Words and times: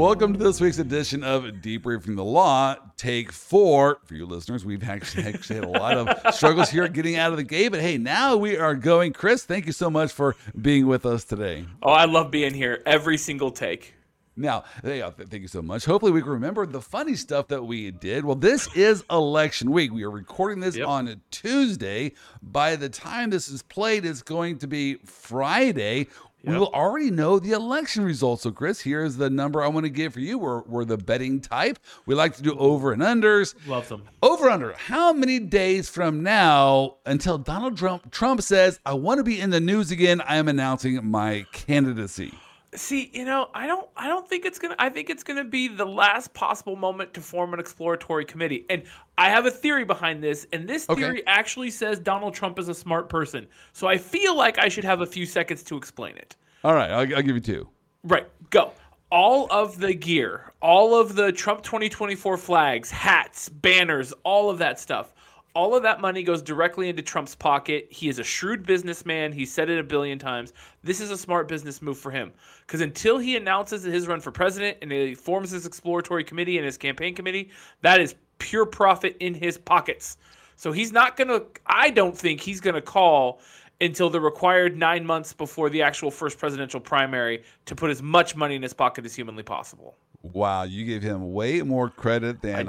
Welcome 0.00 0.32
to 0.32 0.38
this 0.38 0.62
week's 0.62 0.78
edition 0.78 1.22
of 1.22 1.42
Debriefing 1.42 2.16
the 2.16 2.24
Law. 2.24 2.74
Take 2.96 3.30
four. 3.32 4.00
For 4.06 4.14
you 4.14 4.24
listeners, 4.24 4.64
we've 4.64 4.82
actually, 4.88 5.24
actually 5.24 5.56
had 5.56 5.66
a 5.66 5.68
lot 5.68 5.98
of 5.98 6.34
struggles 6.34 6.70
here 6.70 6.88
getting 6.88 7.16
out 7.16 7.32
of 7.32 7.36
the 7.36 7.44
gate, 7.44 7.68
but 7.68 7.82
hey, 7.82 7.98
now 7.98 8.34
we 8.34 8.56
are 8.56 8.74
going. 8.74 9.12
Chris, 9.12 9.44
thank 9.44 9.66
you 9.66 9.72
so 9.72 9.90
much 9.90 10.10
for 10.10 10.36
being 10.58 10.86
with 10.86 11.04
us 11.04 11.24
today. 11.24 11.66
Oh, 11.82 11.90
I 11.90 12.06
love 12.06 12.30
being 12.30 12.54
here 12.54 12.82
every 12.86 13.18
single 13.18 13.50
take. 13.50 13.92
Now, 14.36 14.64
uh, 14.82 15.10
thank 15.10 15.42
you 15.42 15.48
so 15.48 15.60
much. 15.60 15.84
Hopefully, 15.84 16.12
we 16.12 16.22
can 16.22 16.30
remember 16.30 16.64
the 16.64 16.80
funny 16.80 17.14
stuff 17.14 17.48
that 17.48 17.62
we 17.62 17.90
did. 17.90 18.24
Well, 18.24 18.36
this 18.36 18.74
is 18.74 19.04
election 19.10 19.70
week. 19.70 19.92
We 19.92 20.04
are 20.04 20.10
recording 20.10 20.60
this 20.60 20.76
Yep. 20.76 20.88
on 20.88 21.20
Tuesday. 21.30 22.12
By 22.40 22.76
the 22.76 22.88
time 22.88 23.28
this 23.28 23.50
is 23.50 23.60
played, 23.60 24.06
it's 24.06 24.22
going 24.22 24.56
to 24.60 24.66
be 24.66 24.94
Friday. 25.04 26.06
We 26.44 26.56
will 26.56 26.68
already 26.68 27.10
know 27.10 27.38
the 27.38 27.52
election 27.52 28.04
results. 28.04 28.42
So, 28.42 28.50
Chris, 28.50 28.80
here's 28.80 29.16
the 29.16 29.28
number 29.28 29.62
I 29.62 29.68
want 29.68 29.84
to 29.84 29.90
give 29.90 30.14
for 30.14 30.20
you. 30.20 30.38
We're, 30.38 30.62
we're 30.62 30.84
the 30.84 30.96
betting 30.96 31.40
type. 31.40 31.78
We 32.06 32.14
like 32.14 32.34
to 32.36 32.42
do 32.42 32.56
over 32.58 32.92
and 32.92 33.02
unders. 33.02 33.54
Love 33.66 33.88
them. 33.88 34.04
Over 34.22 34.48
under. 34.48 34.72
How 34.72 35.12
many 35.12 35.38
days 35.38 35.88
from 35.88 36.22
now 36.22 36.96
until 37.04 37.38
Donald 37.38 37.76
Trump 37.76 38.10
Trump 38.10 38.42
says, 38.42 38.80
"I 38.86 38.94
want 38.94 39.18
to 39.18 39.24
be 39.24 39.40
in 39.40 39.50
the 39.50 39.60
news 39.60 39.90
again. 39.90 40.20
I 40.22 40.36
am 40.36 40.48
announcing 40.48 41.04
my 41.04 41.46
candidacy." 41.52 42.34
See, 42.74 43.10
you 43.12 43.24
know, 43.24 43.48
I 43.52 43.66
don't 43.66 43.88
I 43.96 44.06
don't 44.06 44.28
think 44.28 44.44
it's 44.44 44.58
gonna 44.58 44.76
I 44.78 44.90
think 44.90 45.10
it's 45.10 45.24
gonna 45.24 45.44
be 45.44 45.66
the 45.66 45.84
last 45.84 46.32
possible 46.34 46.76
moment 46.76 47.14
to 47.14 47.20
form 47.20 47.52
an 47.52 47.58
exploratory 47.58 48.24
committee. 48.24 48.64
And 48.70 48.84
I 49.20 49.28
have 49.28 49.44
a 49.44 49.50
theory 49.50 49.84
behind 49.84 50.24
this, 50.24 50.46
and 50.50 50.66
this 50.66 50.88
Okay. 50.88 51.02
theory 51.02 51.22
actually 51.26 51.70
says 51.70 51.98
Donald 51.98 52.32
Trump 52.32 52.58
is 52.58 52.70
a 52.70 52.74
smart 52.74 53.10
person. 53.10 53.46
So 53.74 53.86
I 53.86 53.98
feel 53.98 54.34
like 54.34 54.58
I 54.58 54.70
should 54.70 54.84
have 54.84 55.02
a 55.02 55.06
few 55.06 55.26
seconds 55.26 55.62
to 55.64 55.76
explain 55.76 56.16
it. 56.16 56.36
All 56.64 56.72
right, 56.72 56.90
I'll, 56.90 57.16
I'll 57.16 57.22
give 57.22 57.34
you 57.34 57.40
two. 57.40 57.68
Right, 58.02 58.26
go. 58.48 58.72
All 59.12 59.46
of 59.50 59.78
the 59.78 59.92
gear, 59.92 60.54
all 60.62 60.98
of 60.98 61.16
the 61.16 61.32
Trump 61.32 61.62
2024 61.62 62.38
flags, 62.38 62.90
hats, 62.90 63.50
banners, 63.50 64.14
all 64.22 64.48
of 64.48 64.56
that 64.56 64.80
stuff, 64.80 65.12
all 65.54 65.76
of 65.76 65.82
that 65.82 66.00
money 66.00 66.22
goes 66.22 66.40
directly 66.40 66.88
into 66.88 67.02
Trump's 67.02 67.34
pocket. 67.34 67.88
He 67.90 68.08
is 68.08 68.20
a 68.20 68.24
shrewd 68.24 68.64
businessman. 68.64 69.32
He 69.32 69.44
said 69.44 69.68
it 69.68 69.78
a 69.78 69.82
billion 69.82 70.18
times. 70.18 70.54
This 70.82 70.98
is 70.98 71.10
a 71.10 71.18
smart 71.18 71.46
business 71.46 71.82
move 71.82 71.98
for 71.98 72.10
him. 72.10 72.32
Because 72.66 72.80
until 72.80 73.18
he 73.18 73.36
announces 73.36 73.82
his 73.82 74.06
run 74.06 74.20
for 74.20 74.30
president 74.30 74.78
and 74.80 74.90
he 74.90 75.14
forms 75.14 75.50
his 75.50 75.66
exploratory 75.66 76.24
committee 76.24 76.56
and 76.56 76.64
his 76.64 76.78
campaign 76.78 77.14
committee, 77.14 77.50
that 77.82 78.00
is 78.00 78.14
pure 78.40 78.66
profit 78.66 79.16
in 79.20 79.34
his 79.34 79.56
pockets. 79.56 80.16
So 80.56 80.72
he's 80.72 80.92
not 80.92 81.16
going 81.16 81.28
to, 81.28 81.46
I 81.66 81.90
don't 81.90 82.18
think 82.18 82.40
he's 82.40 82.60
going 82.60 82.74
to 82.74 82.82
call 82.82 83.40
until 83.80 84.10
the 84.10 84.20
required 84.20 84.76
nine 84.76 85.06
months 85.06 85.32
before 85.32 85.70
the 85.70 85.80
actual 85.80 86.10
first 86.10 86.38
presidential 86.38 86.80
primary 86.80 87.44
to 87.66 87.74
put 87.74 87.90
as 87.90 88.02
much 88.02 88.36
money 88.36 88.56
in 88.56 88.62
his 88.62 88.74
pocket 88.74 89.06
as 89.06 89.14
humanly 89.14 89.42
possible. 89.42 89.96
Wow, 90.22 90.64
you 90.64 90.84
give 90.84 91.02
him 91.02 91.32
way 91.32 91.62
more 91.62 91.88
credit 91.88 92.42
than 92.42 92.54
I, 92.54 92.62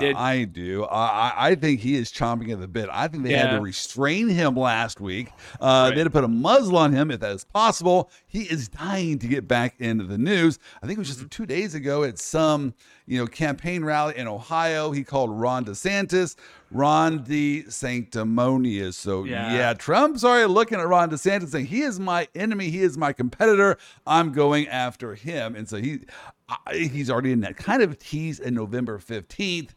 did. 0.46 0.54
do. 0.54 0.86
I, 0.86 1.06
I- 1.30 1.48
I 1.50 1.56
think 1.56 1.82
he 1.82 1.96
is 1.96 2.10
chomping 2.10 2.50
at 2.54 2.62
the 2.62 2.68
bit. 2.68 2.88
I 2.90 3.10
think 3.10 3.24
they 3.24 3.34
had 3.34 3.52
to 3.52 3.60
restrain 3.60 4.30
him 4.30 4.56
last 4.56 5.02
week. 5.02 5.32
Uh, 5.60 5.90
They 5.90 5.98
had 5.98 6.06
to 6.06 6.10
put 6.10 6.24
a 6.24 6.30
muzzle 6.30 6.78
on 6.78 6.94
him 6.94 7.12
if 7.12 7.20
that 7.20 7.32
is 7.34 7.44
possible. 7.44 8.10
He 8.26 8.44
is 8.44 8.70
dying 8.70 9.20
to 9.20 9.28
get 9.28 9.50
back 9.50 9.76
into 9.80 10.06
the 10.06 10.18
news. 10.18 10.60
I 10.82 10.88
think 10.88 10.98
it 10.98 11.00
was 11.00 11.10
Mm-hmm. 11.12 11.20
just 11.24 11.32
two 11.32 11.46
days 11.46 11.76
ago 11.76 12.04
at 12.06 12.18
some 12.20 12.74
you 13.06 13.18
know 13.18 13.28
campaign 13.28 13.84
rally 13.84 14.18
in 14.18 14.28
Ohio. 14.28 14.92
He 14.92 15.04
called 15.04 15.32
Ron 15.32 15.66
DeSantis 15.66 16.38
Ron 16.72 17.24
De 17.24 17.64
Sanctimonious. 17.70 18.96
So 18.96 19.24
Yeah. 19.26 19.54
yeah, 19.54 19.74
Trump's 19.74 20.24
already 20.24 20.48
looking 20.48 20.80
at 20.80 20.88
Ron 20.88 21.10
DeSantis 21.10 21.50
saying 21.50 21.68
he 21.68 21.82
is 21.82 22.00
my 22.00 22.28
enemy, 22.34 22.70
he 22.70 22.82
is 22.82 22.98
my 22.98 23.14
competitor. 23.14 23.78
I'm 24.08 24.32
going 24.32 24.68
after 24.68 25.16
him, 25.16 25.56
and 25.56 25.68
so 25.68 25.78
he 25.78 26.00
I, 26.68 26.76
he's 26.76 27.10
already 27.10 27.32
in 27.32 27.42
that 27.42 27.56
kind 27.56 27.82
of 27.82 27.98
tease 27.98 28.40
in 28.40 28.54
November 28.54 29.00
15th. 29.00 29.70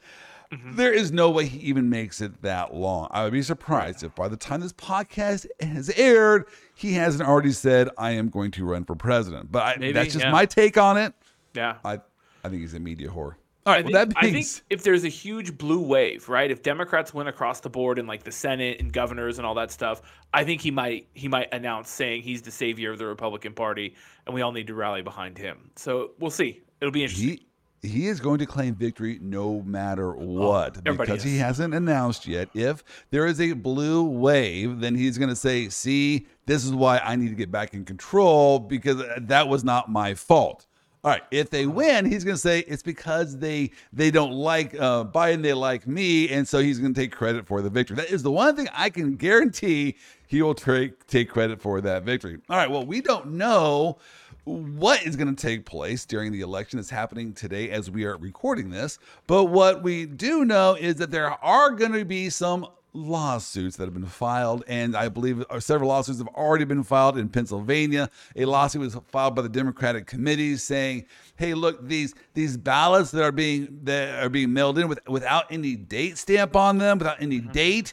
Mm-hmm. 0.53 0.77
There 0.77 0.93
is 0.93 1.11
no 1.13 1.31
way 1.31 1.47
he 1.47 1.59
even 1.59 1.89
makes 1.89 2.21
it 2.21 2.43
that 2.43 2.75
long. 2.75 3.09
I 3.11 3.25
would 3.25 3.33
be 3.33 3.43
surprised 3.43 4.03
if 4.03 4.15
by 4.15 4.29
the 4.29 4.37
time 4.37 4.61
this 4.61 4.73
podcast 4.73 5.47
has 5.61 5.91
aired, 5.91 6.47
he 6.75 6.93
hasn't 6.95 7.29
already 7.29 7.53
said, 7.53 7.89
I 7.99 8.13
am 8.13 8.29
going 8.29 8.51
to 8.53 8.65
run 8.65 8.85
for 8.85 8.95
president. 8.95 9.51
But 9.51 9.63
I, 9.63 9.77
Maybe, 9.79 9.93
that's 9.93 10.13
just 10.13 10.25
yeah. 10.25 10.31
my 10.31 10.47
take 10.47 10.77
on 10.77 10.97
it. 10.97 11.15
Yeah. 11.55 11.77
I, 11.85 12.01
I 12.45 12.49
think 12.49 12.61
he's 12.61 12.75
a 12.75 12.81
media 12.81 13.09
whore. 13.09 13.35
All 13.67 13.73
right, 13.73 13.85
I 13.85 13.91
well, 13.91 14.03
think, 14.05 14.15
that 14.15 14.27
I 14.27 14.31
think 14.31 14.47
if 14.69 14.83
there's 14.83 15.05
a 15.05 15.09
huge 15.09 15.57
blue 15.57 15.81
wave, 15.81 16.29
right? 16.29 16.51
If 16.51 16.63
Democrats 16.63 17.15
win 17.15 17.29
across 17.29 17.61
the 17.61 17.71
board 17.71 17.99
in 17.99 18.07
like 18.07 18.23
the 18.23 18.33
Senate 18.33 18.79
and 18.79 18.93
governors 18.93 19.39
and 19.39 19.47
all 19.47 19.55
that 19.55 19.71
stuff, 19.71 20.03
I 20.35 20.45
think 20.45 20.61
he 20.61 20.71
might 20.71 21.09
he 21.15 21.29
might 21.29 21.49
announce 21.53 21.89
saying 21.89 22.23
he's 22.23 22.43
the 22.43 22.51
savior 22.51 22.93
of 22.93 22.99
the 22.99 23.07
Republican 23.07 23.55
Party, 23.55 23.95
and 24.27 24.35
we 24.35 24.43
all 24.43 24.53
need 24.53 24.67
to 24.67 24.75
rally 24.75 25.01
behind 25.01 25.39
him. 25.39 25.71
So 25.77 26.11
we'll 26.19 26.31
see. 26.31 26.63
It'll 26.81 26.93
be 26.93 27.05
interesting. 27.05 27.29
he 27.29 27.47
he 27.85 28.09
is 28.09 28.21
going 28.21 28.39
to 28.39 28.47
claim 28.47 28.75
victory 28.75 29.19
no 29.21 29.63
matter 29.63 30.15
oh, 30.15 30.25
what 30.25 30.77
everybody 30.87 31.11
because 31.11 31.23
he 31.23 31.39
hasn't 31.39 31.75
announced 31.75 32.27
yet 32.27 32.49
if 32.55 32.83
there 33.11 33.27
is 33.27 33.41
a 33.41 33.53
blue 33.53 34.05
wave 34.05 34.81
then 34.81 34.95
he's 34.95 35.19
going 35.19 35.29
to 35.29 35.37
say 35.37 35.69
see 35.69 36.27
this 36.47 36.65
is 36.65 36.73
why 36.73 36.99
i 36.99 37.15
need 37.15 37.29
to 37.29 37.35
get 37.35 37.51
back 37.51 37.75
in 37.75 37.85
control 37.85 38.59
because 38.59 39.01
uh, 39.01 39.19
that 39.21 39.49
was 39.49 39.65
not 39.65 39.91
my 39.91 40.15
fault 40.15 40.67
all 41.05 41.11
right 41.11 41.23
if 41.31 41.51
they 41.51 41.67
win 41.67 42.05
he's 42.05 42.25
going 42.25 42.35
to 42.35 42.41
say 42.41 42.61
it's 42.61 42.83
because 42.83 43.39
they 43.39 43.71
they 43.93 44.11
don't 44.11 44.33
like 44.33 44.75
uh, 44.75 45.05
biden 45.05 45.43
they 45.43 45.53
like 45.53 45.87
me 45.87 46.29
and 46.31 46.49
so 46.49 46.59
he's 46.59 46.79
going 46.79 46.93
to 46.93 47.01
take 47.01 47.13
credit 47.13 47.47
for 47.47 47.63
the 47.63 47.71
victory 47.71 47.97
that 47.97 48.11
is 48.11 48.23
the 48.23 48.33
one 48.33 48.57
thing 48.57 48.69
i 48.73 48.91
can 48.91 49.15
guarantee 49.15 49.95
he 50.27 50.43
will 50.43 50.55
take 50.55 51.07
take 51.07 51.29
credit 51.29 51.61
for 51.61 51.81
that 51.81 52.03
victory 52.03 52.39
all 52.49 52.57
right 52.57 52.71
well 52.71 52.85
we 52.85 53.01
don't 53.01 53.27
know 53.27 53.99
what 54.45 55.03
is 55.07 55.17
going 55.17 55.35
to 55.35 55.41
take 55.41 55.65
place 55.65 56.05
during 56.05 56.31
the 56.31 56.43
election 56.43 56.77
that's 56.77 56.91
happening 56.91 57.33
today 57.33 57.71
as 57.71 57.91
we 57.91 58.05
are 58.05 58.17
recording 58.19 58.71
this. 58.71 58.99
But 59.27 59.45
what 59.45 59.83
we 59.83 60.07
do 60.07 60.45
know 60.45 60.75
is 60.75 60.97
that 60.97 61.11
there 61.11 61.31
are 61.31 61.71
going 61.71 61.93
to 61.93 62.05
be 62.05 62.29
some 62.29 62.67
lawsuits 62.94 63.77
that 63.77 63.84
have 63.84 63.93
been 63.93 64.06
filed, 64.06 64.65
and 64.66 64.97
I 64.97 65.09
believe 65.09 65.44
uh, 65.50 65.60
several 65.60 65.88
lawsuits 65.88 66.19
have 66.19 66.28
already 66.28 66.65
been 66.65 66.82
filed 66.84 67.19
in 67.19 67.28
Pennsylvania. 67.28 68.09
A 68.37 68.44
lawsuit 68.44 68.81
was 68.81 68.97
filed 69.09 69.34
by 69.34 69.43
the 69.43 69.49
Democratic 69.49 70.06
committee 70.06 70.56
saying, 70.56 71.06
"Hey, 71.37 71.55
look 71.55 71.87
these 71.87 72.15
these 72.34 72.56
ballots 72.56 73.10
that 73.10 73.22
are 73.22 73.32
being 73.32 73.81
that 73.82 74.22
are 74.25 74.31
being 74.31 74.53
mailed 74.53 74.78
in 74.78 74.88
with, 74.88 75.00
without 75.09 75.44
any 75.50 75.77
date 75.77 76.16
stamp 76.16 76.56
on 76.56 76.78
them, 76.78 76.99
without 76.99 77.21
any 77.21 77.41
date." 77.41 77.93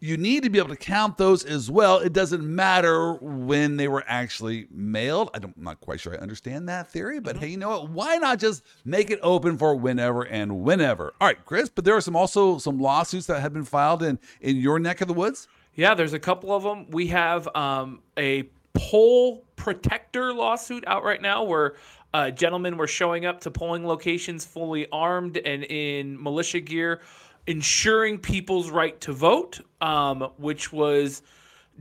You 0.00 0.16
need 0.16 0.42
to 0.42 0.50
be 0.50 0.58
able 0.58 0.70
to 0.70 0.76
count 0.76 1.18
those 1.18 1.44
as 1.44 1.70
well. 1.70 1.98
It 1.98 2.14
doesn't 2.14 2.42
matter 2.42 3.14
when 3.14 3.76
they 3.76 3.86
were 3.86 4.02
actually 4.06 4.66
mailed. 4.70 5.30
I 5.34 5.38
don't, 5.38 5.54
I'm 5.56 5.64
not 5.64 5.80
quite 5.80 6.00
sure 6.00 6.14
I 6.14 6.16
understand 6.16 6.68
that 6.70 6.90
theory, 6.90 7.20
but 7.20 7.36
hey, 7.36 7.48
you 7.48 7.58
know 7.58 7.68
what? 7.68 7.90
Why 7.90 8.16
not 8.16 8.38
just 8.38 8.62
make 8.84 9.10
it 9.10 9.20
open 9.22 9.58
for 9.58 9.76
whenever 9.76 10.22
and 10.22 10.62
whenever? 10.62 11.12
All 11.20 11.28
right, 11.28 11.44
Chris, 11.44 11.68
but 11.68 11.84
there 11.84 11.94
are 11.94 12.00
some 12.00 12.16
also 12.16 12.58
some 12.58 12.78
lawsuits 12.78 13.26
that 13.26 13.40
have 13.40 13.52
been 13.52 13.64
filed 13.64 14.02
in 14.02 14.18
in 14.40 14.56
your 14.56 14.78
neck 14.78 15.02
of 15.02 15.08
the 15.08 15.14
woods. 15.14 15.48
Yeah, 15.74 15.94
there's 15.94 16.14
a 16.14 16.18
couple 16.18 16.52
of 16.52 16.62
them. 16.62 16.90
We 16.90 17.08
have 17.08 17.48
um, 17.54 18.00
a 18.18 18.48
poll 18.72 19.44
protector 19.56 20.32
lawsuit 20.32 20.84
out 20.86 21.04
right 21.04 21.20
now 21.20 21.44
where 21.44 21.74
uh, 22.12 22.30
gentlemen 22.30 22.76
were 22.76 22.86
showing 22.86 23.26
up 23.26 23.40
to 23.42 23.50
polling 23.50 23.86
locations 23.86 24.44
fully 24.44 24.88
armed 24.90 25.36
and 25.36 25.64
in 25.64 26.20
militia 26.20 26.60
gear, 26.60 27.00
ensuring 27.46 28.18
people's 28.18 28.70
right 28.70 29.00
to 29.00 29.12
vote, 29.12 29.60
um, 29.80 30.30
which 30.36 30.72
was 30.72 31.22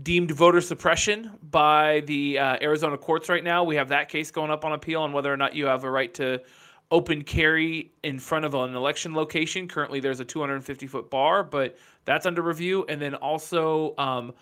deemed 0.03 0.31
voter 0.31 0.61
suppression 0.61 1.31
by 1.51 2.01
the 2.01 2.39
uh, 2.39 2.57
Arizona 2.61 2.97
courts 2.97 3.29
right 3.29 3.43
now. 3.43 3.63
We 3.63 3.75
have 3.75 3.89
that 3.89 4.09
case 4.09 4.31
going 4.31 4.51
up 4.51 4.63
on 4.63 4.73
appeal 4.73 5.01
on 5.01 5.11
whether 5.11 5.31
or 5.31 5.37
not 5.37 5.55
you 5.55 5.65
have 5.65 5.83
a 5.83 5.91
right 5.91 6.13
to 6.15 6.41
open 6.91 7.23
carry 7.23 7.91
in 8.03 8.19
front 8.19 8.45
of 8.45 8.53
an 8.55 8.75
election 8.75 9.13
location. 9.13 9.67
Currently, 9.67 9.99
there's 9.99 10.19
a 10.19 10.25
250 10.25 10.87
foot 10.87 11.09
bar, 11.09 11.43
but 11.43 11.77
that's 12.05 12.25
under 12.25 12.41
review. 12.41 12.85
And 12.89 13.01
then 13.01 13.15
also, 13.15 13.93
um, 13.97 14.33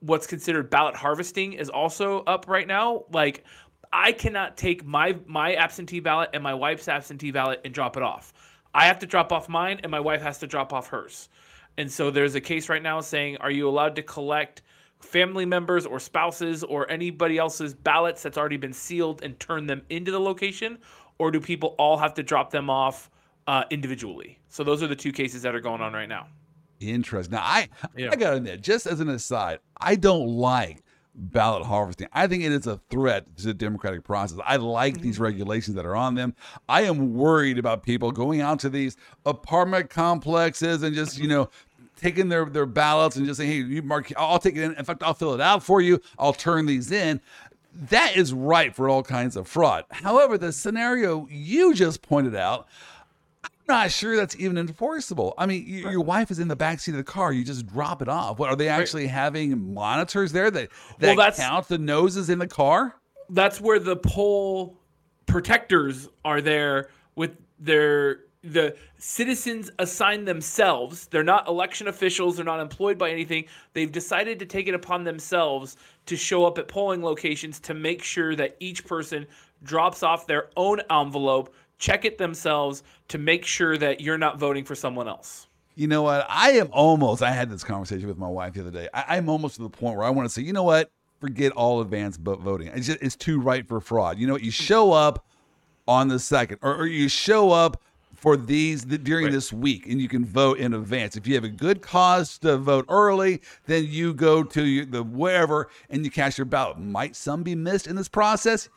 what's 0.00 0.26
considered 0.26 0.70
ballot 0.70 0.96
harvesting 0.96 1.52
is 1.52 1.68
also 1.68 2.20
up 2.24 2.46
right 2.48 2.66
now. 2.66 3.04
Like, 3.12 3.44
I 3.92 4.12
cannot 4.12 4.56
take 4.56 4.86
my 4.86 5.16
my 5.26 5.54
absentee 5.54 6.00
ballot 6.00 6.30
and 6.32 6.42
my 6.42 6.54
wife's 6.54 6.88
absentee 6.88 7.30
ballot 7.30 7.60
and 7.64 7.74
drop 7.74 7.96
it 7.96 8.02
off. 8.02 8.32
I 8.74 8.86
have 8.86 8.98
to 9.00 9.06
drop 9.06 9.32
off 9.32 9.48
mine, 9.48 9.80
and 9.82 9.90
my 9.90 10.00
wife 10.00 10.22
has 10.22 10.38
to 10.38 10.46
drop 10.46 10.72
off 10.72 10.88
hers. 10.88 11.28
And 11.78 11.90
so 11.90 12.10
there's 12.10 12.34
a 12.34 12.40
case 12.40 12.68
right 12.68 12.82
now 12.82 13.00
saying, 13.00 13.38
are 13.38 13.50
you 13.50 13.68
allowed 13.68 13.96
to 13.96 14.02
collect 14.02 14.62
family 15.00 15.44
members 15.44 15.84
or 15.84 15.98
spouses 15.98 16.62
or 16.62 16.90
anybody 16.90 17.38
else's 17.38 17.74
ballots 17.74 18.22
that's 18.22 18.38
already 18.38 18.56
been 18.56 18.72
sealed 18.72 19.22
and 19.22 19.38
turn 19.40 19.66
them 19.66 19.82
into 19.90 20.10
the 20.10 20.20
location, 20.20 20.78
or 21.18 21.30
do 21.30 21.40
people 21.40 21.74
all 21.78 21.96
have 21.96 22.14
to 22.14 22.22
drop 22.22 22.50
them 22.50 22.70
off 22.70 23.10
uh, 23.46 23.64
individually? 23.70 24.38
So 24.48 24.64
those 24.64 24.82
are 24.82 24.86
the 24.86 24.96
two 24.96 25.12
cases 25.12 25.42
that 25.42 25.54
are 25.54 25.60
going 25.60 25.80
on 25.80 25.92
right 25.92 26.08
now. 26.08 26.28
Interesting. 26.80 27.32
Now, 27.32 27.42
I 27.42 27.68
Yeah. 27.96 28.10
I 28.12 28.16
gotta 28.16 28.36
admit, 28.36 28.60
just 28.60 28.86
as 28.86 29.00
an 29.00 29.08
aside, 29.08 29.60
I 29.80 29.94
don't 29.96 30.28
like 30.28 30.81
ballot 31.14 31.64
harvesting. 31.64 32.08
I 32.12 32.26
think 32.26 32.44
it 32.44 32.52
is 32.52 32.66
a 32.66 32.80
threat 32.90 33.36
to 33.38 33.44
the 33.44 33.54
democratic 33.54 34.04
process. 34.04 34.38
I 34.44 34.56
like 34.56 35.00
these 35.00 35.16
mm-hmm. 35.16 35.24
regulations 35.24 35.76
that 35.76 35.86
are 35.86 35.96
on 35.96 36.14
them. 36.14 36.34
I 36.68 36.82
am 36.82 37.14
worried 37.14 37.58
about 37.58 37.82
people 37.82 38.12
going 38.12 38.40
out 38.40 38.60
to 38.60 38.70
these 38.70 38.96
apartment 39.26 39.90
complexes 39.90 40.82
and 40.82 40.94
just, 40.94 41.18
you 41.18 41.28
know, 41.28 41.50
taking 41.96 42.28
their 42.28 42.44
their 42.46 42.66
ballots 42.66 43.16
and 43.16 43.26
just 43.26 43.38
saying, 43.38 43.50
"Hey, 43.50 43.58
you 43.58 43.82
mark 43.82 44.12
I'll 44.16 44.38
take 44.38 44.56
it 44.56 44.62
in. 44.62 44.74
In 44.74 44.84
fact, 44.84 45.02
I'll 45.02 45.14
fill 45.14 45.34
it 45.34 45.40
out 45.40 45.62
for 45.62 45.80
you. 45.80 46.00
I'll 46.18 46.32
turn 46.32 46.66
these 46.66 46.90
in." 46.90 47.20
that 47.74 48.16
is 48.16 48.32
ripe 48.32 48.74
for 48.74 48.88
all 48.88 49.02
kinds 49.02 49.36
of 49.36 49.48
fraud. 49.48 49.84
However, 49.90 50.36
the 50.36 50.52
scenario 50.52 51.26
you 51.30 51.74
just 51.74 52.02
pointed 52.02 52.34
out, 52.36 52.68
not 53.68 53.90
sure 53.90 54.16
that's 54.16 54.36
even 54.38 54.58
enforceable. 54.58 55.34
I 55.38 55.46
mean, 55.46 55.64
y- 55.84 55.90
your 55.90 56.00
wife 56.02 56.30
is 56.30 56.38
in 56.38 56.48
the 56.48 56.56
backseat 56.56 56.88
of 56.88 56.96
the 56.96 57.04
car. 57.04 57.32
You 57.32 57.44
just 57.44 57.66
drop 57.66 58.02
it 58.02 58.08
off. 58.08 58.38
What 58.38 58.50
are 58.50 58.56
they 58.56 58.68
actually 58.68 59.06
having 59.06 59.72
monitors 59.74 60.32
there 60.32 60.50
that 60.50 60.68
that 60.98 61.16
Well, 61.16 61.30
count 61.32 61.68
the 61.68 61.78
noses 61.78 62.28
in 62.30 62.38
the 62.38 62.48
car? 62.48 62.96
that's 63.30 63.60
where 63.60 63.78
the 63.78 63.96
poll 63.96 64.76
protectors 65.26 66.08
are 66.24 66.40
there 66.40 66.90
with 67.14 67.30
their 67.58 68.20
the 68.44 68.76
citizens 68.98 69.70
assign 69.78 70.24
themselves 70.24 71.06
they're 71.06 71.22
not 71.22 71.46
election 71.46 71.86
officials 71.86 72.34
they're 72.36 72.44
not 72.44 72.58
employed 72.58 72.98
by 72.98 73.08
anything 73.08 73.44
they've 73.72 73.92
decided 73.92 74.40
to 74.40 74.44
take 74.44 74.66
it 74.66 74.74
upon 74.74 75.04
themselves 75.04 75.76
to 76.06 76.16
show 76.16 76.44
up 76.44 76.58
at 76.58 76.66
polling 76.66 77.02
locations 77.02 77.60
to 77.60 77.72
make 77.72 78.02
sure 78.02 78.34
that 78.34 78.56
each 78.58 78.84
person 78.84 79.24
drops 79.62 80.02
off 80.02 80.26
their 80.26 80.50
own 80.56 80.80
envelope 80.90 81.54
check 81.82 82.04
it 82.04 82.16
themselves 82.16 82.82
to 83.08 83.18
make 83.18 83.44
sure 83.44 83.76
that 83.76 84.00
you're 84.00 84.16
not 84.26 84.38
voting 84.38 84.64
for 84.64 84.74
someone 84.76 85.08
else 85.08 85.48
You 85.74 85.88
know 85.88 86.02
what? 86.02 86.26
I 86.28 86.52
am 86.52 86.68
almost. 86.70 87.22
I 87.22 87.32
had 87.32 87.48
this 87.50 87.64
conversation 87.64 88.06
with 88.06 88.18
my 88.18 88.28
wife 88.28 88.52
the 88.54 88.60
other 88.60 88.70
day. 88.70 88.88
I, 88.94 89.16
I'm 89.16 89.28
almost 89.28 89.56
to 89.56 89.62
the 89.62 89.70
point 89.70 89.96
where 89.96 90.06
I 90.06 90.10
want 90.10 90.28
to 90.28 90.32
say, 90.32 90.42
you 90.42 90.52
know 90.52 90.62
what? 90.62 90.90
Forget 91.20 91.50
all 91.52 91.80
advanced 91.80 92.20
vote 92.20 92.40
voting. 92.40 92.68
It's 92.68 92.86
just 92.86 93.00
it's 93.02 93.16
too 93.16 93.40
right 93.40 93.66
for 93.66 93.80
fraud. 93.80 94.18
You 94.18 94.26
know 94.26 94.34
what? 94.34 94.42
You 94.42 94.50
show 94.50 94.92
up 94.92 95.24
on 95.88 96.08
the 96.08 96.18
second, 96.18 96.58
or, 96.62 96.76
or 96.76 96.86
you 96.86 97.08
show 97.08 97.50
up 97.52 97.80
for 98.14 98.36
these 98.36 98.84
th- 98.84 99.02
during 99.02 99.24
Right. 99.26 99.32
this 99.32 99.52
week, 99.52 99.88
and 99.88 100.00
you 100.00 100.08
can 100.08 100.24
vote 100.24 100.58
in 100.58 100.74
advance. 100.74 101.16
If 101.16 101.26
you 101.26 101.34
have 101.34 101.44
a 101.44 101.48
good 101.48 101.80
cause 101.82 102.38
to 102.38 102.56
vote 102.58 102.84
early, 102.88 103.40
then 103.66 103.86
you 103.88 104.14
go 104.14 104.44
to 104.44 104.62
you- 104.64 104.84
the 104.84 105.02
wherever 105.02 105.68
and 105.90 106.04
you 106.04 106.10
cast 106.10 106.38
your 106.38 106.44
ballot. 106.44 106.78
Might 106.78 107.16
some 107.16 107.42
be 107.42 107.54
missed 107.54 107.86
in 107.88 107.96
this 107.96 108.08
process? 108.08 108.68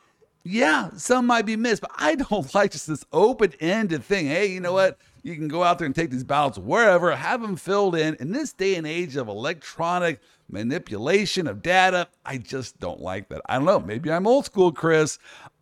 Yeah, 0.47 0.91
some 0.95 1.25
might 1.25 1.47
be 1.47 1.55
missed, 1.55 1.81
but 1.81 1.89
I 1.97 2.13
don't 2.13 2.53
like 2.55 2.71
just 2.71 2.87
this 2.87 3.03
open 3.11 3.53
ended 3.59 4.03
thing. 4.03 4.27
Hey, 4.27 4.45
you 4.45 4.59
know 4.59 4.73
what? 4.73 4.99
You 5.23 5.35
can 5.35 5.47
go 5.47 5.63
out 5.63 5.79
there 5.79 5.87
and 5.87 5.95
take 5.95 6.11
these 6.11 6.23
ballots 6.23 6.59
wherever, 6.59 7.13
have 7.15 7.41
them 7.41 7.55
filled 7.55 7.95
in. 7.95 8.13
In 8.19 8.31
this 8.31 8.53
day 8.53 8.75
and 8.75 8.85
age 8.85 9.15
of 9.15 9.27
electronic 9.27 10.19
manipulation 10.47 11.47
of 11.47 11.63
data, 11.63 12.07
I 12.23 12.37
just 12.37 12.79
don't 12.79 13.01
like 13.01 13.29
that. 13.29 13.41
I 13.49 13.55
don't 13.55 13.65
know. 13.65 13.79
Maybe 13.79 14.11
I'm 14.11 14.27
old 14.27 14.45
school, 14.45 14.71
Chris. 14.71 15.17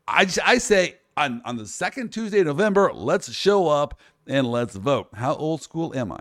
I 0.06 0.28
I 0.44 0.58
say 0.58 0.98
on, 1.16 1.42
on 1.46 1.56
the 1.56 1.66
second 1.66 2.10
Tuesday 2.12 2.42
of 2.42 2.48
November, 2.48 2.92
let's 2.94 3.32
show 3.32 3.70
up 3.70 3.98
and 4.28 4.46
let's 4.46 4.76
vote. 4.76 5.08
How 5.14 5.34
old 5.36 5.62
school 5.62 5.96
am 5.96 6.12
I? 6.12 6.20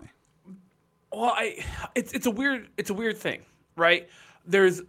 Well, 1.11 1.33
I 1.35 1.65
it's 1.95 2.13
it's 2.13 2.27
a 2.27 2.31
weird 2.31 2.69
it's 2.77 2.89
a 2.89 2.93
weird 2.93 3.17
thing, 3.17 3.41
right? 3.75 4.07
There's 4.45 4.81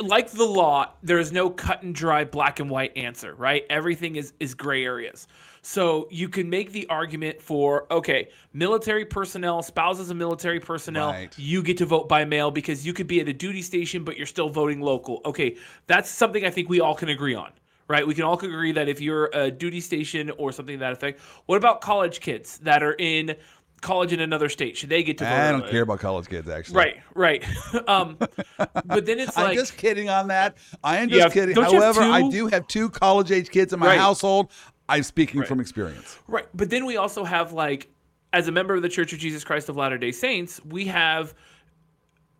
like 0.00 0.30
the 0.30 0.44
law, 0.44 0.92
there 1.02 1.18
is 1.18 1.32
no 1.32 1.50
cut 1.50 1.82
and 1.82 1.94
dry 1.94 2.24
black 2.24 2.60
and 2.60 2.70
white 2.70 2.96
answer, 2.96 3.34
right? 3.34 3.64
Everything 3.70 4.16
is 4.16 4.32
is 4.40 4.54
gray 4.54 4.84
areas. 4.84 5.26
So 5.62 6.08
you 6.10 6.28
can 6.28 6.50
make 6.50 6.72
the 6.72 6.86
argument 6.88 7.40
for 7.40 7.86
okay, 7.90 8.28
military 8.52 9.04
personnel, 9.04 9.62
spouses 9.62 10.10
of 10.10 10.16
military 10.16 10.60
personnel, 10.60 11.08
Right. 11.10 11.32
you 11.38 11.62
get 11.62 11.78
to 11.78 11.86
vote 11.86 12.08
by 12.08 12.24
mail 12.24 12.50
because 12.50 12.86
you 12.86 12.92
could 12.92 13.06
be 13.06 13.20
at 13.20 13.28
a 13.28 13.32
duty 13.32 13.62
station 13.62 14.04
but 14.04 14.16
you're 14.16 14.26
still 14.26 14.48
voting 14.50 14.80
local. 14.80 15.20
Okay, 15.24 15.56
that's 15.86 16.10
something 16.10 16.44
I 16.44 16.50
think 16.50 16.68
we 16.68 16.80
all 16.80 16.94
can 16.94 17.08
agree 17.08 17.34
on. 17.34 17.50
Right, 17.86 18.06
we 18.06 18.14
can 18.14 18.24
all 18.24 18.38
agree 18.38 18.72
that 18.72 18.88
if 18.88 18.98
you're 19.00 19.26
a 19.34 19.50
duty 19.50 19.80
station 19.80 20.30
or 20.38 20.52
something 20.52 20.76
to 20.76 20.80
that 20.80 20.92
effect. 20.92 21.20
What 21.46 21.56
about 21.56 21.82
college 21.82 22.20
kids 22.20 22.58
that 22.58 22.82
are 22.82 22.94
in 22.98 23.36
college 23.84 24.12
in 24.12 24.18
another 24.20 24.48
state? 24.48 24.76
Should 24.76 24.88
they 24.88 25.04
get 25.04 25.18
to 25.18 25.24
vote? 25.24 25.30
I 25.32 25.52
don't 25.52 25.68
care 25.68 25.82
about 25.82 26.00
college 26.00 26.26
kids, 26.26 26.48
actually. 26.48 26.76
Right, 26.76 26.96
right. 27.14 27.44
um, 27.88 28.16
but 28.18 29.06
then 29.06 29.20
it's 29.20 29.36
like 29.36 29.50
I'm 29.50 29.54
just 29.54 29.76
kidding 29.76 30.08
on 30.08 30.26
that. 30.28 30.56
I 30.82 30.98
am 30.98 31.08
just 31.08 31.22
have- 31.22 31.32
kidding. 31.32 31.54
don't 31.54 31.70
you 31.72 31.80
have 31.80 31.94
However, 31.94 32.12
I 32.12 32.28
do 32.30 32.48
have 32.48 32.66
two 32.66 32.90
college 32.90 33.30
age 33.30 33.50
kids 33.50 33.72
in 33.72 33.78
my 33.78 33.86
Right. 33.86 33.98
household. 33.98 34.50
I'm 34.88 35.02
speaking 35.04 35.44
from 35.44 35.60
experience. 35.60 36.18
right. 36.26 36.46
But 36.54 36.68
then 36.70 36.84
we 36.84 36.96
also 36.96 37.22
have 37.24 37.52
like, 37.52 37.88
as 38.32 38.48
a 38.48 38.52
member 38.52 38.74
of 38.74 38.82
the 38.82 38.88
Church 38.88 39.12
of 39.12 39.18
Jesus 39.20 39.44
Christ 39.44 39.68
of 39.68 39.76
Latter 39.76 39.96
Day 39.96 40.10
Saints, 40.12 40.60
we 40.64 40.86
have 40.86 41.34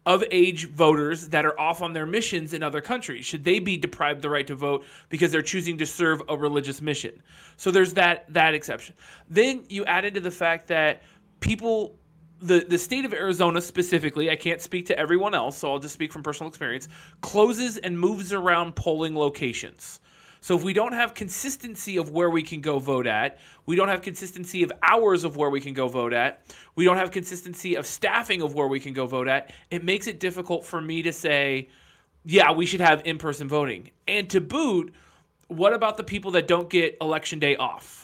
of 0.07 0.23
age 0.31 0.69
voters 0.69 1.29
that 1.29 1.47
are 1.47 1.59
off 1.59 1.81
on 1.81 1.95
their 1.95 2.05
missions 2.05 2.53
in 2.53 2.63
other 2.63 2.83
countries. 2.83 3.25
Should 3.25 3.45
they 3.45 3.59
be 3.59 3.79
deprived 3.79 4.21
the 4.21 4.29
right 4.29 4.47
to 4.47 4.55
vote 4.55 4.85
because 5.09 5.33
they're 5.33 5.41
choosing 5.41 5.79
to 5.79 5.87
serve 5.87 6.21
a 6.29 6.37
religious 6.37 6.83
mission? 6.83 7.23
So 7.57 7.71
there's 7.71 7.95
that 7.95 8.31
that 8.35 8.53
exception. 8.53 8.95
Then 9.31 9.65
you 9.71 9.85
add 9.87 10.05
into 10.05 10.21
the 10.21 10.31
fact 10.31 10.69
that 10.69 11.03
people 11.45 11.99
the, 12.41 12.65
the 12.69 12.79
state 12.79 13.05
of 13.05 13.15
Arizona 13.15 13.61
specifically, 13.61 14.31
I 14.31 14.37
can't 14.37 14.61
speak 14.61 14.87
to 14.87 14.99
everyone 14.99 15.35
else, 15.35 15.57
so 15.57 15.73
I'll 15.73 15.79
just 15.79 15.95
speak 15.95 16.13
from 16.13 16.23
personal 16.23 16.49
experience, 16.49 16.89
closes 17.21 17.79
and 17.79 17.99
moves 17.99 18.33
around 18.33 18.77
polling 18.77 19.17
locations. 19.17 20.01
So 20.41 20.55
if 20.55 20.63
we 20.63 20.75
don't 20.75 20.93
have 20.93 21.15
consistency 21.15 21.97
of 21.97 22.11
where 22.11 22.29
we 22.29 22.43
can 22.43 22.61
go 22.61 22.79
vote 22.79 23.07
at, 23.07 23.39
we 23.65 23.77
don't 23.77 23.89
have 23.89 24.03
consistency 24.03 24.63
of 24.63 24.73
hours 24.83 25.25
of 25.25 25.37
where 25.37 25.49
we 25.49 25.61
can 25.61 25.73
go 25.73 25.89
vote 25.89 26.13
at, 26.13 26.43
we 26.77 26.85
don't 26.85 26.99
have 26.99 27.11
consistency 27.11 27.77
of 27.77 27.87
staffing 27.87 28.43
of 28.43 28.55
where 28.55 28.69
we 28.69 28.79
can 28.79 28.93
go 28.93 29.07
vote 29.07 29.29
at, 29.29 29.53
it 29.71 29.85
makes 29.85 30.07
it 30.07 30.21
difficult 30.21 30.67
for 30.67 30.83
me 30.83 31.01
to 31.03 31.15
say, 31.15 31.69
yeah, 32.27 32.53
we 32.53 32.67
should 32.67 32.81
have 32.81 33.01
in-person 33.07 33.49
voting. 33.49 33.91
And 34.07 34.29
to 34.31 34.43
boot, 34.43 34.93
what 35.49 35.73
about 35.73 35.97
the 35.97 36.05
people 36.05 36.33
that 36.33 36.47
don't 36.47 36.69
get 36.69 36.99
election 37.01 37.39
day 37.39 37.57
off? 37.57 38.04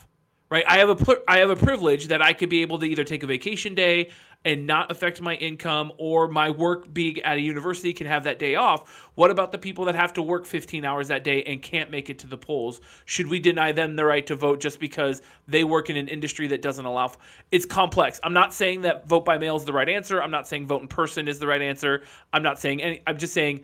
Right? 0.50 0.64
I 0.66 0.78
have 0.78 0.90
a 0.90 1.16
I 1.28 1.38
have 1.38 1.50
a 1.50 1.56
privilege 1.56 2.08
that 2.08 2.20
I 2.20 2.32
could 2.32 2.48
be 2.48 2.62
able 2.62 2.78
to 2.80 2.86
either 2.86 3.04
take 3.04 3.22
a 3.22 3.26
vacation 3.26 3.74
day 3.74 4.10
and 4.44 4.66
not 4.66 4.90
affect 4.90 5.20
my 5.20 5.34
income 5.34 5.92
or 5.98 6.26
my 6.26 6.50
work 6.50 6.92
being 6.92 7.20
at 7.20 7.36
a 7.36 7.40
university 7.40 7.92
can 7.92 8.06
have 8.06 8.24
that 8.24 8.38
day 8.38 8.54
off. 8.54 9.10
What 9.14 9.30
about 9.30 9.52
the 9.52 9.58
people 9.58 9.84
that 9.84 9.94
have 9.94 10.14
to 10.14 10.22
work 10.22 10.46
15 10.46 10.84
hours 10.84 11.08
that 11.08 11.24
day 11.24 11.42
and 11.44 11.60
can't 11.62 11.90
make 11.90 12.08
it 12.08 12.18
to 12.20 12.26
the 12.26 12.38
polls? 12.38 12.80
Should 13.04 13.26
we 13.26 13.38
deny 13.38 13.72
them 13.72 13.96
the 13.96 14.04
right 14.04 14.26
to 14.26 14.36
vote 14.36 14.60
just 14.60 14.80
because 14.80 15.20
they 15.46 15.62
work 15.62 15.90
in 15.90 15.96
an 15.96 16.08
industry 16.08 16.46
that 16.48 16.62
doesn't 16.62 16.86
allow 16.86 17.06
f- 17.06 17.18
It's 17.52 17.66
complex. 17.66 18.18
I'm 18.24 18.32
not 18.32 18.54
saying 18.54 18.80
that 18.82 19.06
vote 19.06 19.26
by 19.26 19.36
mail 19.36 19.56
is 19.56 19.64
the 19.64 19.74
right 19.74 19.88
answer. 19.88 20.22
I'm 20.22 20.30
not 20.30 20.48
saying 20.48 20.66
vote 20.66 20.80
in 20.80 20.88
person 20.88 21.28
is 21.28 21.38
the 21.38 21.46
right 21.46 21.62
answer. 21.62 22.02
I'm 22.32 22.42
not 22.42 22.58
saying 22.58 22.82
any 22.82 23.02
I'm 23.06 23.18
just 23.18 23.34
saying 23.34 23.60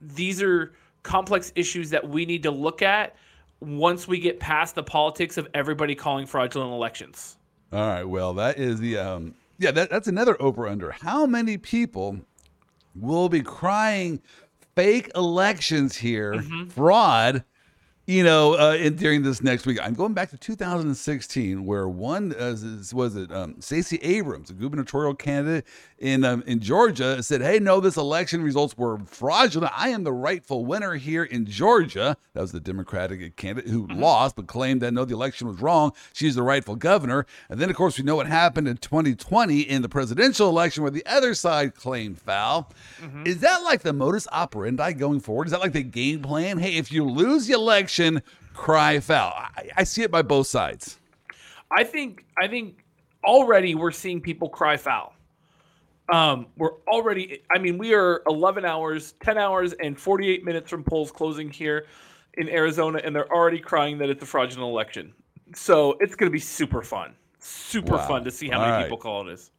these 0.00 0.42
are 0.42 0.74
complex 1.02 1.52
issues 1.56 1.88
that 1.90 2.06
we 2.06 2.26
need 2.26 2.42
to 2.42 2.50
look 2.50 2.82
at 2.82 3.16
once 3.60 4.06
we 4.06 4.18
get 4.18 4.38
past 4.40 4.74
the 4.74 4.82
politics 4.82 5.36
of 5.36 5.48
everybody 5.54 5.94
calling 5.94 6.26
fraudulent 6.26 6.72
elections. 6.72 7.36
All 7.72 7.80
right. 7.80 8.04
Well, 8.04 8.34
that 8.34 8.58
is 8.58 8.78
the 8.80 8.98
um 8.98 9.34
yeah, 9.58 9.72
that, 9.72 9.90
that's 9.90 10.06
another 10.08 10.40
over 10.40 10.68
under. 10.68 10.92
How 10.92 11.26
many 11.26 11.58
people 11.58 12.20
will 12.94 13.28
be 13.28 13.42
crying 13.42 14.22
fake 14.76 15.10
elections 15.16 15.96
here, 15.96 16.34
Mm-hmm. 16.34 16.68
fraud, 16.68 17.44
you 18.08 18.24
know, 18.24 18.58
uh, 18.58 18.72
in, 18.72 18.96
during 18.96 19.22
this 19.22 19.42
next 19.42 19.66
week? 19.66 19.78
I'm 19.82 19.92
going 19.92 20.14
back 20.14 20.30
to 20.30 20.38
2016, 20.38 21.66
where 21.66 21.86
one 21.86 22.32
uh, 22.32 22.56
was 22.94 23.14
it 23.14 23.30
um, 23.30 23.60
Stacey 23.60 23.98
Abrams, 23.98 24.48
a 24.48 24.54
gubernatorial 24.54 25.14
candidate 25.14 25.66
in 25.98 26.24
um, 26.24 26.42
in 26.46 26.60
Georgia, 26.60 27.22
said, 27.22 27.42
"Hey, 27.42 27.58
no, 27.58 27.80
this 27.80 27.98
election 27.98 28.42
results 28.42 28.78
were 28.78 28.98
fraudulent. 29.00 29.74
I 29.76 29.90
am 29.90 30.04
the 30.04 30.12
rightful 30.12 30.64
winner 30.64 30.94
here 30.94 31.22
in 31.22 31.44
Georgia." 31.44 32.16
That 32.32 32.40
was 32.40 32.52
the 32.52 32.60
Democratic 32.60 33.36
candidate 33.36 33.70
who 33.70 33.86
lost, 33.88 34.36
but 34.36 34.46
claimed 34.46 34.80
that 34.80 34.94
no, 34.94 35.04
the 35.04 35.12
election 35.12 35.46
was 35.46 35.60
wrong. 35.60 35.92
She's 36.14 36.34
the 36.34 36.42
rightful 36.42 36.76
governor. 36.76 37.26
And 37.50 37.60
then, 37.60 37.68
of 37.68 37.76
course, 37.76 37.98
we 37.98 38.04
know 38.04 38.16
what 38.16 38.26
happened 38.26 38.68
in 38.68 38.78
2020 38.78 39.60
in 39.60 39.82
the 39.82 39.88
presidential 39.90 40.48
election, 40.48 40.82
where 40.82 40.90
the 40.90 41.04
other 41.04 41.34
side 41.34 41.74
claimed 41.74 42.18
foul. 42.18 42.72
Is 43.26 43.40
that 43.40 43.58
like 43.64 43.82
the 43.82 43.92
modus 43.92 44.26
operandi 44.32 44.92
going 44.94 45.20
forward? 45.20 45.48
Is 45.48 45.52
that 45.52 45.60
like 45.60 45.72
the 45.72 45.82
game 45.82 46.22
plan? 46.22 46.56
Hey, 46.56 46.76
if 46.76 46.90
you 46.90 47.04
lose 47.04 47.46
the 47.46 47.52
election, 47.52 47.97
cry 48.54 49.00
foul. 49.00 49.32
I, 49.36 49.68
I 49.76 49.84
see 49.84 50.02
it 50.02 50.10
by 50.10 50.22
both 50.22 50.46
sides. 50.46 50.98
I 51.70 51.84
think 51.84 52.24
I 52.38 52.48
think 52.48 52.84
already 53.24 53.74
we're 53.74 53.90
seeing 53.92 54.20
people 54.20 54.48
cry 54.48 54.76
foul. 54.76 55.14
Um, 56.10 56.46
we're 56.56 56.74
already 56.86 57.42
I 57.50 57.58
mean 57.58 57.76
we 57.78 57.94
are 57.94 58.22
11 58.28 58.64
hours, 58.64 59.12
10 59.22 59.36
hours 59.36 59.74
and 59.74 59.98
48 59.98 60.44
minutes 60.44 60.70
from 60.70 60.82
polls 60.82 61.10
closing 61.12 61.50
here 61.50 61.86
in 62.34 62.48
Arizona 62.48 63.00
and 63.04 63.14
they're 63.14 63.30
already 63.32 63.58
crying 63.58 63.98
that 63.98 64.08
it's 64.08 64.22
a 64.22 64.26
fraudulent 64.26 64.70
election. 64.70 65.12
So 65.54 65.96
it's 66.00 66.14
going 66.14 66.30
to 66.30 66.32
be 66.32 66.38
super 66.38 66.82
fun. 66.82 67.14
Super 67.38 67.96
Wow. 67.96 68.08
fun 68.08 68.24
to 68.24 68.30
see 68.30 68.48
how 68.48 68.58
All 68.58 68.60
many 68.62 68.72
right. 68.72 68.82
people 68.84 68.98
call 68.98 69.24
this. 69.24 69.50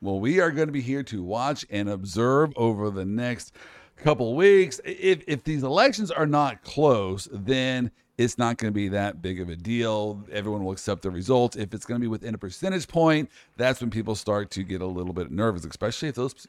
Well, 0.00 0.20
we 0.20 0.40
are 0.40 0.50
going 0.50 0.68
to 0.68 0.72
be 0.72 0.82
here 0.82 1.02
to 1.04 1.22
watch 1.22 1.64
and 1.70 1.88
observe 1.88 2.52
over 2.56 2.90
the 2.90 3.04
next 3.06 3.54
couple 4.04 4.36
weeks. 4.36 4.80
If 4.84 5.24
if 5.26 5.42
these 5.44 5.62
elections 5.62 6.10
are 6.10 6.26
not 6.26 6.62
close, 6.62 7.26
then 7.32 7.90
it's 8.18 8.38
not 8.38 8.58
going 8.58 8.72
to 8.72 8.74
be 8.74 8.88
that 8.88 9.22
big 9.22 9.40
of 9.40 9.48
a 9.48 9.56
deal. 9.56 10.22
Everyone 10.30 10.62
will 10.62 10.72
accept 10.72 11.02
the 11.02 11.10
results. 11.10 11.56
If 11.56 11.74
it's 11.74 11.84
going 11.84 12.00
to 12.00 12.04
be 12.04 12.08
within 12.08 12.34
a 12.34 12.38
percentage 12.38 12.86
point, 12.86 13.30
that's 13.56 13.80
when 13.80 13.90
people 13.90 14.14
start 14.14 14.50
to 14.52 14.62
get 14.62 14.82
a 14.82 14.86
little 14.86 15.14
bit 15.14 15.32
nervous, 15.32 15.64
especially 15.64 16.10
if 16.10 16.14
those 16.14 16.46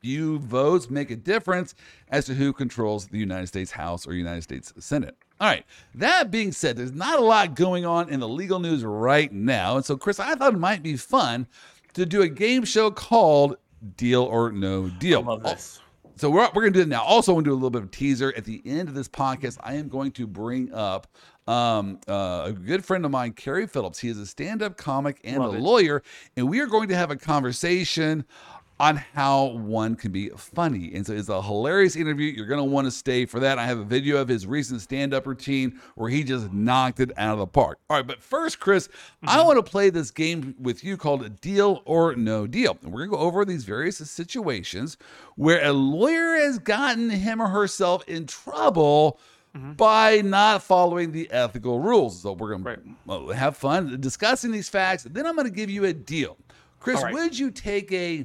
few 0.00 0.38
votes 0.40 0.90
make 0.90 1.10
a 1.10 1.16
difference 1.16 1.74
as 2.10 2.26
to 2.26 2.34
who 2.34 2.52
controls 2.52 3.06
the 3.08 3.18
United 3.18 3.46
States 3.46 3.70
House 3.70 4.06
or 4.06 4.12
United 4.12 4.42
States 4.42 4.72
Senate. 4.78 5.16
All 5.40 5.48
right. 5.48 5.64
That 5.94 6.30
being 6.30 6.52
said, 6.52 6.76
there's 6.76 6.92
not 6.92 7.18
a 7.18 7.22
lot 7.22 7.54
going 7.54 7.86
on 7.86 8.10
in 8.10 8.20
the 8.20 8.28
legal 8.28 8.58
news 8.58 8.84
right 8.84 9.32
now. 9.32 9.76
And 9.76 9.84
so, 9.84 9.96
Chris, 9.96 10.20
I 10.20 10.34
thought 10.34 10.54
it 10.54 10.58
might 10.58 10.82
be 10.82 10.96
fun 10.96 11.46
to 11.94 12.04
do 12.04 12.22
a 12.22 12.28
game 12.28 12.64
show 12.64 12.90
called 12.90 13.56
Deal 13.96 14.24
or 14.24 14.52
No 14.52 14.88
Deal. 14.88 15.20
I 15.20 15.22
love 15.22 15.42
this. 15.44 15.80
So 16.18 16.30
we're, 16.30 16.48
we're 16.54 16.62
going 16.62 16.72
to 16.72 16.78
do 16.78 16.82
it 16.82 16.88
now. 16.88 17.02
Also, 17.02 17.32
I 17.32 17.34
want 17.34 17.44
to 17.44 17.50
do 17.50 17.54
a 17.54 17.56
little 17.56 17.70
bit 17.70 17.82
of 17.82 17.90
teaser. 17.90 18.32
At 18.36 18.44
the 18.44 18.62
end 18.64 18.88
of 18.88 18.94
this 18.94 19.08
podcast, 19.08 19.58
I 19.62 19.74
am 19.74 19.88
going 19.88 20.12
to 20.12 20.26
bring 20.26 20.72
up 20.72 21.06
um, 21.46 21.98
uh, 22.08 22.44
a 22.46 22.52
good 22.52 22.84
friend 22.84 23.04
of 23.04 23.10
mine, 23.10 23.32
Kerry 23.32 23.66
Phillips. 23.66 23.98
He 23.98 24.08
is 24.08 24.18
a 24.18 24.26
stand 24.26 24.62
up 24.62 24.76
comic 24.76 25.20
and 25.24 25.38
Love 25.38 25.54
a 25.54 25.56
it. 25.56 25.62
lawyer, 25.62 26.02
and 26.36 26.48
we 26.48 26.60
are 26.60 26.66
going 26.66 26.88
to 26.88 26.96
have 26.96 27.10
a 27.10 27.16
conversation 27.16 28.24
on 28.80 28.96
how 29.14 29.46
one 29.46 29.96
can 29.96 30.12
be 30.12 30.28
funny. 30.30 30.92
And 30.94 31.06
so 31.06 31.12
it's 31.12 31.28
a 31.28 31.42
hilarious 31.42 31.96
interview. 31.96 32.30
You're 32.30 32.46
going 32.46 32.60
to 32.60 32.64
want 32.64 32.86
to 32.86 32.90
stay 32.90 33.26
for 33.26 33.40
that. 33.40 33.58
I 33.58 33.66
have 33.66 33.78
a 33.78 33.84
video 33.84 34.18
of 34.18 34.28
his 34.28 34.46
recent 34.46 34.80
stand 34.80 35.12
up 35.12 35.26
routine 35.26 35.80
where 35.96 36.08
he 36.08 36.22
just 36.22 36.52
knocked 36.52 37.00
it 37.00 37.10
out 37.16 37.32
of 37.32 37.38
the 37.38 37.46
park. 37.46 37.78
All 37.90 37.96
right, 37.96 38.06
but 38.06 38.22
first, 38.22 38.60
Chris, 38.60 38.88
I 39.22 39.36
mm-hmm. 39.36 39.46
want 39.46 39.64
to 39.64 39.68
play 39.68 39.90
this 39.90 40.10
game 40.10 40.54
with 40.60 40.84
you 40.84 40.96
called 40.96 41.40
Deal 41.40 41.82
or 41.86 42.14
No 42.14 42.46
Deal. 42.46 42.78
And 42.82 42.92
we're 42.92 43.06
going 43.06 43.10
to 43.10 43.16
go 43.16 43.22
over 43.22 43.44
these 43.44 43.64
various 43.64 43.96
situations 43.96 44.96
where 45.34 45.64
a 45.64 45.72
lawyer 45.72 46.36
has 46.36 46.58
gotten 46.58 47.10
him 47.10 47.42
or 47.42 47.48
herself 47.48 48.04
in 48.06 48.26
trouble 48.26 49.18
mm-hmm. 49.56 49.72
by 49.72 50.20
not 50.20 50.62
following 50.62 51.10
the 51.10 51.28
ethical 51.32 51.80
rules. 51.80 52.22
So 52.22 52.32
we're 52.32 52.56
going 52.56 52.96
to 53.08 53.34
have 53.34 53.56
fun 53.56 54.00
discussing 54.00 54.52
these 54.52 54.68
facts. 54.68 55.02
Then 55.02 55.26
I'm 55.26 55.34
going 55.34 55.48
to 55.48 55.52
give 55.52 55.70
you 55.70 55.84
a 55.86 55.92
deal. 55.92 56.36
Chris, 56.80 57.02
right. 57.02 57.12
would 57.12 57.36
you 57.36 57.50
take 57.50 57.90
a 57.92 58.24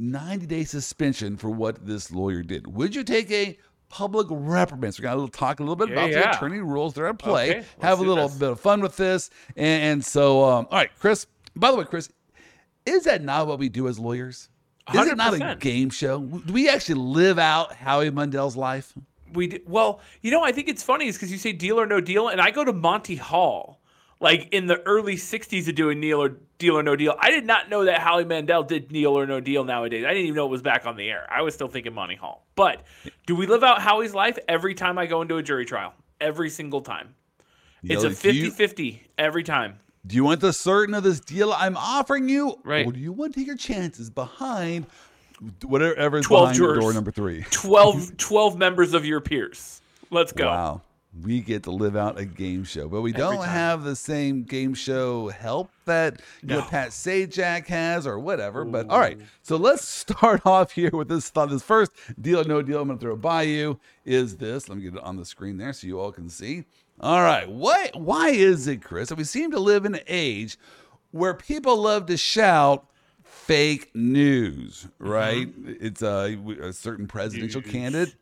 90 0.00 0.46
day 0.46 0.64
suspension 0.64 1.36
for 1.36 1.50
what 1.50 1.86
this 1.86 2.10
lawyer 2.10 2.42
did? 2.42 2.66
Would 2.74 2.94
you 2.94 3.04
take 3.04 3.30
a 3.30 3.58
public 3.88 4.26
reprimand? 4.30 4.94
So 4.94 5.02
we're 5.02 5.14
going 5.14 5.28
to 5.28 5.36
talk 5.38 5.60
a 5.60 5.62
little 5.62 5.76
bit 5.76 5.90
Yeah, 5.90 5.94
about 5.94 6.10
the 6.12 6.30
attorney 6.30 6.60
rules 6.60 6.94
that 6.94 7.02
are 7.02 7.08
at 7.08 7.18
play, 7.18 7.50
Okay, 7.50 7.66
have 7.82 8.00
a 8.00 8.02
little 8.02 8.28
this. 8.28 8.38
bit 8.38 8.50
of 8.50 8.60
fun 8.60 8.80
with 8.80 8.96
this. 8.96 9.30
And, 9.56 9.82
and 9.82 10.04
so, 10.04 10.44
um, 10.44 10.66
all 10.70 10.78
right, 10.78 10.90
Chris, 10.98 11.26
by 11.54 11.70
the 11.70 11.76
way, 11.76 11.84
Chris, 11.84 12.10
is 12.86 13.04
that 13.04 13.22
not 13.22 13.46
what 13.46 13.58
we 13.58 13.68
do 13.68 13.88
as 13.88 13.98
lawyers? 13.98 14.48
Is 14.92 15.06
it 15.06 15.16
not 15.16 15.34
a 15.34 15.56
game 15.56 15.90
show? 15.90 16.18
Do 16.20 16.52
we 16.52 16.68
actually 16.68 16.96
live 16.96 17.38
out 17.38 17.74
Howie 17.74 18.10
Mandel's 18.10 18.56
life? 18.56 18.92
We 19.32 19.46
d 19.46 19.60
well, 19.64 20.00
you 20.22 20.32
know, 20.32 20.42
I 20.42 20.50
think 20.50 20.68
it's 20.68 20.82
funny 20.82 21.06
is 21.06 21.14
because 21.16 21.30
you 21.30 21.38
say 21.38 21.52
deal 21.52 21.78
or 21.78 21.86
no 21.86 22.00
deal, 22.00 22.26
and 22.28 22.40
I 22.40 22.50
go 22.50 22.64
to 22.64 22.72
Monty 22.72 23.14
Hall, 23.14 23.79
like 24.20 24.48
in 24.52 24.66
the 24.66 24.80
early 24.82 25.16
'60s, 25.16 25.68
of 25.68 25.74
doing 25.74 26.00
deal 26.00 26.22
or 26.22 26.36
deal 26.58 26.78
or 26.78 26.82
no 26.82 26.94
deal. 26.94 27.16
I 27.18 27.30
did 27.30 27.46
not 27.46 27.68
know 27.70 27.86
that 27.86 27.98
Howie 28.00 28.24
Mandel 28.24 28.62
did 28.62 28.88
deal 28.88 29.18
or 29.18 29.26
no 29.26 29.40
deal 29.40 29.64
nowadays. 29.64 30.04
I 30.04 30.08
didn't 30.10 30.24
even 30.24 30.36
know 30.36 30.46
it 30.46 30.50
was 30.50 30.62
back 30.62 30.86
on 30.86 30.96
the 30.96 31.08
air. 31.10 31.26
I 31.30 31.42
was 31.42 31.54
still 31.54 31.68
thinking 31.68 31.94
Monty 31.94 32.16
Hall. 32.16 32.46
But 32.54 32.84
do 33.26 33.34
we 33.34 33.46
live 33.46 33.64
out 33.64 33.80
Howie's 33.80 34.14
life 34.14 34.38
every 34.48 34.74
time 34.74 34.98
I 34.98 35.06
go 35.06 35.22
into 35.22 35.36
a 35.36 35.42
jury 35.42 35.64
trial? 35.64 35.94
Every 36.20 36.50
single 36.50 36.82
time. 36.82 37.14
It's 37.82 38.02
know, 38.02 38.10
a 38.10 38.12
if 38.12 38.24
you- 38.24 38.50
50-50 38.50 39.00
every 39.18 39.42
time. 39.42 39.78
Do 40.06 40.16
you 40.16 40.24
want 40.24 40.40
the 40.40 40.52
certain 40.52 40.94
of 40.94 41.02
this 41.02 41.20
deal 41.20 41.52
I'm 41.52 41.76
offering 41.76 42.28
you? 42.28 42.58
Right. 42.64 42.86
Or 42.86 42.92
do 42.92 42.98
you 43.00 43.12
want 43.12 43.34
to 43.34 43.40
take 43.40 43.46
your 43.46 43.56
chances 43.56 44.08
behind 44.08 44.86
whatever 45.62 46.18
is 46.18 46.26
12 46.26 46.52
behind 46.52 46.80
door 46.80 46.92
number 46.94 47.10
three? 47.10 47.44
12, 47.50 48.16
12 48.18 48.56
members 48.58 48.94
of 48.94 49.04
your 49.04 49.20
peers. 49.20 49.82
Let's 50.10 50.32
go. 50.32 50.46
Wow. 50.46 50.82
We 51.24 51.40
get 51.40 51.64
to 51.64 51.72
live 51.72 51.96
out 51.96 52.18
a 52.18 52.24
game 52.24 52.62
show, 52.62 52.88
but 52.88 53.00
we 53.00 53.12
don't 53.12 53.38
time. 53.38 53.48
have 53.48 53.82
the 53.82 53.96
same 53.96 54.44
game 54.44 54.74
show 54.74 55.28
help 55.28 55.70
that 55.84 56.20
you 56.40 56.48
know, 56.48 56.62
Pat 56.62 56.90
Sajak 56.90 57.66
has 57.66 58.06
or 58.06 58.20
whatever. 58.20 58.64
But 58.64 58.88
all 58.88 59.00
right, 59.00 59.18
so 59.42 59.56
let's 59.56 59.84
start 59.88 60.46
off 60.46 60.70
here 60.70 60.90
with 60.92 61.08
this 61.08 61.28
thought. 61.28 61.50
This 61.50 61.64
first 61.64 61.90
deal, 62.20 62.40
or 62.40 62.44
no 62.44 62.62
deal, 62.62 62.80
I'm 62.80 62.86
going 62.86 62.98
to 62.98 63.04
throw 63.04 63.16
by 63.16 63.42
you 63.42 63.80
is 64.04 64.36
this. 64.36 64.68
Let 64.68 64.78
me 64.78 64.84
get 64.84 64.94
it 64.94 65.02
on 65.02 65.16
the 65.16 65.24
screen 65.24 65.58
there 65.58 65.72
so 65.72 65.88
you 65.88 65.98
all 65.98 66.12
can 66.12 66.28
see. 66.28 66.64
All 67.00 67.22
right, 67.22 67.50
why 67.50 67.90
why 67.94 68.28
is 68.28 68.68
it, 68.68 68.82
Chris, 68.82 69.08
that 69.08 69.18
we 69.18 69.24
seem 69.24 69.50
to 69.50 69.58
live 69.58 69.84
in 69.84 69.96
an 69.96 70.02
age 70.06 70.58
where 71.10 71.34
people 71.34 71.76
love 71.76 72.06
to 72.06 72.16
shout 72.16 72.86
fake 73.24 73.90
news, 73.94 74.86
right? 74.98 75.48
It's 75.66 76.02
a, 76.02 76.38
a 76.62 76.72
certain 76.72 77.08
presidential 77.08 77.62
candidate 77.62 78.14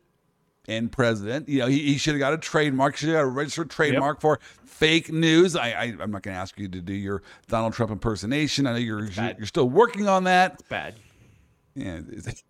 and 0.69 0.91
president. 0.91 1.49
You 1.49 1.59
know, 1.59 1.67
he, 1.67 1.79
he 1.79 1.97
should 1.97 2.13
have 2.13 2.19
got 2.19 2.33
a 2.33 2.37
trademark. 2.37 2.95
Should 2.95 3.09
have 3.09 3.17
got 3.17 3.23
a 3.23 3.27
registered 3.27 3.69
trademark 3.69 4.21
for 4.21 4.39
fake 4.63 5.11
news. 5.11 5.55
I, 5.55 5.71
I 5.71 5.83
I'm 5.99 6.11
not 6.11 6.21
going 6.23 6.35
to 6.35 6.39
ask 6.39 6.57
you 6.57 6.67
to 6.69 6.79
do 6.81 6.93
your 6.93 7.21
Donald 7.47 7.73
Trump 7.73 7.91
impersonation. 7.91 8.65
I 8.67 8.71
know 8.73 8.77
you're 8.77 9.07
bad. 9.09 9.37
you're 9.37 9.47
still 9.47 9.69
working 9.69 10.07
on 10.07 10.23
that. 10.25 10.53
It's 10.53 10.61
bad. 10.63 10.95
Yeah, 11.75 11.97
it's- 12.11 12.43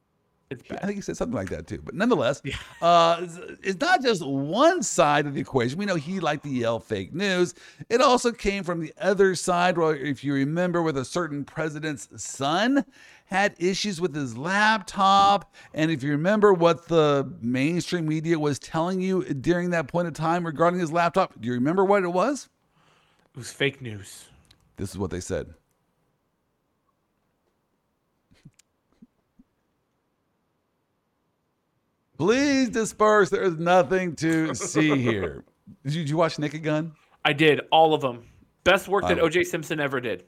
It's 0.52 0.64
I 0.72 0.78
think 0.88 0.96
he 0.96 1.02
said 1.02 1.16
something 1.16 1.36
like 1.36 1.50
that 1.50 1.68
too. 1.68 1.80
But 1.86 1.94
nonetheless, 1.94 2.42
uh, 2.82 3.18
it's, 3.22 3.38
it's 3.62 3.80
not 3.80 4.02
just 4.02 4.26
one 4.26 4.82
side 4.82 5.28
of 5.28 5.36
the 5.36 5.40
equation. 5.42 5.78
We 5.78 5.86
know 5.86 5.94
he 5.94 6.20
liked 6.20 6.42
to 6.46 6.50
yell 6.50 6.80
fake 6.80 7.14
news. 7.14 7.54
It 7.88 8.02
also 8.02 8.32
came 8.32 8.64
from 8.64 8.80
the 8.82 8.92
other 9.00 9.36
side. 9.36 9.78
Where, 9.78 9.96
if 9.96 10.24
you 10.24 10.34
remember, 10.34 10.82
with 10.82 10.98
a 10.98 11.06
certain 11.06 11.46
president's 11.46 12.10
son 12.20 12.84
had 13.30 13.54
issues 13.60 14.02
with 14.02 14.16
his 14.16 14.36
laptop, 14.36 15.54
and 15.76 15.92
if 15.92 16.02
you 16.02 16.10
remember 16.12 16.52
what 16.52 16.88
the 16.88 17.32
mainstream 17.42 18.08
media 18.08 18.40
was 18.40 18.58
telling 18.58 19.00
you 19.02 19.24
during 19.24 19.70
that 19.70 19.88
point 19.88 20.08
of 20.08 20.16
time 20.16 20.44
regarding 20.44 20.80
his 20.80 20.92
laptop, 20.92 21.40
do 21.40 21.48
you 21.48 21.54
remember 21.54 21.86
what 21.86 22.04
it 22.04 22.08
was? 22.08 22.50
It 23.36 23.38
was 23.38 23.52
fake 23.52 23.84
news. 23.84 24.26
This 24.78 24.90
is 24.90 24.98
what 24.98 25.12
they 25.12 25.20
said. 25.20 25.54
Please 32.18 32.70
disperse. 32.70 33.30
There 33.30 33.44
is 33.44 33.58
nothing 33.58 34.16
to 34.18 34.56
see 34.56 34.98
here. 34.98 35.44
Did 35.86 35.94
you, 35.94 36.02
did 36.02 36.10
you 36.10 36.18
watch 36.18 36.40
Naked 36.40 36.64
Gun? 36.64 36.94
I 37.24 37.32
did 37.32 37.62
all 37.72 37.94
of 37.94 38.02
them. 38.02 38.26
Best 38.64 38.88
work 38.88 39.04
that 39.08 39.20
O.J. 39.20 39.44
Simpson 39.44 39.80
ever 39.80 40.02
did. 40.02 40.24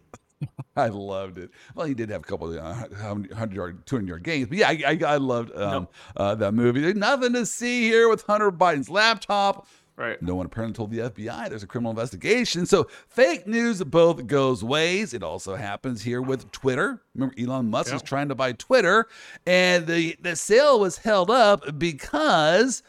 I 0.76 0.88
loved 0.88 1.38
it. 1.38 1.52
Well, 1.76 1.86
he 1.86 1.94
did 1.94 2.10
have 2.10 2.22
a 2.22 2.26
couple 2.26 2.52
of 2.52 2.58
uh, 2.58 2.88
100 2.90 3.54
yard, 3.54 3.86
200 3.86 4.08
yard 4.08 4.24
games, 4.24 4.48
but 4.48 4.58
yeah, 4.58 4.70
I, 4.70 4.84
I, 4.88 5.14
I 5.14 5.18
loved 5.18 5.56
um, 5.56 5.88
uh, 6.16 6.36
that 6.36 6.54
movie. 6.54 6.82
There's 6.82 6.96
nothing 6.96 7.34
to 7.34 7.46
see 7.46 7.84
here 7.84 8.10
with 8.10 8.24
Hunter 8.24 8.52
Biden's 8.52 8.90
laptop. 8.90 9.68
Right. 9.98 10.20
No 10.22 10.34
one 10.36 10.48
apparently 10.48 10.74
told 10.74 10.90
the 10.90 11.00
FBI 11.00 11.50
there's 11.50 11.62
a 11.62 11.68
criminal 11.68 11.92
investigation. 11.92 12.66
So 12.66 12.88
fake 13.10 13.46
news 13.46 13.84
both 13.84 14.26
goes 14.26 14.64
ways. 14.64 15.14
It 15.14 15.22
also 15.22 15.56
happens 15.56 16.02
here 16.02 16.22
with 16.22 16.52
Twitter. 16.52 17.04
Remember, 17.14 17.36
Elon 17.38 17.70
Musk 17.70 17.94
was 17.94 18.02
trying 18.02 18.30
to 18.30 18.36
buy 18.36 18.54
Twitter, 18.54 19.08
and 19.46 19.86
the, 19.86 20.16
the 20.20 20.36
sale 20.36 20.80
was 20.80 20.98
held 20.98 21.30
up 21.30 21.78
because 21.78 22.82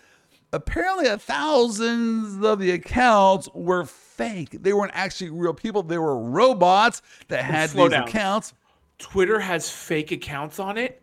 apparently 0.53 1.07
a 1.07 1.19
thousands 1.19 2.45
of 2.45 2.59
the 2.59 2.71
accounts 2.73 3.49
were 3.55 3.85
fake. 3.85 4.63
They 4.63 4.73
weren't 4.73 4.93
actually 4.95 5.31
real 5.31 5.55
people. 5.55 5.83
They 5.83 5.99
were 5.99 6.19
robots 6.19 7.03
that 7.29 7.45
had 7.45 7.71
slow 7.71 7.85
these 7.85 7.93
down. 7.93 8.09
accounts. 8.09 8.55
Twitter 8.99 9.41
has 9.41 9.71
fake 9.71 10.13
accounts 10.13 10.59
on 10.59 10.79
it? 10.79 11.03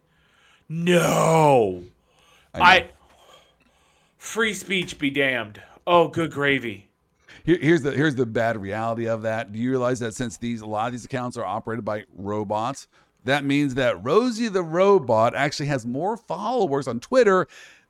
No. 0.70 1.84
know. 2.56 2.64
I, 2.64 2.90
free 4.18 4.54
speech 4.54 4.98
be 5.00 5.10
damned. 5.10 5.62
Oh, 5.86 6.08
good 6.08 6.32
gravy. 6.32 6.88
Here, 7.44 7.58
here's 7.60 7.82
the 7.82 7.92
here's 7.92 8.16
the 8.16 8.26
bad 8.26 8.62
reality 8.62 9.08
of 9.08 9.24
that. 9.24 9.52
Do 9.52 9.60
you 9.60 9.72
realize 9.72 10.00
that 10.00 10.14
since 10.14 10.38
these 10.38 10.62
a 10.62 10.66
lot 10.66 10.88
of 10.88 10.92
these 10.92 11.06
accounts 11.06 11.36
are 11.38 11.46
operated 11.46 11.84
by 11.84 12.06
robots, 12.16 12.88
that 13.26 13.44
means 13.44 13.76
that 13.76 14.04
Rosie 14.04 14.50
the 14.50 14.64
robot 14.64 15.36
actually 15.36 15.66
has 15.68 15.86
more 15.86 16.16
followers 16.16 16.88
on 16.88 17.00
Twitter 17.00 17.48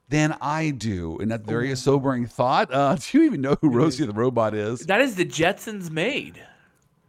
than 0.09 0.35
I 0.41 0.71
do, 0.71 1.17
and 1.19 1.31
that's 1.31 1.45
very 1.45 1.75
sobering 1.75 2.25
thought. 2.25 2.73
Uh, 2.73 2.95
do 2.99 3.17
you 3.17 3.23
even 3.25 3.41
know 3.41 3.55
who 3.61 3.69
Rosie 3.69 4.05
the 4.05 4.13
robot 4.13 4.53
is? 4.53 4.81
That 4.81 5.01
is 5.01 5.15
the 5.15 5.25
Jetsons 5.25 5.89
made. 5.89 6.41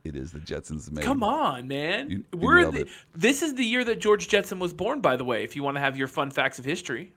It 0.04 0.16
is 0.16 0.32
the 0.32 0.38
Jetsons. 0.38 0.90
Made. 0.90 1.04
Come 1.04 1.22
on, 1.22 1.68
man. 1.68 2.10
You- 2.10 2.24
you 2.32 2.38
We're 2.38 2.70
the, 2.70 2.88
this 3.14 3.42
is 3.42 3.54
the 3.54 3.64
year 3.64 3.84
that 3.84 4.00
George 4.00 4.28
Jetson 4.28 4.58
was 4.58 4.72
born, 4.72 5.00
by 5.00 5.16
the 5.16 5.24
way, 5.24 5.44
if 5.44 5.56
you 5.56 5.62
want 5.62 5.76
to 5.76 5.80
have 5.80 5.96
your 5.96 6.08
fun 6.08 6.30
facts 6.30 6.58
of 6.58 6.64
history. 6.64 7.12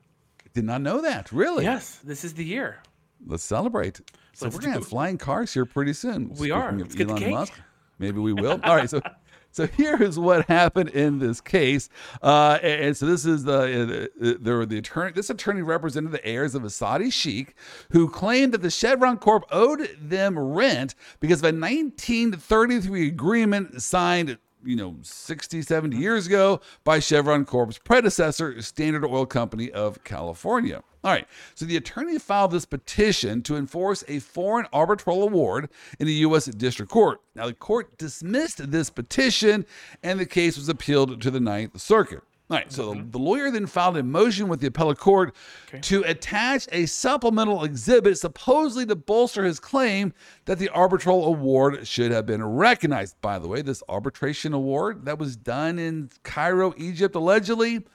Did 0.53 0.65
not 0.65 0.81
know 0.81 1.01
that. 1.01 1.31
Really? 1.31 1.63
Yes, 1.63 1.99
this 2.03 2.23
is 2.23 2.33
the 2.33 2.43
year. 2.43 2.79
Let's 3.25 3.43
celebrate. 3.43 3.97
So 4.33 4.45
Let's 4.45 4.55
we're 4.55 4.61
gonna 4.61 4.73
have 4.73 4.87
flying 4.87 5.17
cars 5.17 5.53
here 5.53 5.65
pretty 5.65 5.93
soon. 5.93 6.29
We 6.35 6.51
are. 6.51 6.77
Speaking 6.79 7.01
of 7.01 7.09
Let's 7.09 7.21
Elon. 7.21 7.31
Musk. 7.31 7.53
Maybe 7.99 8.19
we 8.19 8.33
will. 8.33 8.59
All 8.63 8.75
right. 8.75 8.89
So, 8.89 8.99
so 9.53 9.67
here 9.67 10.01
is 10.01 10.17
what 10.17 10.48
happened 10.48 10.89
in 10.89 11.19
this 11.19 11.39
case. 11.39 11.88
Uh, 12.22 12.57
and, 12.63 12.98
so 12.98 13.05
this 13.05 13.24
is 13.25 13.43
the 13.43 14.10
uh, 14.22 14.33
there 14.39 14.57
were 14.57 14.65
the 14.65 14.79
attorney. 14.79 15.12
This 15.12 15.29
attorney 15.29 15.62
represented 15.62 16.12
the 16.12 16.25
heirs 16.25 16.55
of 16.55 16.63
a 16.63 16.69
Saudi 16.69 17.12
sheik 17.12 17.55
who 17.91 18.10
claimed 18.10 18.51
that 18.53 18.63
the 18.63 18.72
Chevron 18.72 19.17
Corp 19.17 19.45
owed 19.51 19.95
them 20.01 20.38
rent 20.38 20.95
because 21.19 21.39
of 21.39 21.45
a 21.45 21.55
1933 21.55 23.07
agreement 23.07 23.81
signed 23.81 24.39
you 24.65 24.75
know 24.75 24.96
60 25.01 25.62
70 25.62 25.96
mm-hmm. 25.96 26.01
years 26.01 26.27
ago 26.27 26.62
by 26.84 27.00
chevron 27.00 27.46
corp's 27.46 27.77
predecessor 27.77 28.62
standard 28.62 29.05
oil 29.05 29.25
company 29.25 29.72
of 29.72 30.03
california. 30.03 30.84
All 31.03 31.12
right 31.12 31.27
so 31.55 31.65
the 31.65 31.77
attorney 31.77 32.17
filed 32.20 32.51
this 32.51 32.65
petition 32.65 33.41
to 33.43 33.58
enforce 33.58 34.03
a 34.08 34.20
foreign 34.20 34.67
arbitral 34.72 35.24
award 35.24 35.70
in 36.00 36.08
the 36.08 36.13
u.s 36.13 36.46
district 36.46 36.91
court. 36.91 37.22
Now 37.36 37.48
the 37.48 37.53
court 37.53 37.98
dismissed 37.98 38.72
this 38.72 38.89
petition 38.89 39.65
and 40.01 40.20
the 40.20 40.25
case 40.25 40.58
was 40.58 40.70
appealed 40.70 41.22
to 41.22 41.32
the 41.32 41.39
ninth 41.39 41.79
circuit 41.79 42.24
all 42.53 42.60
right, 42.60 42.72
so 42.72 42.93
the 42.93 43.17
lawyer 43.17 43.50
then 43.50 43.65
filed 43.65 43.98
a 43.98 44.03
motion 44.03 44.48
with 44.48 44.60
the 44.60 44.67
appellate 44.67 45.00
court 45.00 45.36
to 45.81 46.03
attach 46.03 46.67
a 46.72 46.86
supplemental 46.86 47.63
exhibit 47.63 48.15
supposedly 48.19 48.86
to 48.86 48.95
bolster 48.95 49.43
his 49.43 49.60
claim 49.60 50.13
that 50.45 50.60
the 50.60 50.69
arbitral 50.69 51.25
award 51.25 51.88
should 51.88 52.12
have 52.12 52.27
been 52.27 52.43
recognized. 52.43 53.19
By 53.22 53.39
the 53.39 53.48
way, 53.48 53.63
this 53.63 53.81
arbitration 53.89 54.53
award 54.53 55.05
that 55.05 55.17
was 55.17 55.36
done 55.36 55.79
in 55.79 56.12
Cairo, 56.22 56.75
Egypt, 56.77 57.15
allegedly 57.15 57.88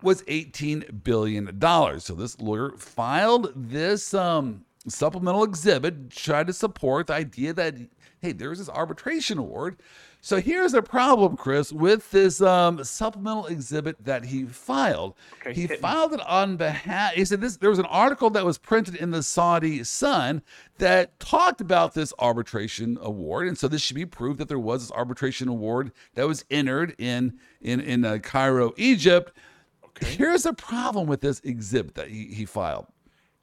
was 0.00 0.22
$18 0.22 1.04
billion. 1.04 1.60
So 2.00 2.14
this 2.14 2.40
lawyer 2.40 2.70
filed 2.78 3.52
this 3.54 4.14
um, 4.14 4.64
supplemental 4.88 5.44
exhibit, 5.44 6.08
tried 6.08 6.46
to 6.46 6.54
support 6.54 7.08
the 7.08 7.12
idea 7.12 7.52
that, 7.52 7.74
hey, 8.22 8.32
there's 8.32 8.56
this 8.56 8.70
arbitration 8.70 9.36
award. 9.36 9.76
So 10.24 10.40
here's 10.40 10.70
the 10.70 10.82
problem, 10.82 11.36
Chris, 11.36 11.72
with 11.72 12.08
this 12.12 12.40
um, 12.40 12.84
supplemental 12.84 13.46
exhibit 13.46 14.04
that 14.04 14.24
he 14.24 14.44
filed. 14.44 15.16
Okay, 15.40 15.52
he 15.52 15.62
hit 15.62 15.70
me. 15.70 15.76
filed 15.78 16.14
it 16.14 16.20
on 16.20 16.56
behalf. 16.56 17.14
He 17.14 17.24
said 17.24 17.40
this. 17.40 17.56
There 17.56 17.70
was 17.70 17.80
an 17.80 17.86
article 17.86 18.30
that 18.30 18.44
was 18.44 18.56
printed 18.56 18.94
in 18.94 19.10
the 19.10 19.24
Saudi 19.24 19.82
Sun 19.82 20.42
that 20.78 21.18
talked 21.18 21.60
about 21.60 21.94
this 21.94 22.14
arbitration 22.20 22.98
award, 23.02 23.48
and 23.48 23.58
so 23.58 23.66
this 23.66 23.82
should 23.82 23.96
be 23.96 24.06
proof 24.06 24.38
that 24.38 24.46
there 24.46 24.60
was 24.60 24.82
this 24.82 24.92
arbitration 24.92 25.48
award 25.48 25.90
that 26.14 26.28
was 26.28 26.44
entered 26.52 26.94
in 26.98 27.36
in 27.60 27.80
in 27.80 28.04
uh, 28.04 28.18
Cairo, 28.22 28.72
Egypt. 28.76 29.36
Okay. 29.84 30.06
Here's 30.14 30.44
the 30.44 30.54
problem 30.54 31.08
with 31.08 31.20
this 31.20 31.40
exhibit 31.40 31.96
that 31.96 32.06
he, 32.06 32.26
he 32.26 32.44
filed. 32.44 32.86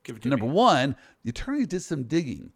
Give 0.04 0.16
it 0.16 0.22
to 0.22 0.30
Number 0.30 0.46
me. 0.46 0.54
one, 0.54 0.96
the 1.26 1.32
attorney 1.32 1.66
did 1.66 1.82
some 1.82 2.04
digging. 2.04 2.54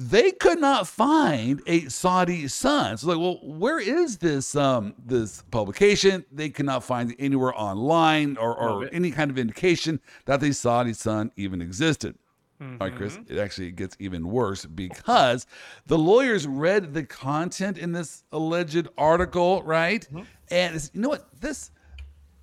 They 0.00 0.30
could 0.30 0.60
not 0.60 0.86
find 0.86 1.60
a 1.66 1.80
Saudi 1.88 2.46
Sun. 2.46 2.98
So 2.98 3.08
like, 3.08 3.18
well, 3.18 3.40
where 3.42 3.80
is 3.80 4.18
this 4.18 4.54
um 4.54 4.94
this 5.04 5.42
publication? 5.50 6.24
They 6.30 6.50
could 6.50 6.66
not 6.66 6.84
find 6.84 7.10
it 7.10 7.16
anywhere 7.18 7.52
online 7.58 8.36
or, 8.36 8.56
or 8.56 8.88
any 8.92 9.10
kind 9.10 9.28
of 9.28 9.38
indication 9.38 10.00
that 10.26 10.40
the 10.40 10.52
Saudi 10.52 10.92
Sun 10.92 11.32
even 11.36 11.60
existed. 11.60 12.14
All 12.60 12.66
right, 12.80 12.94
Chris, 12.94 13.16
Mm-hmm. 13.16 13.32
it 13.32 13.38
actually 13.40 13.70
gets 13.72 13.96
even 14.00 14.28
worse 14.28 14.64
because 14.66 15.46
the 15.86 15.98
lawyers 15.98 16.46
read 16.46 16.92
the 16.94 17.04
content 17.04 17.78
in 17.78 17.92
this 17.92 18.24
alleged 18.32 18.88
article, 18.96 19.62
right? 19.64 20.06
Mm-hmm. 20.12 20.22
And 20.50 20.90
you 20.92 21.00
know 21.00 21.08
what? 21.08 21.28
This 21.40 21.70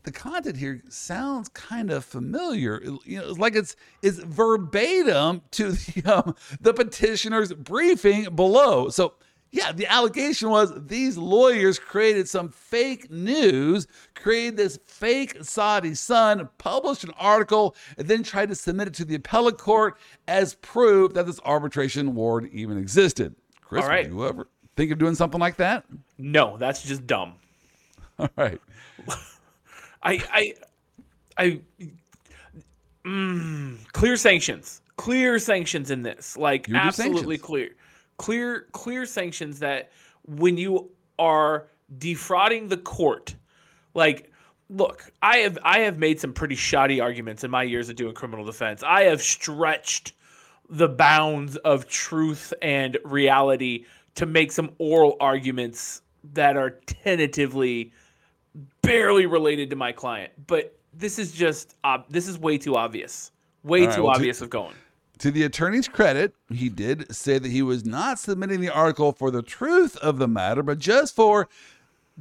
the 0.06 0.12
content 0.12 0.58
here 0.58 0.82
sounds 0.90 1.50
kind 1.50 1.92
of 1.92 2.06
familiar. 2.06 2.82
You 3.04 3.20
know, 3.20 3.30
it's 3.30 3.40
like 3.40 3.56
it's 3.56 3.76
it's 4.02 4.20
verbatim 4.20 5.42
to 5.52 5.72
the 5.74 6.04
um, 6.06 6.36
the 6.62 6.74
petitioner's 6.74 7.54
briefing 7.54 8.36
below. 8.36 8.90
So 8.90 9.16
yeah, 9.52 9.72
the 9.72 9.88
allegation 9.88 10.50
was 10.50 10.74
these 10.88 11.18
lawyers 11.18 11.80
created 11.80 12.28
some 12.28 12.50
fake 12.50 13.10
news, 13.10 13.88
created 14.14 14.58
this 14.58 14.78
fake 14.86 15.38
Saudi 15.42 15.96
Sun, 15.96 16.50
published 16.58 17.04
an 17.04 17.12
article, 17.18 17.76
and 17.98 18.08
then 18.08 18.22
tried 18.22 18.50
to 18.50 18.56
submit 18.56 18.90
it 18.90 18.94
to 18.96 19.06
the 19.06 19.16
appellate 19.16 19.58
court 19.58 19.98
as 20.28 20.56
proof 20.56 21.14
that 21.14 21.26
this 21.26 21.40
arbitration 21.46 22.10
award 22.10 22.50
even 22.52 22.78
existed. 22.78 23.34
Chris, 23.62 23.84
All 23.84 23.90
right. 23.90 24.08
whoever 24.08 24.48
think 24.76 24.92
of 24.92 24.98
doing 24.98 25.16
something 25.16 25.40
like 25.40 25.56
that? 25.56 25.86
No, 26.18 26.58
that's 26.58 26.84
just 26.84 27.08
dumb. 27.08 27.34
All 28.20 28.30
right. 28.36 28.62
I 30.06 30.22
I 30.32 30.54
I 31.38 31.62
mm, 33.06 33.92
clear 33.92 34.16
sanctions. 34.16 34.82
Clear 34.98 35.40
sanctions 35.40 35.92
in 35.92 36.04
this. 36.04 36.38
Like 36.38 36.68
You 36.68 36.76
would 36.76 36.82
do 36.82 36.88
absolutely 36.88 37.38
clear. 37.38 37.72
Clear 38.18 38.68
clear 38.72 39.06
sanctions 39.06 39.60
that 39.60 39.92
when 40.26 40.58
you 40.58 40.90
are 41.20 41.68
defrauding 41.98 42.68
the 42.68 42.78
court, 42.78 43.36
like 43.94 44.32
look, 44.70 45.12
I 45.22 45.38
have 45.38 45.58
I 45.64 45.80
have 45.80 45.98
made 45.98 46.20
some 46.20 46.34
pretty 46.34 46.56
shoddy 46.56 47.02
arguments 47.02 47.44
in 47.44 47.52
my 47.52 47.64
years 47.64 47.90
of 47.90 47.96
doing 47.96 48.14
criminal 48.14 48.46
defense. 48.46 48.84
I 48.84 49.04
have 49.04 49.22
stretched 49.22 50.14
the 50.70 50.88
bounds 50.88 51.58
of 51.58 51.88
truth 51.88 52.54
and 52.62 52.98
reality 53.04 53.86
to 54.16 54.26
make 54.26 54.52
some 54.52 54.72
oral 54.78 55.18
arguments 55.20 56.02
that 56.34 56.58
are 56.58 56.72
tentatively 56.88 57.92
barely 58.82 59.26
related 59.26 59.70
to 59.72 59.76
my 59.76 59.92
client. 59.92 60.32
But 60.48 60.78
this 60.94 61.20
is 61.20 61.32
just 61.32 61.76
ob- 61.84 62.10
this 62.10 62.28
is 62.28 62.38
way 62.38 62.58
too 62.58 62.76
obvious. 62.76 63.32
Way 63.64 63.86
right, 63.86 63.96
too 63.96 64.04
well, 64.04 64.14
to- 64.14 64.18
obvious 64.18 64.42
of 64.42 64.50
going. 64.50 64.76
To 65.20 65.32
the 65.32 65.44
attorney's 65.44 65.88
credit, 65.88 66.34
he 66.50 66.68
did 66.68 67.14
say 67.16 67.40
that 67.40 67.50
he 67.50 67.62
was 67.62 67.86
not 67.86 68.20
submitting 68.20 68.60
the 68.60 68.70
article 68.70 69.14
for 69.14 69.32
the 69.32 69.42
truth 69.42 69.96
of 69.98 70.18
the 70.18 70.28
matter, 70.28 70.62
but 70.62 70.78
just 70.78 71.16
for 71.16 71.48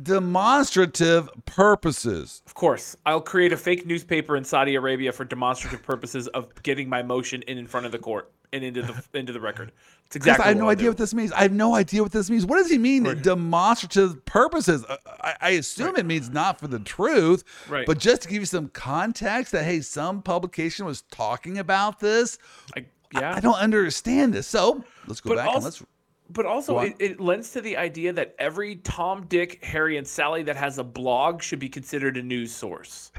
demonstrative 0.01 1.29
purposes. 1.45 2.43
Of 2.47 2.55
course, 2.55 2.97
I'll 3.05 3.21
create 3.21 3.53
a 3.53 3.57
fake 3.57 3.85
newspaper 3.87 4.37
in 4.37 4.45
Saudi 4.45 4.77
Arabia 4.77 5.13
for 5.13 5.25
demonstrative 5.25 5.83
purposes 5.83 6.29
of 6.29 6.47
getting 6.63 6.89
my 6.89 7.03
motion 7.03 7.43
in 7.43 7.59
in 7.59 7.67
front 7.67 7.87
of 7.87 7.93
the 7.93 7.99
court 7.99 8.31
and 8.55 8.65
into 8.65 8.83
the 8.83 9.05
into 9.19 9.33
the 9.33 9.41
record. 9.41 9.73
It's 10.07 10.17
exactly. 10.17 10.45
I 10.45 10.49
have 10.49 10.57
no 10.57 10.69
idea 10.71 10.85
do. 10.85 10.91
what 10.91 10.97
this 10.99 11.13
means. 11.13 11.33
I 11.33 11.43
have 11.43 11.53
no 11.53 11.75
idea 11.75 12.03
what 12.03 12.13
this 12.13 12.31
means. 12.31 12.47
What 12.47 12.57
does 12.57 12.71
he 12.71 12.79
mean, 12.79 13.03
demonstrative 13.23 14.25
purposes? 14.25 14.85
I, 14.89 14.99
I- 15.21 15.35
I 15.41 15.51
assume 15.51 15.97
it 15.97 16.07
means 16.07 16.31
not 16.31 16.59
for 16.61 16.69
the 16.69 16.79
truth, 16.79 17.45
Right. 17.69 17.87
but 17.87 17.99
just 17.99 18.23
to 18.23 18.29
give 18.29 18.41
you 18.41 18.47
some 18.47 18.69
context 18.69 19.53
that, 19.53 19.65
hey, 19.65 19.81
some 19.81 20.23
publication 20.23 20.87
was 20.87 21.03
talking 21.11 21.59
about 21.59 22.01
this. 22.01 22.39
I, 22.77 22.81
I- 22.81 22.87
yeah, 23.21 23.35
I, 23.37 23.41
don't 23.41 23.59
understand 23.59 24.33
this. 24.35 24.47
So 24.47 24.85
let's 25.07 25.21
go 25.21 25.31
But 25.31 25.37
back 25.37 25.47
and 25.49 25.55
also- 25.57 25.65
let's. 25.67 25.83
But 26.31 26.47
also, 26.47 26.79
it, 26.79 26.97
it 26.99 27.21
lends 27.21 27.51
to 27.53 27.61
the 27.61 27.77
idea 27.77 28.11
that 28.15 28.35
every 28.39 28.77
Tom, 28.77 29.27
Dick, 29.27 29.63
Harry, 29.63 29.99
and 29.99 30.07
Sally 30.07 30.43
that 30.45 30.57
has 30.57 30.79
a 30.79 30.85
blog 30.85 31.43
should 31.43 31.59
be 31.59 31.69
considered 31.69 32.17
a 32.17 32.23
news 32.23 32.51
source. 32.51 33.13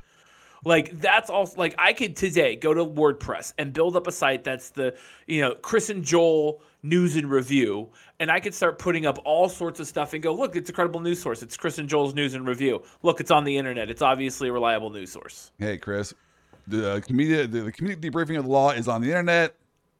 Like 0.65 0.99
that's 0.99 1.29
all. 1.29 1.49
Like 1.55 1.75
I 1.77 1.93
could 1.93 2.15
today 2.15 2.55
go 2.55 2.73
to 2.73 2.83
WordPress 2.83 3.53
and 3.57 3.71
build 3.71 3.95
up 3.95 4.07
a 4.07 4.11
site 4.11 4.43
that's 4.43 4.71
the 4.71 4.95
you 5.27 5.41
know 5.41 5.53
Chris 5.55 5.89
and 5.89 6.03
Joel 6.03 6.61
news 6.81 7.15
and 7.15 7.29
review, 7.29 7.89
and 8.19 8.31
I 8.31 8.39
could 8.39 8.53
start 8.53 8.79
putting 8.79 9.05
up 9.05 9.19
all 9.25 9.47
sorts 9.47 9.79
of 9.79 9.87
stuff 9.87 10.13
and 10.13 10.23
go, 10.23 10.33
look, 10.33 10.55
it's 10.55 10.69
a 10.69 10.73
credible 10.73 10.99
news 10.99 11.21
source. 11.21 11.43
It's 11.43 11.55
Chris 11.55 11.77
and 11.77 11.87
Joel's 11.87 12.13
news 12.13 12.33
and 12.33 12.47
review. 12.47 12.83
Look, 13.03 13.19
it's 13.19 13.31
on 13.31 13.43
the 13.43 13.55
internet. 13.57 13.89
It's 13.89 14.01
obviously 14.01 14.49
a 14.49 14.53
reliable 14.53 14.89
news 14.89 15.11
source. 15.11 15.51
Hey, 15.59 15.77
Chris, 15.77 16.13
the 16.67 16.93
uh, 16.93 16.99
community, 17.01 17.45
the, 17.47 17.61
the 17.65 17.71
community 17.71 18.09
debriefing 18.09 18.37
of 18.37 18.45
the 18.45 18.51
law 18.51 18.71
is 18.71 18.87
on 18.87 19.01
the 19.01 19.07
internet. 19.07 19.55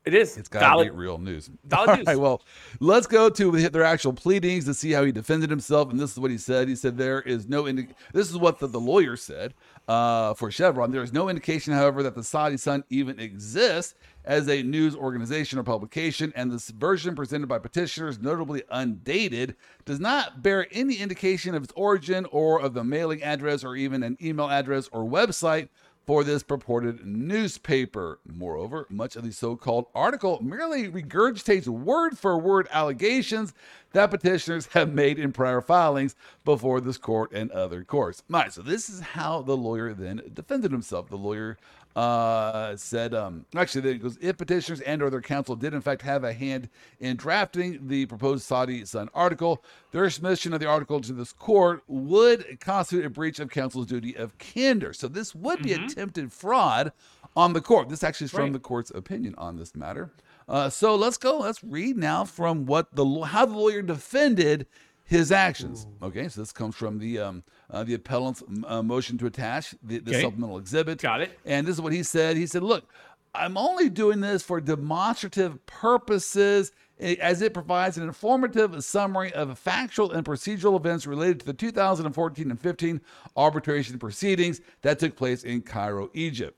It 0.05 0.13
is. 0.13 0.37
It's 0.37 0.47
got 0.47 0.75
to 0.77 0.83
be 0.83 0.89
real 0.91 1.17
news. 1.17 1.49
valid 1.65 1.89
All 1.89 1.95
news. 1.97 2.05
right, 2.05 2.19
well, 2.19 2.43
let's 2.79 3.07
go 3.07 3.27
to 3.27 3.69
their 3.69 3.83
actual 3.83 4.13
pleadings 4.13 4.65
to 4.65 4.73
see 4.75 4.91
how 4.91 5.03
he 5.03 5.11
defended 5.11 5.49
himself. 5.49 5.89
And 5.89 5.99
this 5.99 6.11
is 6.11 6.19
what 6.19 6.29
he 6.29 6.37
said. 6.37 6.67
He 6.67 6.75
said 6.75 6.95
there 6.97 7.21
is 7.21 7.47
no 7.47 7.67
indi- 7.67 7.87
This 8.13 8.29
is 8.29 8.37
what 8.37 8.59
the, 8.59 8.67
the 8.67 8.79
lawyer 8.79 9.17
said 9.17 9.55
uh, 9.87 10.33
for 10.33 10.51
Chevron. 10.51 10.91
There 10.91 11.03
is 11.03 11.13
no 11.13 11.29
indication, 11.29 11.73
however, 11.73 12.03
that 12.03 12.15
the 12.15 12.23
Saudi 12.23 12.57
Sun 12.57 12.83
even 12.89 13.19
exists 13.19 13.95
as 14.23 14.49
a 14.49 14.63
news 14.63 14.95
organization 14.95 15.59
or 15.59 15.63
publication, 15.63 16.33
and 16.35 16.51
this 16.51 16.69
version 16.69 17.15
presented 17.15 17.47
by 17.47 17.59
petitioners, 17.59 18.19
notably 18.19 18.63
undated, 18.71 19.55
does 19.85 19.99
not 19.99 20.41
bear 20.41 20.67
any 20.71 20.95
indication 20.95 21.53
of 21.53 21.63
its 21.63 21.73
origin 21.75 22.25
or 22.31 22.59
of 22.59 22.73
the 22.73 22.83
mailing 22.83 23.21
address 23.21 23.63
or 23.63 23.75
even 23.75 24.01
an 24.01 24.17
email 24.21 24.49
address 24.49 24.89
or 24.91 25.03
website 25.03 25.69
for 26.05 26.23
this 26.23 26.43
purported 26.43 27.05
newspaper. 27.05 28.19
Moreover, 28.25 28.85
much 28.89 29.15
of 29.15 29.23
the 29.23 29.31
so 29.31 29.55
called 29.55 29.87
article 29.95 30.39
merely 30.41 30.87
regurgitates 30.89 31.67
word 31.67 32.17
for 32.17 32.37
word 32.37 32.67
allegations 32.71 33.53
that 33.93 34.11
petitioners 34.11 34.67
have 34.67 34.93
made 34.93 35.17
in 35.17 35.31
prior 35.31 35.61
filings 35.61 36.15
before 36.43 36.81
this 36.81 36.97
court 36.97 37.31
and 37.31 37.49
other 37.51 37.83
courts. 37.83 38.23
All 38.31 38.41
right, 38.41 38.53
so 38.53 38.61
this 38.61 38.89
is 38.89 38.99
how 38.99 39.41
the 39.41 39.57
lawyer 39.57 39.93
then 39.93 40.21
defended 40.33 40.71
himself. 40.71 41.09
The 41.09 41.17
lawyer 41.17 41.57
uh, 41.95 42.75
said, 42.75 43.13
um, 43.13 43.45
actually, 43.55 43.89
it 43.91 43.99
goes, 43.99 44.17
if 44.19 44.37
petitioners 44.37 44.81
and 44.81 45.01
or 45.01 45.09
their 45.09 45.21
counsel 45.21 45.55
did 45.55 45.73
in 45.73 45.81
fact 45.81 46.01
have 46.01 46.23
a 46.23 46.33
hand 46.33 46.69
in 46.99 47.15
drafting 47.15 47.87
the 47.87 48.05
proposed 48.05 48.43
Saudi 48.43 48.83
Sun 48.83 49.09
article, 49.13 49.63
their 49.91 50.09
submission 50.09 50.53
of 50.53 50.59
the 50.59 50.67
article 50.67 50.99
to 51.01 51.13
this 51.13 51.31
court 51.31 51.83
would 51.87 52.59
constitute 52.59 53.05
a 53.05 53.09
breach 53.09 53.39
of 53.39 53.49
counsel's 53.49 53.85
duty 53.85 54.15
of 54.15 54.37
candor. 54.37 54.91
So 54.91 55.07
this 55.07 55.33
would 55.33 55.61
be 55.63 55.73
attempted 55.73 56.33
fraud 56.33 56.91
on 57.35 57.53
the 57.53 57.61
court. 57.61 57.89
This 57.89 58.03
actually 58.03 58.25
is 58.25 58.31
from 58.31 58.43
Right. 58.43 58.53
the 58.53 58.59
court's 58.59 58.91
opinion 58.91 59.35
on 59.37 59.55
this 59.57 59.75
matter. 59.75 60.11
Uh, 60.47 60.69
so 60.69 60.95
let's 60.95 61.17
go. 61.17 61.39
Let's 61.39 61.63
read 61.63 61.97
now 61.97 62.23
from 62.25 62.65
what 62.65 62.93
the 62.95 63.21
how 63.21 63.45
the 63.45 63.57
lawyer 63.57 63.81
defended 63.81 64.67
his 65.03 65.31
actions. 65.31 65.87
Okay, 66.03 66.27
so 66.27 66.41
this 66.41 66.51
comes 66.51 66.75
from 66.75 66.99
the 66.99 67.19
um, 67.19 67.43
uh, 67.71 67.83
the 67.83 67.93
appellant's 67.95 68.43
uh, 68.65 68.81
motion 68.83 69.17
to 69.17 69.25
attach 69.25 69.75
the, 69.83 69.99
the 69.99 70.11
Okay. 70.11 70.21
supplemental 70.21 70.57
exhibit. 70.57 71.01
Got 71.01 71.21
it. 71.21 71.37
And 71.45 71.65
this 71.67 71.75
is 71.75 71.81
what 71.81 71.93
he 71.93 72.03
said. 72.03 72.37
He 72.37 72.45
said, 72.47 72.63
"Look, 72.63 72.89
I'm 73.33 73.57
only 73.57 73.89
doing 73.89 74.21
this 74.21 74.43
for 74.43 74.59
demonstrative 74.61 75.65
purposes." 75.65 76.71
As 76.97 77.41
it 77.41 77.53
provides 77.53 77.97
an 77.97 78.03
informative 78.03 78.81
summary 78.81 79.33
of 79.33 79.59
factual 79.59 80.13
and 80.13 80.25
procedural 80.25 80.77
events 80.79 81.05
related 81.05 81.41
to 81.41 81.45
the 81.47 81.53
2014 81.53 82.49
and 82.49 82.57
15 82.57 83.01
arbitration 83.35 83.99
proceedings 83.99 84.61
that 84.81 84.97
took 84.97 85.17
place 85.17 85.43
in 85.43 85.61
Cairo, 85.61 86.09
Egypt. 86.13 86.57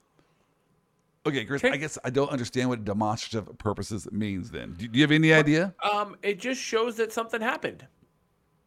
Okay, 1.26 1.44
Chris, 1.44 1.64
Okay. 1.64 1.74
I 1.74 1.78
guess 1.78 1.98
I 2.04 2.12
don't 2.12 2.30
understand 2.30 2.70
what 2.70 2.86
demonstrative 2.86 3.58
purposes 3.58 4.08
means 4.12 4.52
then. 4.52 4.76
Do, 4.78 4.88
do 4.88 5.00
you 5.00 5.04
have 5.04 5.12
any 5.12 5.34
idea? 5.34 5.74
Um, 5.82 6.16
it 6.22 6.40
just 6.40 6.62
shows 6.62 6.98
that 6.98 7.12
something 7.12 7.42
happened. 7.42 7.88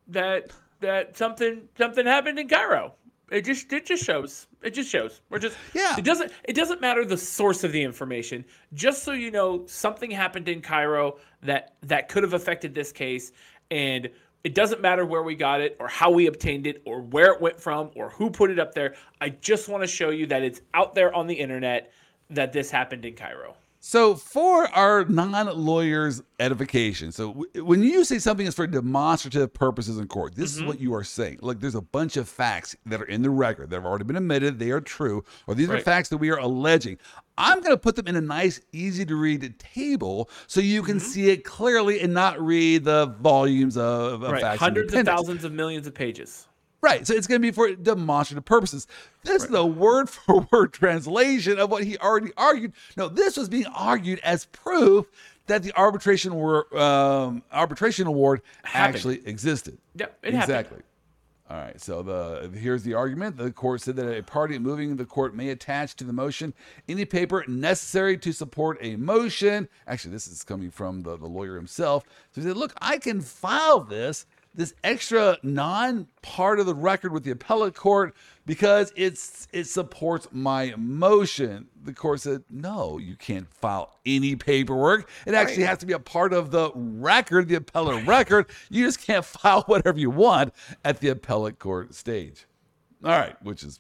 That 0.09 0.51
that 0.81 1.17
something 1.17 1.69
something 1.79 2.07
happened 2.07 2.39
in 2.39 2.49
Cairo. 2.49 2.95
It 3.31 3.45
just 3.45 3.73
it 3.73 3.87
just 3.87 4.05
shows. 4.05 4.49
It 4.63 4.71
just 4.75 4.91
shows. 4.91 5.21
We're 5.31 5.39
just 5.39 5.57
Yeah. 5.73 5.97
It 5.97 6.05
doesn't 6.05 6.33
it 6.45 6.55
doesn't 6.55 6.81
matter 6.81 7.05
the 7.05 7.17
source 7.17 7.63
of 7.65 7.73
the 7.73 7.83
information. 7.83 8.45
Just 8.75 9.05
so 9.05 9.13
you 9.13 9.31
know, 9.31 9.65
something 9.67 10.11
happened 10.11 10.49
in 10.49 10.61
Cairo 10.63 11.19
that 11.43 11.75
that 11.83 12.09
could 12.09 12.23
have 12.25 12.35
affected 12.35 12.75
this 12.75 12.93
case, 12.93 13.33
and 13.71 14.11
It 14.43 14.55
doesn't 14.55 14.81
matter 14.81 15.05
where 15.05 15.23
we 15.23 15.35
got 15.35 15.61
it 15.61 15.77
or 15.79 15.87
how 15.87 16.11
we 16.11 16.27
obtained 16.27 16.67
it 16.67 16.81
or 16.87 17.03
where 17.03 17.33
it 17.35 17.41
went 17.43 17.61
from 17.61 17.91
or 17.95 18.09
who 18.11 18.31
put 18.31 18.51
it 18.51 18.59
up 18.59 18.75
there. 18.75 18.95
I 19.21 19.29
just 19.29 19.69
want 19.69 19.83
to 19.83 19.87
show 19.87 20.09
you 20.11 20.27
that 20.29 20.43
it's 20.43 20.63
out 20.73 20.95
there 20.95 21.15
on 21.15 21.27
the 21.27 21.35
internet 21.35 21.93
that 22.31 22.53
this 22.53 22.71
happened 22.71 23.05
in 23.05 23.15
Cairo. 23.17 23.55
So, 23.83 24.15
for 24.15 24.67
our 24.77 25.07
non 25.07 25.47
lawyers' 25.57 26.23
edification, 26.39 27.13
so 27.13 27.29
w- 27.33 27.65
when 27.65 27.83
you 27.83 28.05
say 28.05 28.19
something 28.19 28.47
is 28.47 28.55
for 28.55 28.67
demonstrative 28.67 29.55
purposes 29.55 29.97
in 29.97 30.07
court, 30.07 30.35
this 30.35 30.53
Mm-hmm. 30.53 30.63
is 30.63 30.67
what 30.69 30.81
you 30.81 30.95
are 30.95 31.03
saying. 31.03 31.39
Look, 31.41 31.61
there's 31.61 31.75
a 31.75 31.81
bunch 31.81 32.19
of 32.19 32.29
facts 32.29 32.77
that 32.85 33.01
are 33.01 33.07
in 33.07 33.23
the 33.23 33.31
record 33.31 33.71
that 33.71 33.77
have 33.77 33.87
already 33.87 34.05
been 34.05 34.17
admitted, 34.17 34.59
they 34.59 34.71
are 34.71 34.83
true, 34.83 35.25
or 35.47 35.55
these 35.55 35.71
are 35.71 35.81
facts 35.81 36.11
that 36.11 36.19
we 36.19 36.31
are 36.31 36.37
alleging. 36.39 36.99
I'm 37.39 37.61
going 37.61 37.71
to 37.75 37.79
put 37.79 37.97
them 37.97 38.07
in 38.07 38.17
a 38.17 38.21
nice, 38.21 38.61
easy 38.73 39.07
to 39.07 39.15
read 39.17 39.59
table 39.59 40.29
so 40.47 40.61
you 40.61 40.83
Mm-hmm. 40.83 40.87
can 40.91 41.01
see 41.01 41.31
it 41.31 41.45
clearly 41.45 42.01
and 42.03 42.13
not 42.13 42.39
read 42.39 42.85
the 42.85 43.07
volumes 43.23 43.79
of, 43.79 44.23
of 44.23 44.31
Right. 44.31 44.43
facts. 44.43 44.61
Hundreds 44.61 44.93
of 44.93 45.07
thousands 45.07 45.43
of 45.45 45.53
millions 45.53 45.87
of 45.87 45.95
pages. 45.95 46.47
Right. 46.83 47.07
So 47.07 47.15
it's 47.15 47.27
going 47.27 47.41
to 47.41 47.47
be 47.47 47.51
for 47.51 47.71
demonstrative 47.75 48.45
purposes. 48.45 48.87
This 49.25 49.45
is 49.45 49.51
the 49.51 49.67
word 49.67 50.09
for 50.11 50.47
word 50.51 50.73
translation 50.73 51.59
of 51.59 51.71
what 51.71 51.85
he 51.85 51.99
already 51.99 52.33
argued. 52.37 52.73
No, 52.97 53.09
this 53.09 53.37
was 53.37 53.49
being 53.49 53.67
argued 53.67 54.19
as 54.21 54.47
proof 54.47 55.07
that 55.47 55.63
the 55.63 55.77
arbitration 55.77 56.35
were 56.37 56.67
um, 56.79 57.43
arbitration 57.53 58.07
award 58.07 58.41
Happened. 58.63 58.97
actually 58.97 59.29
existed. 59.29 59.79
Yep, 59.97 60.19
it 60.23 60.35
happened. 60.35 60.43
exactly. 60.43 60.79
All 61.51 61.57
right. 61.57 61.81
So 61.81 62.03
the 62.03 62.49
here's 62.57 62.85
the 62.85 62.95
argument. 62.95 63.37
The 63.37 63.51
court 63.51 63.81
said 63.81 63.97
that 63.97 64.17
a 64.17 64.23
party 64.23 64.57
moving 64.59 64.95
the 64.95 65.05
court 65.05 65.35
may 65.35 65.49
attach 65.51 65.97
to 65.97 66.05
the 66.05 66.13
motion 66.13 66.55
any 66.89 67.05
paper 67.05 67.45
necessary 67.49 68.17
to 68.19 68.33
support 68.33 68.79
a 68.81 68.95
motion. 68.95 69.69
Actually, 69.89 70.13
this 70.13 70.29
is 70.29 70.45
coming 70.45 70.71
from 70.71 71.03
the, 71.03 71.17
the 71.17 71.27
lawyer 71.27 71.57
himself. 71.57 72.05
So 72.33 72.41
he 72.41 72.47
said, 72.47 72.57
"Look, 72.57 72.73
I 72.81 72.99
can 72.99 73.21
file 73.21 73.81
this." 73.81 74.27
This 74.53 74.75
extra 74.83 75.39
non 75.45 76.09
part 76.23 76.59
of 76.59 76.67
the 76.67 76.75
record 76.75 77.13
with 77.13 77.23
the 77.23 77.31
appellate 77.31 77.75
court 77.75 78.17
because 78.47 78.93
it's 78.97 79.47
it 79.53 79.65
supports 79.65 80.27
my 80.33 80.75
motion. 80.77 81.69
The 81.83 81.93
court 81.93 82.21
said, 82.21 82.43
no, 82.51 82.99
you 82.99 83.15
can't 83.15 83.53
file 83.55 83.97
any 84.05 84.35
paperwork. 84.35 85.09
It 85.25 85.35
actually 85.35 85.63
has 85.63 85.79
to 85.79 85.87
be 85.87 85.93
a 85.93 86.01
part 86.01 86.33
of 86.33 86.51
the 86.51 86.73
record, 86.75 87.49
the 87.49 87.55
appellate 87.55 88.07
record. 88.07 88.51
You 88.71 88.85
just 88.85 89.01
can't 89.01 89.25
file 89.25 89.63
whatever 89.63 89.99
you 89.99 90.11
want 90.11 90.53
at 90.85 90.99
the 90.99 91.09
appellate 91.09 91.61
court 91.61 91.95
stage. 91.95 92.47
All 93.05 93.11
right, 93.13 93.41
which 93.43 93.63
is 93.63 93.79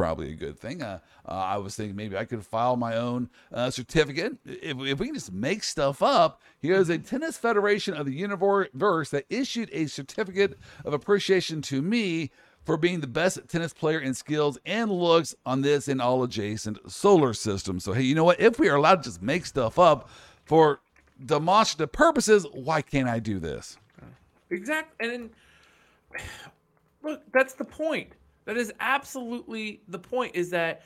probably 0.00 0.32
a 0.32 0.34
good 0.34 0.58
thing. 0.58 0.82
Uh, 0.82 0.98
uh, 1.28 1.32
I 1.32 1.58
was 1.58 1.76
thinking 1.76 1.94
maybe 1.94 2.16
I 2.16 2.24
could 2.24 2.42
file 2.42 2.74
my 2.74 2.96
own 2.96 3.28
uh, 3.52 3.68
certificate. 3.68 4.38
If, 4.46 4.80
if 4.80 4.98
we 4.98 5.04
can 5.04 5.14
just 5.14 5.30
make 5.30 5.62
stuff 5.62 6.02
up, 6.02 6.40
here's 6.58 6.88
a 6.88 6.96
Tennis 6.96 7.36
Federation 7.36 7.92
of 7.92 8.06
the 8.06 8.14
Universe 8.14 9.10
that 9.10 9.26
issued 9.28 9.68
a 9.74 9.88
certificate 9.88 10.58
of 10.86 10.94
appreciation 10.94 11.60
to 11.62 11.82
me 11.82 12.30
for 12.64 12.78
being 12.78 13.00
the 13.00 13.06
best 13.06 13.46
tennis 13.46 13.74
player 13.74 14.00
in 14.00 14.14
skills 14.14 14.56
and 14.64 14.90
looks 14.90 15.34
on 15.44 15.60
this 15.60 15.86
and 15.86 16.00
all 16.00 16.22
adjacent 16.22 16.78
solar 16.90 17.34
systems. 17.34 17.84
So, 17.84 17.92
hey, 17.92 18.02
you 18.02 18.14
know 18.14 18.24
what? 18.24 18.40
If 18.40 18.58
we 18.58 18.70
are 18.70 18.76
allowed 18.76 19.02
to 19.02 19.10
just 19.10 19.20
make 19.20 19.44
stuff 19.44 19.78
up 19.78 20.08
for 20.46 20.80
demonstrative 21.26 21.92
purposes, 21.92 22.46
why 22.54 22.80
can't 22.80 23.08
I 23.08 23.18
do 23.18 23.38
this? 23.38 23.76
Exactly. 24.48 24.94
And 25.06 25.30
then, 26.14 26.22
look, 27.02 27.20
that's 27.32 27.52
the 27.52 27.64
point. 27.66 28.14
That 28.44 28.56
is 28.56 28.72
absolutely 28.80 29.82
the 29.88 29.98
point 29.98 30.34
is 30.34 30.50
that 30.50 30.82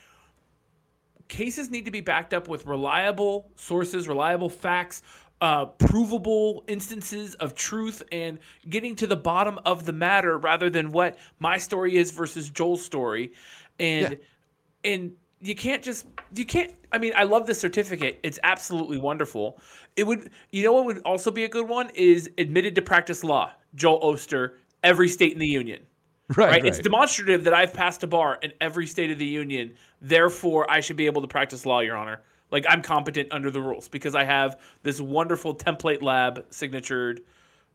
cases 1.27 1.69
need 1.69 1.85
to 1.85 1.91
be 1.91 2.01
backed 2.01 2.33
up 2.33 2.47
with 2.47 2.65
reliable 2.65 3.49
sources, 3.55 4.07
reliable 4.07 4.49
facts, 4.49 5.01
uh, 5.41 5.65
provable 5.65 6.63
instances 6.67 7.35
of 7.35 7.55
truth, 7.55 8.03
and 8.11 8.39
getting 8.69 8.95
to 8.95 9.07
the 9.07 9.15
bottom 9.15 9.59
of 9.65 9.85
the 9.85 9.93
matter 9.93 10.37
rather 10.37 10.69
than 10.69 10.91
what 10.91 11.17
my 11.39 11.57
story 11.57 11.97
is 11.97 12.11
versus 12.11 12.49
Joel's 12.49 12.83
story. 12.83 13.33
And 13.79 14.11
Yeah. 14.11 14.91
and 14.93 15.11
you 15.41 15.55
can't 15.55 15.83
just 15.83 16.05
you 16.33 16.45
can't 16.45 16.73
i 16.91 16.97
mean 16.97 17.11
i 17.15 17.23
love 17.23 17.45
this 17.45 17.59
certificate 17.59 18.19
it's 18.23 18.39
absolutely 18.43 18.97
wonderful 18.97 19.59
it 19.95 20.05
would 20.05 20.31
you 20.51 20.63
know 20.63 20.73
what 20.73 20.85
would 20.85 20.99
also 20.99 21.29
be 21.29 21.43
a 21.43 21.47
good 21.47 21.67
one 21.67 21.89
is 21.93 22.29
admitted 22.37 22.73
to 22.75 22.81
practice 22.81 23.23
law 23.23 23.51
joel 23.75 23.99
oster 24.01 24.59
every 24.83 25.09
state 25.09 25.33
in 25.33 25.39
the 25.39 25.45
union 25.45 25.79
Right, 26.35 26.49
right, 26.49 26.65
it's 26.65 26.79
demonstrative 26.79 27.43
that 27.43 27.53
i've 27.53 27.71
passed 27.71 28.01
a 28.01 28.07
bar 28.07 28.39
in 28.41 28.51
every 28.59 28.87
state 28.87 29.11
of 29.11 29.19
the 29.19 29.25
union 29.25 29.75
therefore 30.01 30.69
i 30.71 30.79
should 30.79 30.95
be 30.95 31.05
able 31.05 31.21
to 31.21 31.27
practice 31.27 31.67
law 31.67 31.81
your 31.81 31.95
honor 31.95 32.21
like 32.49 32.65
i'm 32.67 32.81
competent 32.81 33.27
under 33.31 33.51
the 33.51 33.61
rules 33.61 33.87
because 33.87 34.15
i 34.15 34.23
have 34.23 34.59
this 34.81 34.99
wonderful 34.99 35.53
template 35.55 36.01
lab 36.01 36.43
signatured 36.49 37.21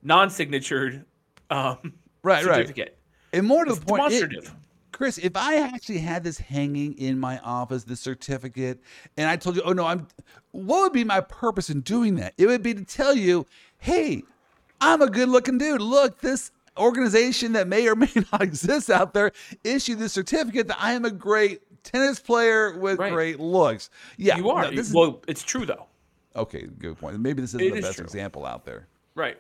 non-signatured 0.02 1.04
um, 1.50 1.94
Right, 2.22 2.44
right. 2.44 2.56
certificate 2.56 2.98
And 3.32 3.46
more 3.46 3.64
to 3.64 3.70
It's 3.70 3.80
the 3.80 3.86
point, 3.86 4.12
it- 4.12 4.50
Chris, 4.92 5.16
if 5.16 5.34
I 5.34 5.56
actually 5.56 5.98
had 5.98 6.24
this 6.24 6.36
hanging 6.36 6.92
in 6.98 7.18
my 7.18 7.38
office, 7.38 7.84
this 7.84 8.00
certificate, 8.00 8.80
and 9.16 9.30
I 9.30 9.36
told 9.36 9.56
you, 9.56 9.62
oh 9.64 9.72
no, 9.72 9.86
I'm, 9.86 10.06
what 10.50 10.82
would 10.82 10.92
be 10.92 11.04
my 11.04 11.20
purpose 11.22 11.70
in 11.70 11.80
doing 11.80 12.16
that? 12.16 12.34
It 12.36 12.46
would 12.46 12.62
be 12.62 12.74
to 12.74 12.84
tell 12.84 13.14
you, 13.14 13.46
hey, 13.78 14.22
I'm 14.78 15.00
a 15.00 15.08
good 15.08 15.30
looking 15.30 15.56
dude. 15.56 15.80
Look, 15.80 16.20
this 16.20 16.50
organization 16.78 17.52
that 17.52 17.68
may 17.68 17.88
or 17.88 17.94
may 17.96 18.11
not 18.33 18.42
exist 18.42 18.90
out 18.90 19.14
there 19.14 19.33
issued 19.64 19.98
this 19.98 20.12
certificate 20.12 20.68
that 20.68 20.78
I 20.80 20.92
am 20.92 21.04
a 21.04 21.11
great 21.11 21.61
tennis 21.83 22.20
player 22.20 22.78
with 22.78 22.98
Right. 22.98 23.12
great 23.12 23.40
looks. 23.40 23.90
Yeah, 24.16 24.37
you 24.37 24.50
are 24.50 24.64
no, 24.64 24.70
this 24.70 24.88
is, 24.88 24.94
well 24.94 25.22
it's 25.26 25.42
true 25.42 25.66
though 25.66 25.87
okay, 26.37 26.66
good 26.78 26.96
point. 26.98 27.18
Maybe 27.18 27.40
this 27.40 27.50
isn't 27.50 27.61
It 27.61 27.70
the 27.72 27.76
is 27.78 27.85
best 27.85 27.96
true. 27.96 28.04
example 28.04 28.46
out 28.46 28.64
there. 28.64 28.87
right 29.16 29.37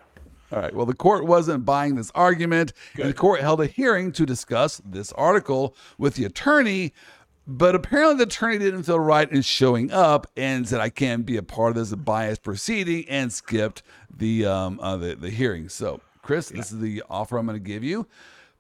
All 0.52 0.58
right. 0.58 0.74
Well, 0.74 0.86
the 0.86 0.94
court 0.94 1.24
wasn't 1.24 1.64
buying 1.64 1.94
this 1.94 2.10
argument, 2.16 2.72
and 2.96 3.08
the 3.08 3.14
court 3.14 3.40
held 3.40 3.60
a 3.60 3.66
hearing 3.66 4.10
to 4.12 4.26
discuss 4.26 4.80
this 4.84 5.12
article 5.12 5.76
with 5.98 6.14
the 6.14 6.24
attorney. 6.24 6.92
But 7.46 7.74
apparently, 7.76 8.16
the 8.16 8.22
attorney 8.24 8.58
didn't 8.58 8.82
feel 8.82 8.98
right 8.98 9.30
in 9.30 9.42
showing 9.42 9.92
up 9.92 10.26
and 10.36 10.68
said, 10.68 10.80
"I 10.80 10.88
can't 10.88 11.24
be 11.24 11.36
a 11.36 11.42
part 11.44 11.70
of 11.70 11.76
this 11.76 11.94
biased 11.94 12.42
proceeding," 12.42 13.04
and 13.08 13.32
skipped 13.32 13.82
the 14.14 14.44
um 14.46 14.80
uh, 14.80 14.96
the, 14.96 15.14
the 15.14 15.30
hearing. 15.30 15.68
So, 15.68 16.00
Chris, 16.22 16.48
this 16.48 16.70
is 16.72 16.78
the 16.80 17.02
offer 17.08 17.38
I'm 17.38 17.46
going 17.46 17.56
to 17.56 17.60
give 17.64 17.82
you: 17.84 18.06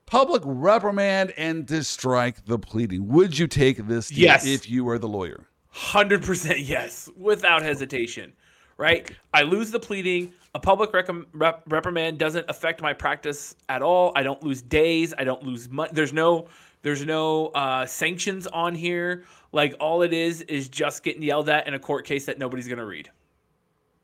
public 0.06 0.42
reprimand 0.44 1.32
and 1.36 1.66
to 1.68 1.84
strike 1.84 2.44
the 2.46 2.58
pleading. 2.58 3.08
Would 3.08 3.38
you 3.38 3.46
take 3.46 3.86
this 3.86 4.08
deal 4.08 4.18
Yes. 4.18 4.46
if 4.46 4.68
you 4.68 4.84
were 4.84 4.98
the 4.98 5.08
lawyer? 5.08 5.46
Hundred 5.68 6.22
percent 6.24 6.60
yes, 6.60 7.08
without 7.16 7.62
hesitation. 7.62 8.32
Right? 8.76 9.10
I 9.34 9.42
lose 9.42 9.70
the 9.70 9.78
pleading. 9.78 10.32
A 10.54 10.58
public 10.58 10.90
recom- 10.92 11.26
rep- 11.34 11.62
reprimand 11.68 12.18
doesn't 12.18 12.46
affect 12.48 12.80
my 12.80 12.94
practice 12.94 13.54
at 13.68 13.82
all. 13.82 14.10
I 14.16 14.22
don't 14.22 14.42
lose 14.42 14.62
days. 14.62 15.12
I 15.18 15.22
don't 15.24 15.42
lose 15.42 15.68
money. 15.68 15.90
There's 15.92 16.14
no, 16.14 16.48
there's 16.80 17.04
no 17.04 17.48
uh, 17.48 17.84
sanctions 17.84 18.46
on 18.46 18.74
here. 18.74 19.24
Like 19.52 19.74
all 19.80 20.00
it 20.00 20.14
is 20.14 20.40
is 20.42 20.70
just 20.70 21.02
getting 21.02 21.22
yelled 21.22 21.50
at 21.50 21.68
in 21.68 21.74
a 21.74 21.78
court 21.78 22.06
case 22.06 22.24
that 22.24 22.38
nobody's 22.38 22.66
gonna 22.68 22.86
read. 22.86 23.10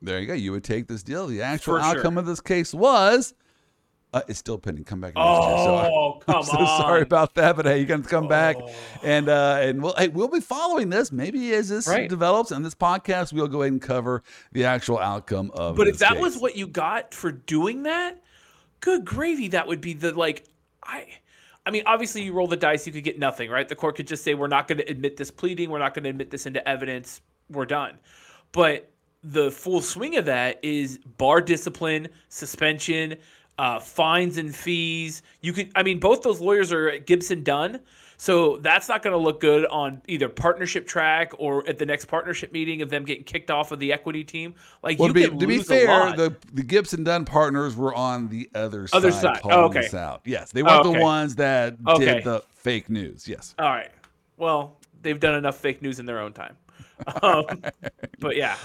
There 0.03 0.19
you 0.19 0.27
go. 0.27 0.33
You 0.35 0.51
would 0.51 0.63
take 0.63 0.85
this 0.87 1.01
deal. 1.01 1.25
The 1.25 1.41
actual 1.41 1.77
For 1.79 1.83
sure. 1.83 1.95
outcome 1.97 2.19
of 2.19 2.27
this 2.27 2.39
case 2.39 2.71
was. 2.71 3.33
Uh, 4.13 4.21
it's 4.29 4.39
still 4.39 4.57
pending. 4.57 4.85
Come 4.85 5.01
back. 5.01 5.13
year. 5.17 5.23
So 5.25 5.75
I- 5.75 5.89
Oh, 5.91 6.19
come 6.25 6.35
I'm 6.37 6.43
so 6.43 6.57
on. 6.57 6.81
sorry 6.81 7.01
about 7.01 7.35
that, 7.35 7.55
but 7.57 7.65
hey, 7.65 7.77
you're 7.77 7.85
gonna 7.87 8.03
come 8.03 8.27
back, 8.27 8.55
Oh. 8.59 8.73
and 9.03 9.27
uh, 9.27 9.57
and 9.61 9.83
we'll 9.83 9.93
hey, 9.97 10.07
we'll 10.07 10.29
be 10.29 10.39
following 10.39 10.89
this. 10.89 11.11
Maybe 11.11 11.53
as 11.53 11.67
this 11.69 11.87
Right. 11.87 12.09
develops 12.09 12.51
on 12.53 12.63
this 12.63 12.73
podcast, 12.75 13.33
we'll 13.33 13.47
go 13.49 13.61
ahead 13.63 13.73
and 13.73 13.81
cover 13.81 14.23
the 14.53 14.63
actual 14.65 14.97
outcome 14.99 15.51
of. 15.53 15.75
But 15.75 15.87
if 15.89 15.97
that 15.99 16.13
case. 16.13 16.21
was 16.21 16.37
what 16.37 16.55
you 16.55 16.67
got 16.67 17.13
for 17.13 17.31
doing 17.33 17.83
that, 17.83 18.21
good 18.79 19.03
gravy. 19.03 19.49
That 19.49 19.67
would 19.67 19.81
be 19.81 19.93
the 19.93 20.13
like 20.13 20.45
I 20.83 21.05
I 21.65 21.69
mean, 21.71 21.83
obviously 21.85 22.21
you 22.23 22.31
roll 22.31 22.47
the 22.47 22.55
dice, 22.55 22.87
you 22.87 22.93
could 22.93 23.03
get 23.03 23.19
nothing, 23.19 23.49
right? 23.49 23.67
The 23.67 23.75
court 23.75 23.97
could 23.97 24.07
just 24.07 24.23
say 24.23 24.35
we're 24.35 24.47
not 24.47 24.69
going 24.69 24.77
to 24.77 24.89
admit 24.89 25.17
this 25.17 25.29
pleading, 25.31 25.69
we're 25.69 25.79
not 25.79 25.93
going 25.93 26.03
to 26.05 26.09
admit 26.09 26.31
this 26.31 26.45
into 26.45 26.65
evidence, 26.67 27.19
we're 27.49 27.65
done. 27.65 27.97
But 28.53 28.89
the 29.21 29.51
full 29.51 29.81
swing 29.81 30.15
of 30.15 30.23
that 30.25 30.59
is 30.63 30.97
bar 31.17 31.41
discipline, 31.41 32.07
suspension, 32.29 33.15
uh, 33.57 33.79
fines 33.79 34.37
and 34.37 34.55
fees. 34.55 35.21
You 35.41 35.53
could, 35.53 35.71
I 35.75 35.83
mean, 35.83 35.99
both 35.99 36.21
those 36.21 36.39
lawyers 36.39 36.71
are 36.71 36.89
at 36.89 37.05
Gibson 37.07 37.43
Dunn, 37.43 37.79
so 38.17 38.57
that's 38.57 38.87
not 38.89 39.03
going 39.03 39.13
to 39.13 39.17
look 39.17 39.39
good 39.39 39.65
on 39.67 40.01
either 40.07 40.27
partnership 40.29 40.87
track 40.87 41.31
or 41.37 41.67
at 41.69 41.77
the 41.77 41.85
next 41.85 42.05
partnership 42.05 42.51
meeting 42.51 42.81
of 42.81 42.89
them 42.89 43.05
getting 43.05 43.23
kicked 43.23 43.51
off 43.51 43.71
of 43.71 43.79
the 43.79 43.93
equity 43.93 44.23
team. 44.23 44.55
Like 44.83 44.97
Well, 44.99 45.09
you 45.09 45.13
to 45.27 45.31
be, 45.31 45.39
to 45.39 45.47
be 45.47 45.59
fair, 45.63 46.15
the 46.15 46.35
the 46.53 46.63
Gibson 46.63 47.03
Dunn 47.03 47.25
partners 47.25 47.75
were 47.75 47.93
on 47.93 48.27
the 48.29 48.49
other, 48.55 48.87
Other 48.93 49.11
side, 49.11 49.21
side. 49.21 49.41
Oh, 49.43 49.65
okay. 49.65 49.81
this 49.81 49.93
out. 49.93 50.21
Yes, 50.25 50.51
they 50.51 50.63
weren't 50.63 50.85
Oh, 50.85 50.93
the 50.93 50.99
ones 50.99 51.35
that 51.35 51.75
Okay. 51.87 52.05
did 52.05 52.23
the 52.23 52.43
fake 52.53 52.89
news. 52.89 53.27
Yes. 53.27 53.53
All 53.59 53.69
right. 53.69 53.91
Well, 54.37 54.77
they've 55.01 55.19
done 55.19 55.35
enough 55.35 55.57
fake 55.57 55.81
news 55.81 55.99
in 55.99 56.05
their 56.05 56.19
own 56.19 56.33
time. 56.33 56.55
Um, 57.21 57.45
but 58.19 58.35
yeah, 58.35 58.55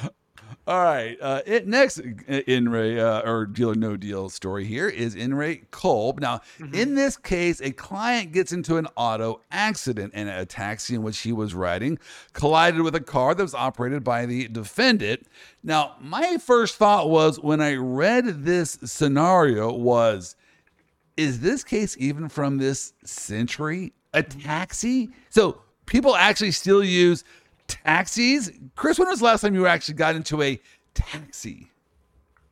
All 0.67 0.83
right. 0.83 1.17
Uh, 1.21 1.43
it 1.47 1.67
next 1.67 1.99
in 1.99 2.69
re 2.69 2.99
uh, 3.01 3.23
or 3.29 3.47
deal 3.47 3.71
or 3.71 3.75
no 3.75 3.97
deal 3.97 4.29
story 4.29 4.65
here 4.65 4.89
is 4.89 5.15
in 5.15 5.35
re 5.35 5.63
Kolb. 5.71 6.21
Now, 6.21 6.41
Mm-hmm. 6.59 6.75
in 6.75 6.95
this 6.95 7.17
case, 7.17 7.61
a 7.61 7.71
client 7.73 8.33
gets 8.33 8.53
into 8.53 8.77
an 8.77 8.87
auto 8.97 9.41
accident 9.51 10.13
and 10.15 10.29
a 10.29 10.45
taxi 10.45 10.95
in 10.95 11.03
which 11.03 11.19
he 11.21 11.33
was 11.33 11.55
riding 11.55 11.99
collided 12.33 12.81
with 12.83 12.95
a 12.95 13.01
car 13.01 13.35
that 13.35 13.43
was 13.43 13.55
operated 13.55 14.05
by 14.05 14.27
the 14.27 14.49
defendant. 14.49 15.27
Now, 15.63 15.97
my 16.01 16.37
first 16.39 16.77
thought 16.77 17.09
was 17.11 17.41
when 17.41 17.61
I 17.61 17.75
read 17.75 18.45
this 18.45 18.79
scenario 18.85 19.73
was 19.73 20.37
is 21.17 21.41
this 21.41 21.63
case 21.65 21.97
even 21.99 22.29
from 22.29 22.59
this 22.59 22.93
century 23.05 23.93
a 24.15 24.23
taxi? 24.23 25.11
So 25.31 25.61
people 25.87 26.17
actually 26.17 26.53
still 26.53 26.83
use 26.85 27.25
taxis. 27.73 28.51
Chris, 28.77 28.99
when 28.99 29.09
was 29.09 29.21
the 29.21 29.25
last 29.25 29.41
time 29.41 29.55
you 29.55 29.67
actually 29.67 29.95
got 29.95 30.15
into 30.15 30.43
a 30.43 30.61
taxi? 30.95 31.71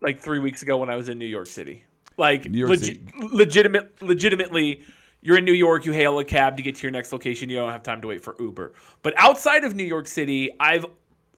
Like 0.00 0.20
three 0.20 0.38
weeks 0.38 0.62
ago 0.62 0.78
when 0.78 0.88
I 0.90 0.96
was 0.96 1.08
in 1.08 1.18
New 1.18 1.26
York 1.26 1.46
City. 1.46 1.84
Like 2.16 2.48
New 2.50 2.58
York 2.58 2.72
legi- 2.72 2.84
City. 2.84 3.00
legitimate, 3.32 4.02
legitimately, 4.02 4.82
you're 5.22 5.38
in 5.38 5.44
New 5.44 5.52
York. 5.52 5.84
You 5.84 5.92
hail 5.92 6.18
a 6.18 6.24
cab 6.24 6.56
to 6.56 6.62
get 6.62 6.76
to 6.76 6.82
your 6.82 6.90
next 6.90 7.12
location. 7.12 7.48
You 7.50 7.56
don't 7.56 7.70
have 7.70 7.82
time 7.82 8.00
to 8.00 8.08
wait 8.08 8.22
for 8.22 8.36
Uber. 8.40 8.72
But 9.02 9.14
outside 9.16 9.64
of 9.64 9.74
New 9.74 9.84
York 9.84 10.06
City, 10.06 10.50
I've 10.58 10.86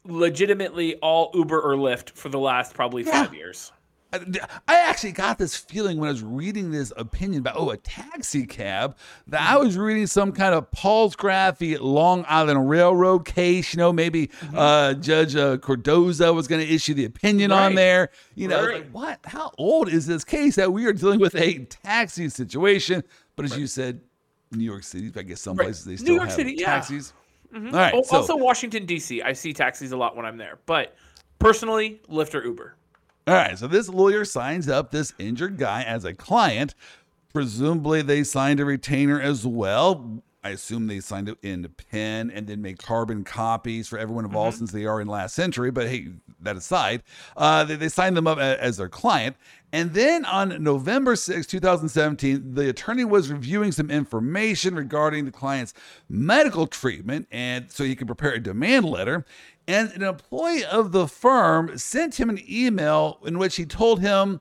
legitimately 0.04 0.96
all 0.96 1.30
Uber 1.34 1.60
or 1.60 1.74
Lyft 1.74 2.10
for 2.10 2.28
the 2.28 2.38
last 2.38 2.74
probably 2.74 3.02
five 3.04 3.34
years. 3.34 3.72
I 4.12 4.80
actually 4.80 5.12
got 5.12 5.38
this 5.38 5.56
feeling 5.56 5.98
when 5.98 6.08
I 6.08 6.12
was 6.12 6.22
reading 6.22 6.70
this 6.70 6.92
opinion 6.96 7.40
about 7.40 7.56
oh 7.56 7.70
a 7.70 7.76
taxi 7.78 8.46
cab 8.46 8.96
that 9.28 9.40
I 9.40 9.56
was 9.56 9.78
reading 9.78 10.06
some 10.06 10.32
kind 10.32 10.54
of 10.54 10.70
Palsgraf 10.70 11.78
Long 11.80 12.24
Island 12.28 12.68
Railroad 12.68 13.24
case. 13.24 13.72
You 13.72 13.78
know, 13.78 13.92
maybe 13.92 14.30
uh, 14.54 14.94
Judge 14.94 15.34
uh, 15.34 15.56
Cardozo 15.58 16.32
was 16.34 16.46
going 16.46 16.66
to 16.66 16.72
issue 16.74 16.94
the 16.94 17.04
opinion 17.06 17.52
on 17.52 17.74
there. 17.74 18.10
You 18.34 18.48
know, 18.48 18.58
I 18.58 18.60
was 18.60 18.68
Right. 18.68 18.76
like 18.82 18.90
what? 18.90 19.20
How 19.24 19.50
old 19.58 19.88
is 19.88 20.06
this 20.06 20.24
case 20.24 20.56
that 20.56 20.72
we 20.72 20.84
are 20.86 20.92
dealing 20.92 21.20
with 21.20 21.34
a 21.34 21.60
taxi 21.64 22.28
situation? 22.28 23.02
But 23.36 23.46
as 23.46 23.56
you 23.56 23.66
said, 23.66 24.00
New 24.50 24.64
York 24.64 24.82
City. 24.84 25.10
I 25.16 25.22
guess 25.22 25.40
some 25.40 25.56
Right. 25.56 25.64
places 25.66 25.84
they 25.84 25.92
New 25.92 25.96
still 25.98 26.14
York 26.16 26.28
have 26.28 26.36
City, 26.36 26.54
yeah. 26.58 26.66
taxis. 26.66 27.12
All 27.54 27.60
right. 27.62 27.94
Oh, 27.94 28.02
so, 28.02 28.16
also, 28.16 28.36
Washington 28.36 28.84
D.C. 28.86 29.22
I 29.22 29.32
see 29.32 29.52
taxis 29.52 29.92
a 29.92 29.96
lot 29.96 30.16
when 30.16 30.24
I'm 30.26 30.36
there. 30.36 30.58
But 30.66 30.94
personally, 31.38 32.00
Lyft 32.10 32.34
or 32.34 32.44
Uber. 32.44 32.76
All 33.24 33.34
right, 33.34 33.56
so 33.56 33.68
this 33.68 33.88
lawyer 33.88 34.24
signs 34.24 34.68
up 34.68 34.90
this 34.90 35.14
injured 35.16 35.56
guy 35.56 35.84
as 35.84 36.04
a 36.04 36.12
client. 36.12 36.74
Presumably, 37.32 38.02
they 38.02 38.24
signed 38.24 38.58
a 38.58 38.64
retainer 38.64 39.20
as 39.20 39.46
well. 39.46 40.22
I 40.42 40.50
assume 40.50 40.88
they 40.88 40.98
signed 40.98 41.28
it 41.28 41.38
in 41.40 41.68
pen 41.92 42.32
and 42.32 42.48
then 42.48 42.60
made 42.62 42.82
carbon 42.82 43.22
copies 43.22 43.86
for 43.86 43.96
everyone 43.96 44.24
involved 44.24 44.58
since 44.58 44.72
they 44.72 44.86
are 44.86 45.00
in 45.00 45.06
last 45.06 45.36
century. 45.36 45.70
But 45.70 45.86
hey, 45.86 46.08
that 46.40 46.56
aside, 46.56 47.04
uh, 47.36 47.62
they, 47.62 47.76
they 47.76 47.88
signed 47.88 48.16
them 48.16 48.26
up 48.26 48.38
as 48.38 48.76
their 48.76 48.88
client. 48.88 49.36
And 49.72 49.94
then 49.94 50.24
on 50.24 50.62
November 50.62 51.14
6, 51.14 51.46
2017, 51.46 52.54
the 52.54 52.68
attorney 52.68 53.04
was 53.04 53.30
reviewing 53.30 53.70
some 53.70 53.88
information 53.88 54.74
regarding 54.74 55.24
the 55.26 55.30
client's 55.30 55.74
medical 56.08 56.66
treatment, 56.66 57.28
and 57.30 57.70
so 57.70 57.84
he 57.84 57.94
could 57.94 58.08
prepare 58.08 58.32
a 58.32 58.40
demand 58.40 58.84
letter. 58.84 59.24
And 59.68 59.90
an 59.92 60.02
employee 60.02 60.64
of 60.64 60.92
the 60.92 61.06
firm 61.06 61.78
sent 61.78 62.18
him 62.18 62.28
an 62.28 62.40
email 62.48 63.18
in 63.24 63.38
which 63.38 63.56
he 63.56 63.64
told 63.64 64.00
him 64.00 64.40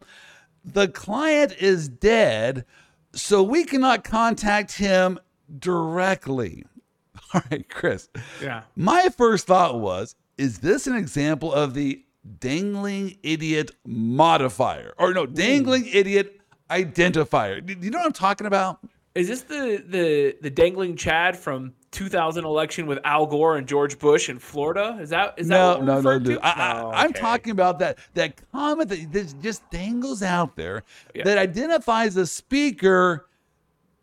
the 0.64 0.88
client 0.88 1.56
is 1.60 1.88
dead, 1.88 2.66
so 3.14 3.44
we 3.44 3.64
cannot 3.64 4.04
contact 4.04 4.74
him 4.74 5.20
directly. 5.60 6.66
All 7.34 7.42
right, 7.52 7.68
Chris. 7.70 8.10
Yeah. 8.42 8.64
My 8.76 9.10
first 9.10 9.48
thought 9.48 9.80
was, 9.80 10.16
is 10.38 10.60
this 10.60 10.88
an 10.88 10.96
example 10.96 11.54
of 11.54 11.74
the 11.74 12.04
dangling 12.40 13.18
idiot 13.24 13.72
modifier? 13.86 14.94
Or 14.98 15.14
no, 15.14 15.26
dangling 15.26 15.88
idiot 15.88 16.42
identifier. 16.70 17.66
Do 17.66 17.76
you 17.80 17.92
know 17.92 18.00
what 18.00 18.06
I'm 18.06 18.14
talking 18.14 18.48
about? 18.48 18.80
Is 19.14 19.28
this 19.28 19.42
the 19.42 19.84
the 19.86 20.38
the 20.42 20.50
dangling 20.50 20.96
Chad 20.96 21.38
from 21.38 21.74
2000 21.92 22.46
election 22.46 22.88
with 22.88 23.00
Al 23.04 23.26
Gore 23.26 23.58
and 23.58 23.68
George 23.68 24.00
Bush 24.00 24.30
in 24.30 24.40
Florida? 24.40 24.98
Is 25.02 25.10
that 25.10 25.34
is 25.38 25.48
that 25.50 25.58
No, 25.58 25.76
what 25.78 25.84
no, 25.84 26.02
no, 26.02 26.20
dude. 26.20 26.40
I, 26.42 26.50
I, 26.52 26.82
Oh, 26.82 26.92
I'm 26.92 27.10
okay. 27.12 27.20
talking 27.20 27.52
about 27.52 27.80
that 27.80 27.98
that 28.14 28.34
comment 28.52 28.90
that, 28.90 29.12
that 29.12 29.42
just 29.42 29.70
dangles 29.70 30.24
out 30.24 30.56
there 30.56 30.84
Yeah. 31.14 31.24
that 31.26 31.38
identifies 31.38 32.16
the 32.16 32.26
speaker 32.26 33.28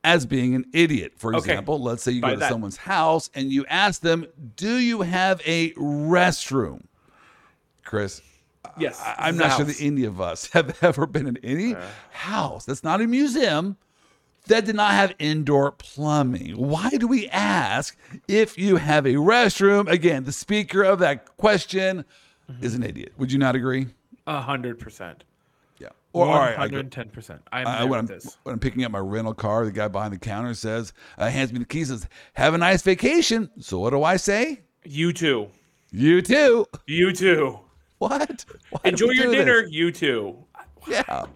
as 0.05 0.27
being 0.27 0.55
an 0.55 0.64
idiot. 0.72 1.12
For 1.16 1.31
Okay. 1.35 1.38
example, 1.51 1.83
let's 1.83 2.03
say 2.03 2.12
you 2.12 2.22
By 2.22 2.29
go 2.31 2.35
to 2.35 2.40
that. 2.40 2.51
someone's 2.51 2.77
house 2.77 3.31
and 3.35 3.51
you 3.51 3.64
ask 3.66 4.01
them, 4.03 4.27
"Do 4.57 4.77
you 4.79 5.03
have 5.03 5.40
a 5.46 5.72
restroom?" 5.72 6.83
Chris, 7.85 8.20
Yes, 8.79 9.01
I, 9.03 9.29
I'm 9.29 9.37
not 9.37 9.53
a 9.53 9.57
sure 9.57 9.64
that 9.64 9.81
any 9.81 10.05
of 10.05 10.20
us 10.20 10.46
have 10.53 10.77
ever 10.85 11.07
been 11.07 11.27
in 11.27 11.37
any 11.38 11.74
uh. 11.74 11.83
house 12.11 12.64
that's 12.66 12.85
not 12.85 13.01
a 13.01 13.07
museum 13.07 13.77
that 14.48 14.64
did 14.66 14.74
not 14.76 14.92
have 14.92 15.14
indoor 15.18 15.72
plumbing. 15.72 16.56
Why 16.56 16.90
do 16.90 17.06
we 17.06 17.28
ask 17.28 17.96
if 18.26 18.58
you 18.58 18.76
have 18.76 19.06
a 19.06 19.14
restroom? 19.14 19.88
Again, 19.88 20.24
the 20.24 20.32
speaker 20.32 20.82
of 20.82 20.98
that 21.00 21.37
question 21.37 22.04
Mm-hmm. 22.50 22.64
is 22.64 22.74
an 22.74 22.82
idiot. 22.82 23.12
Would 23.18 23.30
you 23.30 23.38
not 23.38 23.54
agree? 23.56 23.88
A 24.26 24.40
hundred 24.40 24.78
percent. 24.78 25.24
Yeah. 25.78 25.88
Or 26.14 26.26
Or 26.26 26.32
all 26.32 26.38
right, 26.38 26.54
I 26.54 26.61
hundred 26.61 26.70
go- 26.70 26.78
and 26.80 26.90
ten 26.92 27.08
percent. 27.11 27.42
I'm 27.52 27.66
I, 27.66 27.84
when, 27.84 27.98
I'm, 28.00 28.06
this. 28.06 28.38
when 28.44 28.54
I'm 28.54 28.58
picking 28.58 28.84
up 28.84 28.90
my 28.90 28.98
rental 29.00 29.34
car, 29.34 29.66
the 29.66 29.70
guy 29.70 29.87
behind 29.88 30.14
the 30.14 30.18
counter 30.18 30.54
says, 30.54 30.94
uh, 31.18 31.28
hands 31.28 31.52
me 31.52 31.58
the 31.58 31.66
keys, 31.66 31.88
says, 31.88 32.08
"Have 32.32 32.54
a 32.54 32.58
nice 32.58 32.80
vacation." 32.80 33.50
So 33.61 33.78
what 33.78 33.90
do 33.90 34.02
I 34.02 34.16
say? 34.16 34.62
You 34.84 35.12
too. 35.12 35.48
You 35.92 36.22
too. 36.22 36.64
You 36.87 37.12
too. 37.12 37.61
What? 37.98 38.46
Why 38.70 38.80
Enjoy 38.84 39.11
your 39.11 39.26
do 39.26 39.30
this? 39.32 39.38
dinner. 39.40 39.66
You 39.68 39.92
too. 39.92 40.37
Yeah. 40.88 41.26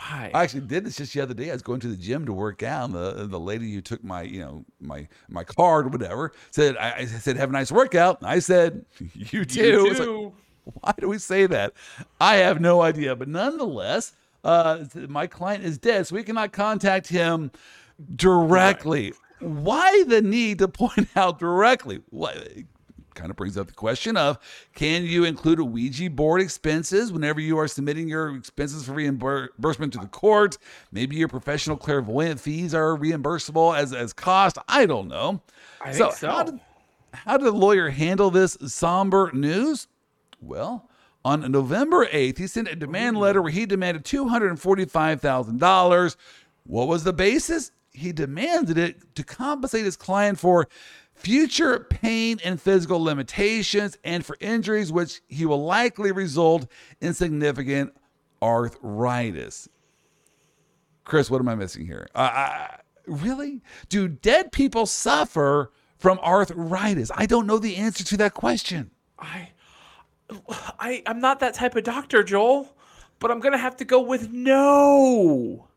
Why? 0.00 0.30
I 0.32 0.44
actually 0.44 0.62
did 0.62 0.86
this 0.86 0.96
just 0.96 1.12
the 1.12 1.20
other 1.20 1.34
day. 1.34 1.50
I 1.50 1.52
was 1.52 1.62
going 1.62 1.80
to 1.80 1.88
the 1.88 1.96
gym 1.96 2.24
to 2.24 2.32
work 2.32 2.62
out, 2.62 2.86
and 2.86 2.94
the 2.94 3.26
the 3.26 3.38
lady 3.38 3.72
who 3.74 3.82
took 3.82 4.02
my 4.02 4.22
you 4.22 4.40
know 4.40 4.64
my 4.80 5.06
my 5.28 5.44
card 5.44 5.86
or 5.86 5.88
whatever 5.90 6.32
said 6.50 6.76
I, 6.78 7.00
I 7.00 7.04
said 7.04 7.36
have 7.36 7.50
a 7.50 7.52
nice 7.52 7.70
workout. 7.70 8.20
And 8.20 8.30
I 8.30 8.38
said 8.38 8.86
you 9.14 9.44
too. 9.44 9.60
you 9.60 9.86
It's 9.90 10.00
like, 10.00 10.32
why 10.80 10.94
do 10.98 11.08
we 11.08 11.18
say 11.18 11.46
that? 11.46 11.74
I 12.18 12.36
have 12.36 12.60
no 12.60 12.80
idea, 12.80 13.14
but 13.14 13.28
nonetheless, 13.28 14.12
uh, 14.42 14.84
my 15.08 15.26
client 15.26 15.64
is 15.64 15.76
dead, 15.76 16.06
so 16.06 16.16
we 16.16 16.22
cannot 16.22 16.52
contact 16.52 17.08
him 17.08 17.50
directly. 18.16 19.12
Why 19.40 20.04
the 20.06 20.22
need 20.22 20.60
to 20.60 20.68
point 20.82 21.08
out 21.14 21.38
directly? 21.38 22.00
What 22.08 22.38
kind 23.20 23.30
of 23.30 23.36
brings 23.36 23.58
up 23.58 23.66
the 23.66 23.74
question 23.74 24.16
of 24.16 24.38
can 24.74 25.04
you 25.04 25.24
include 25.24 25.58
a 25.58 25.64
Ouija 25.64 26.08
board 26.08 26.40
expenses 26.40 27.12
whenever 27.12 27.38
you 27.38 27.58
are 27.58 27.68
submitting 27.68 28.08
your 28.08 28.34
expenses 28.34 28.86
for 28.86 28.92
reimbursement 28.92 29.92
to 29.92 29.98
the 29.98 30.06
court? 30.06 30.56
Maybe 30.90 31.16
your 31.16 31.28
professional 31.28 31.76
clairvoyant 31.76 32.40
fees 32.40 32.74
are 32.74 32.96
reimbursable 32.96 33.76
as, 33.76 33.92
as 33.92 34.14
cost. 34.14 34.56
I 34.68 34.86
don't 34.86 35.08
know. 35.08 35.42
I 35.82 35.92
think 35.92 36.14
so. 36.14 36.30
How 36.30 36.44
did, 36.44 36.60
how 37.12 37.36
did 37.36 37.46
the 37.46 37.52
lawyer 37.52 37.90
handle 37.90 38.30
this 38.30 38.56
somber 38.66 39.30
news? 39.34 39.86
Well, 40.40 40.88
on 41.22 41.52
November 41.52 42.06
8th, 42.06 42.38
he 42.38 42.46
sent 42.46 42.68
a 42.68 42.76
demand 42.76 43.18
letter 43.18 43.42
where 43.42 43.52
he 43.52 43.66
demanded 43.66 44.04
$245,000. 44.04 46.16
What 46.64 46.88
was 46.88 47.04
the 47.04 47.12
basis? 47.12 47.70
He 47.92 48.12
demanded 48.12 48.78
it 48.78 49.14
to 49.16 49.22
compensate 49.22 49.84
his 49.84 49.96
client 49.96 50.38
for 50.38 50.66
future 51.20 51.86
pain 51.90 52.38
and 52.44 52.60
physical 52.60 53.02
limitations 53.02 53.96
and 54.04 54.24
for 54.24 54.36
injuries 54.40 54.90
which 54.92 55.20
he 55.28 55.46
will 55.46 55.62
likely 55.64 56.12
result 56.12 56.66
in 57.00 57.14
significant 57.14 57.94
arthritis. 58.42 59.68
Chris, 61.04 61.30
what 61.30 61.40
am 61.40 61.48
I 61.48 61.54
missing 61.54 61.86
here? 61.86 62.08
Uh, 62.14 62.18
I, 62.20 62.76
really? 63.06 63.60
Do 63.88 64.08
dead 64.08 64.52
people 64.52 64.86
suffer 64.86 65.72
from 65.98 66.18
arthritis? 66.20 67.10
I 67.14 67.26
don't 67.26 67.46
know 67.46 67.58
the 67.58 67.76
answer 67.76 68.04
to 68.04 68.16
that 68.18 68.34
question. 68.34 68.90
I, 69.18 69.50
I, 70.78 71.02
I'm 71.06 71.20
not 71.20 71.40
that 71.40 71.54
type 71.54 71.74
of 71.76 71.84
doctor, 71.84 72.22
Joel. 72.22 72.74
But 73.18 73.30
I'm 73.30 73.40
gonna 73.40 73.58
have 73.58 73.76
to 73.76 73.84
go 73.84 74.00
with 74.00 74.30
no. 74.32 75.68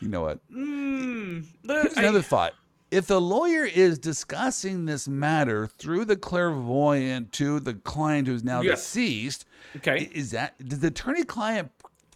You 0.00 0.08
know 0.08 0.22
what? 0.22 0.38
Mm, 0.50 1.44
Here's 1.62 1.94
I- 1.94 2.00
another 2.00 2.22
thought. 2.22 2.54
If 2.96 3.06
the 3.08 3.20
lawyer 3.20 3.66
is 3.66 3.98
discussing 3.98 4.86
this 4.86 5.06
matter 5.06 5.66
through 5.66 6.06
the 6.06 6.16
clairvoyant 6.16 7.30
to 7.32 7.60
the 7.60 7.74
client 7.74 8.26
who's 8.26 8.42
now 8.42 8.62
Yes. 8.62 8.80
deceased, 8.80 9.44
Okay. 9.76 10.08
is 10.14 10.30
that 10.30 10.54
does 10.66 10.78
the 10.78 10.86
attorney-client 10.86 11.70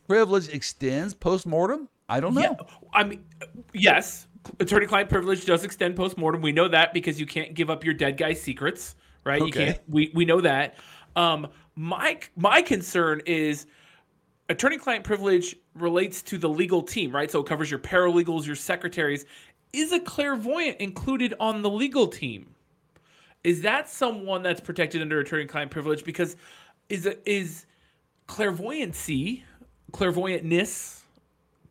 privilege 0.09 0.49
extends 0.49 1.13
post-mortem? 1.13 1.91
I 2.09 2.19
don't 2.21 2.33
know. 2.33 2.41
Yeah, 2.41 2.55
I 2.95 3.05
mean, 3.05 3.23
yes, 3.75 4.27
attorney-client 4.59 5.11
privilege 5.11 5.45
does 5.45 5.65
extend 5.65 5.97
post-mortem. 5.97 6.41
We 6.41 6.51
know 6.53 6.67
that 6.69 6.95
because 6.95 7.21
you 7.21 7.27
can't 7.27 7.53
give 7.53 7.69
up 7.69 7.85
your 7.85 7.93
dead 7.93 8.17
guy's 8.17 8.41
secrets, 8.41 8.97
right? 9.25 9.39
You 9.43 9.49
Okay. 9.49 9.67
can't. 9.67 9.81
We 9.87 10.11
we 10.15 10.25
know 10.25 10.41
that. 10.41 10.77
Um, 11.15 11.49
my 11.77 12.21
my 12.37 12.63
concern 12.63 13.21
is 13.27 13.67
attorney-client 14.49 15.05
privilege 15.05 15.57
relates 15.75 16.23
to 16.23 16.39
the 16.39 16.49
legal 16.49 16.83
team, 16.83 17.13
right? 17.15 17.31
So 17.31 17.41
it 17.41 17.47
covers 17.47 17.71
your 17.71 17.79
paralegals, 17.81 18.47
your 18.47 18.57
secretaries. 18.57 19.27
Is 19.73 19.93
a 19.93 20.01
clairvoyant 20.01 20.79
included 20.79 21.35
on 21.39 21.63
the 21.63 21.71
legal 21.71 22.09
team? 22.09 22.55
Is 23.45 23.63
that 23.63 23.89
someone 23.89 24.43
that's 24.43 24.61
protected 24.61 25.01
under 25.01 25.21
attorney-client 25.21 25.71
privilege? 25.71 26.05
Because 26.05 26.37
is 26.89 27.07
it 27.07 27.23
is 27.25 27.67
clairvoyancy, 28.27 29.45
clairvoyantness, 29.93 31.01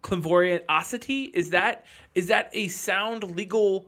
clairvoyantosity 0.01 1.31
is 1.33 1.49
that 1.49 1.85
is 2.15 2.27
that 2.27 2.49
a 2.53 2.67
sound 2.69 3.35
legal 3.35 3.85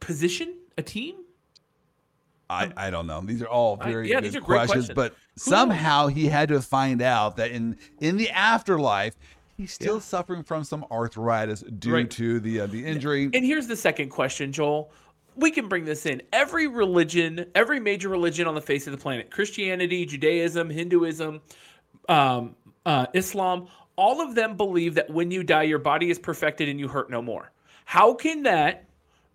position 0.00 0.54
a 0.78 0.82
team 0.82 1.16
I, 2.52 2.70
I 2.76 2.90
don't 2.90 3.06
know. 3.06 3.20
These 3.22 3.42
are 3.42 3.48
all 3.48 3.78
I- 3.80 3.90
very 3.90 4.08
yeah, 4.10 4.16
good 4.16 4.24
these 4.24 4.36
are 4.36 4.40
great 4.40 4.56
questions, 4.66 4.86
questions. 4.86 4.96
but 4.96 5.14
Who 5.42 5.50
somehow 5.50 6.08
he 6.08 6.26
had 6.26 6.50
to 6.50 6.60
find 6.60 7.00
out 7.00 7.36
that 7.36 7.50
in 7.50 7.78
in 8.00 8.16
the 8.16 8.30
afterlife 8.30 9.14
he's 9.62 9.72
still 9.72 9.94
Yeah. 9.94 10.00
suffering 10.00 10.42
from 10.42 10.64
some 10.64 10.84
arthritis 10.90 11.62
due 11.62 11.94
Right. 11.94 12.10
to 12.10 12.40
the 12.40 12.60
uh, 12.60 12.66
the 12.66 12.84
injury. 12.84 13.30
And 13.32 13.44
here's 13.44 13.66
the 13.66 13.76
second 13.76 14.10
question, 14.10 14.52
Joel. 14.52 14.90
We 15.34 15.50
can 15.50 15.68
bring 15.68 15.84
this 15.86 16.04
in. 16.04 16.22
Every 16.32 16.66
religion, 16.66 17.46
every 17.54 17.80
major 17.80 18.08
religion 18.10 18.46
on 18.46 18.54
the 18.54 18.60
face 18.60 18.86
of 18.86 18.92
the 18.92 18.98
planet 18.98 19.30
Christianity, 19.30 20.04
Judaism, 20.04 20.68
Hinduism, 20.68 21.40
um, 22.08 22.56
uh, 22.84 23.06
Islam 23.14 23.68
all 23.96 24.22
of 24.22 24.34
them 24.34 24.56
believe 24.56 24.94
that 24.94 25.10
when 25.10 25.30
you 25.30 25.42
die, 25.44 25.64
your 25.64 25.78
body 25.78 26.08
is 26.10 26.18
perfected 26.18 26.66
and 26.68 26.80
you 26.80 26.88
hurt 26.88 27.10
no 27.10 27.20
more. 27.20 27.52
How 27.84 28.14
can 28.14 28.44
that 28.44 28.84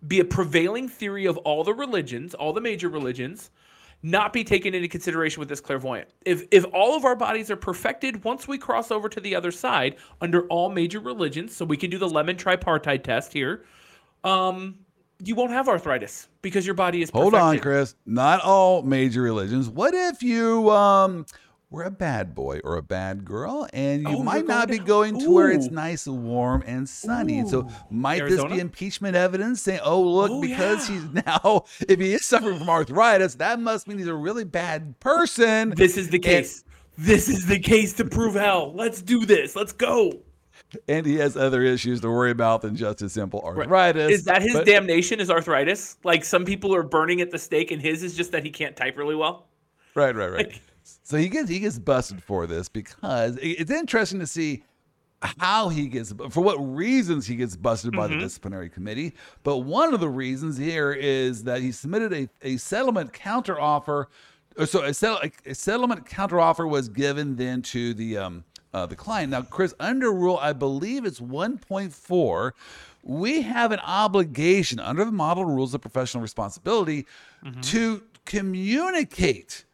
be 0.06 0.18
a 0.18 0.24
prevailing 0.24 0.88
theory 0.88 1.26
of 1.26 1.36
all 1.38 1.62
the 1.62 1.72
religions, 1.72 2.34
all 2.34 2.52
the 2.52 2.60
major 2.60 2.88
religions, 2.88 3.50
not 4.02 4.32
be 4.32 4.44
taken 4.44 4.74
into 4.74 4.88
consideration 4.88 5.40
with 5.40 5.48
this 5.48 5.60
clairvoyant? 5.60 6.08
If 6.24 6.44
if 6.50 6.64
all 6.72 6.96
of 6.96 7.04
our 7.04 7.16
bodies 7.16 7.50
are 7.50 7.56
perfected 7.56 8.24
once 8.24 8.46
we 8.46 8.58
cross 8.58 8.90
over 8.90 9.08
to 9.08 9.20
the 9.20 9.34
other 9.34 9.50
side 9.50 9.96
under 10.20 10.46
all 10.46 10.70
major 10.70 11.00
religions, 11.00 11.54
so 11.54 11.64
we 11.64 11.76
can 11.76 11.90
do 11.90 11.98
the 11.98 12.08
lemon 12.08 12.36
tripartite 12.36 13.04
test 13.04 13.32
here, 13.32 13.64
um, 14.24 14.76
you 15.22 15.34
won't 15.34 15.50
have 15.50 15.68
arthritis 15.68 16.28
because 16.42 16.64
your 16.64 16.74
body 16.74 17.02
is 17.02 17.10
Hold 17.10 17.34
on. 17.34 17.58
Chris. 17.58 17.94
Not 18.06 18.40
all 18.40 18.82
major 18.82 19.22
religions. 19.22 19.68
What 19.68 19.94
if 19.94 20.22
you 20.22 20.70
um 20.70 21.26
were 21.70 21.82
a 21.82 21.90
bad 21.90 22.34
boy 22.34 22.60
or 22.64 22.76
a 22.76 22.82
bad 22.82 23.24
girl 23.26 23.68
and 23.74 24.02
you 24.02 24.08
Oh, 24.08 24.22
might 24.22 24.46
not 24.46 24.68
be 24.68 24.78
going 24.78 25.18
to 25.20 25.30
where 25.30 25.50
it's 25.50 25.70
nice 25.70 26.06
and 26.06 26.24
warm 26.24 26.62
and 26.66 26.88
sunny. 26.88 27.46
So 27.46 27.60
Ooh. 27.60 27.68
might 27.90 28.24
this 28.26 28.42
be 28.44 28.58
impeachment 28.58 29.14
evidence 29.16 29.60
saying, 29.60 29.80
"Oh, 29.84 30.00
look, 30.02 30.30
Oh, 30.30 30.40
because 30.40 30.88
yeah. 30.88 30.94
he's 30.96 31.24
now 31.26 31.64
if 31.86 32.00
he 32.00 32.14
is 32.14 32.24
suffering 32.24 32.58
from 32.58 32.70
arthritis, 32.70 33.34
that 33.36 33.60
must 33.60 33.86
mean 33.86 33.98
he's 33.98 34.06
a 34.06 34.14
really 34.14 34.44
bad 34.44 34.98
person." 35.00 35.74
This 35.76 35.96
is 35.98 36.08
the 36.08 36.18
case. 36.18 36.64
This 36.96 37.28
is 37.28 37.46
the 37.46 37.58
case 37.58 37.92
to 37.94 38.04
prove 38.04 38.34
hell. 38.34 38.72
Let's 38.74 39.02
do 39.02 39.24
this. 39.26 39.54
Let's 39.54 39.72
go. 39.72 40.12
and 40.88 41.06
he 41.06 41.16
has 41.16 41.36
other 41.36 41.62
issues 41.62 42.00
to 42.00 42.08
worry 42.10 42.30
about 42.30 42.62
than 42.62 42.76
just 42.76 43.00
his 43.00 43.12
simple 43.12 43.40
arthritis. 43.42 44.10
Is 44.10 44.24
that 44.24 44.40
his 44.42 44.54
But- 44.54 44.66
damnation? 44.66 45.20
Is 45.20 45.30
arthritis? 45.30 45.96
Like 46.02 46.24
some 46.24 46.44
people 46.46 46.74
are 46.74 46.82
burning 46.82 47.20
at 47.20 47.30
the 47.30 47.38
stake, 47.38 47.70
and 47.70 47.80
his 47.82 48.02
is 48.02 48.16
just 48.16 48.32
that 48.32 48.42
he 48.42 48.50
can't 48.50 48.74
type 48.74 48.96
really 48.96 49.14
well. 49.14 49.48
Right, 49.94 50.14
right, 50.16 50.28
right. 50.32 50.46
Like- 50.48 50.62
so 51.02 51.16
he 51.16 51.28
gets 51.28 51.48
he 51.48 51.58
gets 51.60 51.78
busted 51.78 52.22
for 52.22 52.46
this 52.46 52.68
because 52.68 53.38
it's 53.42 53.70
interesting 53.70 54.20
to 54.20 54.26
see 54.26 54.62
how 55.38 55.68
he 55.68 55.88
gets 55.88 56.12
for 56.30 56.40
what 56.42 56.56
reasons 56.58 57.26
he 57.26 57.34
gets 57.36 57.56
busted 57.56 57.92
by 57.92 58.06
Mm-hmm. 58.06 58.18
the 58.18 58.24
disciplinary 58.24 58.70
committee. 58.70 59.14
But 59.42 59.58
one 59.58 59.92
of 59.92 60.00
the 60.00 60.08
reasons 60.08 60.56
here 60.56 60.92
is 60.92 61.42
that 61.44 61.60
he 61.60 61.72
submitted 61.72 62.12
a, 62.12 62.28
a 62.42 62.56
settlement 62.56 63.12
counteroffer. 63.12 64.06
So 64.64 64.82
a, 64.84 64.94
settle, 64.94 65.20
a 65.46 65.54
settlement 65.54 66.04
counteroffer 66.06 66.68
was 66.68 66.88
given 66.88 67.34
then 67.36 67.62
to 67.62 67.94
the 67.94 68.18
um 68.18 68.44
uh, 68.74 68.84
the 68.86 68.94
client. 68.96 69.30
Now, 69.30 69.40
Chris, 69.42 69.72
under 69.80 70.12
rule, 70.12 70.38
I 70.40 70.52
believe 70.52 71.06
it's 71.06 71.20
1.4. 71.20 72.50
We 73.02 73.40
have 73.42 73.72
an 73.72 73.80
obligation 73.80 74.78
under 74.78 75.04
the 75.06 75.10
model 75.12 75.46
rules 75.46 75.72
of 75.74 75.80
professional 75.80 76.22
responsibility 76.22 77.06
Mm-hmm. 77.44 77.60
to 77.62 78.02
communicate 78.24 79.64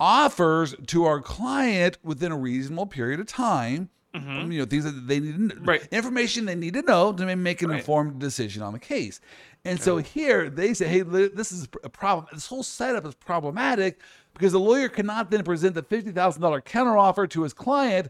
offers 0.00 0.74
to 0.86 1.04
our 1.04 1.20
client 1.20 1.98
within 2.02 2.32
a 2.32 2.36
reasonable 2.36 2.86
period 2.86 3.20
of 3.20 3.26
time. 3.26 3.90
Um, 4.14 4.50
you 4.50 4.58
know, 4.58 4.64
things 4.64 4.84
that 4.84 5.06
they 5.06 5.20
need, 5.20 5.50
to 5.50 5.56
Right. 5.60 5.86
information 5.92 6.44
they 6.46 6.54
need 6.56 6.74
to 6.74 6.82
know 6.82 7.12
to 7.12 7.36
make 7.36 7.62
an 7.62 7.70
Right. 7.70 7.78
informed 7.78 8.18
decision 8.18 8.62
on 8.62 8.72
the 8.72 8.78
case. 8.78 9.20
And 9.64 9.80
so 9.80 9.98
here 9.98 10.48
they 10.50 10.74
say, 10.74 10.88
hey, 10.88 11.02
this 11.02 11.52
is 11.52 11.68
a 11.84 11.88
problem. 11.90 12.26
This 12.32 12.46
whole 12.46 12.62
setup 12.64 13.04
is 13.06 13.14
problematic 13.14 14.00
because 14.34 14.52
the 14.52 14.58
lawyer 14.60 14.88
cannot 14.88 15.30
then 15.30 15.44
present 15.44 15.74
the 15.74 15.82
fifty 15.82 16.10
thousand 16.10 16.42
dollar 16.42 16.60
counteroffer 16.60 17.28
to 17.30 17.42
his 17.42 17.52
client 17.52 18.08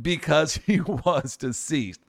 because 0.00 0.54
he 0.66 0.80
was 0.80 1.36
deceased. 1.36 2.00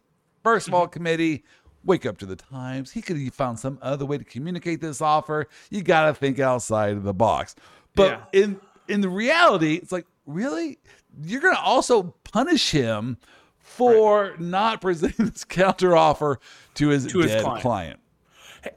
First 0.43 0.67
of 0.67 0.73
all, 0.73 0.87
committee, 0.87 1.43
wake 1.83 2.05
up 2.05 2.17
to 2.19 2.25
the 2.25 2.35
times. 2.37 2.91
He 2.91 3.01
could 3.01 3.17
have 3.17 3.33
found 3.33 3.59
some 3.59 3.77
other 3.81 4.05
way 4.05 4.17
to 4.17 4.23
communicate 4.23 4.79
this 4.79 5.01
offer. 5.01 5.47
You 5.69 5.81
got 5.81 6.05
to 6.05 6.13
think 6.13 6.39
outside 6.39 6.91
of 6.95 7.03
the 7.03 7.13
box. 7.13 7.55
But 7.95 8.29
in 8.31 8.59
in 8.87 9.01
the 9.01 9.09
reality, 9.09 9.75
it's 9.75 9.91
like, 9.91 10.05
really? 10.25 10.79
You're 11.23 11.41
going 11.41 11.55
to 11.55 11.61
also 11.61 12.15
punish 12.23 12.71
him 12.71 13.17
for 13.57 14.35
not 14.39 14.81
presenting 14.81 15.25
this 15.29 15.45
counteroffer 15.45 16.37
to 16.75 16.87
his 16.89 17.07
To 17.07 17.19
his 17.19 17.41
client. 17.41 17.61
client. 17.61 17.99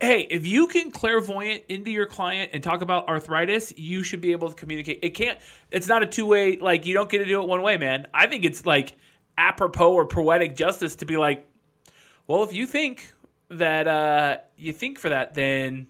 Hey, 0.01 0.23
if 0.31 0.45
you 0.45 0.67
can 0.67 0.91
clairvoyant 0.91 1.63
into 1.69 1.93
your 1.93 2.07
client 2.07 2.51
and 2.53 2.63
talk 2.63 2.83
about 2.83 3.09
arthritis, 3.09 3.73
you 3.77 4.03
should 4.03 4.21
be 4.21 4.33
able 4.33 4.49
to 4.49 4.55
communicate. 4.55 4.99
It 5.03 5.11
can't. 5.11 5.39
It's 5.71 5.87
not 5.87 6.03
a 6.03 6.07
two 6.07 6.27
way. 6.27 6.57
Like 6.57 6.87
you 6.87 6.93
don't 6.93 7.09
get 7.09 7.19
to 7.19 7.25
do 7.25 7.41
it 7.41 7.47
one 7.47 7.63
way, 7.63 7.77
man. 7.77 8.07
I 8.13 8.27
think 8.27 8.45
it's 8.45 8.67
like 8.67 8.97
apropos 9.39 9.93
or 9.93 10.05
poetic 10.05 10.57
justice 10.57 10.97
to 10.97 11.07
be 11.07 11.17
like, 11.17 11.47
well, 12.27 12.43
if 12.43 12.53
you 12.53 12.67
think 12.67 13.13
that 13.49 13.87
uh 13.87 14.39
you 14.57 14.73
think 14.73 14.99
for 14.99 15.09
that, 15.09 15.35
then 15.35 15.87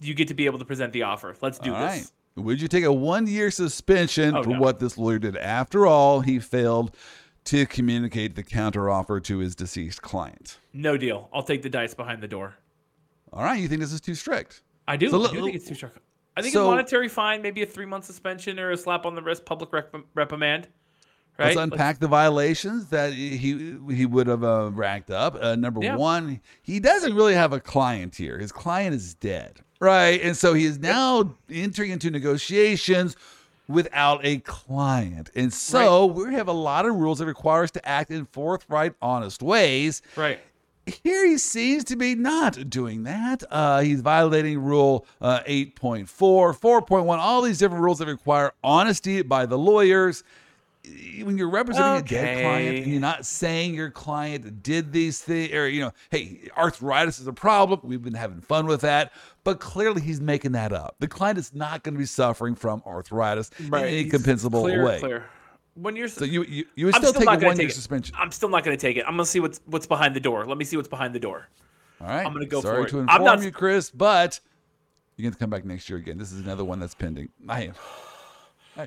you 0.00 0.14
get 0.14 0.26
to 0.28 0.34
be 0.34 0.46
able 0.46 0.58
to 0.58 0.64
present 0.64 0.92
the 0.92 1.04
offer. 1.04 1.36
Let's 1.40 1.60
do 1.60 1.72
All 1.72 1.80
this. 1.80 1.90
right. 2.02 2.10
Would 2.36 2.60
you 2.62 2.68
take 2.68 2.84
a 2.84 2.92
one 2.92 3.26
year 3.26 3.50
suspension 3.50 4.36
Oh, 4.36 4.42
for 4.42 4.50
no. 4.50 4.60
what 4.60 4.78
this 4.78 4.96
lawyer 4.96 5.18
did? 5.18 5.36
After 5.36 5.86
all, 5.86 6.20
he 6.20 6.38
failed 6.38 6.96
to 7.44 7.66
communicate 7.66 8.36
the 8.36 8.42
counteroffer 8.42 9.22
to 9.24 9.38
his 9.38 9.54
deceased 9.54 10.00
client. 10.02 10.58
No 10.72 10.96
deal. 10.96 11.28
I'll 11.32 11.42
take 11.42 11.62
the 11.62 11.68
dice 11.68 11.92
behind 11.94 12.22
the 12.22 12.28
door. 12.28 12.54
All 13.32 13.42
right. 13.42 13.60
You 13.60 13.68
think 13.68 13.80
this 13.80 13.92
is 13.92 14.00
too 14.00 14.14
strict? 14.14 14.62
I 14.88 14.96
do. 14.96 15.10
So 15.10 15.22
I 15.24 15.30
do 15.32 15.42
think 15.42 15.56
it's 15.56 15.66
too 15.66 15.74
strong. 15.74 15.92
I 16.36 16.40
think 16.42 16.54
so- 16.54 16.66
a 16.66 16.70
monetary 16.70 17.08
fine, 17.08 17.42
maybe 17.42 17.62
a 17.62 17.66
three 17.66 17.86
month 17.86 18.04
suspension 18.06 18.58
or 18.58 18.70
a 18.70 18.76
slap 18.76 19.04
on 19.04 19.14
the 19.14 19.22
wrist, 19.22 19.44
public 19.44 19.72
rep- 19.72 19.94
reprimand. 20.14 20.68
Right? 21.38 21.46
Let's 21.46 21.58
unpack 21.58 21.98
the 21.98 22.08
violations 22.08 22.86
that 22.88 23.12
he 23.14 23.74
he 23.90 24.04
would 24.06 24.26
have 24.26 24.44
uh, 24.44 24.70
racked 24.72 25.10
up. 25.10 25.34
Uh, 25.40 25.56
number 25.56 25.80
Yeah. 25.82 25.96
one, 25.96 26.40
he 26.62 26.78
doesn't 26.78 27.14
really 27.14 27.32
have 27.34 27.52
a 27.54 27.60
client 27.60 28.16
here. 28.16 28.38
His 28.38 28.52
client 28.52 28.94
is 28.94 29.14
dead, 29.14 29.60
right? 29.82 30.22
And 30.22 30.36
so 30.36 30.54
he 30.54 30.64
is 30.64 30.78
now 30.78 31.34
entering 31.50 31.90
into 31.90 32.08
negotiations 32.08 33.16
without 33.68 34.20
a 34.24 34.38
client. 34.38 35.30
And 35.34 35.52
so 35.52 36.06
we 36.06 36.32
have 36.34 36.46
a 36.46 36.52
lot 36.52 36.86
of 36.86 36.94
rules 36.94 37.18
that 37.18 37.26
require 37.26 37.64
us 37.64 37.72
to 37.72 37.86
act 37.86 38.12
in 38.12 38.26
forthright, 38.26 38.94
honest 39.02 39.42
ways. 39.42 40.00
Right. 40.14 40.38
Here 40.86 41.26
he 41.26 41.36
seems 41.38 41.84
to 41.84 41.96
be 41.96 42.14
not 42.14 42.70
doing 42.70 43.02
that. 43.04 43.42
Uh, 43.50 43.80
he's 43.80 44.00
violating 44.00 44.60
rule 44.60 45.04
uh, 45.20 45.40
8.4, 45.48 46.06
4.1, 46.06 47.18
all 47.18 47.42
these 47.42 47.58
different 47.58 47.82
rules 47.82 47.98
that 47.98 48.06
require 48.06 48.52
honesty 48.62 49.22
by 49.22 49.46
the 49.46 49.58
lawyers. 49.58 50.22
When 51.22 51.38
you're 51.38 51.48
representing 51.50 52.04
a 52.04 52.08
dead 52.08 52.40
client 52.42 52.78
and 52.78 52.86
you're 52.88 53.00
not 53.00 53.24
saying 53.24 53.74
your 53.74 53.90
client 53.90 54.64
did 54.64 54.92
these 54.92 55.20
things, 55.20 55.52
or, 55.54 55.68
you 55.68 55.80
know, 55.80 55.92
hey, 56.10 56.48
arthritis 56.56 57.20
is 57.20 57.28
a 57.28 57.32
problem. 57.32 57.80
We've 57.84 58.02
been 58.02 58.14
having 58.14 58.40
fun 58.40 58.66
with 58.66 58.80
that. 58.80 59.12
But 59.44 59.60
clearly 59.60 60.00
he's 60.02 60.20
making 60.20 60.52
that 60.52 60.72
up. 60.72 60.96
The 60.98 61.06
client 61.06 61.38
is 61.38 61.54
not 61.54 61.84
going 61.84 61.94
to 61.94 61.98
be 62.00 62.04
suffering 62.06 62.56
from 62.56 62.82
arthritis 62.84 63.50
in 63.60 63.72
any 63.72 64.06
compensable 64.10 64.62
clear, 64.62 64.84
way. 64.84 64.98
Clear. 64.98 65.24
When 65.74 65.94
you're 65.94 66.08
So 66.08 66.24
you, 66.24 66.42
you, 66.42 66.64
you 66.74 66.86
would 66.86 66.96
I'm 66.96 67.00
still, 67.00 67.12
still 67.12 67.20
take 67.20 67.26
not 67.26 67.42
a 67.42 67.46
one 67.46 67.56
year 67.56 67.66
take 67.66 67.70
it. 67.70 67.74
suspension. 67.74 68.14
I'm 68.18 68.32
still 68.32 68.48
not 68.48 68.64
going 68.64 68.76
to 68.76 68.80
take 68.80 68.96
it. 68.96 69.04
I'm 69.06 69.14
going 69.16 69.24
to 69.24 69.30
see 69.30 69.40
what's 69.40 69.60
what's 69.66 69.86
behind 69.86 70.16
the 70.16 70.20
door. 70.20 70.44
Let 70.46 70.58
me 70.58 70.64
see 70.64 70.76
what's 70.76 70.88
behind 70.88 71.14
the 71.14 71.20
door. 71.20 71.48
All 72.00 72.08
right. 72.08 72.26
I'm 72.26 72.32
gonna 72.32 72.46
go 72.46 72.60
Sorry 72.60 72.82
for 72.82 72.86
it. 72.88 72.90
to 72.90 72.96
I'm 72.96 73.02
inform 73.20 73.24
not- 73.24 73.42
you, 73.42 73.52
Chris, 73.52 73.88
but 73.90 74.40
you're 75.16 75.22
going 75.24 75.32
to 75.34 75.38
come 75.38 75.50
back 75.50 75.64
next 75.64 75.88
year 75.88 75.98
again. 75.98 76.18
This 76.18 76.32
is 76.32 76.40
another 76.40 76.64
one 76.64 76.80
that's 76.80 76.94
pending. 76.96 77.28
I 77.48 77.62
am. 77.66 77.74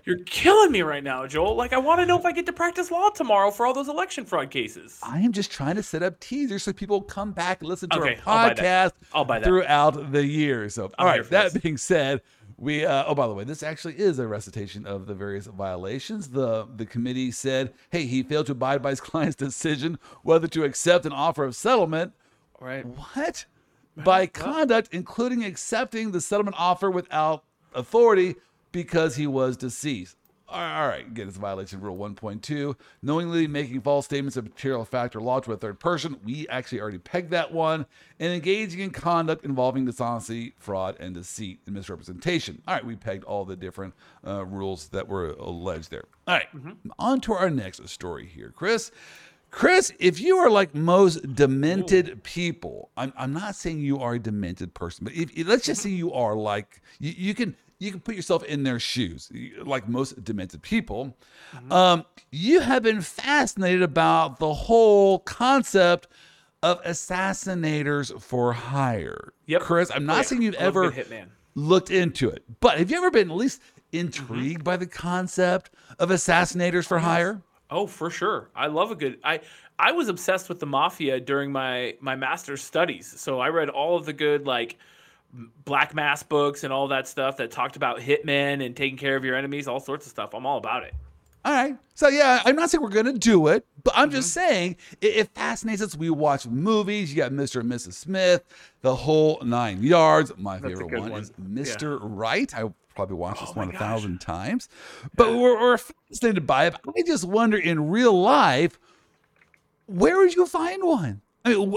You're 0.05 0.19
killing 0.25 0.71
me 0.71 0.81
right 0.81 1.03
now, 1.03 1.27
Joel. 1.27 1.55
Like 1.55 1.73
I 1.73 1.77
want 1.77 1.99
to 1.99 2.05
know 2.05 2.17
if 2.17 2.25
I 2.25 2.31
get 2.31 2.45
to 2.47 2.53
practice 2.53 2.89
law 2.91 3.09
tomorrow 3.09 3.51
for 3.51 3.65
all 3.65 3.73
those 3.73 3.87
election 3.87 4.25
fraud 4.25 4.49
cases. 4.49 4.99
I 5.03 5.19
am 5.19 5.31
just 5.31 5.51
trying 5.51 5.75
to 5.75 5.83
set 5.83 6.01
up 6.03 6.19
teasers 6.19 6.63
so 6.63 6.73
people 6.73 7.01
come 7.01 7.31
back 7.31 7.59
and 7.61 7.69
listen 7.69 7.89
to 7.89 7.99
Okay, 7.99 8.19
our 8.25 8.33
I'll 8.33 8.49
buy 8.49 8.53
podcast 8.53 8.63
that. 8.63 8.93
I'll 9.13 9.25
buy 9.25 9.39
that. 9.39 9.45
throughout 9.45 10.11
the 10.11 10.25
year. 10.25 10.69
So, 10.69 10.91
all 10.97 11.05
right. 11.05 11.23
That 11.29 11.53
this. 11.53 11.61
being 11.61 11.77
said, 11.77 12.21
we. 12.57 12.85
Uh, 12.85 13.03
oh, 13.07 13.13
by 13.15 13.27
the 13.27 13.33
way, 13.33 13.43
this 13.43 13.61
actually 13.61 13.99
is 13.99 14.17
a 14.17 14.27
recitation 14.27 14.87
of 14.87 15.05
the 15.05 15.13
various 15.13 15.45
violations. 15.45 16.29
the 16.29 16.67
The 16.75 16.85
committee 16.85 17.29
said, 17.31 17.73
"Hey, 17.91 18.05
he 18.05 18.23
failed 18.23 18.47
to 18.47 18.53
abide 18.53 18.81
by 18.81 18.89
his 18.91 19.01
client's 19.01 19.35
decision 19.35 19.99
whether 20.23 20.47
to 20.47 20.63
accept 20.63 21.05
an 21.05 21.11
offer 21.13 21.43
of 21.43 21.55
settlement." 21.55 22.13
Right. 22.59 22.85
What? 22.85 23.45
By 24.03 24.27
conduct, 24.27 24.89
including 24.91 25.45
accepting 25.45 26.11
the 26.11 26.19
settlement 26.19 26.57
offer 26.59 26.91
without 26.91 27.45
authority 27.73 28.35
because 28.75 29.15
he 29.15 29.25
was 29.25 29.55
deceased. 29.55 30.17
All 30.49 30.59
right, 30.59 31.07
again, 31.07 31.29
it's 31.29 31.37
a 31.37 31.39
violation 31.39 31.77
of 31.77 31.83
Rule 31.83 31.97
1.2. 31.97 32.75
Knowingly 33.01 33.47
making 33.47 33.79
false 33.79 34.03
statements 34.03 34.35
of 34.35 34.43
material 34.43 34.83
fact 34.83 35.15
or 35.15 35.21
law 35.21 35.39
to 35.39 35.53
a 35.53 35.57
third 35.57 35.79
person. 35.79 36.17
We 36.25 36.45
actually 36.49 36.81
already 36.81 36.97
pegged 36.97 37.31
that 37.31 37.53
one. 37.53 37.85
And 38.19 38.33
engaging 38.33 38.81
in 38.81 38.89
conduct 38.89 39.45
involving 39.45 39.85
dishonesty, 39.85 40.53
fraud, 40.59 40.97
and 40.99 41.15
deceit 41.15 41.61
and 41.65 41.73
misrepresentation. 41.73 42.61
All 42.67 42.73
right, 42.73 42.85
we 42.85 42.97
pegged 42.97 43.23
all 43.23 43.45
the 43.45 43.55
different 43.55 43.93
uh, 44.27 44.45
rules 44.45 44.89
that 44.89 45.07
were 45.07 45.29
alleged 45.29 45.89
there. 45.89 46.03
All 46.27 46.35
right, 46.35 46.47
on 46.99 47.21
to 47.21 47.33
our 47.33 47.49
next 47.49 47.87
story 47.87 48.25
here, 48.25 48.51
Chris. 48.53 48.91
Chris, 49.51 49.93
if 49.99 50.19
you 50.19 50.35
are 50.35 50.49
like 50.49 50.75
most 50.75 51.33
demented 51.33 52.21
people, 52.23 52.89
I'm, 52.97 53.13
I'm 53.17 53.31
not 53.31 53.55
saying 53.55 53.79
you 53.79 53.99
are 53.99 54.15
a 54.15 54.19
demented 54.19 54.73
person, 54.73 55.05
but 55.05 55.13
if, 55.13 55.31
let's 55.47 55.65
just 55.65 55.81
say 55.81 55.91
you 55.91 56.11
are 56.11 56.35
like 56.35 56.81
you, 56.99 57.13
you 57.15 57.33
can 57.33 57.55
you 57.85 57.91
can 57.91 57.99
put 58.01 58.15
yourself 58.15 58.43
in 58.43 58.63
their 58.63 58.79
shoes, 58.79 59.31
like 59.63 59.87
most 59.87 60.23
demented 60.23 60.61
people. 60.61 61.15
Um, 61.71 62.03
you 62.31 62.59
have 62.59 62.83
been 62.83 63.01
fascinated 63.01 63.81
about 63.83 64.39
the 64.39 64.53
whole 64.53 65.19
concept 65.19 66.07
of 66.63 66.81
assassinators 66.83 68.19
for 68.21 68.53
hire. 68.53 69.33
Yep. 69.45 69.61
Chris, 69.61 69.91
I'm 69.93 70.05
not 70.05 70.13
Oh, 70.13 70.17
yeah. 70.17 70.21
saying 70.23 70.41
you've 70.41 70.55
I 70.59 70.65
love 70.65 70.75
a 70.75 70.79
ever 71.01 71.27
looked 71.55 71.91
into 71.91 72.29
it, 72.29 72.43
but 72.59 72.77
have 72.77 72.89
you 72.91 72.97
ever 72.97 73.11
been 73.11 73.29
at 73.29 73.37
least 73.37 73.61
intrigued 73.91 74.63
by 74.63 74.77
the 74.77 74.87
concept 74.87 75.69
of 75.99 76.09
assassinators 76.09 76.85
for 76.85 76.99
hire? 76.99 77.41
Oh, 77.69 77.87
for 77.87 78.09
sure. 78.09 78.49
I 78.55 78.67
love 78.67 78.91
a 78.91 78.95
good. 78.95 79.19
I 79.23 79.41
I 79.79 79.91
was 79.91 80.07
obsessed 80.07 80.49
with 80.49 80.59
the 80.59 80.65
mafia 80.65 81.19
during 81.19 81.51
my 81.51 81.95
my 81.99 82.15
master's 82.15 82.61
studies. 82.63 83.13
So 83.19 83.39
I 83.39 83.49
read 83.49 83.69
all 83.69 83.95
of 83.97 84.05
the 84.05 84.13
good 84.13 84.45
like 84.45 84.77
Black 85.65 85.93
Mass 85.93 86.23
books 86.23 86.63
and 86.63 86.71
all 86.71 86.87
that 86.89 87.07
stuff 87.07 87.37
that 87.37 87.51
talked 87.51 87.75
about 87.75 87.99
hitmen 87.99 88.65
and 88.65 88.75
taking 88.75 88.97
care 88.97 89.15
of 89.15 89.25
your 89.25 89.35
enemies, 89.35 89.67
all 89.67 89.79
sorts 89.79 90.05
of 90.05 90.11
stuff. 90.11 90.33
I'm 90.33 90.45
all 90.45 90.57
about 90.57 90.83
it. 90.83 90.93
All 91.45 91.53
right. 91.53 91.77
So 91.93 92.07
yeah, 92.07 92.41
I'm 92.43 92.55
not 92.55 92.71
saying 92.71 92.81
we're 92.81 92.89
gonna 92.89 93.13
do 93.13 93.47
it, 93.47 93.65
but 93.83 93.93
I'm 93.95 94.09
just 94.09 94.35
mm-hmm. 94.35 94.49
saying 94.49 94.77
it, 94.99 95.15
it 95.15 95.29
fascinates 95.35 95.81
us. 95.81 95.95
We 95.95 96.09
watch 96.09 96.47
movies. 96.47 97.13
You 97.13 97.17
got 97.17 97.31
Mr. 97.31 97.59
and 97.61 97.71
Mrs. 97.71 97.93
Smith, 97.93 98.43
the 98.81 98.95
whole 98.95 99.39
nine 99.43 99.83
yards. 99.83 100.31
My 100.37 100.57
a 100.57 100.61
favorite 100.61 100.99
one, 100.99 101.11
one. 101.11 101.21
is 101.21 101.31
Mr. 101.31 101.99
Right. 102.01 102.51
I 102.57 102.71
probably 102.95 103.17
watched 103.17 103.41
this 103.41 103.51
Oh 103.51 103.53
my 103.55 103.61
one 103.61 103.69
a 103.69 103.71
gosh. 103.73 103.79
thousand 103.79 104.21
times, 104.21 104.69
but 105.15 105.33
we're, 105.33 105.59
we're 105.59 105.77
fascinated 105.77 106.47
by 106.47 106.65
it. 106.65 106.75
I 106.87 107.03
just 107.05 107.25
wonder 107.25 107.57
in 107.57 107.89
real 107.89 108.19
life, 108.19 108.79
where 109.85 110.17
would 110.17 110.35
you 110.35 110.47
find 110.47 110.83
one? 110.83 111.21
I 111.45 111.49
mean, 111.49 111.75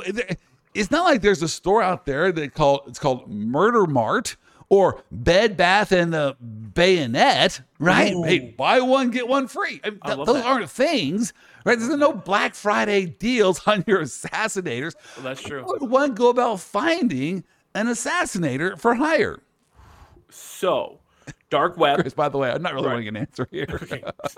it's 0.74 0.90
not 0.90 1.04
like 1.04 1.22
there's 1.22 1.42
a 1.42 1.48
store 1.48 1.82
out 1.82 2.06
there 2.06 2.32
that 2.32 2.54
called 2.54 2.82
it's 2.86 2.98
called 2.98 3.28
Murder 3.28 3.86
Mart 3.86 4.36
or 4.68 5.02
Bed 5.10 5.56
Bath 5.56 5.92
and 5.92 6.12
the 6.12 6.36
Bayonet, 6.40 7.60
right? 7.78 8.12
Ooh. 8.12 8.22
Hey, 8.22 8.54
buy 8.56 8.80
one 8.80 9.10
get 9.10 9.26
one 9.28 9.48
free. 9.48 9.80
I 9.82 9.90
mean, 9.90 10.00
th- 10.04 10.16
those 10.18 10.36
that. 10.36 10.44
aren't 10.44 10.70
things, 10.70 11.32
right? 11.64 11.78
There's 11.78 11.96
no 11.96 12.12
Black 12.12 12.54
Friday 12.54 13.06
deals 13.06 13.60
on 13.66 13.84
your 13.86 14.02
assassinators. 14.02 14.94
Well, 15.16 15.24
that's 15.24 15.42
true. 15.42 15.62
How 15.62 15.68
would 15.68 15.90
one 15.90 16.14
go 16.14 16.28
about 16.28 16.60
finding 16.60 17.44
an 17.74 17.86
assassinator 17.86 18.78
for 18.78 18.94
hire? 18.94 19.40
So, 20.30 21.00
dark 21.50 21.76
web. 21.76 22.00
Chris, 22.00 22.14
by 22.14 22.28
the 22.28 22.38
way, 22.38 22.50
I'm 22.50 22.62
not 22.62 22.74
really 22.74 22.86
Right. 22.86 22.92
wanting 22.94 23.08
an 23.08 23.16
answer 23.16 23.48
here. 23.50 23.66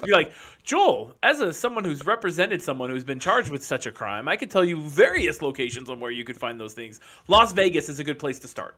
You're 0.05 0.17
like 0.17 0.33
Joel, 0.63 1.15
as 1.23 1.41
a 1.41 1.53
someone 1.53 1.85
who's 1.85 2.05
represented 2.07 2.63
someone 2.63 2.91
who's 2.91 3.05
been 3.05 3.21
charged 3.21 3.51
with 3.51 3.65
such 3.65 3.87
a 3.87 3.93
crime, 3.93 4.29
I 4.29 4.37
could 4.37 4.51
tell 4.51 4.65
you 4.65 4.81
various 4.83 5.43
locations 5.43 5.89
on 5.91 6.01
where 6.01 6.11
you 6.11 6.25
could 6.25 6.37
find 6.37 6.59
those 6.61 6.75
things. 6.75 7.01
Las 7.29 7.53
Vegas 7.53 7.89
is 7.89 7.99
a 7.99 8.05
good 8.05 8.19
place 8.19 8.39
to 8.41 8.49
start. 8.49 8.77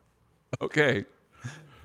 Okay. 0.60 1.04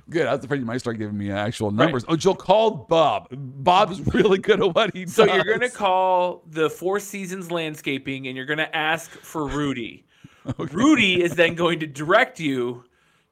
Good. 0.09 0.25
I 0.25 0.33
was 0.35 0.45
afraid 0.45 0.61
you 0.61 0.65
might 0.65 0.77
start 0.77 0.97
giving 0.97 1.17
me 1.17 1.31
uh, 1.31 1.35
actual 1.35 1.69
numbers. 1.69 2.05
Oh, 2.07 2.15
Joel 2.15 2.35
called 2.35 2.87
Bob. 2.87 3.27
Bob 3.31 3.91
is 3.91 3.99
really 4.13 4.37
good 4.37 4.61
at 4.61 4.73
what 4.73 4.95
he 4.95 5.03
does. 5.03 5.15
So 5.15 5.25
you're 5.25 5.43
gonna 5.43 5.69
call 5.69 6.43
the 6.49 6.69
Four 6.69 7.01
Seasons 7.01 7.51
Landscaping, 7.51 8.27
and 8.27 8.37
you're 8.37 8.45
gonna 8.45 8.69
ask 8.73 9.11
for 9.11 9.45
Rudy. 9.47 10.05
Rudy 10.57 11.21
is 11.21 11.35
then 11.35 11.55
going 11.55 11.79
to 11.81 11.87
direct 11.87 12.39
you 12.39 12.85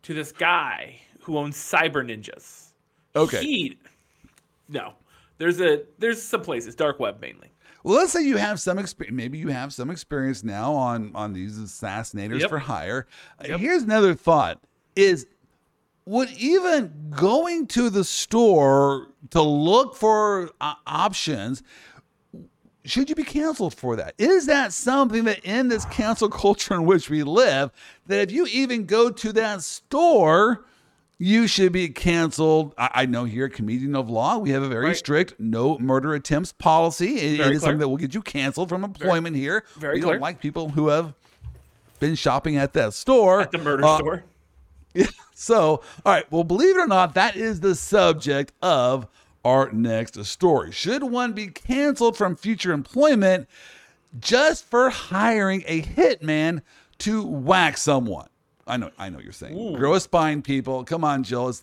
to 0.04 0.14
this 0.14 0.34
guy 0.34 1.00
who 1.22 1.38
owns 1.38 1.56
Cyber 1.56 2.04
Ninjas. 2.06 2.64
Okay. 3.16 3.41
He, 3.41 3.78
no, 4.68 4.93
there's 5.38 5.61
a 5.61 5.84
there's 5.99 6.22
some 6.22 6.41
places 6.41 6.76
dark 6.76 6.99
web 6.99 7.20
mainly. 7.22 7.49
Well, 7.84 7.95
let's 7.97 8.13
say 8.13 8.24
you 8.24 8.38
have 8.38 8.59
some 8.59 8.80
experience. 8.80 9.16
Maybe 9.16 9.38
you 9.38 9.49
have 9.49 9.72
some 9.72 9.89
experience 9.89 10.43
now 10.43 10.74
on 10.74 11.11
on 11.16 11.34
these 11.34 11.57
assassinators 11.57 12.41
Yep. 12.41 12.49
for 12.49 12.59
hire. 12.59 13.07
Yep. 13.45 13.59
Here's 13.59 13.84
another 13.84 14.16
thought: 14.16 14.59
is 14.95 15.28
would 16.05 16.32
even 16.32 17.11
going 17.11 17.68
to 17.68 17.89
the 17.89 18.03
store 18.03 19.07
to 19.32 19.41
look 19.41 19.95
for 19.95 20.51
uh, 20.61 20.76
options 20.86 21.63
should 22.86 23.09
you 23.09 23.16
be 23.16 23.24
canceled 23.24 23.74
for 23.74 23.95
that? 23.95 24.13
Is 24.18 24.45
that 24.45 24.72
something 24.72 25.24
that 25.26 25.39
in 25.43 25.68
this 25.68 25.86
cancel 25.86 26.30
culture 26.30 26.76
in 26.76 26.86
which 26.86 27.09
we 27.09 27.24
live, 27.24 27.72
that 28.05 28.30
if 28.30 28.32
you 28.32 28.45
even 28.45 28.86
go 28.86 29.09
to 29.09 29.34
that 29.34 29.63
store, 29.63 30.66
you 31.18 31.47
should 31.47 31.72
be 31.72 31.89
canceled? 31.89 32.74
I, 32.78 32.89
I 32.93 33.05
know 33.05 33.24
here 33.26 33.47
Comedian 33.49 33.95
of 33.95 34.09
Law, 34.09 34.38
we 34.38 34.49
have 34.51 34.63
a 34.63 34.68
very 34.68 34.88
Right. 34.88 34.97
strict 34.97 35.39
no 35.39 35.78
murder 35.80 36.13
attempts 36.13 36.51
policy. 36.51 37.16
It- 37.18 37.34
it 37.34 37.38
Very 37.38 37.55
is 37.55 37.61
something 37.61 37.80
that 37.80 37.88
will 37.89 37.97
get 37.97 38.13
you 38.13 38.22
canceled 38.22 38.70
from 38.70 38.84
employment 38.84 39.36
here. 39.36 39.63
very 39.78 39.95
we 39.95 40.01
clear. 40.01 40.13
don't 40.16 40.22
like 40.22 40.39
people 40.39 40.70
who 40.70 40.89
have 40.89 41.13
been 41.99 42.16
shopping 42.16 42.57
at 42.57 42.74
that 42.74 42.93
store. 42.93 43.41
At 43.41 43.51
the 43.51 43.57
murder 43.57 43.86
Uh, 43.86 43.97
store. 43.97 44.24
so, 45.34 45.82
all 46.05 46.13
right. 46.13 46.30
Well, 46.32 46.43
believe 46.43 46.78
it 46.78 46.80
or 46.80 46.88
not, 46.88 47.13
that 47.16 47.36
is 47.36 47.59
the 47.61 47.76
subject 47.76 48.51
of 48.61 49.07
our 49.43 49.72
next 49.72 50.24
story. 50.26 50.72
Should 50.72 51.03
one 51.03 51.34
be 51.34 51.47
canceled 51.47 52.18
from 52.18 52.36
future 52.36 52.72
employment 52.74 53.47
just 54.20 54.66
for 54.66 54.89
hiring 54.89 55.63
a 55.68 55.82
hitman 55.82 56.61
to 56.99 57.24
whack 57.24 57.78
someone? 57.78 58.28
I 58.68 58.78
know, 58.78 58.91
I 58.97 59.09
know 59.09 59.18
what 59.18 59.24
you're 59.24 59.34
saying. 59.34 59.76
Grow 59.76 59.93
a 59.93 59.99
spine, 59.99 60.41
people. 60.41 60.84
Come 60.84 61.03
on, 61.03 61.24
Jill. 61.24 61.53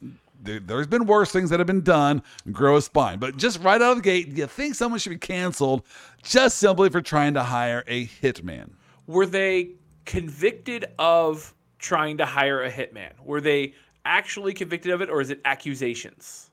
There, 0.40 0.61
there's 0.61 0.86
been 0.86 1.07
worse 1.07 1.32
things 1.32 1.50
that 1.50 1.61
have 1.61 1.66
been 1.66 1.82
done. 1.82 2.22
Grow 2.50 2.76
a 2.76 2.82
spine. 2.82 3.18
But 3.18 3.36
just 3.36 3.61
right 3.61 3.80
out 3.80 3.92
of 3.92 3.96
the 3.98 4.03
gate, 4.03 4.28
you 4.28 4.46
think 4.46 4.74
someone 4.74 4.98
should 5.00 5.11
be 5.11 5.18
canceled 5.18 5.82
just 6.22 6.59
simply 6.59 6.90
for 6.90 7.00
trying 7.00 7.34
to 7.34 7.42
hire 7.42 7.84
a 7.86 8.07
hitman? 8.07 8.70
Were 9.07 9.26
they 9.26 9.70
convicted 10.05 10.86
of 10.98 11.55
trying 11.78 12.18
to 12.18 12.26
hire 12.26 12.62
a 12.62 12.70
hitman? 12.70 13.11
Were 13.24 13.40
they 13.40 13.74
actually 14.05 14.53
convicted 14.53 14.92
of 14.92 15.00
it, 15.00 15.11
or 15.11 15.20
is 15.20 15.30
it 15.30 15.40
accusations? 15.44 16.50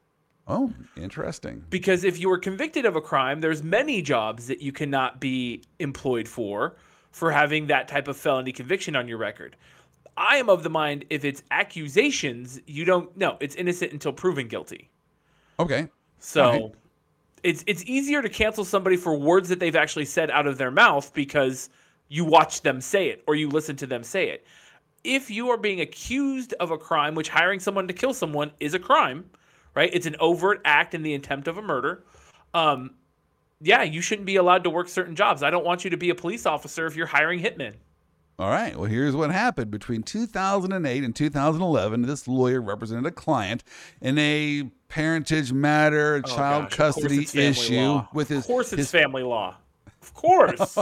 Oh, 0.48 0.74
interesting. 0.98 1.64
Because 1.70 2.04
if 2.04 2.20
you 2.20 2.28
were 2.28 2.40
convicted 2.40 2.86
of 2.86 2.96
a 2.96 3.02
crime, 3.02 3.40
there's 3.40 3.62
many 3.62 4.02
jobs 4.02 4.48
that 4.48 4.62
you 4.62 4.72
cannot 4.72 5.20
be 5.20 5.62
employed 5.78 6.28
for 6.28 6.76
for 7.12 7.32
having 7.32 7.68
that 7.68 7.88
type 7.88 8.08
of 8.08 8.18
felony 8.18 8.52
conviction 8.52 8.96
on 8.96 9.08
your 9.08 9.18
record. 9.20 9.56
I 10.18 10.38
am 10.38 10.50
of 10.50 10.64
the 10.64 10.70
mind 10.70 11.06
if 11.10 11.26
it's 11.26 11.44
accusations, 11.52 12.60
you 12.68 12.86
don't 12.86 13.16
no, 13.18 13.38
it's 13.40 13.56
innocent 13.56 13.94
until 13.94 14.14
proven 14.14 14.48
guilty. 14.48 14.90
Okay. 15.60 15.88
So 16.20 16.44
Alright. 16.44 16.76
it's 17.44 17.64
it's 17.68 17.84
easier 17.86 18.22
to 18.22 18.30
cancel 18.30 18.66
somebody 18.66 18.98
for 18.98 19.18
words 19.18 19.50
that 19.50 19.60
they've 19.60 19.76
actually 19.76 20.06
said 20.06 20.30
out 20.30 20.48
of 20.48 20.58
their 20.58 20.72
mouth 20.72 21.14
because 21.14 21.70
you 22.10 22.26
watch 22.26 22.62
them 22.62 22.82
say 22.82 23.10
it 23.10 23.24
or 23.28 23.36
you 23.36 23.50
listen 23.50 23.76
to 23.78 23.88
them 23.88 24.04
say 24.04 24.30
it. 24.30 24.46
If 25.04 25.30
you 25.30 25.50
are 25.50 25.58
being 25.58 25.80
accused 25.80 26.54
of 26.60 26.72
a 26.72 26.78
crime, 26.78 27.16
which 27.16 27.30
hiring 27.30 27.60
someone 27.60 27.88
to 27.88 27.94
kill 27.94 28.14
someone 28.14 28.52
is 28.60 28.74
a 28.74 28.80
crime, 28.80 29.30
right? 29.74 29.90
It's 29.94 30.06
an 30.06 30.18
overt 30.20 30.62
act 30.66 30.94
in 30.94 31.04
the 31.04 31.16
attempt 31.16 31.48
of 31.48 31.58
a 31.58 31.62
murder. 31.62 32.04
Um, 32.54 32.96
yeah, 33.62 33.84
you 33.84 34.02
shouldn't 34.02 34.26
be 34.26 34.38
allowed 34.38 34.64
to 34.66 34.70
work 34.70 34.90
certain 34.90 35.16
jobs. 35.16 35.44
I 35.44 35.50
don't 35.50 35.66
want 35.66 35.84
you 35.84 35.90
to 35.90 35.98
be 35.98 36.10
a 36.10 36.16
police 36.16 36.46
officer 36.46 36.86
if 36.86 36.96
you're 36.96 37.08
hiring 37.08 37.40
hitmen. 37.40 37.76
All 38.40 38.50
right. 38.50 38.74
Well, 38.74 38.86
here's 38.86 39.18
what 39.18 39.32
happened 39.32 39.70
between 39.70 40.02
2008 40.02 41.04
and 41.04 41.14
2011. 41.14 42.04
This 42.04 42.26
lawyer 42.26 42.62
represented 42.62 43.06
a 43.06 43.12
client 43.12 43.66
in 44.02 44.18
a 44.18 44.72
parentage 44.88 45.52
matter, 45.52 46.22
Oh, 46.24 46.28
child 46.36 46.64
gosh, 46.70 46.76
custody 46.78 47.28
issue 47.34 47.76
law. 47.82 48.10
with 48.14 48.30
his. 48.30 48.40
Of 48.40 48.48
course, 48.48 48.72
it's 48.72 48.80
his 48.80 48.92
family 48.92 49.24
law. 49.24 49.58
Of 50.02 50.14
course. 50.14 50.78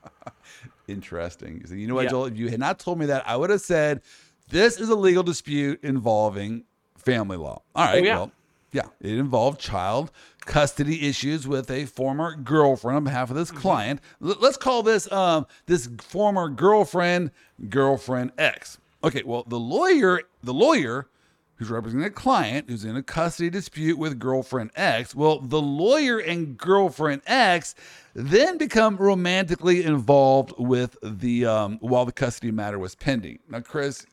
interesting. 0.86 1.64
So 1.66 1.74
you 1.74 1.86
know 1.86 1.94
what, 1.94 2.04
Yeah. 2.04 2.10
Joel? 2.10 2.24
If 2.26 2.36
you 2.36 2.48
had 2.50 2.60
not 2.60 2.78
told 2.78 2.98
me 2.98 3.06
that, 3.06 3.26
I 3.26 3.36
would 3.36 3.48
have 3.48 3.62
said 3.62 4.02
this 4.50 4.78
is 4.78 4.90
a 4.90 4.94
legal 4.94 5.22
dispute 5.22 5.80
involving 5.82 6.64
family 6.98 7.38
law. 7.38 7.62
All 7.74 7.86
right. 7.86 8.02
Oh, 8.02 8.04
yeah. 8.04 8.16
Well, 8.16 8.32
yeah, 8.76 8.88
it 9.00 9.18
involved 9.18 9.60
child 9.60 10.10
custody 10.44 11.08
issues 11.08 11.48
with 11.48 11.70
a 11.70 11.86
former 11.86 12.36
girlfriend 12.36 12.96
on 12.96 13.04
behalf 13.04 13.30
of 13.30 13.36
this 13.36 13.50
Mm-hmm. 13.50 13.60
client. 13.60 14.00
L- 14.24 14.36
let's 14.40 14.56
call 14.56 14.82
this 14.82 15.10
um 15.10 15.46
this 15.66 15.88
former 16.00 16.48
girlfriend 16.48 17.30
girlfriend 17.68 18.32
X. 18.38 18.78
Okay, 19.02 19.22
well 19.24 19.44
the 19.46 19.58
lawyer 19.58 20.20
the 20.42 20.54
lawyer 20.54 21.08
who's 21.56 21.70
representing 21.70 22.06
a 22.06 22.10
client 22.10 22.68
who's 22.68 22.84
in 22.84 22.96
a 22.96 23.02
custody 23.02 23.48
dispute 23.48 23.96
with 23.98 24.18
girlfriend 24.18 24.70
X. 24.76 25.14
Well, 25.14 25.38
the 25.40 25.60
lawyer 25.62 26.18
and 26.18 26.58
girlfriend 26.58 27.22
X 27.26 27.74
then 28.14 28.58
become 28.58 28.96
romantically 28.98 29.82
involved 29.82 30.52
with 30.58 30.98
the 31.02 31.46
um, 31.46 31.78
while 31.80 32.04
the 32.04 32.12
custody 32.12 32.50
matter 32.52 32.78
was 32.78 32.94
pending. 32.94 33.38
Now, 33.48 33.60
Chris, 33.60 34.04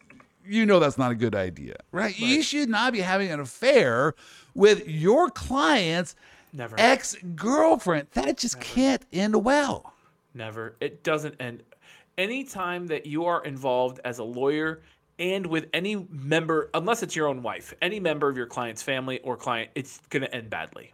you 0.45 0.65
know 0.65 0.79
that's 0.79 0.97
not 0.97 1.11
a 1.11 1.15
good 1.15 1.35
idea, 1.35 1.75
right? 1.91 2.17
You 2.17 2.41
should 2.41 2.69
not 2.69 2.93
be 2.93 2.99
having 2.99 3.31
an 3.31 3.39
affair 3.39 4.13
with 4.53 4.87
your 4.87 5.29
client's 5.29 6.15
Never. 6.51 6.75
ex 6.77 7.15
girlfriend. 7.35 8.07
That 8.13 8.37
just 8.37 8.59
can't 8.59 9.03
end 9.11 9.43
well. 9.43 9.93
Never. 10.33 10.75
It 10.79 11.03
doesn't 11.03 11.35
end. 11.39 11.63
Anytime 12.17 12.87
that 12.87 13.05
you 13.05 13.25
are 13.25 13.43
involved 13.43 13.99
as 14.05 14.19
a 14.19 14.23
lawyer 14.23 14.81
and 15.19 15.45
with 15.47 15.67
any 15.73 15.95
member, 16.09 16.69
unless 16.73 17.03
it's 17.03 17.15
your 17.15 17.27
own 17.27 17.41
wife, 17.41 17.73
any 17.81 17.99
member 17.99 18.29
of 18.29 18.37
your 18.37 18.45
client's 18.45 18.81
family 18.81 19.19
or 19.19 19.35
client, 19.35 19.71
it's 19.75 19.99
going 20.09 20.21
to 20.21 20.33
end 20.35 20.49
badly. 20.49 20.93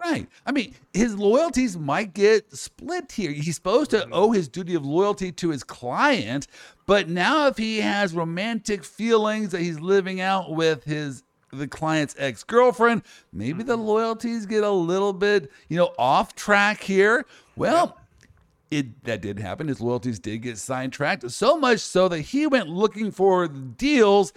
Right. 0.00 0.28
I 0.46 0.52
mean, 0.52 0.74
his 0.94 1.16
loyalties 1.16 1.76
might 1.76 2.14
get 2.14 2.54
split 2.56 3.10
here. 3.10 3.32
He's 3.32 3.56
supposed 3.56 3.90
to 3.90 3.98
mm-hmm. 3.98 4.12
owe 4.12 4.30
his 4.30 4.48
duty 4.48 4.74
of 4.74 4.86
loyalty 4.86 5.32
to 5.32 5.50
his 5.50 5.64
client, 5.64 6.46
but 6.86 7.08
now 7.08 7.48
if 7.48 7.56
he 7.56 7.78
has 7.78 8.14
romantic 8.14 8.84
feelings 8.84 9.50
that 9.50 9.60
he's 9.60 9.80
living 9.80 10.20
out 10.20 10.52
with 10.52 10.84
his 10.84 11.24
the 11.50 11.66
client's 11.66 12.14
ex-girlfriend, 12.18 13.02
maybe 13.32 13.62
the 13.62 13.76
mm-hmm. 13.76 13.86
loyalties 13.86 14.46
get 14.46 14.62
a 14.62 14.70
little 14.70 15.12
bit, 15.12 15.50
you 15.68 15.76
know, 15.76 15.92
off 15.98 16.34
track 16.34 16.82
here. 16.82 17.24
Well, 17.56 17.96
it 18.70 19.02
that 19.04 19.22
did 19.22 19.38
happen. 19.38 19.66
His 19.66 19.80
loyalties 19.80 20.18
did 20.18 20.42
get 20.42 20.58
sidetracked, 20.58 21.28
so 21.30 21.58
much 21.58 21.80
so 21.80 22.08
that 22.08 22.20
he 22.20 22.46
went 22.46 22.68
looking 22.68 23.10
for 23.10 23.48
deals 23.48 24.32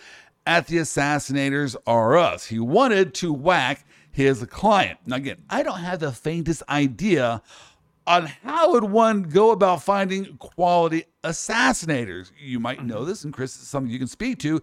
at 0.46 0.68
the 0.68 0.78
Assassinators 0.78 1.76
R 1.86 2.18
Us. 2.18 2.46
He 2.46 2.60
wanted 2.60 3.14
to 3.16 3.32
whack 3.34 3.86
his 4.12 4.44
client. 4.46 5.00
Now, 5.06 5.16
again, 5.18 5.38
I 5.50 5.64
don't 5.64 5.80
have 5.80 6.00
the 6.00 6.12
faintest 6.12 6.64
idea 6.70 7.42
on 8.08 8.26
how 8.26 8.74
would 8.74 8.84
one 8.86 9.24
go 9.24 9.52
about 9.52 9.84
finding 9.84 10.38
quality 10.38 11.06
assassinators. 11.24 12.32
You 12.40 12.60
might 12.60 12.84
know 12.84 13.06
this, 13.06 13.24
and 13.24 13.34
Chris 13.34 13.56
is 13.56 13.68
something 13.68 13.92
you 13.92 14.00
can 14.00 14.08
speak 14.08 14.40
to. 14.40 14.60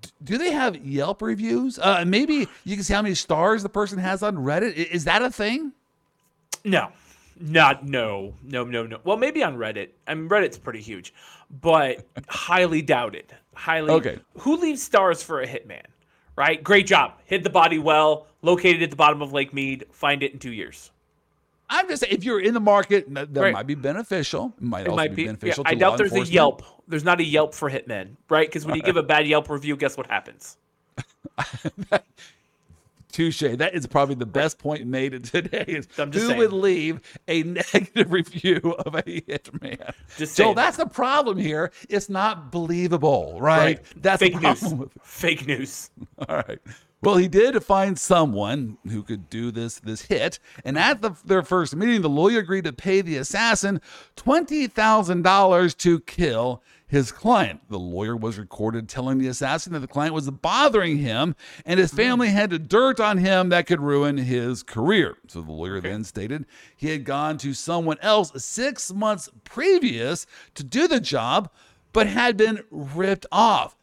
D- 0.00 0.08
Do 0.22 0.38
they 0.38 0.50
have 0.52 0.76
Yelp 0.84 1.20
reviews? 1.22 1.78
Uh, 1.78 2.04
maybe 2.06 2.48
you 2.64 2.74
can 2.76 2.84
see 2.84 2.94
how 2.94 3.02
many 3.02 3.14
stars 3.14 3.62
the 3.62 3.68
person 3.68 3.98
has 3.98 4.22
on 4.22 4.36
Reddit. 4.36 4.70
I- 4.78 4.92
Is 4.94 5.04
that 5.04 5.22
a 5.22 5.30
thing? 5.30 5.72
No, 6.64 6.88
not 7.40 7.84
no, 7.86 8.34
no, 8.42 8.64
no, 8.64 8.84
no. 8.86 8.98
Well, 9.04 9.16
maybe 9.16 9.42
on 9.44 9.56
Reddit. 9.56 9.90
I 10.06 10.14
mean, 10.14 10.28
Reddit's 10.28 10.58
pretty 10.58 10.80
huge, 10.80 11.12
but 11.60 12.04
highly 12.28 12.82
doubted. 12.82 13.32
Highly. 13.54 13.90
Okay. 13.92 14.18
Who 14.38 14.56
leaves 14.56 14.82
stars 14.82 15.22
for 15.22 15.40
a 15.40 15.46
hitman? 15.46 15.82
Right. 16.36 16.62
Great 16.62 16.86
job. 16.86 17.14
Hit 17.24 17.42
the 17.42 17.50
body 17.50 17.78
well. 17.78 18.26
Located 18.42 18.82
at 18.82 18.90
the 18.90 18.96
bottom 18.96 19.22
of 19.22 19.32
Lake 19.32 19.52
Mead. 19.54 19.86
Find 19.90 20.22
it 20.22 20.32
in 20.32 20.38
two 20.38 20.52
years. 20.52 20.90
I'm 21.68 21.88
just 21.88 22.02
saying, 22.02 22.14
if 22.14 22.22
you're 22.22 22.38
in 22.40 22.54
the 22.54 22.60
market, 22.60 23.12
that, 23.14 23.34
that 23.34 23.40
Right. 23.40 23.52
might 23.52 23.66
be 23.66 23.74
beneficial. 23.74 24.52
It 24.56 24.62
might 24.62 24.82
It 24.82 24.88
also 24.88 24.96
might 24.96 25.10
be 25.10 25.16
be. 25.16 25.22
Yeah, 25.22 25.28
beneficial 25.28 25.64
I 25.66 25.74
doubt 25.74 25.98
there's 25.98 26.12
a. 26.12 26.24
Yelp. 26.24 26.62
There's 26.86 27.02
not 27.02 27.18
a 27.20 27.24
Yelp 27.24 27.54
for 27.54 27.68
hitmen, 27.68 28.10
right? 28.28 28.46
Because 28.48 28.64
when 28.64 28.76
you 28.76 28.82
give 28.82 28.96
a 28.96 29.02
bad 29.02 29.26
Yelp 29.26 29.50
review, 29.50 29.76
guess 29.76 29.96
what 29.96 30.06
happens? 30.06 30.58
Touche. 33.16 33.40
That 33.40 33.74
is 33.74 33.86
probably 33.86 34.14
the 34.14 34.26
best 34.26 34.58
point 34.58 34.86
made 34.86 35.24
today. 35.24 35.64
Is 35.66 35.88
I'm 35.98 36.12
just 36.12 36.24
who 36.24 36.28
saying. 36.28 36.38
would 36.38 36.52
leave 36.52 37.00
a 37.26 37.42
negative 37.44 38.12
review 38.12 38.76
of 38.80 38.94
a 38.94 39.02
hitman? 39.02 39.94
Just 40.18 40.36
so 40.36 40.52
that's 40.52 40.76
the 40.76 40.84
problem 40.84 41.38
here. 41.38 41.72
It's 41.88 42.10
not 42.10 42.52
believable, 42.52 43.38
right? 43.40 43.80
That's 44.02 44.20
fake 44.20 44.38
news. 44.38 44.60
problem 44.60 44.78
with 44.80 44.96
it. 44.96 45.02
Fake 45.02 45.46
news. 45.46 45.90
All 46.28 46.36
right. 46.36 46.58
Well, 47.02 47.16
he 47.16 47.26
did 47.26 47.62
find 47.62 47.98
someone 47.98 48.76
who 48.86 49.02
could 49.02 49.30
do 49.30 49.50
this 49.50 49.78
this 49.78 50.02
hit, 50.02 50.38
and 50.64 50.78
at 50.78 51.00
the, 51.00 51.12
their 51.24 51.42
first 51.42 51.74
meeting, 51.74 52.02
the 52.02 52.10
lawyer 52.10 52.40
agreed 52.40 52.64
to 52.64 52.72
pay 52.74 53.00
the 53.00 53.16
assassin 53.16 53.80
twenty 54.16 54.66
thousand 54.66 55.22
dollars 55.22 55.74
to 55.76 56.00
kill 56.00 56.62
his 56.86 57.10
client. 57.10 57.60
The 57.68 57.78
lawyer 57.78 58.16
was 58.16 58.38
recorded 58.38 58.88
telling 58.88 59.18
the 59.18 59.28
assassin 59.28 59.72
that 59.72 59.80
the 59.80 59.88
client 59.88 60.14
was 60.14 60.30
bothering 60.30 60.98
him, 60.98 61.34
and 61.64 61.80
his 61.80 61.90
hmm. 61.90 61.96
family 61.96 62.28
had 62.28 62.50
to 62.50 62.58
dirt 62.58 63.00
on 63.00 63.18
him 63.18 63.48
that 63.48 63.66
could 63.66 63.80
ruin 63.80 64.16
his 64.16 64.62
career. 64.62 65.16
So 65.26 65.42
the 65.42 65.52
lawyer 65.52 65.80
then 65.80 66.04
stated 66.04 66.46
he 66.76 66.90
had 66.90 67.04
gone 67.04 67.38
to 67.38 67.54
someone 67.54 67.98
else 68.02 68.32
six 68.42 68.92
months 68.92 69.28
previous 69.44 70.26
to 70.54 70.62
do 70.62 70.86
the 70.86 71.00
job, 71.00 71.50
but 71.92 72.06
had 72.06 72.36
been 72.36 72.62
ripped 72.70 73.26
off. 73.32 73.76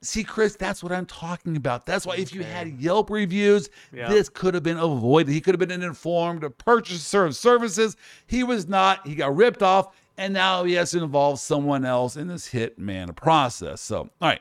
See, 0.00 0.22
Chris, 0.22 0.54
that's 0.54 0.80
what 0.82 0.92
I'm 0.92 1.06
talking 1.06 1.56
about. 1.56 1.84
That's 1.84 2.06
why 2.06 2.16
if 2.16 2.32
you 2.32 2.44
had 2.44 2.80
Yelp 2.80 3.10
reviews, 3.10 3.68
Yeah. 3.92 4.08
this 4.08 4.28
could 4.28 4.54
have 4.54 4.62
been 4.62 4.78
avoided. 4.78 5.32
He 5.32 5.40
could 5.40 5.54
have 5.54 5.58
been 5.58 5.72
an 5.72 5.82
informed 5.82 6.44
purchaser 6.58 7.24
of 7.24 7.34
services. 7.34 7.96
He 8.26 8.44
was 8.44 8.68
not. 8.68 9.04
He 9.06 9.16
got 9.16 9.34
ripped 9.34 9.62
off, 9.62 9.88
and 10.18 10.34
now 10.34 10.64
he 10.64 10.74
has 10.74 10.90
to 10.90 11.02
involve 11.02 11.38
someone 11.38 11.84
else 11.84 12.16
in 12.16 12.26
this 12.26 12.50
hitman 12.50 13.08
a 13.08 13.12
process. 13.12 13.80
So, 13.80 14.10
all 14.20 14.28
right. 14.28 14.40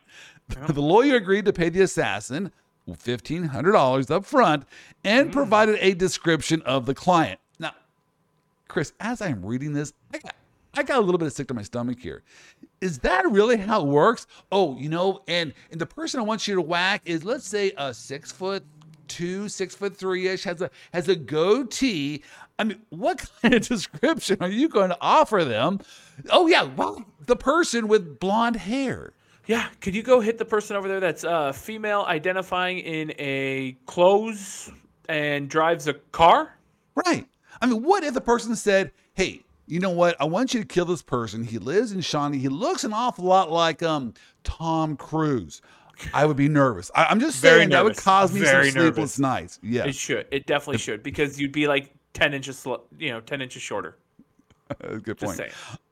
The 0.68 0.82
lawyer 0.82 1.16
agreed 1.16 1.46
to 1.46 1.54
pay 1.54 1.70
the 1.70 1.82
assassin 1.82 2.52
$1,500 2.90 4.12
up 4.12 4.26
front 4.26 4.64
and 5.04 5.30
mm. 5.30 5.34
provided 5.34 5.78
a 5.82 5.94
description 5.94 6.62
of 6.64 6.86
the 6.86 6.96
client. 6.96 7.40
Now, 7.60 7.74
Chris, 8.68 8.94
as 9.00 9.22
I'm 9.22 9.46
reading 9.46 9.74
this, 9.74 9.94
I 10.14 10.20
got, 10.20 10.36
I 10.74 10.84
got 10.84 11.00
a 11.00 11.02
little 11.02 11.18
bit 11.18 11.26
of 11.26 11.34
sick 11.34 11.48
to 11.50 11.54
my 11.54 11.64
stomach 11.64 12.00
here. 12.00 12.24
Is 12.80 13.00
that 13.00 13.30
really 13.30 13.58
how 13.58 13.82
it 13.82 13.88
works? 13.88 14.26
Oh, 14.52 14.78
you 14.78 14.90
know, 14.90 15.22
and 15.28 15.54
and 15.72 15.82
the 15.82 15.86
person 15.86 16.20
I 16.20 16.24
want 16.24 16.48
you 16.48 16.56
to 16.56 16.62
whack 16.62 17.02
is 17.06 17.26
let's 17.26 17.48
say 17.48 17.74
a 17.78 17.94
six 17.94 18.32
foot 18.32 18.64
two, 19.08 19.50
six 19.50 19.76
foot 19.76 19.96
three 19.96 20.28
ish, 20.28 20.44
has 20.44 20.62
a 20.62 20.70
has 20.94 21.08
a 21.08 21.16
goatee. 21.16 22.24
I 22.60 22.64
mean, 22.64 22.82
what 22.90 23.30
kind 23.42 23.54
of 23.54 23.68
description 23.68 24.38
are 24.42 24.50
you 24.50 24.70
going 24.70 24.90
to 24.90 24.98
offer 25.02 25.44
them? 25.44 25.80
Oh 26.30 26.48
yeah, 26.48 26.64
well, 26.64 27.04
the 27.26 27.36
person 27.36 27.88
with 27.88 28.20
blonde 28.20 28.56
hair. 28.56 29.14
Yeah, 29.46 29.68
could 29.80 29.96
you 29.96 30.04
go 30.04 30.20
hit 30.20 30.38
the 30.38 30.46
person 30.46 30.76
over 30.76 30.88
there 30.90 31.00
that's 31.00 31.24
uh, 31.24 31.54
female 31.54 32.04
identifying 32.08 32.80
in 32.80 33.14
a 33.18 33.78
clothes 33.86 34.70
and 35.08 35.50
drives 35.50 35.88
a 35.88 35.94
car? 35.94 36.58
Right. 36.96 37.26
I 37.62 37.66
mean, 37.66 37.82
what 37.82 38.04
if 38.04 38.14
the 38.14 38.22
person 38.22 38.56
said, 38.56 38.92
"Hey, 39.14 39.44
you 39.66 39.80
know 39.80 39.90
what? 39.90 40.18
I 40.20 40.26
want 40.26 40.54
you 40.54 40.60
to 40.60 40.66
kill 40.66 40.86
this 40.86 41.02
person. 41.02 41.44
He 41.44 41.60
lives 41.60 41.94
in 41.94 42.02
Shawnee. 42.02 42.40
He 42.40 42.50
looks 42.50 42.84
an 42.84 42.94
awful 42.94 43.26
lot 43.26 43.52
like 43.52 43.82
um 43.82 44.14
Tom 44.44 44.98
Cruise." 44.98 45.62
I 46.14 46.26
would 46.26 46.38
be 46.38 46.48
nervous. 46.48 46.92
I, 46.96 47.06
I'm 47.06 47.20
just 47.20 47.42
Very 47.42 47.60
saying 47.60 47.70
that 47.70 47.84
would 47.84 47.98
cause 47.98 48.34
me 48.34 48.42
Very 48.42 48.72
some 48.72 48.82
sleepless 48.82 49.18
nervous. 49.18 49.20
nights. 49.20 49.60
Yeah, 49.64 49.86
It 49.86 49.96
should. 49.96 50.28
It 50.32 50.46
definitely 50.46 50.78
should 50.80 51.04
because 51.04 51.40
you'd 51.40 51.52
be 51.52 51.68
like 51.68 51.92
ten 52.14 52.34
inches, 52.34 52.66
you 52.98 53.12
know, 53.12 53.20
ten 53.22 53.42
inches 53.42 53.62
shorter. 53.62 53.98
that's 54.80 54.96
a 54.96 55.00
good 55.00 55.18
point. 55.18 55.40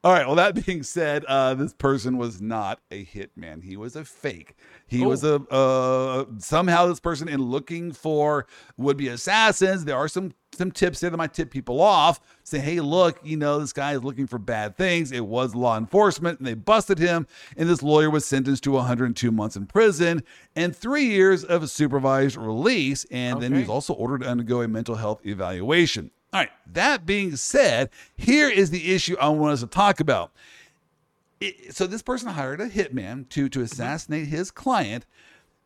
All 0.04 0.14
right. 0.14 0.26
Well, 0.26 0.36
that 0.36 0.66
being 0.66 0.84
said, 0.84 1.26
uh, 1.26 1.54
this 1.56 1.74
person 1.74 2.18
was 2.18 2.42
not 2.42 2.80
a 2.92 3.06
hitman. 3.06 3.64
He 3.64 3.78
was 3.78 3.96
a 3.96 4.06
fake. 4.06 4.56
He 4.88 5.04
Oh. 5.04 5.10
was 5.10 5.24
a 5.24 5.36
uh, 5.52 6.26
somehow 6.38 6.88
this 6.88 7.00
person 7.00 7.28
in 7.28 7.42
looking 7.42 7.92
for 7.92 8.46
would 8.78 8.98
be 8.98 9.08
assassins. 9.08 9.86
There 9.86 9.96
are 9.98 10.08
some 10.08 10.34
some 10.54 10.72
tips 10.72 11.02
there 11.02 11.10
that 11.10 11.18
might 11.18 11.34
tip 11.34 11.52
people 11.52 11.82
off. 11.82 12.22
Say, 12.44 12.60
hey, 12.60 12.80
look, 12.80 13.20
you 13.24 13.36
know, 13.36 13.60
this 13.60 13.74
guy 13.74 13.94
is 13.94 14.04
looking 14.06 14.26
for 14.26 14.38
bad 14.40 14.78
things. 14.78 15.12
It 15.12 15.26
was 15.26 15.54
law 15.54 15.78
enforcement, 15.78 16.40
and 16.40 16.48
they 16.48 16.54
busted 16.54 16.98
him. 16.98 17.28
And 17.58 17.68
this 17.68 17.84
lawyer 17.84 18.10
was 18.10 18.26
sentenced 18.26 18.64
to 18.64 18.72
102 18.72 19.32
months 19.32 19.58
in 19.58 19.66
prison 19.66 20.24
and 20.56 20.74
three 20.74 21.08
years 21.08 21.44
of 21.44 21.70
supervised 21.70 22.38
release. 22.38 23.06
And 23.12 23.42
then 23.42 23.54
he 23.54 23.60
was 23.62 23.70
also 23.70 23.94
ordered 23.96 24.22
to 24.22 24.30
undergo 24.30 24.62
a 24.62 24.68
mental 24.70 24.96
health 24.96 25.26
evaluation. 25.26 26.12
All 26.36 26.42
right. 26.42 26.52
That 26.74 27.06
being 27.06 27.38
said, 27.38 27.90
here 28.18 28.50
is 28.50 28.70
the 28.70 28.94
issue 28.94 29.16
I 29.22 29.30
want 29.30 29.54
us 29.54 29.62
to 29.62 29.68
talk 29.68 30.02
about. 30.02 30.34
It- 31.40 31.74
so 31.74 31.88
this 31.88 32.02
person 32.02 32.28
hired 32.28 32.60
a 32.60 32.68
hitman 32.68 33.30
to 33.30 33.48
to 33.48 33.60
mm-hmm. 33.60 33.64
assassinate 33.64 34.28
his 34.28 34.52
client. 34.52 35.06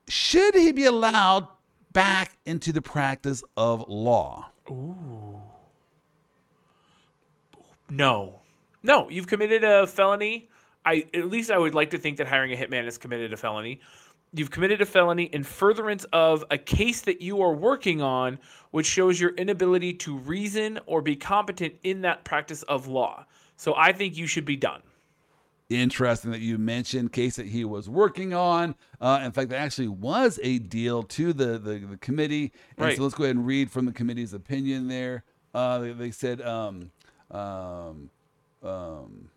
Should 0.08 0.54
he 0.54 0.72
be 0.72 0.86
allowed 0.86 1.48
back 1.92 2.38
into 2.46 2.72
the 2.72 2.84
practice 2.84 3.44
of 3.58 3.84
law? 3.90 4.52
No, 7.90 8.42
no, 8.84 9.10
you've 9.10 9.26
committed 9.26 9.64
a 9.64 9.88
felony. 9.88 10.50
I 10.86 11.08
at 11.16 11.30
least 11.30 11.50
I 11.50 11.58
would 11.58 11.74
like 11.74 11.90
to 11.90 11.98
think 11.98 12.18
that 12.18 12.28
hiring 12.28 12.54
a 12.54 12.56
hitman 12.56 12.86
has 12.86 13.00
committed 13.00 13.34
a 13.34 13.38
felony. 13.38 13.80
You've 14.32 14.52
committed 14.52 14.80
a 14.82 14.86
felony 14.86 15.24
in 15.24 15.44
furtherance 15.44 16.06
of 16.14 16.46
a 16.52 16.58
case 16.58 17.02
that 17.02 17.22
you 17.22 17.42
are 17.42 17.54
working 17.54 18.02
on, 18.02 18.38
which 18.72 18.86
shows 18.86 19.20
your 19.20 19.32
inability 19.32 19.94
to 19.94 20.18
reason 20.18 20.80
or 20.86 21.02
be 21.02 21.16
competent 21.16 21.74
in 21.84 22.02
that 22.02 22.24
practice 22.26 22.62
of 22.64 22.88
law. 22.88 23.26
So 23.56 23.74
I 23.76 23.92
think 23.92 24.16
you 24.16 24.28
should 24.28 24.46
be 24.46 24.56
done. 24.56 24.82
Interesting 25.70 26.32
that 26.32 26.42
you 26.42 26.58
mentioned 26.58 27.12
case 27.12 27.36
that 27.36 27.48
he 27.48 27.64
was 27.66 27.90
working 27.90 28.34
on. 28.34 28.76
Uh, 29.02 29.22
in 29.24 29.32
fact, 29.32 29.50
there 29.50 29.60
actually 29.60 29.88
was 29.88 30.40
a 30.42 30.60
deal 30.60 31.04
to 31.04 31.34
the 31.34 31.60
the, 31.60 31.80
the 31.80 31.98
committee. 31.98 32.52
And 32.78 32.86
Right. 32.88 32.98
so 32.98 33.04
let's 33.04 33.16
go 33.16 33.24
ahead 33.24 33.36
and 33.36 33.46
read 33.46 33.70
from 33.72 33.86
the 33.86 33.92
committee's 33.92 34.34
opinion 34.34 34.88
there. 34.88 35.24
Uh, 35.54 35.80
they, 35.80 35.92
they 35.94 36.12
said, 36.12 36.42
um, 36.42 36.92
um, 37.32 38.10
um, 38.64 39.30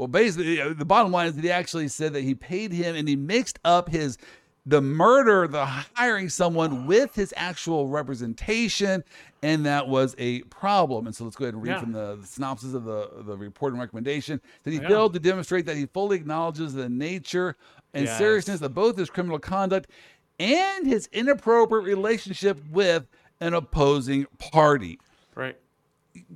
well, 0.00 0.08
basically, 0.08 0.56
the 0.72 0.84
bottom 0.86 1.12
line 1.12 1.26
is 1.26 1.34
that 1.36 1.44
he 1.44 1.50
actually 1.50 1.86
said 1.88 2.14
that 2.14 2.22
he 2.22 2.34
paid 2.34 2.72
him 2.72 2.96
and 2.96 3.06
he 3.06 3.16
mixed 3.16 3.58
up 3.66 3.90
his 3.90 4.16
the 4.64 4.80
murder, 4.80 5.46
the 5.46 5.66
hiring 5.66 6.30
someone 6.30 6.86
with 6.86 7.14
his 7.14 7.34
actual 7.36 7.86
representation, 7.88 9.04
and 9.42 9.66
that 9.66 9.88
was 9.88 10.14
a 10.16 10.40
problem. 10.44 11.06
And 11.06 11.14
so 11.14 11.24
let's 11.24 11.36
go 11.36 11.44
ahead 11.44 11.52
and 11.52 11.62
read 11.62 11.72
Yeah. 11.72 11.80
from 11.80 11.92
the, 11.92 12.16
the 12.16 12.26
synopsis 12.26 12.72
of 12.72 12.84
the 12.84 13.10
the 13.26 13.36
report 13.36 13.74
and 13.74 13.80
recommendation 13.80 14.40
that 14.64 14.70
he 14.70 14.78
Yeah. 14.78 14.88
failed 14.88 15.12
to 15.12 15.18
demonstrate 15.18 15.66
that 15.66 15.76
he 15.76 15.84
fully 15.84 16.16
acknowledges 16.16 16.72
the 16.72 16.88
nature 16.88 17.56
and 17.92 18.06
Yes. 18.06 18.16
seriousness 18.16 18.62
of 18.62 18.72
both 18.74 18.96
his 18.96 19.10
criminal 19.10 19.38
conduct 19.38 19.90
and 20.38 20.86
his 20.86 21.10
inappropriate 21.12 21.84
relationship 21.84 22.58
with 22.70 23.06
an 23.40 23.52
opposing 23.52 24.26
party. 24.38 24.98
Right. 25.34 25.58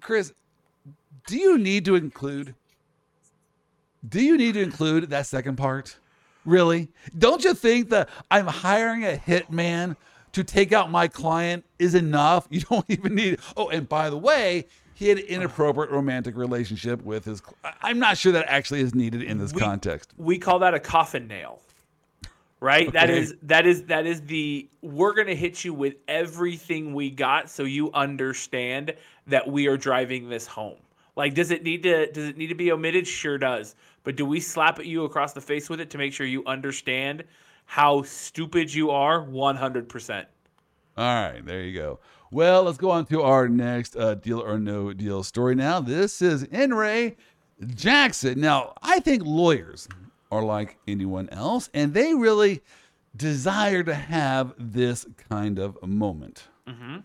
Chris, 0.02 0.34
do 1.26 1.38
you 1.38 1.56
need 1.56 1.86
to 1.86 1.94
include? 1.94 2.54
Do 4.08 4.22
you 4.22 4.36
need 4.36 4.54
to 4.54 4.62
include 4.62 5.10
that 5.10 5.26
second 5.26 5.56
part? 5.56 5.96
Really? 6.44 6.88
Don't 7.16 7.42
you 7.42 7.54
think 7.54 7.90
that 7.90 8.08
I'm 8.30 8.46
hiring 8.46 9.04
a 9.04 9.16
hitman 9.16 9.96
to 10.32 10.44
take 10.44 10.72
out 10.72 10.90
my 10.90 11.08
client 11.08 11.64
is 11.78 11.94
enough. 11.94 12.46
You 12.50 12.60
don't 12.60 12.84
even 12.88 13.14
need. 13.14 13.38
Oh, 13.56 13.68
and 13.68 13.88
by 13.88 14.10
the 14.10 14.18
way, 14.18 14.66
he 14.94 15.08
had 15.08 15.18
an 15.18 15.24
inappropriate 15.26 15.90
romantic 15.90 16.36
relationship 16.36 17.02
with 17.02 17.24
his. 17.24 17.40
I'm 17.82 17.98
not 17.98 18.18
sure 18.18 18.32
that 18.32 18.44
actually 18.48 18.80
is 18.80 18.94
needed 18.94 19.22
in 19.22 19.38
this 19.38 19.52
We- 19.54 19.60
context. 19.60 20.12
we 20.18 20.38
call 20.38 20.58
that 20.60 20.74
a 20.74 20.80
coffin 20.80 21.26
nail 21.26 21.60
right 22.60 22.92
that 22.92 23.10
Okay. 23.10 23.18
is 23.18 23.34
that 23.42 23.66
is 23.66 23.82
that 23.84 24.06
is 24.06 24.22
the 24.22 24.68
we're 24.80 25.12
going 25.12 25.26
to 25.26 25.34
hit 25.36 25.64
you 25.64 25.74
with 25.74 25.94
everything 26.08 26.94
we 26.94 27.10
got 27.10 27.50
so 27.50 27.64
you 27.64 27.92
understand 27.92 28.94
that 29.26 29.46
we 29.48 29.66
are 29.66 29.76
driving 29.76 30.28
this 30.30 30.46
home 30.46 30.76
like 31.16 31.34
does 31.34 31.50
it 31.50 31.62
need 31.64 31.82
to 31.82 32.10
does 32.12 32.28
it 32.28 32.38
need 32.38 32.46
to 32.46 32.54
be 32.54 32.70
omitted 32.72 33.06
sure 33.06 33.36
does 33.36 33.74
but 34.04 34.16
do 34.16 34.24
we 34.24 34.38
slap 34.40 34.78
at 34.78 34.86
you 34.86 35.04
across 35.04 35.32
the 35.32 35.40
face 35.40 35.68
with 35.68 35.80
it 35.80 35.90
to 35.90 35.98
make 35.98 36.12
sure 36.12 36.26
you 36.26 36.44
understand 36.46 37.24
how 37.66 38.02
stupid 38.02 38.72
you 38.72 38.90
are 38.90 39.24
100% 39.26 40.26
All 40.96 41.04
right, 41.04 41.44
there 41.44 41.62
you 41.62 41.78
go. 41.78 41.98
Well, 42.30 42.64
let's 42.64 42.78
go 42.78 42.90
on 42.90 43.06
to 43.06 43.22
our 43.22 43.48
next 43.48 43.96
uh, 43.96 44.14
deal 44.14 44.40
or 44.40 44.58
no 44.58 44.92
deal 44.92 45.22
story 45.22 45.54
now. 45.54 45.80
This 45.80 46.20
is 46.22 46.42
In 46.44 46.74
re 46.74 47.16
Jackson. 47.74 48.40
Now, 48.40 48.74
I 48.82 49.00
think 49.00 49.22
lawyers 49.24 49.88
are 50.30 50.42
like 50.42 50.78
anyone 50.88 51.28
else, 51.30 51.70
and 51.72 51.94
they 51.94 52.12
really 52.14 52.62
desire 53.16 53.82
to 53.84 53.94
have 53.94 54.52
this 54.58 55.06
kind 55.30 55.58
of 55.58 55.80
moment. 55.86 56.44
you 56.66 57.02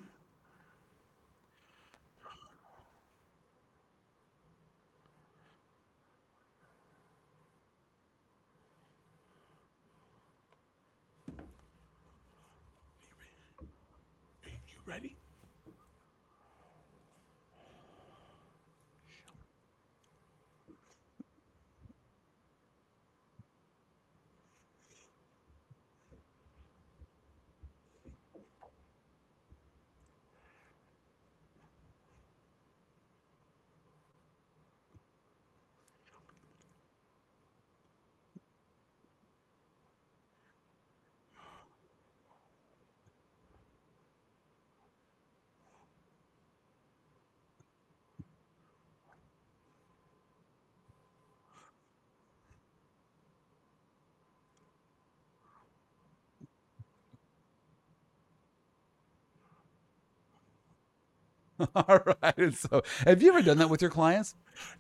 All 61.76 62.00
right. 62.24 62.54
So, 62.54 62.84
have 63.06 63.22
you 63.22 63.30
ever 63.30 63.42
done 63.42 63.58
that 63.58 63.70
with 63.70 63.82
your 63.82 63.92
clients? 63.92 64.36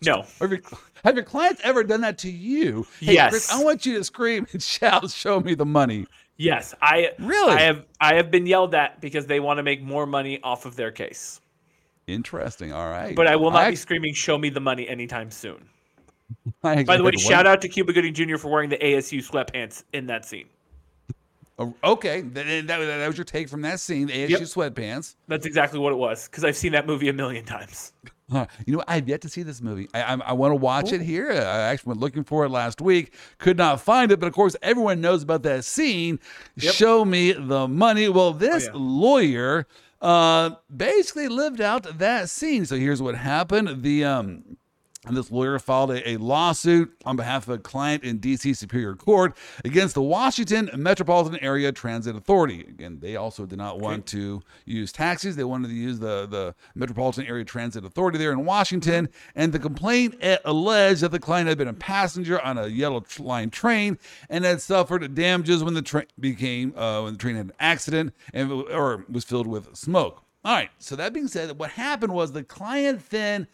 no 0.06 0.26
have 0.40 0.52
your, 0.52 0.60
have 1.06 1.16
your 1.16 1.24
clients 1.24 1.62
ever 1.64 1.84
done 1.84 2.02
that 2.02 2.18
to 2.20 2.30
you? 2.32 2.86
Hey, 3.00 3.14
Yes. 3.14 3.32
Chris, 3.32 3.52
I 3.52 3.64
want 3.64 3.86
you 3.86 3.96
to 3.98 4.04
scream 4.04 4.46
and 4.52 4.62
shout, 4.76 5.10
"Show 5.12 5.40
me 5.40 5.56
the 5.56 5.66
money." 5.66 6.06
yes 6.42 6.74
i 6.82 7.12
Really? 7.20 7.52
i 7.52 7.60
have 7.60 7.84
i 8.00 8.14
have 8.16 8.32
been 8.32 8.46
yelled 8.48 8.74
at 8.74 9.02
because 9.02 9.26
they 9.26 9.42
want 9.42 9.58
to 9.58 9.64
make 9.64 9.82
more 9.84 10.06
money 10.06 10.40
off 10.42 10.66
of 10.66 10.78
their 10.78 10.90
case 10.90 11.42
Interesting. 12.08 12.72
All 12.72 12.90
right. 12.90 13.14
but 13.14 13.28
i 13.28 13.36
will 13.36 13.52
not 13.52 13.64
I- 13.64 13.70
be 13.72 13.76
screaming 13.76 14.14
show 14.14 14.38
me 14.38 14.50
the 14.50 14.62
money 14.62 14.88
anytime 14.88 15.32
soon 15.32 15.68
By 16.62 16.84
the 16.84 17.04
way, 17.04 17.12
shout 17.14 17.46
out 17.48 17.60
to 17.62 17.68
Cuba 17.68 17.92
Gooding 17.92 18.14
Jr. 18.14 18.38
for 18.38 18.50
wearing 18.50 18.70
the 18.70 18.78
ASU 18.78 19.20
sweatpants 19.28 19.84
in 19.94 20.06
that 20.08 20.26
scene. 20.26 20.48
Oh, 21.60 21.76
Okay, 21.84 22.22
that, 22.22 22.68
that, 22.68 22.78
that 22.80 23.08
was 23.08 23.18
your 23.18 23.26
take 23.26 23.50
from 23.50 23.62
that 23.64 23.80
scene, 23.82 24.08
the 24.08 24.14
ASU 24.14 24.30
Yep. 24.30 24.42
sweatpants. 24.42 25.16
That's 25.28 25.46
exactly 25.46 25.78
what 25.78 25.92
it 25.92 25.98
was 25.98 26.28
because 26.28 26.44
I've 26.46 26.56
seen 26.58 26.72
that 26.72 26.88
movie 26.88 27.10
a 27.10 27.14
million 27.14 27.46
times. 27.46 27.94
Huh. 28.32 28.46
You 28.68 28.78
know. 28.78 28.84
I've 28.88 29.10
yet 29.10 29.22
to 29.22 29.28
see 29.30 29.42
this 29.42 29.60
movie. 29.60 29.90
I, 29.92 30.04
I, 30.04 30.14
I 30.14 30.34
want 30.34 30.52
to 30.52 30.56
watch 30.56 30.94
it 30.94 31.02
here. 31.02 31.32
I 31.32 31.62
actually 31.72 31.90
went 31.90 32.00
looking 32.00 32.24
for 32.24 32.46
it 32.46 32.50
last 32.50 32.80
week, 32.80 33.16
could 33.40 33.58
not 33.58 33.82
find 33.82 34.12
it, 34.12 34.20
but 34.20 34.28
of 34.28 34.34
course, 34.34 34.56
everyone 34.62 35.02
knows 35.02 35.24
about 35.24 35.42
that 35.42 35.66
scene. 35.66 36.20
Show 36.56 37.06
me 37.06 37.32
the 37.32 37.68
money. 37.68 38.08
Well, 38.08 38.34
this 38.34 38.66
yeah. 38.66 38.72
lawyer 38.76 39.66
uh, 40.00 40.52
basically 40.76 41.28
lived 41.28 41.60
out 41.60 41.98
that 41.98 42.30
scene. 42.30 42.68
So 42.68 42.76
here's 42.76 43.02
what 43.02 43.16
happened: 43.16 43.82
the 43.82 44.06
um, 44.06 44.58
And 45.10 45.18
this 45.18 45.32
lawyer 45.32 45.58
filed 45.58 45.90
a, 45.90 46.08
a 46.08 46.18
lawsuit 46.18 46.96
on 47.04 47.16
behalf 47.16 47.48
of 47.48 47.56
a 47.56 47.58
client 47.58 48.04
in 48.04 48.20
D.C. 48.20 48.54
Superior 48.54 48.94
Court 48.94 49.36
against 49.66 49.96
the 49.96 50.04
Washington 50.04 50.70
Metropolitan 50.78 51.40
Area 51.40 51.72
Transit 51.72 52.16
Authority. 52.16 52.62
Again, 52.62 53.00
they 53.02 53.16
also 53.16 53.48
did 53.48 53.58
not 53.58 53.80
want 53.80 54.06
to 54.08 54.44
use 54.66 54.92
taxis. 54.92 55.36
They 55.36 55.44
wanted 55.44 55.70
to 55.70 55.74
use 55.74 55.98
the, 55.98 56.28
the 56.28 56.54
Metropolitan 56.76 57.26
Area 57.26 57.44
Transit 57.44 57.84
Authority 57.84 58.20
there 58.20 58.32
in 58.32 58.46
Washington. 58.46 59.10
And 59.34 59.52
the 59.52 59.58
complaint 59.58 60.16
eh, 60.22 60.38
alleged 60.46 61.02
that 61.02 61.10
the 61.10 61.20
client 61.20 61.50
had 61.50 61.58
been 61.58 61.68
a 61.68 61.74
passenger 61.74 62.40
on 62.40 62.60
a 62.60 62.68
yellow 62.68 63.04
line 63.18 63.50
train 63.50 63.98
and 64.30 64.46
had 64.46 64.62
suffered 64.62 65.16
damages 65.16 65.64
when 65.64 65.74
the 65.74 65.82
train 65.82 66.06
became 66.20 66.78
uh, 66.78 67.02
when 67.02 67.14
the 67.14 67.20
train 67.20 67.36
had 67.36 67.48
an 67.48 67.54
accident 67.60 68.14
and 68.32 68.52
or 68.52 69.06
was 69.10 69.24
filled 69.24 69.48
with 69.48 69.76
smoke. 69.76 70.24
All 70.46 70.54
right. 70.54 70.70
So 70.78 70.96
that 70.96 71.14
being 71.14 71.28
said, 71.28 71.58
what 71.58 71.72
happened 71.72 72.14
was 72.14 72.32
the 72.32 72.44
client 72.44 73.10
then 73.10 73.48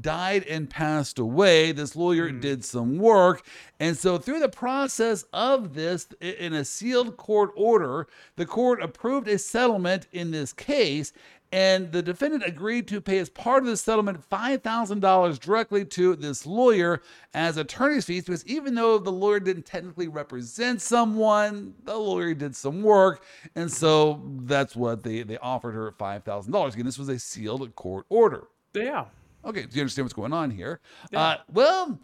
died 0.00 0.44
and 0.44 0.68
passed 0.68 1.18
away. 1.18 1.72
This 1.72 1.96
lawyer 1.96 2.30
mm. 2.30 2.40
did 2.40 2.64
some 2.64 2.98
work. 2.98 3.46
And 3.78 3.96
so, 3.96 4.18
through 4.18 4.40
the 4.40 4.48
process 4.48 5.24
of 5.32 5.74
this, 5.74 6.08
in 6.20 6.52
a 6.52 6.64
sealed 6.64 7.16
court 7.16 7.50
order, 7.56 8.06
the 8.36 8.46
court 8.46 8.82
approved 8.82 9.28
a 9.28 9.38
settlement 9.38 10.06
in 10.12 10.30
this 10.30 10.52
case. 10.52 11.12
And 11.52 11.92
the 11.92 12.02
defendant 12.02 12.42
agreed 12.44 12.88
to 12.88 13.00
pay 13.00 13.18
as 13.18 13.28
part 13.28 13.62
of 13.62 13.68
the 13.68 13.76
settlement 13.76 14.28
$5,000 14.28 15.38
directly 15.38 15.84
to 15.84 16.16
this 16.16 16.44
lawyer 16.44 17.00
as 17.34 17.56
attorney's 17.56 18.04
fees 18.04 18.24
because 18.24 18.44
even 18.46 18.74
though 18.74 18.98
the 18.98 19.12
lawyer 19.12 19.38
didn't 19.38 19.64
technically 19.64 20.08
represent 20.08 20.82
someone, 20.82 21.74
the 21.84 21.96
lawyer 21.96 22.34
did 22.34 22.56
some 22.56 22.82
work. 22.82 23.22
And 23.54 23.70
so 23.70 24.20
that's 24.40 24.74
what 24.74 25.04
they, 25.04 25.22
they 25.22 25.38
offered 25.38 25.74
her 25.74 25.92
$5,000. 25.92 26.74
Again, 26.74 26.84
this 26.84 26.98
was 26.98 27.08
a 27.08 27.18
sealed 27.18 27.74
court 27.76 28.06
order. 28.08 28.48
Yeah. 28.74 29.06
Okay, 29.46 29.62
do 29.62 29.68
you 29.72 29.80
understand 29.82 30.04
what's 30.04 30.14
going 30.14 30.32
on 30.32 30.50
here? 30.50 30.80
Uh, 31.14 31.36
well, 31.52 31.98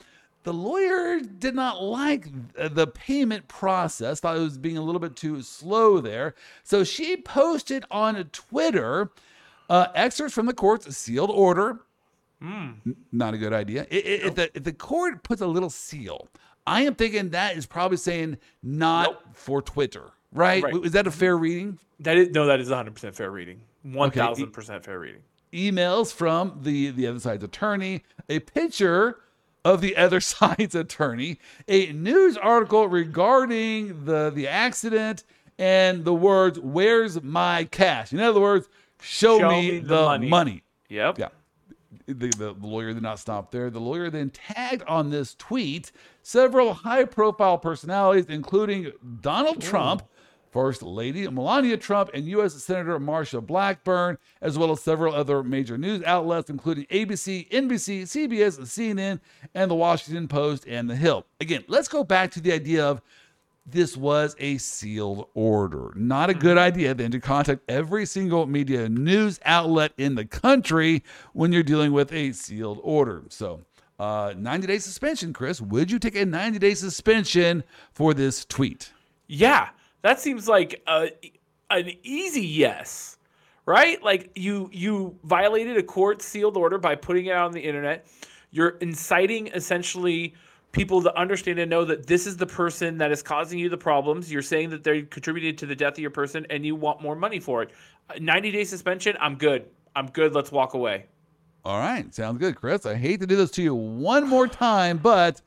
the 0.44 0.52
lawyer 0.52 1.20
did 1.20 1.54
not 1.54 1.82
like 1.82 2.26
the 2.56 2.86
payment 2.86 3.46
process, 3.48 4.20
thought 4.20 4.36
it 4.36 4.40
was 4.40 4.58
being 4.58 4.76
a 4.76 4.82
little 4.82 5.00
bit 5.00 5.16
too 5.16 5.42
slow 5.42 6.00
there. 6.00 6.34
So 6.64 6.84
she 6.84 7.16
posted 7.16 7.84
on 7.90 8.22
Twitter 8.32 9.10
uh, 9.68 9.88
excerpts 9.94 10.34
from 10.34 10.46
the 10.46 10.54
court's 10.54 10.96
sealed 10.96 11.30
order. 11.30 11.80
N- 12.40 12.80
Not 13.12 13.34
a 13.34 13.38
good 13.38 13.52
idea. 13.52 13.82
I- 13.90 13.94
I- 13.94 14.26
If, 14.28 14.34
the, 14.34 14.50
if 14.56 14.64
the 14.64 14.72
court 14.72 15.22
puts 15.22 15.40
a 15.42 15.46
little 15.46 15.70
seal, 15.70 16.28
I 16.66 16.82
am 16.82 16.94
thinking 16.94 17.30
that 17.30 17.56
is 17.56 17.66
probably 17.66 17.96
saying 17.96 18.38
not 18.62 19.36
for 19.36 19.62
Twitter, 19.62 20.10
right? 20.32 20.62
Right. 20.62 20.74
Is 20.84 20.92
that 20.92 21.06
a 21.06 21.10
fair 21.10 21.36
reading? 21.36 21.78
That 22.00 22.16
is 22.16 22.30
no, 22.30 22.46
that 22.46 22.58
is 22.60 22.68
100% 22.68 23.14
fair 23.14 23.30
reading. 23.30 23.60
1000% 23.86 24.84
fair 24.84 24.98
reading. 24.98 25.22
Emails 25.52 26.12
from 26.12 26.60
the 26.62 26.90
the 26.90 27.06
other 27.06 27.20
side's 27.20 27.44
attorney, 27.44 28.04
a 28.28 28.40
picture 28.40 29.18
of 29.64 29.80
the 29.80 29.96
other 29.96 30.20
side's 30.34 30.74
attorney, 30.74 31.38
a 31.68 31.92
news 31.92 32.36
article 32.36 32.88
regarding 32.88 34.04
the 34.04 34.30
the 34.30 34.48
accident, 34.48 35.24
and 35.58 36.04
the 36.04 36.14
words 36.14 36.58
"Where's 36.60 37.22
my 37.22 37.64
cash?" 37.64 38.12
In 38.12 38.20
other 38.20 38.40
words, 38.40 38.68
show, 39.00 39.38
Show 39.38 39.48
me, 39.50 39.70
me 39.72 39.78
the, 39.78 39.86
the 39.96 40.02
money. 40.04 40.28
money. 40.28 40.62
Yep. 40.88 41.18
Yeah. 41.18 41.28
The, 42.06 42.14
the, 42.30 42.54
the 42.58 42.66
lawyer 42.66 42.92
did 42.92 43.02
not 43.02 43.18
stop 43.20 43.52
there. 43.52 43.70
The 43.70 43.80
lawyer 43.80 44.10
then 44.10 44.30
tagged 44.30 44.82
on 44.88 45.10
this 45.10 45.34
tweet 45.36 45.92
several 46.22 46.74
high 46.74 47.04
profile 47.04 47.58
personalities, 47.58 48.26
including 48.28 48.90
Donald 49.20 49.60
Trump, 49.62 50.02
First 50.52 50.82
Lady 50.82 51.26
Melania 51.28 51.78
Trump, 51.78 52.10
and 52.12 52.26
U.S. 52.26 52.54
Senator 52.62 53.00
Marsha 53.00 53.44
Blackburn, 53.44 54.18
as 54.42 54.58
well 54.58 54.70
as 54.70 54.80
several 54.80 55.14
other 55.14 55.42
major 55.42 55.78
news 55.78 56.02
outlets, 56.04 56.50
including 56.50 56.84
ABC, 56.86 57.48
NBC, 57.50 58.02
CBS, 58.02 58.60
CNN, 58.60 59.18
and 59.54 59.70
the 59.70 59.74
Washington 59.74 60.28
Post 60.28 60.66
and 60.68 60.88
The 60.88 60.94
Hill. 60.94 61.24
Again, 61.40 61.64
let's 61.68 61.88
go 61.88 62.04
back 62.04 62.30
to 62.32 62.40
the 62.40 62.52
idea 62.52 62.86
of 62.86 63.00
this 63.64 63.96
was 63.96 64.36
a 64.38 64.58
sealed 64.58 65.28
order. 65.34 65.92
Not 65.94 66.30
a 66.30 66.34
good 66.34 66.58
idea 66.58 66.94
then 66.94 67.12
to 67.12 67.20
contact 67.20 67.62
every 67.68 68.06
single 68.06 68.46
media 68.46 68.88
news 68.88 69.40
outlet 69.44 69.92
in 69.96 70.16
the 70.16 70.24
country 70.24 71.02
when 71.32 71.52
you're 71.52 71.62
dealing 71.62 71.92
with 71.92 72.12
a 72.12 72.32
sealed 72.32 72.80
order. 72.82 73.22
So, 73.28 73.62
uh, 73.98 74.34
90 74.36 74.66
day 74.66 74.78
suspension, 74.78 75.32
Chris. 75.32 75.60
Would 75.60 75.90
you 75.90 75.98
take 75.98 76.16
a 76.16 76.26
90 76.26 76.58
day 76.58 76.74
suspension 76.74 77.62
for 77.92 78.12
this 78.12 78.44
tweet? 78.44 78.92
Yeah. 79.28 79.68
That 80.02 80.20
seems 80.20 80.48
like 80.48 80.82
a, 80.86 81.10
an 81.70 81.92
easy 82.02 82.46
yes, 82.46 83.18
right? 83.66 84.02
Like 84.02 84.32
you 84.34 84.68
you 84.72 85.16
violated 85.24 85.76
a 85.76 85.82
court 85.82 86.22
sealed 86.22 86.56
order 86.56 86.78
by 86.78 86.96
putting 86.96 87.26
it 87.26 87.32
out 87.32 87.46
on 87.46 87.52
the 87.52 87.60
internet. 87.60 88.06
You're 88.50 88.76
inciting 88.80 89.46
essentially 89.48 90.34
people 90.72 91.02
to 91.02 91.16
understand 91.18 91.58
and 91.58 91.70
know 91.70 91.84
that 91.84 92.06
this 92.06 92.26
is 92.26 92.36
the 92.36 92.46
person 92.46 92.98
that 92.98 93.12
is 93.12 93.22
causing 93.22 93.58
you 93.58 93.68
the 93.68 93.76
problems. 93.76 94.32
You're 94.32 94.42
saying 94.42 94.70
that 94.70 94.82
they 94.82 95.02
contributed 95.02 95.58
to 95.58 95.66
the 95.66 95.76
death 95.76 95.92
of 95.92 95.98
your 95.98 96.10
person 96.10 96.46
and 96.50 96.64
you 96.64 96.74
want 96.74 97.00
more 97.00 97.14
money 97.14 97.40
for 97.40 97.62
it. 97.62 97.70
Uh, 98.10 98.14
90 98.20 98.50
day 98.50 98.64
suspension, 98.64 99.16
I'm 99.20 99.36
good. 99.36 99.66
I'm 99.94 100.06
good. 100.06 100.34
Let's 100.34 100.50
walk 100.50 100.74
away. 100.74 101.06
All 101.64 101.78
right, 101.78 102.12
sounds 102.12 102.38
good, 102.38 102.56
Chris. 102.56 102.86
I 102.86 102.96
hate 102.96 103.20
to 103.20 103.26
do 103.26 103.36
this 103.36 103.50
to 103.52 103.62
you 103.62 103.74
one 103.74 104.26
more 104.26 104.48
time, 104.48 104.98
but 104.98 105.40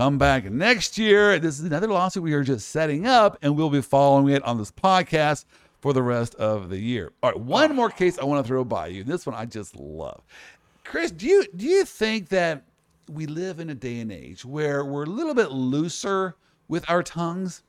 come 0.00 0.16
back 0.16 0.44
next 0.44 0.96
year. 0.96 1.38
This 1.38 1.58
is 1.58 1.66
another 1.66 1.86
lawsuit 1.86 2.22
we 2.22 2.32
are 2.32 2.42
just 2.42 2.70
setting 2.70 3.06
up, 3.06 3.36
and 3.42 3.54
we'll 3.54 3.68
be 3.68 3.82
following 3.82 4.32
it 4.34 4.42
on 4.44 4.56
this 4.56 4.70
podcast 4.70 5.44
for 5.82 5.92
the 5.92 6.02
rest 6.02 6.34
of 6.36 6.70
the 6.70 6.78
year. 6.78 7.12
All 7.22 7.32
right, 7.32 7.38
one 7.38 7.76
more 7.76 7.90
case 7.90 8.18
I 8.18 8.24
want 8.24 8.42
to 8.42 8.48
throw 8.48 8.64
by 8.64 8.86
you. 8.86 9.04
This 9.04 9.26
one 9.26 9.34
I 9.34 9.44
just 9.44 9.76
love. 9.76 10.22
Chris, 10.84 11.10
do 11.10 11.26
you 11.26 11.44
do 11.54 11.66
you 11.66 11.84
think 11.84 12.30
that 12.30 12.62
we 13.10 13.26
live 13.26 13.60
in 13.60 13.68
a 13.68 13.74
day 13.74 14.00
and 14.00 14.10
age 14.10 14.42
where 14.42 14.86
we're 14.86 15.02
a 15.02 15.06
little 15.06 15.34
bit 15.34 15.50
looser 15.50 16.34
with 16.66 16.88
our 16.88 17.02
tongues? 17.02 17.62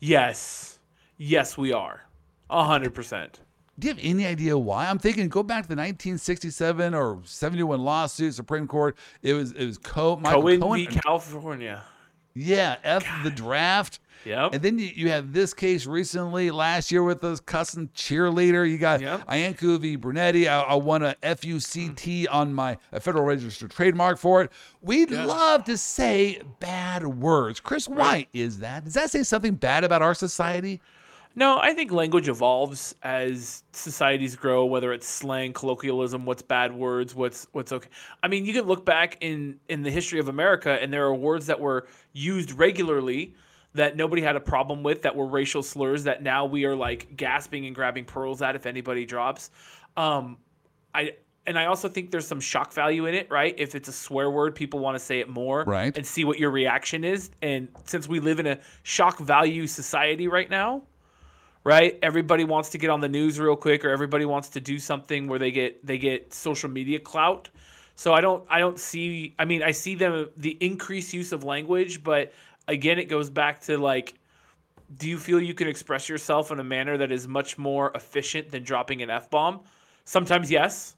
Yes. 0.00 0.80
Yes, 1.16 1.56
we 1.56 1.72
are. 1.72 2.04
A 2.50 2.62
hundred 2.62 2.94
percent. 2.94 3.40
Do 3.80 3.88
you 3.88 3.94
have 3.94 4.04
any 4.04 4.26
idea 4.26 4.56
why? 4.58 4.88
I'm 4.88 4.98
thinking 4.98 5.28
go 5.28 5.42
back 5.42 5.62
to 5.62 5.68
the 5.68 5.74
1967 5.74 6.94
or 6.94 7.20
71 7.24 7.80
lawsuit, 7.80 8.34
Supreme 8.34 8.68
Court. 8.68 8.96
It 9.22 9.32
was 9.32 9.52
it 9.52 9.64
was 9.64 9.78
Co- 9.78 10.16
Michael 10.16 10.42
Cohen 10.42 10.60
Cohen. 10.60 10.86
v. 10.86 11.00
California. 11.02 11.82
Yeah, 12.34 12.76
F 12.84 13.06
the 13.24 13.30
draft. 13.30 14.00
Yep. 14.26 14.52
And 14.52 14.62
then 14.62 14.78
you, 14.78 14.90
you 14.94 15.08
have 15.08 15.32
this 15.32 15.54
case 15.54 15.86
recently 15.86 16.50
last 16.50 16.92
year 16.92 17.02
with 17.02 17.22
this 17.22 17.40
cussing 17.40 17.88
cheerleader. 17.94 18.70
You 18.70 18.76
got 18.76 19.00
Yep. 19.00 19.26
Iancu 19.26 19.80
v. 19.80 19.96
Brunetti. 19.96 20.46
I, 20.46 20.60
I 20.60 20.74
want 20.74 21.04
a 21.04 21.16
FUCT 21.22 22.24
mm. 22.24 22.26
on 22.30 22.52
my 22.52 22.76
federal 23.00 23.24
Register 23.24 23.66
trademark 23.66 24.18
for 24.18 24.42
it. 24.42 24.52
We'd 24.82 25.10
Yeah. 25.10 25.24
love 25.24 25.64
to 25.64 25.78
say 25.78 26.42
bad 26.60 27.06
words. 27.06 27.60
Chris, 27.60 27.88
why 27.88 28.26
is 28.34 28.58
that? 28.58 28.84
Does 28.84 28.92
that 28.94 29.10
say 29.10 29.22
something 29.22 29.54
bad 29.54 29.84
about 29.84 30.02
our 30.02 30.14
society? 30.14 30.82
No, 31.36 31.58
I 31.58 31.72
think 31.74 31.92
language 31.92 32.28
evolves 32.28 32.94
as 33.02 33.62
societies 33.72 34.34
grow, 34.34 34.64
whether 34.66 34.92
it's 34.92 35.06
slang, 35.06 35.52
colloquialism, 35.52 36.24
what's 36.26 36.42
bad 36.42 36.72
words, 36.74 37.14
what's 37.14 37.46
what's 37.52 37.70
okay. 37.72 37.88
I 38.22 38.28
mean, 38.28 38.44
you 38.44 38.52
can 38.52 38.64
look 38.64 38.84
back 38.84 39.16
in 39.20 39.60
in 39.68 39.82
the 39.82 39.90
history 39.90 40.18
of 40.18 40.28
America 40.28 40.78
and 40.82 40.92
there 40.92 41.04
are 41.06 41.14
words 41.14 41.46
that 41.46 41.60
were 41.60 41.86
used 42.12 42.52
regularly 42.52 43.34
that 43.74 43.96
nobody 43.96 44.20
had 44.20 44.34
a 44.34 44.40
problem 44.40 44.82
with 44.82 45.02
that 45.02 45.14
were 45.14 45.26
racial 45.26 45.62
slurs 45.62 46.02
that 46.04 46.22
now 46.24 46.44
we 46.44 46.64
are 46.64 46.74
like 46.74 47.16
gasping 47.16 47.66
and 47.66 47.74
grabbing 47.76 48.04
pearls 48.04 48.42
at 48.42 48.56
if 48.56 48.66
anybody 48.66 49.06
drops. 49.06 49.50
Um 49.96 50.36
I 50.92 51.12
and 51.46 51.56
I 51.58 51.66
also 51.66 51.88
think 51.88 52.10
there's 52.10 52.26
some 52.26 52.40
shock 52.40 52.72
value 52.72 53.06
in 53.06 53.14
it, 53.14 53.30
right? 53.30 53.54
If 53.56 53.74
it's 53.76 53.88
a 53.88 53.92
swear 53.92 54.30
word, 54.30 54.54
people 54.54 54.80
want 54.80 54.96
to 54.96 54.98
say 55.04 55.20
it 55.20 55.28
more 55.28 55.64
Right. 55.64 55.96
and 55.96 56.04
see 56.04 56.24
what 56.24 56.38
your 56.38 56.50
reaction 56.50 57.04
is. 57.04 57.30
And 57.40 57.68
since 57.86 58.08
we 58.08 58.18
live 58.20 58.40
in 58.40 58.46
a 58.46 58.58
shock 58.82 59.18
value 59.18 59.66
society 59.68 60.28
right 60.28 60.50
now, 60.50 60.82
right? 61.64 61.98
Everybody 62.02 62.44
wants 62.44 62.70
to 62.70 62.78
get 62.78 62.90
on 62.90 63.00
the 63.00 63.08
news 63.08 63.38
real 63.38 63.56
quick, 63.56 63.84
or 63.84 63.90
everybody 63.90 64.24
wants 64.24 64.48
to 64.50 64.60
do 64.60 64.78
something 64.78 65.28
where 65.28 65.38
they 65.38 65.50
get 65.50 65.84
they 65.84 65.98
get 65.98 66.32
social 66.32 66.70
media 66.70 66.98
clout. 66.98 67.48
So 67.96 68.14
I 68.14 68.20
don't 68.20 68.44
I 68.48 68.58
don't 68.58 68.78
see. 68.78 69.34
I 69.38 69.44
mean, 69.44 69.62
I 69.62 69.72
see 69.72 69.94
them 69.94 70.28
the 70.36 70.56
increased 70.60 71.12
use 71.12 71.32
of 71.32 71.44
language, 71.44 72.02
but 72.02 72.32
again, 72.66 72.98
it 72.98 73.06
goes 73.06 73.28
back 73.28 73.60
to 73.62 73.76
like, 73.76 74.14
do 74.96 75.08
you 75.08 75.18
feel 75.18 75.40
you 75.40 75.54
can 75.54 75.68
express 75.68 76.08
yourself 76.08 76.50
in 76.50 76.60
a 76.60 76.64
manner 76.64 76.96
that 76.96 77.12
is 77.12 77.28
much 77.28 77.58
more 77.58 77.90
efficient 77.94 78.50
than 78.50 78.62
dropping 78.62 79.02
an 79.02 79.10
f 79.10 79.28
bomb? 79.28 79.60
Sometimes 80.04 80.50
yes. 80.50 80.96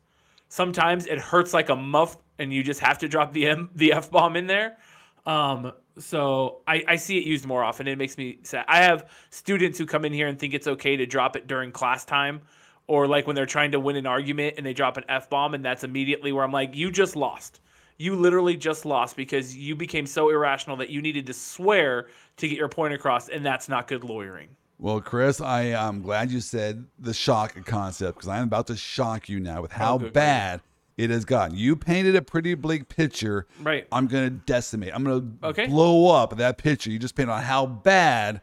Sometimes 0.48 1.06
it 1.06 1.18
hurts 1.18 1.54
like 1.54 1.70
a 1.70 1.76
muff, 1.76 2.18
and 2.38 2.52
you 2.52 2.62
just 2.62 2.80
have 2.80 2.98
to 2.98 3.08
drop 3.08 3.32
the 3.32 3.48
m 3.48 3.70
the 3.74 3.94
f 3.94 4.10
bomb 4.10 4.36
in 4.36 4.46
there. 4.46 4.76
Um, 5.24 5.72
so 5.98 6.60
I, 6.66 6.84
I 6.88 6.96
see 6.96 7.18
it 7.18 7.26
used 7.26 7.46
more 7.46 7.62
often. 7.62 7.86
It 7.86 7.98
makes 7.98 8.16
me 8.16 8.38
sad. 8.42 8.64
I 8.68 8.82
have 8.82 9.10
students 9.30 9.78
who 9.78 9.86
come 9.86 10.04
in 10.04 10.12
here 10.12 10.28
and 10.28 10.38
think 10.38 10.54
it's 10.54 10.66
okay 10.66 10.96
to 10.96 11.06
drop 11.06 11.36
it 11.36 11.46
during 11.46 11.72
class 11.72 12.04
time, 12.04 12.40
or 12.86 13.06
like 13.06 13.26
when 13.26 13.36
they're 13.36 13.46
trying 13.46 13.72
to 13.72 13.80
win 13.80 13.96
an 13.96 14.06
argument 14.06 14.54
and 14.56 14.66
they 14.66 14.72
drop 14.72 14.96
an 14.96 15.04
f 15.08 15.28
bomb, 15.28 15.54
and 15.54 15.64
that's 15.64 15.84
immediately 15.84 16.32
where 16.32 16.44
I'm 16.44 16.52
like, 16.52 16.74
you 16.74 16.90
just 16.90 17.16
lost. 17.16 17.60
You 17.98 18.16
literally 18.16 18.56
just 18.56 18.84
lost 18.84 19.16
because 19.16 19.54
you 19.56 19.76
became 19.76 20.06
so 20.06 20.30
irrational 20.30 20.76
that 20.78 20.90
you 20.90 21.02
needed 21.02 21.26
to 21.26 21.32
swear 21.32 22.08
to 22.38 22.48
get 22.48 22.58
your 22.58 22.68
point 22.68 22.94
across, 22.94 23.28
and 23.28 23.44
that's 23.44 23.68
not 23.68 23.86
good 23.86 24.02
lawyering. 24.02 24.48
Well, 24.78 25.00
Chris, 25.00 25.40
I 25.40 25.62
am 25.66 26.02
glad 26.02 26.32
you 26.32 26.40
said 26.40 26.84
the 26.98 27.14
shock 27.14 27.54
concept 27.64 28.16
because 28.16 28.28
I'm 28.28 28.44
about 28.44 28.66
to 28.66 28.76
shock 28.76 29.28
you 29.28 29.38
now 29.38 29.62
with 29.62 29.72
oh, 29.74 29.78
how 29.78 29.98
good, 29.98 30.06
good. 30.06 30.12
bad 30.14 30.60
it 30.96 31.10
has 31.10 31.24
gotten. 31.24 31.56
You 31.56 31.76
painted 31.76 32.14
a 32.16 32.22
pretty 32.22 32.54
bleak 32.54 32.88
picture. 32.88 33.46
Right. 33.60 33.86
I'm 33.92 34.06
going 34.06 34.24
to 34.24 34.30
decimate. 34.46 34.94
I'm 34.94 35.04
going 35.04 35.38
to 35.40 35.46
Okay. 35.48 35.66
blow 35.66 36.14
up 36.14 36.36
that 36.36 36.58
picture 36.58 36.90
you 36.90 36.98
just 36.98 37.14
painted 37.14 37.32
on 37.32 37.42
how 37.42 37.66
bad 37.66 38.40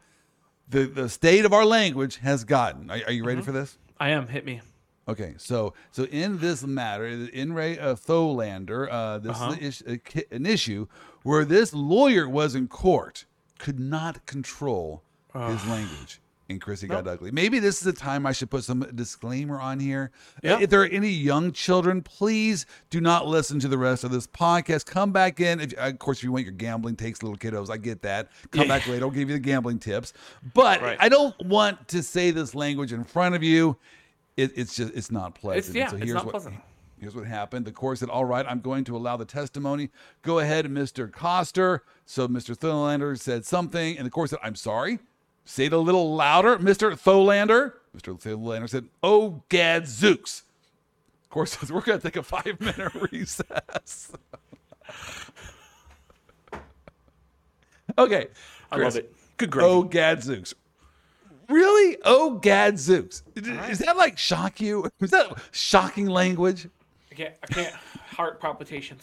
the, 0.68 0.84
the 0.86 1.08
state 1.08 1.44
of 1.44 1.52
our 1.52 1.64
language 1.64 2.16
has 2.18 2.44
gotten. 2.44 2.90
Are, 2.90 2.94
are 3.06 3.12
you 3.12 3.22
Mm-hmm. 3.22 3.26
ready 3.28 3.42
for 3.42 3.52
this? 3.52 3.78
I 3.98 4.10
am. 4.10 4.28
Hit 4.28 4.44
me. 4.44 4.60
Okay, 5.08 5.34
so 5.38 5.74
so 5.90 6.04
in 6.04 6.38
this 6.38 6.62
matter, 6.62 7.04
in 7.06 7.52
re 7.52 7.76
uh, 7.78 7.94
Tholander, 7.96 8.88
uh, 8.90 9.18
this 9.18 9.32
Uh-huh. 9.40 9.56
is 9.60 9.82
a, 9.88 9.98
an 10.34 10.46
issue 10.46 10.86
where 11.24 11.44
this 11.44 11.72
lawyer 11.74 12.28
was 12.28 12.54
in 12.54 12.68
court, 12.68 13.24
could 13.58 13.80
not 13.80 14.24
control 14.26 15.02
his 15.34 15.66
language, 15.68 16.19
and 16.50 16.60
Chrissy 16.60 16.88
got 16.88 17.06
ugly. 17.06 17.30
Maybe 17.30 17.58
this 17.60 17.78
is 17.78 17.82
the 17.82 17.92
time 17.92 18.26
I 18.26 18.32
should 18.32 18.50
put 18.50 18.64
some 18.64 18.80
disclaimer 18.94 19.60
on 19.60 19.78
here. 19.80 20.10
Yeah. 20.42 20.58
If 20.60 20.68
there 20.70 20.82
are 20.82 20.86
any 20.86 21.08
young 21.08 21.52
children, 21.52 22.02
please 22.02 22.66
do 22.90 23.00
not 23.00 23.26
listen 23.26 23.60
to 23.60 23.68
the 23.68 23.78
rest 23.78 24.02
of 24.04 24.10
this 24.10 24.26
podcast. 24.26 24.86
Come 24.86 25.12
back 25.12 25.40
in. 25.40 25.60
If, 25.60 25.74
of 25.74 25.98
course, 25.98 26.18
if 26.18 26.24
you 26.24 26.32
want 26.32 26.44
your 26.44 26.52
gambling 26.52 26.96
takes, 26.96 27.22
little 27.22 27.38
kiddos, 27.38 27.70
I 27.70 27.76
get 27.76 28.02
that. 28.02 28.30
Come 28.50 28.68
back 28.68 28.86
later. 28.86 29.04
I'll 29.04 29.10
give 29.10 29.28
you 29.28 29.36
the 29.36 29.40
gambling 29.40 29.78
tips. 29.78 30.12
But 30.52 30.82
Right. 30.82 30.96
I 31.00 31.08
don't 31.08 31.34
want 31.46 31.88
to 31.88 32.02
say 32.02 32.30
this 32.32 32.54
language 32.54 32.92
in 32.92 33.04
front 33.04 33.34
of 33.34 33.42
you. 33.42 33.76
It, 34.36 34.52
it's 34.56 34.74
just 34.74 34.94
it's 34.94 35.10
not 35.10 35.34
pleasant. 35.34 35.76
yeah, 35.76 35.88
so 35.88 35.96
it's 35.96 36.04
here's 36.04 36.14
not 36.14 36.24
what, 36.26 36.32
pleasant. 36.32 36.56
Here's 36.98 37.14
what 37.14 37.26
happened. 37.26 37.64
The 37.66 37.72
court 37.72 37.98
said, 37.98 38.08
"All 38.10 38.24
right, 38.24 38.44
I'm 38.48 38.60
going 38.60 38.84
to 38.84 38.96
allow 38.96 39.16
the 39.16 39.24
testimony. 39.24 39.90
Go 40.22 40.38
ahead, 40.38 40.66
Mr. 40.66 41.10
Coster." 41.10 41.82
So 42.06 42.26
Mr. 42.28 42.56
Tholander 42.56 43.18
said 43.18 43.44
something, 43.44 43.96
and 43.96 44.06
the 44.06 44.10
court 44.10 44.30
said, 44.30 44.38
"I'm 44.42 44.54
sorry. 44.54 44.98
Say 45.50 45.64
it 45.64 45.72
a 45.72 45.78
little 45.78 46.14
louder, 46.14 46.58
Mr. 46.58 46.92
Tholander." 46.92 47.72
Mr. 47.96 48.16
Tholander 48.16 48.68
said, 48.68 48.86
"Oh, 49.02 49.42
gadzooks." 49.48 50.44
Of 51.24 51.30
course, 51.30 51.60
we're 51.70 51.80
going 51.80 51.98
to 51.98 52.08
take 52.08 52.14
a 52.14 52.22
five 52.22 52.60
minute 52.60 52.94
recess. 53.10 54.12
okay. 57.98 58.28
I 58.70 58.76
love 58.76 58.94
it. 58.94 59.12
Good 59.38 59.50
gravy. 59.50 59.66
Oh, 59.68 59.82
gadzooks. 59.82 60.54
Really? 61.48 61.98
Oh, 62.04 62.38
gadzooks. 62.38 63.24
Does 63.34 63.80
that 63.80 63.96
like 63.96 64.18
shock 64.18 64.60
you? 64.60 64.88
Is 65.00 65.10
that 65.10 65.36
shocking 65.50 66.06
language? 66.06 66.68
I 67.10 67.14
can't. 67.16 67.34
I 67.42 67.46
can't. 67.48 67.74
Heart 67.74 68.40
palpitations. 68.40 69.02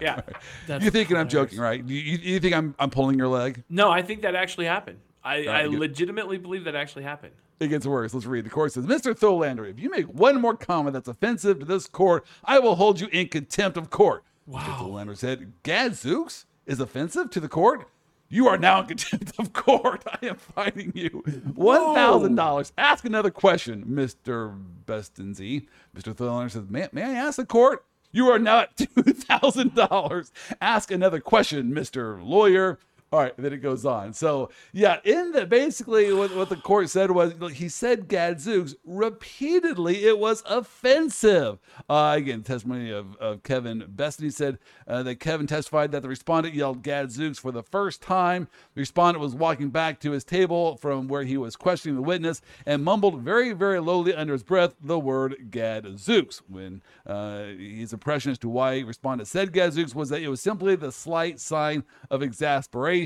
Yeah. 0.00 0.22
That's 0.66 0.82
You're 0.82 0.90
thinking 0.90 1.18
I'm 1.18 1.28
joking, 1.28 1.58
right? 1.58 1.84
You, 1.84 1.96
you, 1.96 2.16
you 2.16 2.40
think 2.40 2.54
I'm, 2.54 2.74
I'm 2.78 2.88
pulling 2.88 3.18
your 3.18 3.28
leg? 3.28 3.62
No, 3.68 3.90
I 3.90 4.00
think 4.00 4.22
that 4.22 4.34
actually 4.34 4.64
happened. 4.64 5.00
I, 5.22 5.46
I 5.46 5.66
legitimately 5.66 6.38
believe 6.38 6.64
that 6.64 6.74
actually 6.74 7.02
happened. 7.02 7.32
It 7.60 7.68
gets 7.68 7.86
worse. 7.86 8.14
Let's 8.14 8.26
read. 8.26 8.46
The 8.46 8.50
court 8.50 8.72
says, 8.72 8.86
Mr. 8.86 9.14
Tholander, 9.14 9.68
if 9.68 9.78
you 9.78 9.90
make 9.90 10.06
one 10.06 10.40
more 10.40 10.56
comment 10.56 10.94
that's 10.94 11.08
offensive 11.08 11.58
to 11.60 11.66
this 11.66 11.86
court, 11.86 12.24
I 12.44 12.58
will 12.58 12.76
hold 12.76 13.00
you 13.00 13.08
in 13.08 13.28
contempt 13.28 13.76
of 13.76 13.90
court. 13.90 14.24
Mr. 14.48 14.76
Tholander 14.78 15.16
said, 15.16 15.52
Gadzooks 15.62 16.46
is 16.66 16.80
offensive 16.80 17.30
to 17.30 17.40
the 17.40 17.48
court? 17.48 17.86
You 18.32 18.46
are 18.48 18.56
now 18.56 18.80
in 18.80 18.86
contempt 18.86 19.32
of 19.38 19.52
court. 19.52 20.04
I 20.22 20.26
am 20.26 20.36
fining 20.36 20.92
you 20.94 21.22
$1,000. 21.26 22.72
Ask 22.78 23.04
another 23.04 23.30
question, 23.30 23.84
Mr. 23.86 24.56
Bestenzy. 24.86 25.66
Mr. 25.94 26.14
Tholander 26.14 26.50
says, 26.50 26.64
may, 26.70 26.88
may 26.92 27.02
I 27.02 27.14
ask 27.14 27.36
the 27.36 27.44
court? 27.44 27.84
You 28.12 28.28
are 28.28 28.38
now 28.38 28.60
at 28.60 28.76
$2,000. 28.76 30.30
Ask 30.60 30.90
another 30.90 31.20
question, 31.20 31.72
Mr. 31.72 32.24
Lawyer. 32.24 32.78
All 33.12 33.18
right, 33.18 33.34
then 33.36 33.52
it 33.52 33.56
goes 33.56 33.84
on. 33.84 34.12
So 34.12 34.50
yeah, 34.72 34.98
in 35.02 35.32
the 35.32 35.44
basically 35.44 36.12
what, 36.12 36.32
what 36.36 36.48
the 36.48 36.54
court 36.54 36.90
said 36.90 37.10
was 37.10 37.34
he 37.54 37.68
said 37.68 38.06
gadzooks 38.06 38.76
repeatedly. 38.84 40.04
It 40.04 40.16
was 40.16 40.44
offensive. 40.46 41.58
Uh, 41.88 42.14
again, 42.16 42.44
testimony 42.44 42.92
of, 42.92 43.16
of 43.16 43.42
Kevin 43.42 43.82
Bestany 43.96 44.32
said 44.32 44.58
uh, 44.86 45.02
that 45.02 45.16
Kevin 45.16 45.48
testified 45.48 45.90
that 45.90 46.02
the 46.02 46.08
respondent 46.08 46.54
yelled 46.54 46.84
gadzooks 46.84 47.40
for 47.40 47.50
the 47.50 47.64
first 47.64 48.00
time. 48.00 48.46
The 48.74 48.80
respondent 48.82 49.20
was 49.20 49.34
walking 49.34 49.70
back 49.70 49.98
to 50.00 50.12
his 50.12 50.22
table 50.22 50.76
from 50.76 51.08
where 51.08 51.24
he 51.24 51.36
was 51.36 51.56
questioning 51.56 51.96
the 51.96 52.02
witness 52.02 52.40
and 52.64 52.84
mumbled 52.84 53.22
very, 53.22 53.52
very 53.52 53.80
lowly 53.80 54.14
under 54.14 54.34
his 54.34 54.44
breath 54.44 54.76
the 54.80 55.00
word 55.00 55.50
gadzooks. 55.50 56.42
When 56.46 56.80
uh, 57.04 57.46
his 57.58 57.92
impression 57.92 58.30
as 58.30 58.38
to 58.38 58.48
why 58.48 58.78
respondent 58.82 59.26
said 59.26 59.52
gadzooks 59.52 59.96
was 59.96 60.10
that 60.10 60.22
it 60.22 60.28
was 60.28 60.40
simply 60.40 60.76
the 60.76 60.92
slight 60.92 61.40
sign 61.40 61.82
of 62.08 62.22
exasperation. 62.22 62.99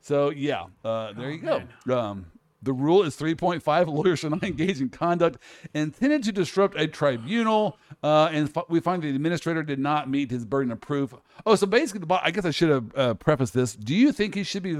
So 0.00 0.30
yeah, 0.30 0.64
uh, 0.84 1.12
there 1.12 1.30
you 1.30 1.38
go. 1.38 1.62
Um, 1.96 2.26
The 2.64 2.72
rule 2.72 3.02
is 3.02 3.16
3.5. 3.16 3.86
Lawyers 3.92 4.20
shall 4.20 4.30
not 4.30 4.44
engage 4.44 4.80
in 4.80 4.88
conduct 4.88 5.38
intended 5.74 6.22
to 6.24 6.32
disrupt 6.32 6.78
a 6.78 6.86
tribunal. 6.86 7.76
Uh, 8.04 8.28
and 8.32 8.48
f- 8.56 8.64
we 8.68 8.78
find 8.80 9.02
the 9.02 9.08
administrator 9.08 9.62
did 9.64 9.78
not 9.80 10.08
meet 10.08 10.30
his 10.30 10.44
burden 10.44 10.70
of 10.72 10.80
proof. 10.80 11.12
Oh, 11.44 11.56
so 11.56 11.66
basically, 11.66 12.06
I 12.22 12.30
guess 12.30 12.44
I 12.44 12.50
should 12.52 12.70
have 12.70 12.96
uh, 12.96 13.14
prefaced 13.14 13.54
this. 13.54 13.74
Do 13.74 13.94
you 13.94 14.12
think 14.12 14.34
he 14.36 14.44
should 14.44 14.62
be 14.62 14.76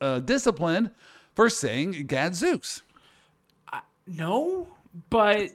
uh, 0.00 0.18
disciplined 0.20 0.90
for 1.34 1.48
saying 1.48 2.06
gadzooks? 2.08 2.82
No, 4.08 4.66
but 5.08 5.50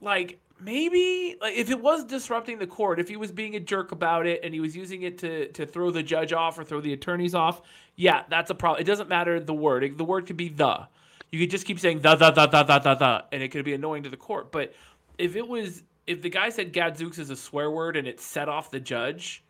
like 0.00 0.40
maybe 0.60 1.36
like 1.40 1.54
if 1.54 1.70
it 1.70 1.80
was 1.80 2.04
disrupting 2.04 2.58
the 2.58 2.66
court, 2.66 2.98
if 2.98 3.08
he 3.08 3.16
was 3.16 3.32
being 3.32 3.56
a 3.56 3.60
jerk 3.60 3.92
about 3.92 4.26
it 4.26 4.40
and 4.42 4.54
he 4.54 4.60
was 4.60 4.76
using 4.76 5.02
it 5.02 5.18
to 5.18 5.48
to 5.52 5.66
throw 5.66 5.90
the 5.90 6.02
judge 6.02 6.32
off 6.32 6.58
or 6.58 6.64
throw 6.64 6.80
the 6.80 6.92
attorneys 6.92 7.34
off, 7.34 7.62
yeah, 7.96 8.22
that's 8.28 8.50
a 8.50 8.54
problem. 8.54 8.80
It 8.80 8.84
doesn't 8.84 9.08
matter 9.08 9.40
the 9.40 9.54
word. 9.54 9.96
The 9.96 10.04
word 10.04 10.26
could 10.26 10.36
be 10.36 10.48
the. 10.48 10.88
You 11.32 11.40
could 11.40 11.50
just 11.50 11.66
keep 11.66 11.80
saying 11.80 12.00
the 12.00 12.14
the 12.14 12.30
the 12.30 12.46
the 12.46 12.62
the 12.62 12.78
the, 12.78 12.94
the 12.94 13.24
and 13.32 13.42
it 13.42 13.48
could 13.48 13.64
be 13.64 13.74
annoying 13.74 14.04
to 14.04 14.08
the 14.08 14.16
court. 14.16 14.52
But 14.52 14.74
if 15.18 15.36
it 15.36 15.46
was 15.46 15.82
if 16.06 16.22
the 16.22 16.30
guy 16.30 16.48
said 16.50 16.72
gadzooks 16.72 17.18
is 17.18 17.30
a 17.30 17.36
swear 17.36 17.70
word 17.70 17.96
and 17.96 18.06
it 18.06 18.20
set 18.20 18.48
off 18.48 18.70
the 18.70 18.80
judge, 18.80 19.42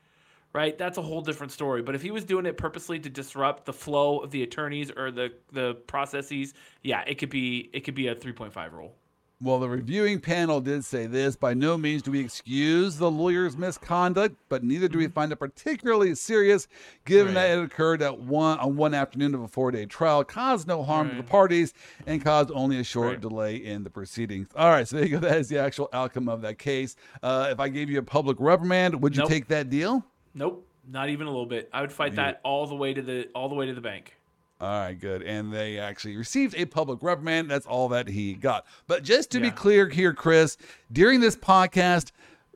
right? 0.53 0.77
That's 0.79 0.99
a 0.99 1.03
whole 1.03 1.21
different 1.21 1.53
story. 1.53 1.83
But 1.83 1.95
if 1.95 2.03
he 2.03 2.11
was 2.11 2.25
doing 2.25 2.47
it 2.47 2.57
purposely 2.57 2.99
to 3.01 3.11
disrupt 3.11 3.67
the 3.67 3.73
flow 3.73 4.19
of 4.21 4.31
the 4.31 4.43
attorneys 4.43 4.91
or 4.91 5.11
the 5.11 5.33
the 5.53 5.75
processes, 5.87 6.55
yeah, 6.83 7.03
it 7.07 7.17
could 7.19 7.31
be 7.31 7.71
it 7.73 7.81
could 7.81 7.95
be 7.95 8.09
a 8.09 8.15
3.5 8.15 8.73
rule. 8.73 8.95
Well, 9.39 9.59
the 9.59 9.69
reviewing 9.69 10.21
panel 10.21 10.63
did 10.63 10.83
say 10.83 11.07
this. 11.07 11.37
By 11.37 11.53
no 11.53 11.77
means 11.77 12.01
do 12.01 12.11
we 12.11 12.21
excuse 12.21 12.97
the 12.97 13.11
lawyer's 13.11 13.55
misconduct, 13.55 14.35
but 14.49 14.65
neither 14.65 14.89
do 14.89 14.97
we 14.97 15.09
find 15.09 15.31
it 15.31 15.37
particularly 15.37 16.15
serious, 16.15 16.69
given 17.05 17.35
right. 17.35 17.49
that 17.49 17.59
it 17.59 17.63
occurred 17.63 18.01
at 18.01 18.19
one 18.19 18.59
on 18.59 18.77
one 18.77 18.95
afternoon 18.95 19.35
of 19.35 19.43
a 19.43 19.49
four-day 19.49 19.85
trial, 19.85 20.25
caused 20.25 20.67
no 20.67 20.83
harm 20.83 21.09
right. 21.09 21.17
to 21.17 21.23
the 21.23 21.29
parties, 21.29 21.75
and 22.07 22.25
caused 22.25 22.51
only 22.53 22.81
a 22.81 22.85
short 22.85 23.09
right. 23.09 23.21
delay 23.21 23.57
in 23.57 23.85
the 23.85 23.91
proceedings. 23.91 24.49
All 24.57 24.71
right, 24.71 24.89
so 24.89 24.97
there 24.97 25.05
you 25.05 25.21
go. 25.21 25.21
That 25.27 25.39
is 25.39 25.49
the 25.49 25.59
actual 25.59 25.91
outcome 25.93 26.29
of 26.29 26.41
that 26.43 26.59
case. 26.59 26.95
Uh, 27.23 27.49
if 27.51 27.59
I 27.59 27.69
gave 27.69 27.91
you 27.91 27.99
a 27.99 28.03
public 28.03 28.39
reprimand, 28.41 29.03
would 29.03 29.17
you 29.17 29.23
nope. 29.23 29.29
take 29.29 29.49
that 29.49 29.69
deal? 29.69 30.03
Nope, 30.35 30.67
not 30.89 31.11
even 31.11 31.27
a 31.27 31.31
little 31.31 31.47
bit. 31.47 31.69
I 31.75 31.83
would 31.83 31.93
fight 31.93 32.15
that 32.15 32.41
all 32.43 32.67
the 32.67 32.75
way 32.75 32.95
to 32.95 33.03
the 33.03 33.29
all 33.35 33.51
the 33.51 33.55
way 33.55 33.67
to 33.67 33.75
the 33.75 33.81
bank. 33.83 34.16
All 34.59 34.69
right, 34.69 34.99
good. 34.99 35.23
And 35.23 35.53
they 35.53 35.79
actually 35.79 36.17
received 36.17 36.55
a 36.57 36.65
public 36.65 37.03
reprimand. 37.03 37.51
That's 37.51 37.67
all 37.67 37.89
that 37.91 38.09
he 38.09 38.35
got. 38.35 38.65
But 38.87 39.03
just 39.03 39.31
to 39.33 39.39
yeah. 39.39 39.45
be 39.45 39.51
clear 39.51 39.89
here, 39.89 40.15
Chris, 40.15 40.57
during 40.91 41.21
this 41.21 41.37
podcast, 41.37 42.13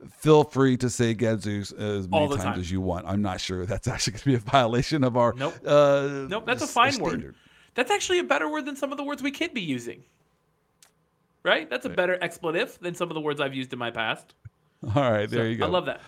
feel 0.09 0.43
free 0.43 0.77
to 0.77 0.89
say 0.89 1.13
gadzooks 1.13 1.71
as 1.71 2.07
many 2.07 2.27
times 2.29 2.43
time. 2.43 2.59
as 2.59 2.71
you 2.71 2.81
want. 2.81 3.05
I'm 3.07 3.21
not 3.21 3.39
sure 3.39 3.65
that's 3.65 3.87
actually 3.87 4.13
going 4.13 4.21
to 4.21 4.29
be 4.29 4.35
a 4.35 4.39
violation 4.39 5.03
of 5.03 5.15
our. 5.15 5.33
Nope. 5.33 5.55
Uh, 5.65 6.25
nope. 6.27 6.45
That's 6.45 6.63
a 6.63 6.67
fine 6.67 6.97
word. 6.97 7.35
That's 7.75 7.91
actually 7.91 8.19
a 8.19 8.23
better 8.23 8.49
word 8.49 8.65
than 8.65 8.75
some 8.75 8.91
of 8.91 8.97
the 8.97 9.03
words 9.03 9.21
we 9.21 9.31
could 9.31 9.53
be 9.53 9.61
using. 9.61 10.03
Right? 11.43 11.69
That's 11.69 11.85
a 11.85 11.89
better 11.89 12.17
expletive 12.21 12.77
than 12.81 12.93
some 12.95 13.09
of 13.09 13.15
the 13.15 13.21
words 13.21 13.39
I've 13.39 13.55
used 13.55 13.73
in 13.73 13.79
my 13.79 13.91
past. 13.91 14.33
All 14.95 15.11
right, 15.11 15.29
there 15.29 15.45
so, 15.45 15.47
you 15.47 15.57
go. 15.57 15.65
I 15.65 15.69
love 15.69 15.85
that. 15.85 16.01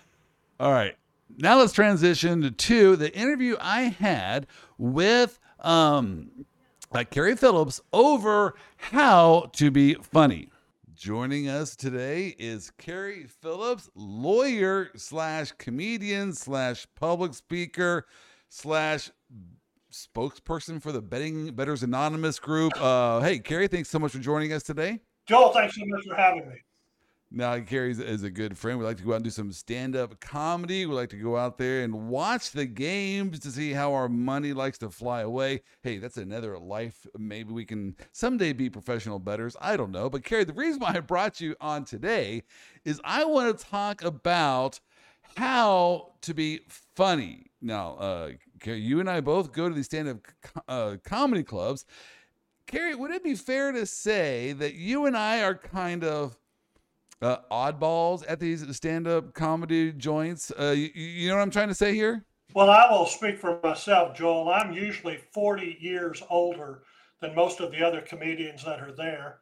All 0.59 0.71
right. 0.71 0.95
Now 1.37 1.57
let's 1.57 1.73
transition 1.73 2.53
to 2.53 2.95
the 2.95 3.15
interview 3.15 3.55
I 3.59 3.83
had 3.83 4.45
with 4.77 5.39
um, 5.63 6.45
uh, 6.91 7.03
Carrie 7.09 7.35
Phillips 7.35 7.81
over 7.91 8.55
how 8.77 9.49
to 9.53 9.71
be 9.71 9.95
funny. 9.95 10.49
Joining 10.93 11.49
us 11.49 11.75
today 11.75 12.35
is 12.37 12.71
Carrie 12.77 13.25
Phillips, 13.41 13.89
lawyer 13.95 14.89
slash 14.95 15.51
comedian 15.53 16.33
slash 16.33 16.87
public 16.95 17.33
speaker 17.33 18.05
slash 18.49 19.09
spokesperson 19.91 20.81
for 20.81 20.91
the 20.91 21.01
Betting 21.01 21.53
Betters 21.55 21.83
Anonymous 21.83 22.39
group. 22.39 22.73
Uh, 22.79 23.19
hey, 23.21 23.39
Carrie, 23.39 23.67
thanks 23.67 23.89
so 23.89 23.99
much 23.99 24.11
for 24.11 24.19
joining 24.19 24.53
us 24.53 24.63
today. 24.63 24.99
Joel, 25.27 25.51
thanks 25.51 25.75
so 25.75 25.85
much 25.85 26.03
for 26.07 26.15
having 26.15 26.47
me. 26.47 26.55
Now, 27.35 27.59
Carrie 27.61 27.93
is 27.93 28.21
a 28.21 28.29
good 28.29 28.55
friend. 28.55 28.77
We 28.77 28.85
like 28.85 28.97
to 28.97 29.03
go 29.03 29.13
out 29.13 29.15
and 29.15 29.23
do 29.23 29.31
some 29.31 29.51
stand 29.51 29.95
up 29.95 30.19
comedy. 30.19 30.85
We 30.85 30.93
like 30.93 31.09
to 31.09 31.17
go 31.17 31.35
out 31.35 31.57
there 31.57 31.81
and 31.81 32.07
watch 32.07 32.51
the 32.51 32.67
games 32.67 33.39
to 33.39 33.49
see 33.49 33.71
how 33.71 33.91
our 33.93 34.07
money 34.07 34.53
likes 34.53 34.77
to 34.77 34.91
fly 34.91 35.21
away. 35.21 35.63
Hey, 35.81 35.97
that's 35.97 36.17
another 36.17 36.59
life. 36.59 37.07
Maybe 37.17 37.51
we 37.51 37.65
can 37.65 37.95
someday 38.11 38.53
be 38.53 38.69
professional 38.69 39.17
betters. 39.17 39.57
I 39.59 39.77
don't 39.77 39.89
know. 39.89 40.11
But, 40.11 40.23
Carrie, 40.23 40.43
the 40.43 40.53
reason 40.53 40.79
why 40.79 40.93
I 40.95 40.99
brought 40.99 41.41
you 41.41 41.55
on 41.59 41.85
today 41.85 42.43
is 42.85 43.01
I 43.03 43.25
want 43.25 43.57
to 43.57 43.65
talk 43.65 44.03
about 44.03 44.79
how 45.35 46.11
to 46.21 46.35
be 46.35 46.59
funny. 46.95 47.47
Now, 47.63 47.95
uh, 47.95 48.29
Carrie, 48.59 48.81
you 48.81 48.99
and 48.99 49.09
I 49.09 49.21
both 49.21 49.51
go 49.51 49.67
to 49.67 49.73
these 49.73 49.85
stand 49.85 50.07
up 50.07 50.17
uh, 50.67 50.97
comedy 51.03 51.41
clubs. 51.41 51.85
Carrie, 52.67 52.93
would 52.93 53.09
it 53.09 53.23
be 53.23 53.33
fair 53.33 53.71
to 53.71 53.87
say 53.87 54.53
that 54.53 54.75
you 54.75 55.07
and 55.07 55.17
I 55.17 55.41
are 55.41 55.55
kind 55.55 56.03
of 56.03 56.37
uh, 57.23 57.37
oddballs 57.51 58.23
at 58.27 58.39
these 58.39 58.75
stand-up 58.75 59.33
comedy 59.33 59.93
joints. 59.93 60.51
Uh, 60.59 60.73
you, 60.75 60.89
you, 60.93 61.29
know 61.29 61.35
what 61.35 61.41
I'm 61.41 61.51
trying 61.51 61.69
to 61.69 61.75
say 61.75 61.95
here? 61.95 62.25
Well, 62.53 62.69
I 62.69 62.91
will 62.91 63.05
speak 63.05 63.39
for 63.39 63.59
myself, 63.63 64.15
Joel. 64.15 64.49
I'm 64.49 64.73
usually 64.73 65.17
40 65.33 65.77
years 65.79 66.21
older 66.29 66.83
than 67.21 67.33
most 67.33 67.61
of 67.61 67.71
the 67.71 67.83
other 67.83 68.01
comedians 68.01 68.63
that 68.65 68.79
are 68.79 68.91
there. 68.91 69.39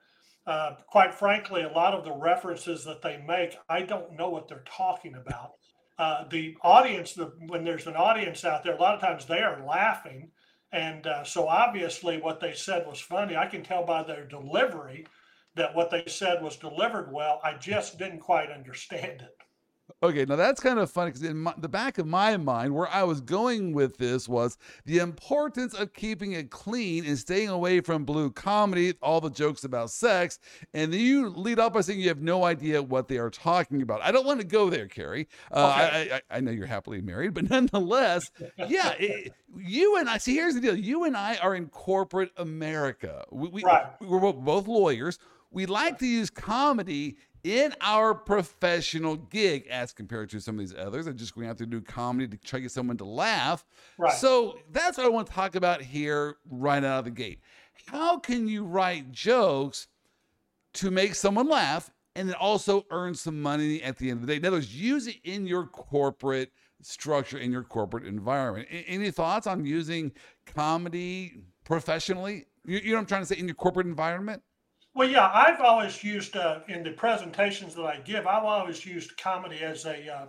Uh, 0.48 0.76
quite 0.88 1.14
frankly, 1.14 1.64
a 1.64 1.70
lot 1.70 1.94
of 1.94 2.06
the 2.06 2.14
references 2.14 2.86
that 2.86 3.02
they 3.02 3.24
make, 3.28 3.58
I 3.70 3.82
don't 3.82 4.14
know 4.14 4.30
what 4.30 4.48
they're 4.48 4.64
talking 4.66 5.16
about. 5.16 5.52
Uh, 5.98 6.24
the 6.30 6.56
audience, 6.62 7.14
the, 7.14 7.34
when 7.48 7.64
there's 7.64 7.86
an 7.88 7.96
audience 7.96 8.46
out 8.46 8.64
there, 8.64 8.76
a 8.76 8.82
lot 8.82 8.96
of 8.96 9.02
times 9.02 9.26
they 9.26 9.42
are 9.42 9.64
laughing. 9.66 10.32
And 10.72 11.06
uh, 11.06 11.24
so 11.24 11.48
obviously, 11.48 12.20
what 12.20 12.40
they 12.40 12.54
said 12.54 12.88
was 12.88 13.00
funny. 13.00 13.36
I 13.36 13.46
can 13.46 13.62
tell 13.62 13.86
by 13.86 14.04
their 14.04 14.26
delivery 14.26 15.06
that 15.56 15.76
what 15.76 15.90
they 15.90 16.04
said 16.08 16.42
was 16.42 16.56
delivered 16.56 17.12
well. 17.12 17.40
I 17.44 17.54
just 17.54 17.98
didn't 17.98 18.20
quite 18.20 18.52
understand 18.52 19.22
it. 19.22 19.38
Okay, 20.04 20.26
now 20.26 20.36
that's 20.36 20.60
kind 20.60 20.80
of 20.80 20.90
funny 20.90 21.12
because 21.12 21.24
in 21.24 21.38
my, 21.38 21.54
the 21.58 21.70
back 21.70 21.98
of 21.98 22.08
my 22.08 22.36
mind, 22.38 22.74
where 22.74 22.88
I 22.88 23.04
was 23.04 23.22
going 23.22 23.74
with 23.74 23.98
this 23.98 24.28
was 24.28 24.58
the 24.86 24.98
importance 24.98 25.74
of 25.74 25.94
keeping 25.94 26.32
it 26.32 26.50
clean 26.50 27.06
and 27.06 27.18
staying 27.18 27.50
away 27.50 27.82
from 27.82 28.04
blue 28.04 28.32
comedy, 28.32 28.94
all 29.02 29.22
the 29.22 29.30
jokes 29.30 29.64
about 29.64 29.92
sex, 29.92 30.40
and 30.74 30.92
then 30.92 31.00
you 31.00 31.30
lead 31.30 31.60
up 31.60 31.74
by 31.74 31.82
saying 31.82 32.00
you 32.00 32.08
have 32.08 32.22
no 32.22 32.46
idea 32.46 32.82
what 32.82 33.08
they 33.08 33.18
are 33.18 33.30
talking 33.30 33.82
about. 33.82 34.02
I 34.02 34.12
don't 34.12 34.26
want 34.26 34.40
to 34.40 34.46
go 34.46 34.70
there, 34.70 34.88
Carrie. 34.88 35.28
Uh, 35.52 35.86
okay. 35.86 36.12
I, 36.12 36.16
I, 36.16 36.38
I, 36.38 36.40
know 36.40 36.52
you're 36.52 36.66
happily 36.66 37.02
married, 37.02 37.36
but 37.36 37.50
nonetheless, 37.50 38.32
yeah, 38.68 38.94
it, 38.98 39.34
you 39.56 39.98
and 39.98 40.10
I 40.10 40.18
see. 40.18 40.34
Here's 40.34 40.56
the 40.56 40.62
deal: 40.62 40.76
you 40.76 41.04
and 41.04 41.16
I 41.16 41.38
are 41.38 41.54
in 41.54 41.68
corporate 41.68 42.32
America. 42.38 43.26
We, 43.32 43.50
we, 43.50 43.64
right. 43.64 43.86
We're 44.02 44.34
both 44.34 44.68
lawyers 44.68 45.20
we 45.52 45.66
like 45.66 46.00
to 46.00 46.08
use 46.08 46.30
comedy 46.30 47.18
in 47.44 47.74
our 47.82 48.14
professional 48.14 49.16
gig 49.16 49.68
as 49.68 49.92
compared 49.92 50.30
to 50.30 50.40
some 50.40 50.56
of 50.56 50.60
these 50.60 50.76
others 50.76 51.06
that 51.06 51.16
just 51.16 51.36
going 51.36 51.48
out 51.48 51.58
to 51.58 51.66
do 51.66 51.82
comedy 51.82 52.28
to 52.28 52.38
try 52.38 52.60
to 52.60 52.64
get 52.64 52.72
someone 52.72 52.98
to 52.98 53.06
laugh. 53.06 53.66
Right. 53.98 54.14
So 54.14 54.60
that's 54.72 54.98
what 54.98 55.06
I 55.06 55.10
want 55.10 55.28
to 55.28 55.34
talk 55.34 55.56
about 55.56 55.82
here 55.82 56.38
right 56.50 56.84
out 56.84 57.00
of 57.00 57.06
the 57.06 57.12
gate. 57.12 57.42
How 57.88 58.20
can 58.20 58.48
you 58.48 58.64
write 58.64 59.12
jokes 59.12 59.88
to 60.74 60.92
make 60.92 61.16
someone 61.16 61.50
laugh 61.50 61.90
and 62.16 62.30
then 62.30 62.36
also 62.36 62.86
earn 62.92 63.16
some 63.16 63.42
money 63.42 63.82
at 63.82 63.98
the 63.98 64.12
end 64.12 64.22
of 64.22 64.28
the 64.28 64.34
day? 64.34 64.38
In 64.38 64.46
other 64.46 64.58
words, 64.58 64.76
use 64.76 65.08
it 65.08 65.18
in 65.24 65.48
your 65.48 65.66
corporate 65.66 66.52
structure, 66.82 67.40
in 67.40 67.52
your 67.52 67.64
corporate 67.64 68.06
environment. 68.06 68.68
Any 68.70 69.10
thoughts 69.12 69.48
on 69.48 69.66
using 69.66 70.12
comedy 70.46 71.34
professionally? 71.64 72.46
You 72.66 72.82
know 72.82 72.94
what 72.94 73.00
I'm 73.00 73.06
trying 73.08 73.22
to 73.24 73.26
say 73.26 73.38
in 73.38 73.48
your 73.48 73.56
corporate 73.56 73.88
environment? 73.88 74.44
Well, 74.94 75.10
yeah, 75.10 75.32
I've 75.34 75.62
always 75.62 76.04
used 76.04 76.36
uh, 76.36 76.60
in 76.68 76.84
the 76.84 76.92
presentations 76.92 77.76
that 77.76 77.86
I 77.86 78.02
give, 78.02 78.28
I've 78.28 78.44
always 78.44 78.86
used 78.86 79.16
comedy 79.18 79.60
as 79.60 79.86
a 79.86 80.14
uh, 80.14 80.26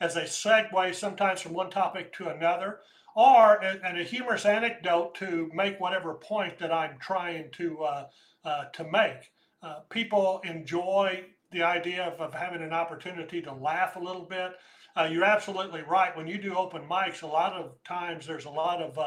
as 0.00 0.16
a 0.16 0.22
segue, 0.22 0.94
sometimes 0.94 1.42
from 1.42 1.52
one 1.52 1.70
topic 1.70 2.14
to 2.14 2.28
another, 2.28 2.80
or 3.14 3.62
and 3.62 3.98
a 3.98 4.02
humorous 4.02 4.46
anecdote 4.46 5.14
to 5.16 5.50
make 5.52 5.78
whatever 5.80 6.14
point 6.14 6.58
that 6.58 6.72
I'm 6.72 6.98
trying 6.98 7.50
to 7.52 7.82
uh, 7.82 8.06
uh 8.44 8.64
to 8.72 8.84
make. 8.84 9.32
Uh, 9.62 9.80
people 9.90 10.40
enjoy 10.44 11.24
the 11.52 11.62
idea 11.62 12.04
of, 12.04 12.18
of 12.18 12.32
having 12.32 12.62
an 12.62 12.72
opportunity 12.72 13.42
to 13.42 13.52
laugh 13.52 13.96
a 13.96 14.00
little 14.00 14.24
bit. 14.24 14.52
Uh, 14.96 15.08
you're 15.10 15.24
absolutely 15.24 15.82
right. 15.82 16.16
When 16.16 16.26
you 16.26 16.38
do 16.38 16.54
open 16.54 16.88
mics, 16.88 17.22
a 17.22 17.26
lot 17.26 17.52
of 17.52 17.72
times 17.84 18.26
there's 18.26 18.46
a 18.46 18.50
lot 18.50 18.80
of 18.80 18.98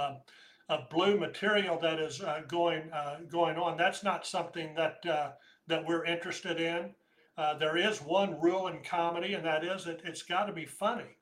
of 0.70 0.90
blue 0.90 1.18
material 1.18 1.80
that 1.82 2.00
is 2.00 2.22
uh, 2.22 2.42
going 2.48 2.90
uh, 2.94 3.18
going 3.28 3.58
on. 3.58 3.76
That's 3.76 4.04
not 4.04 4.26
something 4.26 4.74
that 4.76 5.04
uh, 5.06 5.32
that 5.68 5.86
we're 5.86 6.06
interested 6.06 6.60
in. 6.60 6.92
Uh, 7.38 7.58
there 7.58 7.78
is 7.78 8.02
one 8.02 8.40
rule 8.40 8.68
in 8.68 8.84
comedy, 8.84 9.34
and 9.34 9.46
that 9.46 9.64
is 9.64 9.88
it, 9.88 10.02
it's 10.06 10.24
got 10.24 10.46
to 10.46 10.54
be 10.54 10.66
funny. 10.66 11.16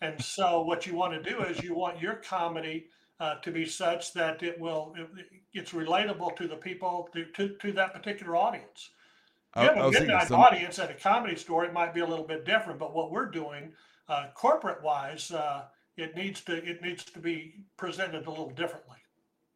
And 0.00 0.22
so, 0.22 0.62
what 0.62 0.86
you 0.86 0.94
want 0.94 1.12
to 1.14 1.30
do 1.30 1.42
is 1.42 1.62
you 1.62 1.74
want 1.74 2.00
your 2.00 2.16
comedy 2.16 2.86
uh, 3.20 3.36
to 3.36 3.50
be 3.50 3.66
such 3.66 4.12
that 4.14 4.42
it 4.42 4.58
will 4.60 4.94
it, 4.96 5.08
it's 5.52 5.72
relatable 5.72 6.36
to 6.36 6.46
the 6.46 6.56
people 6.56 7.08
to, 7.12 7.24
to, 7.36 7.56
to 7.56 7.72
that 7.72 7.94
particular 7.94 8.36
audience. 8.36 8.90
You 9.56 9.62
have 9.62 9.76
a 9.76 9.90
midnight 9.90 10.28
some... 10.28 10.40
audience 10.40 10.78
at 10.78 10.90
a 10.90 10.94
comedy 10.94 11.36
store; 11.36 11.64
it 11.64 11.72
might 11.72 11.92
be 11.92 12.00
a 12.00 12.06
little 12.06 12.26
bit 12.26 12.44
different. 12.44 12.78
But 12.78 12.94
what 12.94 13.10
we're 13.10 13.30
doing, 13.30 13.72
uh, 14.08 14.26
corporate 14.34 14.82
wise 14.82 15.32
it 15.96 16.16
needs 16.16 16.42
to 16.42 16.56
it 16.56 16.82
needs 16.82 17.04
to 17.04 17.18
be 17.18 17.64
presented 17.76 18.26
a 18.26 18.30
little 18.30 18.50
differently. 18.50 18.96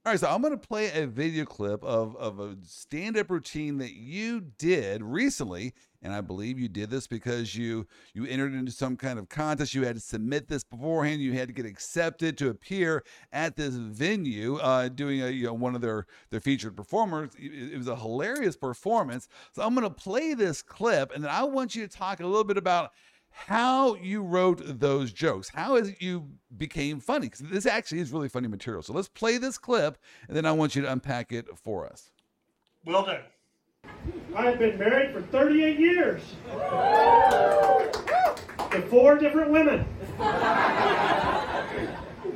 All 0.06 0.12
right, 0.12 0.20
so 0.20 0.28
I'm 0.28 0.40
going 0.40 0.56
to 0.56 0.68
play 0.68 0.92
a 0.92 1.04
video 1.04 1.44
clip 1.44 1.82
of, 1.82 2.14
of 2.14 2.38
a 2.38 2.56
stand 2.62 3.18
up 3.18 3.28
routine 3.28 3.78
that 3.78 3.94
you 3.94 4.40
did 4.56 5.02
recently. 5.02 5.74
And 6.00 6.14
I 6.14 6.20
believe 6.20 6.60
you 6.60 6.68
did 6.68 6.90
this 6.90 7.08
because 7.08 7.56
you 7.56 7.88
you 8.14 8.24
entered 8.24 8.54
into 8.54 8.70
some 8.70 8.96
kind 8.96 9.18
of 9.18 9.28
contest. 9.28 9.74
You 9.74 9.84
had 9.84 9.96
to 9.96 10.00
submit 10.00 10.46
this 10.46 10.62
beforehand. 10.62 11.22
You 11.22 11.32
had 11.32 11.48
to 11.48 11.54
get 11.54 11.66
accepted 11.66 12.38
to 12.38 12.50
appear 12.50 13.02
at 13.32 13.56
this 13.56 13.74
venue, 13.74 14.58
uh, 14.58 14.90
doing 14.90 15.22
a 15.22 15.28
you 15.28 15.46
know 15.46 15.54
one 15.54 15.74
of 15.74 15.80
their 15.80 16.06
their 16.30 16.40
featured 16.40 16.76
performers. 16.76 17.32
It, 17.36 17.72
it 17.72 17.76
was 17.76 17.88
a 17.88 17.96
hilarious 17.96 18.56
performance. 18.56 19.26
So 19.54 19.62
I'm 19.62 19.74
going 19.74 19.88
to 19.88 19.92
play 19.92 20.34
this 20.34 20.62
clip, 20.62 21.12
and 21.12 21.24
then 21.24 21.32
I 21.32 21.42
want 21.42 21.74
you 21.74 21.84
to 21.84 21.92
talk 21.92 22.20
a 22.20 22.26
little 22.26 22.44
bit 22.44 22.58
about 22.58 22.92
how 23.36 23.94
you 23.96 24.22
wrote 24.22 24.62
those 24.80 25.12
jokes. 25.12 25.50
How 25.50 25.76
is 25.76 25.90
it 25.90 26.00
you 26.00 26.26
became 26.56 27.00
funny? 27.00 27.26
Because 27.26 27.40
this 27.40 27.66
actually 27.66 28.00
is 28.00 28.10
really 28.10 28.30
funny 28.30 28.48
material. 28.48 28.82
So 28.82 28.94
let's 28.94 29.08
play 29.08 29.36
this 29.36 29.58
clip, 29.58 29.98
and 30.26 30.34
then 30.36 30.46
I 30.46 30.52
want 30.52 30.74
you 30.74 30.80
to 30.82 30.90
unpack 30.90 31.32
it 31.32 31.46
for 31.56 31.86
us. 31.86 32.10
Will 32.86 33.04
do. 33.04 33.18
I've 34.34 34.58
been 34.58 34.78
married 34.78 35.12
for 35.12 35.20
38 35.20 35.78
years 35.78 36.22
to 38.70 38.82
four 38.88 39.18
different 39.18 39.50
women. 39.50 39.84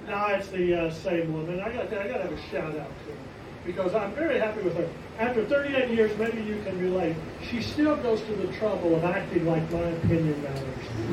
now 0.07 0.27
it's 0.29 0.49
the 0.49 0.75
uh, 0.75 0.91
same 0.93 1.33
woman. 1.33 1.61
I 1.61 1.73
got 1.73 1.87
I 1.87 2.09
got 2.09 2.19
to 2.19 2.23
have 2.25 2.33
a 2.33 2.43
shout 2.51 2.77
out 2.79 2.93
to 3.07 3.13
her 3.13 3.30
because 3.65 3.95
I'm 3.95 4.13
very 4.15 4.39
happy 4.39 4.63
with 4.63 4.77
her. 4.77 4.89
After 5.19 5.45
38 5.45 5.91
years, 5.91 6.17
maybe 6.19 6.43
you 6.43 6.61
can 6.65 6.79
relate. 6.79 7.17
She 7.51 7.63
still 7.63 7.97
goes 7.97 8.21
to 8.23 8.35
the 8.35 8.53
trouble 8.55 8.97
of 8.97 9.05
acting 9.05 9.47
like 9.47 9.71
my 9.71 9.81
opinion 9.81 10.43
matters. 10.43 10.65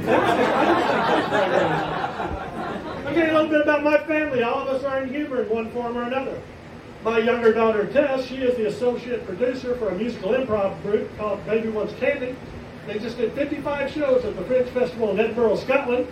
okay, 3.08 3.30
a 3.30 3.34
little 3.34 3.50
bit 3.50 3.62
about 3.62 3.84
my 3.84 3.98
family. 4.06 4.44
All 4.44 4.60
of 4.60 4.70
us 4.70 4.84
are 4.84 5.04
in 5.04 5.10
humor 5.10 5.44
in 5.44 5.50
one 5.50 5.72
form 5.72 5.98
or 5.98 6.04
another. 6.04 6.42
My 7.04 7.20
younger 7.20 7.54
daughter 7.54 7.86
Tess, 7.86 8.26
she 8.26 8.38
is 8.38 8.58
the 8.58 8.68
associate 8.68 9.26
producer 9.26 9.76
for 9.78 9.90
a 9.90 9.96
musical 9.96 10.32
improv 10.32 10.82
group 10.82 11.16
called 11.18 11.46
Baby 11.46 11.70
Wants 11.70 11.94
Candy. 12.00 12.36
They 12.88 13.00
just 13.00 13.18
did 13.18 13.34
55 13.34 13.92
shows 13.92 14.24
at 14.24 14.36
the 14.36 14.44
Fringe 14.46 14.70
Festival 14.70 15.12
in 15.12 15.20
Edinburgh, 15.20 15.58
Scotland. 15.58 16.08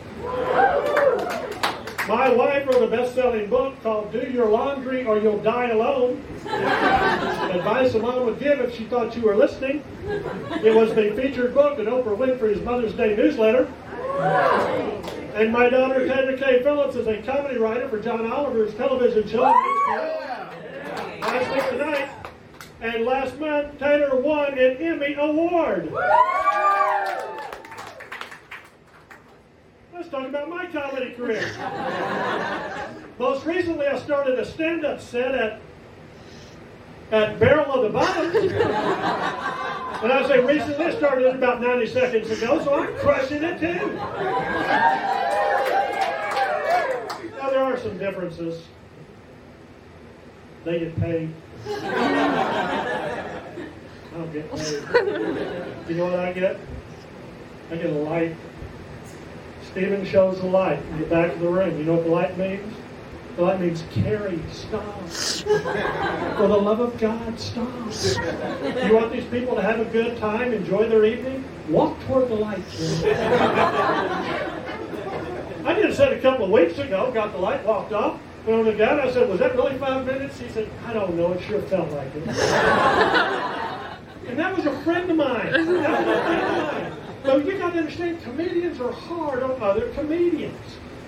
My 2.08 2.30
wife 2.30 2.68
wrote 2.68 2.84
a 2.84 2.88
best-selling 2.88 3.50
book 3.50 3.82
called 3.82 4.12
Do 4.12 4.20
Your 4.30 4.48
Laundry 4.48 5.06
or 5.06 5.18
You'll 5.18 5.40
Die 5.40 5.70
Alone. 5.72 6.24
Advice 6.46 7.96
a 7.96 8.00
mom 8.00 8.28
would 8.28 8.40
give 8.40 8.60
if 8.60 8.76
she 8.76 8.86
thought 8.86 9.16
you 9.16 9.24
were 9.24 9.36
listening. 9.36 9.84
It 10.64 10.76
was 10.76 10.94
the 10.94 11.16
featured 11.16 11.56
book 11.56 11.80
in 11.80 11.88
Oprah 11.88 12.16
Winfrey's 12.16 12.62
Mother's 12.62 12.94
Day 12.94 13.16
newsletter. 13.16 13.66
And 15.34 15.52
my 15.52 15.68
daughter 15.68 16.08
Taylor 16.08 16.38
K. 16.38 16.62
Phillips 16.62 16.96
is 16.96 17.08
a 17.08 17.24
comedy 17.24 17.58
writer 17.58 17.90
for 17.90 18.00
John 18.00 18.32
Oliver's 18.32 18.76
television 18.76 19.28
show. 19.28 19.42
Last 21.22 21.54
week 21.56 21.70
tonight. 21.70 22.10
And 22.82 23.04
last 23.04 23.40
month, 23.40 23.80
Taylor 23.80 24.20
won 24.20 24.60
an 24.60 24.78
Emmy 24.78 25.16
Award. 25.16 25.92
Let's 29.96 30.10
talk 30.10 30.28
about 30.28 30.50
my 30.50 30.66
comedy 30.66 31.12
career. 31.12 31.50
Most 33.18 33.46
recently, 33.46 33.88
I 33.88 33.98
started 33.98 34.38
a 34.38 34.46
stand-up 34.46 35.00
set 35.00 35.34
at 35.34 35.62
at 37.12 37.40
Barrel 37.40 37.72
of 37.72 37.84
the 37.84 37.90
Bottom. 37.98 38.36
and 38.36 40.12
I 40.12 40.28
say 40.28 40.44
recently, 40.44 40.86
I 40.86 40.98
started 40.98 41.28
it 41.28 41.36
about 41.36 41.62
90 41.62 41.86
seconds 41.88 42.30
ago, 42.30 42.62
so 42.62 42.74
I'm 42.78 42.94
crushing 42.98 43.42
it 43.42 43.58
too. 43.58 43.96
Now, 47.38 47.50
there 47.50 47.64
are 47.64 47.78
some 47.78 47.98
differences. 47.98 48.66
They 50.66 50.80
get 50.80 51.00
paid. 51.00 51.34
I 51.68 51.72
don't 54.12 54.34
get 54.34 54.52
paid. 54.52 54.84
You 55.88 55.96
know 55.96 56.06
what 56.08 56.20
I 56.20 56.34
get? 56.34 56.60
I 57.72 57.76
get 57.78 57.86
a 57.86 57.94
light. 57.94 58.36
Steven 59.76 60.06
shows 60.06 60.40
the 60.40 60.48
light 60.48 60.82
in 60.92 61.02
the 61.02 61.06
back 61.08 61.34
of 61.34 61.42
the 61.42 61.50
room. 61.50 61.78
You 61.78 61.84
know 61.84 61.96
what 61.96 62.06
the 62.06 62.10
light 62.10 62.38
means? 62.38 62.74
The 63.36 63.42
light 63.42 63.60
means 63.60 63.84
Carrie, 63.92 64.40
stop. 64.50 65.02
For 65.10 66.48
the 66.48 66.58
love 66.58 66.80
of 66.80 66.98
God, 66.98 67.38
stop. 67.38 67.68
You 68.86 68.96
want 68.96 69.12
these 69.12 69.26
people 69.26 69.54
to 69.56 69.62
have 69.62 69.82
a 69.82 69.86
good 69.92 70.18
time, 70.18 70.54
enjoy 70.54 70.88
their 70.88 71.04
evening? 71.04 71.44
Walk 71.68 72.00
toward 72.06 72.30
the 72.30 72.36
light. 72.36 72.64
I 75.66 75.74
did 75.74 75.88
a 75.88 75.94
set 75.94 76.14
a 76.14 76.22
couple 76.22 76.46
of 76.46 76.52
weeks 76.52 76.78
ago, 76.78 77.12
got 77.12 77.34
the 77.34 77.40
light, 77.40 77.66
walked 77.66 77.92
off, 77.92 78.18
went 78.46 78.60
on 78.60 78.66
the 78.66 78.72
gun. 78.76 79.02
I 79.02 79.12
said, 79.12 79.28
Was 79.28 79.40
that 79.40 79.56
really 79.56 79.78
five 79.78 80.06
minutes? 80.06 80.40
He 80.40 80.48
said, 80.48 80.70
I 80.86 80.94
don't 80.94 81.18
know. 81.18 81.34
It 81.34 81.42
sure 81.42 81.62
felt 81.64 81.92
like 81.92 82.16
it. 82.16 82.28
and 84.30 84.40
that 84.40 84.56
was 84.56 84.66
a 84.68 84.84
friend 84.84 85.12
of 85.12 85.18
mine. 85.18 85.54
So 87.26 87.38
you 87.38 87.58
got 87.58 87.74
to 87.74 87.80
understand, 87.80 88.22
comedians 88.22 88.80
are 88.80 88.92
hard 88.92 89.42
on 89.42 89.60
other 89.60 89.90
comedians. 89.94 90.60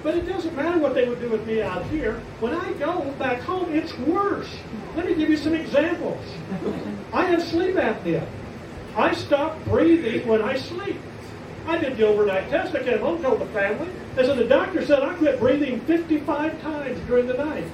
But 0.02 0.16
it 0.16 0.26
doesn't 0.26 0.56
matter 0.56 0.80
what 0.80 0.96
they 0.96 1.08
would 1.08 1.20
do 1.22 1.30
with 1.30 1.46
me 1.46 1.62
out 1.62 1.86
here. 1.88 2.20
When 2.40 2.56
I 2.56 2.74
go 2.74 3.02
back 3.20 3.42
home, 3.42 3.72
it's 3.74 3.96
worse. 4.00 4.50
Let 4.96 5.06
me 5.06 5.14
give 5.14 5.30
you 5.30 5.38
some 5.38 5.54
examples. 5.54 6.26
I 7.14 7.26
have 7.26 7.44
sleep 7.44 7.76
apnea. 7.76 8.28
I 8.96 9.14
stop 9.14 9.64
breathing 9.66 10.28
when 10.28 10.42
I 10.42 10.58
sleep. 10.58 10.98
I 11.68 11.78
did 11.78 11.98
the 11.98 12.08
overnight 12.08 12.50
test. 12.50 12.74
I 12.76 12.84
came 12.84 13.00
home, 13.00 13.22
told 13.22 13.40
the 13.40 13.46
family. 13.48 13.90
And 14.18 14.26
so 14.26 14.36
the 14.36 14.46
doctor 14.46 14.84
said 14.84 15.04
I 15.04 15.14
quit 15.16 15.40
breathing 15.40 15.82
55 15.82 16.62
times 16.62 17.00
during 17.08 17.28
the 17.28 17.36
night. 17.36 17.66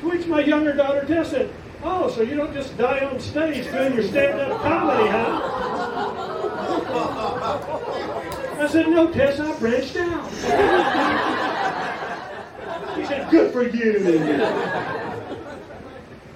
To 0.00 0.08
which 0.08 0.26
my 0.26 0.40
younger 0.40 0.72
daughter 0.72 1.04
Tess 1.04 1.30
said, 1.30 1.52
Oh, 1.82 2.10
so 2.10 2.22
you 2.22 2.36
don't 2.36 2.54
just 2.54 2.76
die 2.78 3.04
on 3.04 3.20
stage 3.20 3.70
doing 3.70 3.94
your 3.94 4.02
stand-up 4.02 4.62
comedy, 4.62 5.08
huh? 5.08 6.39
I 8.60 8.68
said, 8.70 8.88
no, 8.88 9.10
Tess, 9.10 9.40
I 9.40 9.58
branched 9.58 9.96
out. 9.96 10.30
She 12.96 13.04
said, 13.04 13.30
good 13.30 13.52
for 13.52 13.62
you. 13.62 14.20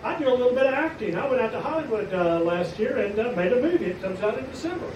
I 0.02 0.18
do 0.18 0.28
a 0.28 0.30
little 0.30 0.54
bit 0.54 0.66
of 0.66 0.74
acting. 0.74 1.16
I 1.16 1.26
went 1.28 1.40
out 1.40 1.52
to 1.52 1.60
Hollywood 1.60 2.12
uh, 2.12 2.40
last 2.40 2.78
year 2.78 2.98
and 2.98 3.18
uh, 3.18 3.32
made 3.32 3.52
a 3.52 3.60
movie. 3.60 3.86
It 3.86 4.02
comes 4.02 4.20
out 4.20 4.36
in 4.38 4.44
December. 4.50 4.90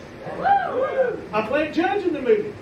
I 1.32 1.46
played 1.48 1.72
judge 1.72 2.04
in 2.04 2.12
the 2.12 2.20
movie. 2.20 2.52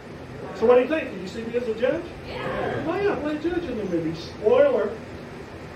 So 0.54 0.66
what 0.66 0.76
do 0.76 0.82
you 0.82 0.88
think? 0.88 1.10
Did 1.10 1.20
you 1.20 1.28
see 1.28 1.42
me 1.42 1.56
as 1.56 1.68
a 1.68 1.74
judge? 1.74 2.04
Yeah. 2.26 2.84
Oh 2.86 2.96
yeah, 2.96 3.12
I 3.12 3.16
played 3.16 3.42
judge 3.42 3.64
in 3.64 3.76
the 3.76 3.84
movie. 3.84 4.14
Spoiler, 4.18 4.90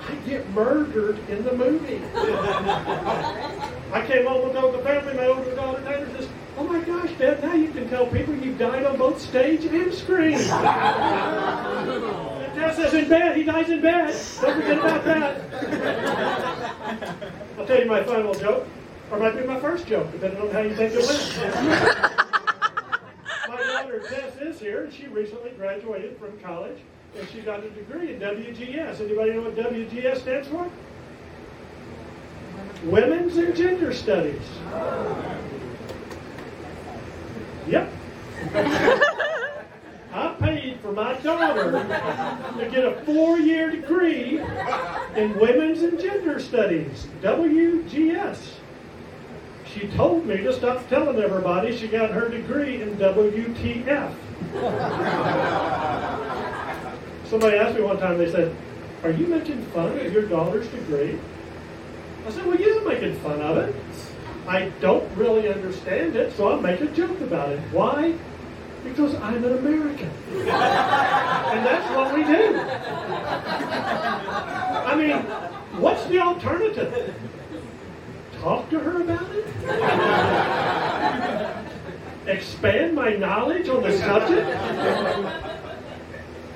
I 0.08 0.14
get 0.26 0.48
murdered 0.50 1.18
in 1.28 1.44
the 1.44 1.52
movie. 1.52 2.00
I 3.92 4.04
came 4.06 4.26
home 4.26 4.44
and 4.46 4.52
told 4.54 4.74
the 4.74 4.78
family, 4.78 5.14
my 5.14 5.26
older 5.26 5.54
daughter 5.54 5.82
Taylor 5.82 6.08
says, 6.16 6.28
Oh 6.56 6.64
my 6.64 6.80
gosh, 6.80 7.10
Dad, 7.18 7.42
now 7.42 7.54
you 7.54 7.70
can 7.70 7.88
tell 7.88 8.06
people 8.06 8.34
you've 8.34 8.58
died 8.58 8.84
on 8.84 8.96
both 8.98 9.20
stage 9.20 9.64
and 9.64 9.92
screen. 9.92 10.34
and 10.34 10.48
Dad 12.54 12.74
says 12.74 12.94
in 12.94 13.08
bed, 13.08 13.36
he 13.36 13.44
dies 13.44 13.68
in 13.70 13.80
bed. 13.80 14.14
Don't 14.40 14.54
forget 14.56 14.78
about 14.78 15.04
that. 15.04 15.40
I'll 17.58 17.66
tell 17.66 17.78
you 17.78 17.86
my 17.86 18.02
final 18.02 18.34
joke, 18.34 18.66
or 19.10 19.18
might 19.18 19.36
be 19.36 19.44
my 19.44 19.60
first 19.60 19.86
joke, 19.86 20.10
depending 20.12 20.40
on 20.40 20.50
how 20.50 20.60
you 20.60 20.74
think 20.74 20.92
it 20.94 21.06
went. 21.06 21.38
my 23.48 23.56
daughter 23.56 24.00
Tess 24.00 24.36
is 24.36 24.60
here, 24.60 24.84
and 24.84 24.92
she 24.92 25.06
recently 25.08 25.50
graduated 25.50 26.16
from 26.18 26.38
college 26.40 26.78
and 27.18 27.28
she 27.28 27.40
got 27.40 27.64
a 27.64 27.70
degree 27.70 28.14
in 28.14 28.20
WGS. 28.20 29.00
Anybody 29.00 29.32
know 29.32 29.42
what 29.42 29.56
WGS 29.56 30.20
stands 30.20 30.48
for? 30.48 30.70
Women's 32.84 33.36
and 33.36 33.54
Gender 33.54 33.92
Studies. 33.92 34.42
Yep. 37.66 37.92
I 40.12 40.34
paid 40.40 40.80
for 40.80 40.92
my 40.92 41.14
daughter 41.20 41.72
to 41.72 42.68
get 42.70 42.84
a 42.84 43.02
four-year 43.04 43.70
degree 43.70 44.40
in 45.14 45.38
Women's 45.38 45.82
and 45.82 46.00
Gender 46.00 46.40
Studies, 46.40 47.06
WGS. 47.22 48.59
She 49.72 49.86
told 49.88 50.26
me 50.26 50.38
to 50.38 50.52
stop 50.52 50.88
telling 50.88 51.18
everybody 51.20 51.76
she 51.76 51.86
got 51.86 52.10
her 52.10 52.28
degree 52.28 52.82
in 52.82 52.96
WTF. 52.96 54.14
Somebody 57.26 57.56
asked 57.56 57.76
me 57.76 57.82
one 57.82 57.98
time, 57.98 58.18
they 58.18 58.32
said, 58.32 58.56
Are 59.04 59.12
you 59.12 59.28
making 59.28 59.62
fun 59.66 59.96
of 59.96 60.12
your 60.12 60.24
daughter's 60.24 60.66
degree? 60.68 61.20
I 62.26 62.30
said, 62.30 62.46
Well, 62.46 62.58
I'm 62.60 62.88
making 62.88 63.14
fun 63.20 63.40
of 63.40 63.58
it. 63.58 63.74
I 64.48 64.70
don't 64.80 65.08
really 65.16 65.48
understand 65.48 66.16
it, 66.16 66.36
so 66.36 66.48
I'll 66.48 66.60
make 66.60 66.80
a 66.80 66.86
joke 66.86 67.20
about 67.20 67.50
it. 67.50 67.60
Why? 67.70 68.18
Because 68.82 69.14
I'm 69.16 69.44
an 69.44 69.58
American. 69.58 70.10
and 70.30 70.46
that's 71.64 71.94
what 71.94 72.12
we 72.12 72.24
do. 72.24 72.58
I 74.84 74.96
mean, 74.96 75.16
what's 75.80 76.04
the 76.06 76.18
alternative? 76.20 77.14
Talk 78.40 78.70
to 78.70 78.78
her 78.78 79.02
about 79.02 79.26
it? 79.32 79.46
Expand 82.26 82.94
my 82.94 83.10
knowledge 83.14 83.68
on 83.68 83.82
the 83.82 83.92
subject? 83.98 84.48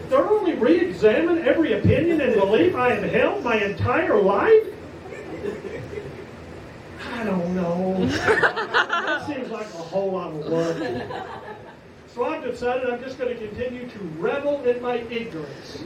thoroughly 0.09 0.55
re 0.55 0.81
examine 0.81 1.47
every 1.47 1.73
opinion 1.73 2.21
and 2.21 2.35
belief 2.35 2.75
I 2.77 2.95
have 2.95 3.11
held 3.11 3.43
my 3.43 3.57
entire 3.57 4.21
life? 4.21 4.67
I 7.13 7.25
don't 7.25 7.55
know. 7.55 8.07
that 8.07 9.27
seems 9.27 9.51
like 9.51 9.67
a 9.67 9.79
whole 9.79 10.13
lot 10.13 10.29
of 10.35 10.47
work. 10.47 11.27
So 12.15 12.25
I've 12.25 12.45
decided 12.45 12.89
I'm 12.89 13.03
just 13.03 13.19
going 13.19 13.37
to 13.37 13.49
continue 13.49 13.89
to 13.89 13.99
revel 14.19 14.63
in 14.65 14.81
my 14.81 14.99
ignorance 15.11 15.83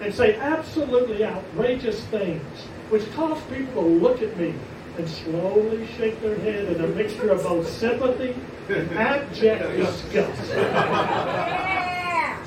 and 0.00 0.14
say 0.14 0.36
absolutely 0.36 1.24
outrageous 1.24 2.00
things, 2.04 2.60
which 2.88 3.10
cause 3.14 3.42
people 3.44 3.82
to 3.82 3.88
look 3.88 4.22
at 4.22 4.36
me 4.36 4.54
and 4.98 5.08
slowly 5.08 5.86
shake 5.96 6.20
their 6.20 6.36
head 6.36 6.68
in 6.68 6.84
a 6.84 6.86
mixture 6.88 7.30
of 7.30 7.42
both 7.42 7.68
sympathy 7.68 8.36
and 8.68 8.90
abject 8.92 9.76
disgust. 9.76 10.48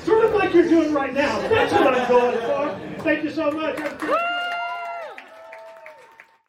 Sort 0.04 0.24
of 0.24 0.34
like 0.34 0.54
you're 0.54 0.68
doing 0.68 0.94
right 0.94 1.12
now. 1.12 1.40
That's 1.48 1.72
what 1.72 1.94
I'm 1.94 2.08
going 2.08 2.38
for. 2.38 3.02
Thank 3.02 3.24
you 3.24 3.30
so 3.30 3.50
much. 3.50 3.78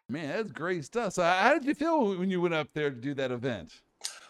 Man, 0.09 0.37
that's 0.37 0.51
great 0.51 0.85
stuff. 0.85 1.13
So, 1.13 1.23
how 1.23 1.53
did 1.53 1.65
you 1.65 1.73
feel 1.73 2.17
when 2.17 2.29
you 2.29 2.39
went 2.39 2.53
up 2.53 2.69
there 2.73 2.89
to 2.89 2.95
do 2.95 3.13
that 3.15 3.31
event? 3.31 3.81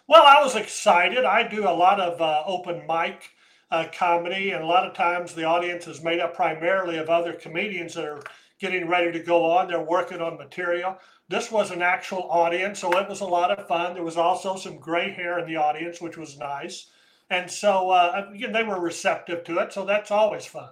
Well, 0.07 0.23
I 0.25 0.41
was 0.41 0.55
excited. 0.55 1.25
I 1.25 1.47
do 1.47 1.67
a 1.67 1.75
lot 1.75 1.99
of 1.99 2.21
uh, 2.21 2.43
open 2.45 2.87
mic 2.87 3.29
uh, 3.69 3.85
comedy, 3.93 4.51
and 4.51 4.63
a 4.63 4.65
lot 4.65 4.87
of 4.87 4.93
times 4.93 5.35
the 5.35 5.43
audience 5.43 5.85
is 5.85 6.01
made 6.01 6.19
up 6.19 6.33
primarily 6.33 6.97
of 6.97 7.09
other 7.09 7.33
comedians 7.33 7.93
that 7.95 8.05
are 8.05 8.23
getting 8.59 8.87
ready 8.87 9.11
to 9.11 9.19
go 9.19 9.45
on. 9.45 9.67
They're 9.67 9.79
working 9.79 10.21
on 10.21 10.37
material. 10.37 10.97
This 11.29 11.51
was 11.51 11.71
an 11.71 11.81
actual 11.81 12.29
audience, 12.31 12.79
so 12.79 12.97
it 12.97 13.09
was 13.09 13.21
a 13.21 13.25
lot 13.25 13.51
of 13.51 13.67
fun. 13.67 13.93
There 13.93 14.03
was 14.03 14.17
also 14.17 14.55
some 14.55 14.77
gray 14.77 15.11
hair 15.11 15.39
in 15.39 15.45
the 15.45 15.57
audience, 15.57 15.99
which 15.99 16.17
was 16.17 16.37
nice. 16.37 16.87
And 17.29 17.51
so, 17.51 17.89
uh, 17.89 18.27
again, 18.33 18.53
they 18.53 18.63
were 18.63 18.79
receptive 18.79 19.43
to 19.43 19.59
it, 19.59 19.73
so 19.73 19.83
that's 19.83 20.11
always 20.11 20.45
fun. 20.45 20.69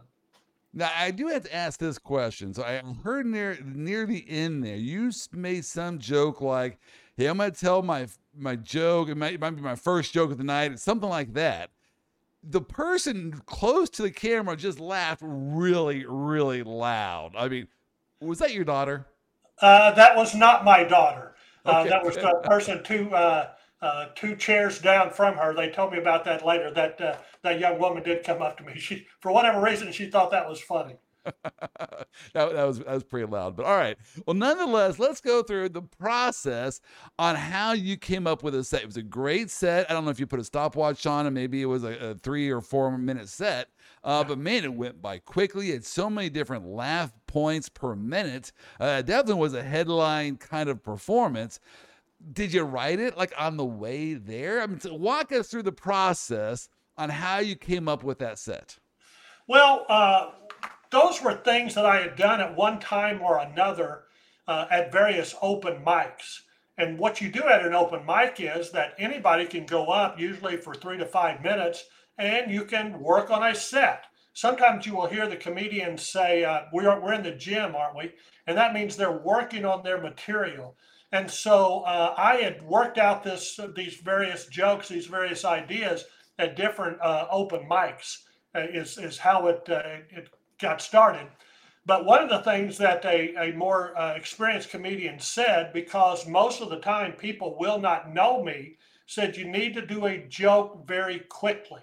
Now 0.74 0.91
I 0.95 1.12
do 1.12 1.28
have 1.28 1.43
to 1.43 1.56
ask 1.56 1.80
this 1.80 1.97
question. 1.97 2.53
So 2.53 2.64
I 2.64 2.82
heard 3.03 3.26
near 3.26 3.58
near 3.64 4.06
the 4.06 4.26
end 4.28 4.64
there, 4.64 4.76
you 4.76 5.12
made 5.32 5.64
some 5.64 5.99
joke 5.99 6.41
like, 6.41 6.80
"Hey, 7.16 7.28
I'm 7.28 7.38
gonna 7.38 7.51
tell 7.51 7.82
my 7.82 8.08
my 8.38 8.58
joke. 8.58 9.08
It 9.08 9.16
might, 9.16 9.36
it 9.36 9.39
might 9.39 9.56
be 9.56 9.62
my 9.62 9.76
first 9.76 10.14
joke 10.14 10.32
of 10.32 10.38
the 10.38 10.43
night. 10.43 10.78
Something 10.80 11.10
like 11.10 11.34
that." 11.34 11.72
The 12.43 12.62
person 12.62 13.41
close 13.45 13.89
to 13.91 14.01
the 14.01 14.12
camera 14.12 14.56
just 14.58 14.80
laughed 14.80 15.22
really, 15.26 16.06
really 16.06 16.62
loud. 16.62 17.34
I 17.38 17.47
mean, 17.47 17.68
was 18.20 18.39
that 18.39 18.53
your 18.53 18.66
daughter? 18.66 19.08
Uh, 19.62 19.91
that 19.91 20.16
was 20.16 20.36
not 20.36 20.66
my 20.66 20.84
daughter. 20.84 21.36
Uh. 21.64 21.84
That 21.86 22.03
was 22.06 22.16
the 22.16 22.41
person 22.43 22.84
two 22.84 23.14
uh, 23.14 23.51
uh, 23.82 24.08
two 24.16 24.36
chairs 24.36 24.80
down 24.80 25.12
from 25.12 25.36
her. 25.36 25.53
They 25.53 25.70
told 25.70 25.91
me 25.91 25.99
about 25.99 26.26
that 26.26 26.45
later. 26.45 26.72
That 26.72 26.99
uh, 26.99 27.18
that 27.43 27.60
young 27.60 27.80
woman 27.80 28.03
did 28.03 28.24
come 28.24 28.41
up 28.41 28.58
to 28.58 28.64
me. 28.64 28.74
She, 28.80 29.06
for 29.20 29.32
whatever 29.32 29.62
reason, 29.62 29.91
she 29.91 30.10
thought 30.10 30.32
that 30.32 30.47
was 30.47 30.60
funny. 30.60 30.95
that, 31.43 32.08
that 32.34 32.66
was 32.66 32.80
that 32.80 32.93
was 32.93 33.03
pretty 33.03 33.26
loud. 33.26 33.56
But 33.56 33.66
all 33.66 33.76
right. 33.76 33.97
Well, 34.26 34.36
nonetheless, 34.36 34.99
let's 34.99 35.22
go 35.22 35.41
through 35.41 35.70
the 35.70 35.82
process 35.82 36.82
on 37.18 37.36
how 37.36 37.74
you 37.74 37.97
came 37.97 38.28
up 38.28 38.43
with 38.43 38.56
a 38.56 38.64
set. 38.64 38.84
It 38.84 38.88
was 38.88 38.97
a 38.97 39.03
great 39.03 39.49
set. 39.49 39.89
I 39.89 39.93
don't 39.93 40.06
know 40.06 40.12
if 40.12 40.20
you 40.20 40.28
put 40.28 40.39
a 40.39 40.43
stopwatch 40.43 41.06
on, 41.06 41.26
and 41.26 41.34
maybe 41.34 41.62
it 41.62 41.66
was 41.66 41.84
a, 41.84 42.12
a 42.12 42.16
three 42.16 42.49
or 42.49 42.62
four 42.62 42.95
minute 42.97 43.30
set. 43.30 43.70
Uh, 44.06 44.24
but 44.24 44.38
man, 44.38 44.64
it 44.64 44.74
went 44.74 45.01
by 45.01 45.18
quickly. 45.18 45.72
Had 45.72 45.84
so 45.84 46.10
many 46.10 46.30
different 46.30 46.68
laugh 46.68 47.12
points 47.26 47.68
per 47.68 47.95
minute. 47.95 48.51
Uh, 48.80 49.01
definitely 49.01 49.41
was 49.41 49.56
a 49.56 49.64
headline 49.64 50.38
kind 50.38 50.70
of 50.70 50.84
performance. 50.84 51.60
Did 52.32 52.53
you 52.53 52.64
write 52.64 52.99
it 52.99 53.18
like 53.18 53.34
on 53.38 53.58
the 53.58 53.66
way 53.66 54.14
there? 54.14 54.62
I 54.62 54.68
mean, 54.68 54.80
walk 54.91 55.32
us 55.32 55.49
through 55.49 55.64
the 55.64 55.72
process 55.72 56.70
on 56.97 57.10
how 57.10 57.39
you 57.39 57.56
came 57.56 57.89
up 57.89 58.03
with 58.03 58.20
that 58.20 58.38
set. 58.38 58.78
Well, 59.47 59.86
uh, 59.89 60.32
those 60.91 61.22
were 61.22 61.34
things 61.34 61.74
that 61.74 61.86
I 61.86 62.01
had 62.01 62.16
done 62.16 62.39
at 62.41 62.56
one 62.56 62.80
time 62.80 63.22
or 63.22 63.39
another 63.39 64.03
uh, 64.47 64.68
at 64.70 64.91
various 64.91 65.36
open 65.41 65.84
mics. 65.86 66.41
And 66.78 66.99
what 66.99 67.22
you 67.22 67.30
do 67.30 67.43
at 67.43 67.66
an 67.66 67.74
open 67.74 68.06
mic 68.06 68.39
is 68.39 68.72
that 68.72 68.93
anybody 68.99 69.45
can 69.45 69.66
go 69.66 69.88
up, 69.88 70.20
usually 70.20 70.58
for 70.58 70.76
three 70.76 70.97
to 70.97 71.06
five 71.06 71.41
minutes, 71.41 71.86
and 72.18 72.51
you 72.51 72.66
can 72.66 72.99
work 72.99 73.30
on 73.32 73.43
a 73.43 73.55
set. 73.55 74.05
Sometimes 74.34 74.86
you 74.86 74.95
will 74.95 75.07
hear 75.07 75.28
the 75.28 75.36
comedians 75.38 76.09
say, 76.09 76.43
uh, 76.43 76.63
we're, 76.74 76.99
we're 76.99 77.13
in 77.13 77.24
the 77.24 77.32
gym, 77.32 77.76
aren't 77.76 77.97
we? 77.97 78.11
And 78.47 78.57
that 78.57 78.74
means 78.74 78.95
they're 78.95 79.11
working 79.11 79.66
on 79.66 79.84
their 79.84 80.01
material. 80.01 80.76
And 81.11 81.30
so 81.30 81.82
uh, 81.82 82.13
I 82.18 82.36
had 82.36 82.61
worked 82.63 82.97
out 82.97 83.24
this 83.24 83.59
these 83.76 83.95
various 83.95 84.47
jokes, 84.47 84.89
these 84.89 85.05
various 85.05 85.45
ideas 85.45 86.03
at 86.38 86.57
different 86.57 86.99
uh, 87.01 87.28
open 87.32 87.68
mics. 87.70 88.24
Uh, 88.55 88.68
is 88.72 88.97
is 88.97 89.18
how 89.18 89.47
it 89.47 89.68
uh, 89.70 89.82
it 90.09 90.30
got 90.59 90.82
started. 90.82 91.28
But 91.86 92.05
one 92.05 92.24
of 92.24 92.30
the 92.30 92.39
things 92.49 92.78
that 92.78 93.03
a, 93.03 93.36
a 93.36 93.53
more 93.53 93.97
uh, 93.99 94.13
experienced 94.16 94.70
comedian 94.70 95.20
said, 95.20 95.74
because 95.74 96.26
most 96.26 96.61
of 96.61 96.70
the 96.70 96.80
time 96.80 97.11
people 97.11 97.57
will 97.59 97.80
not 97.80 98.13
know 98.13 98.41
me, 98.41 98.78
said 99.07 99.36
you 99.36 99.45
need 99.45 99.74
to 99.76 99.86
do 99.86 100.05
a 100.05 100.26
joke 100.30 100.88
very 100.88 101.20
quickly. 101.20 101.82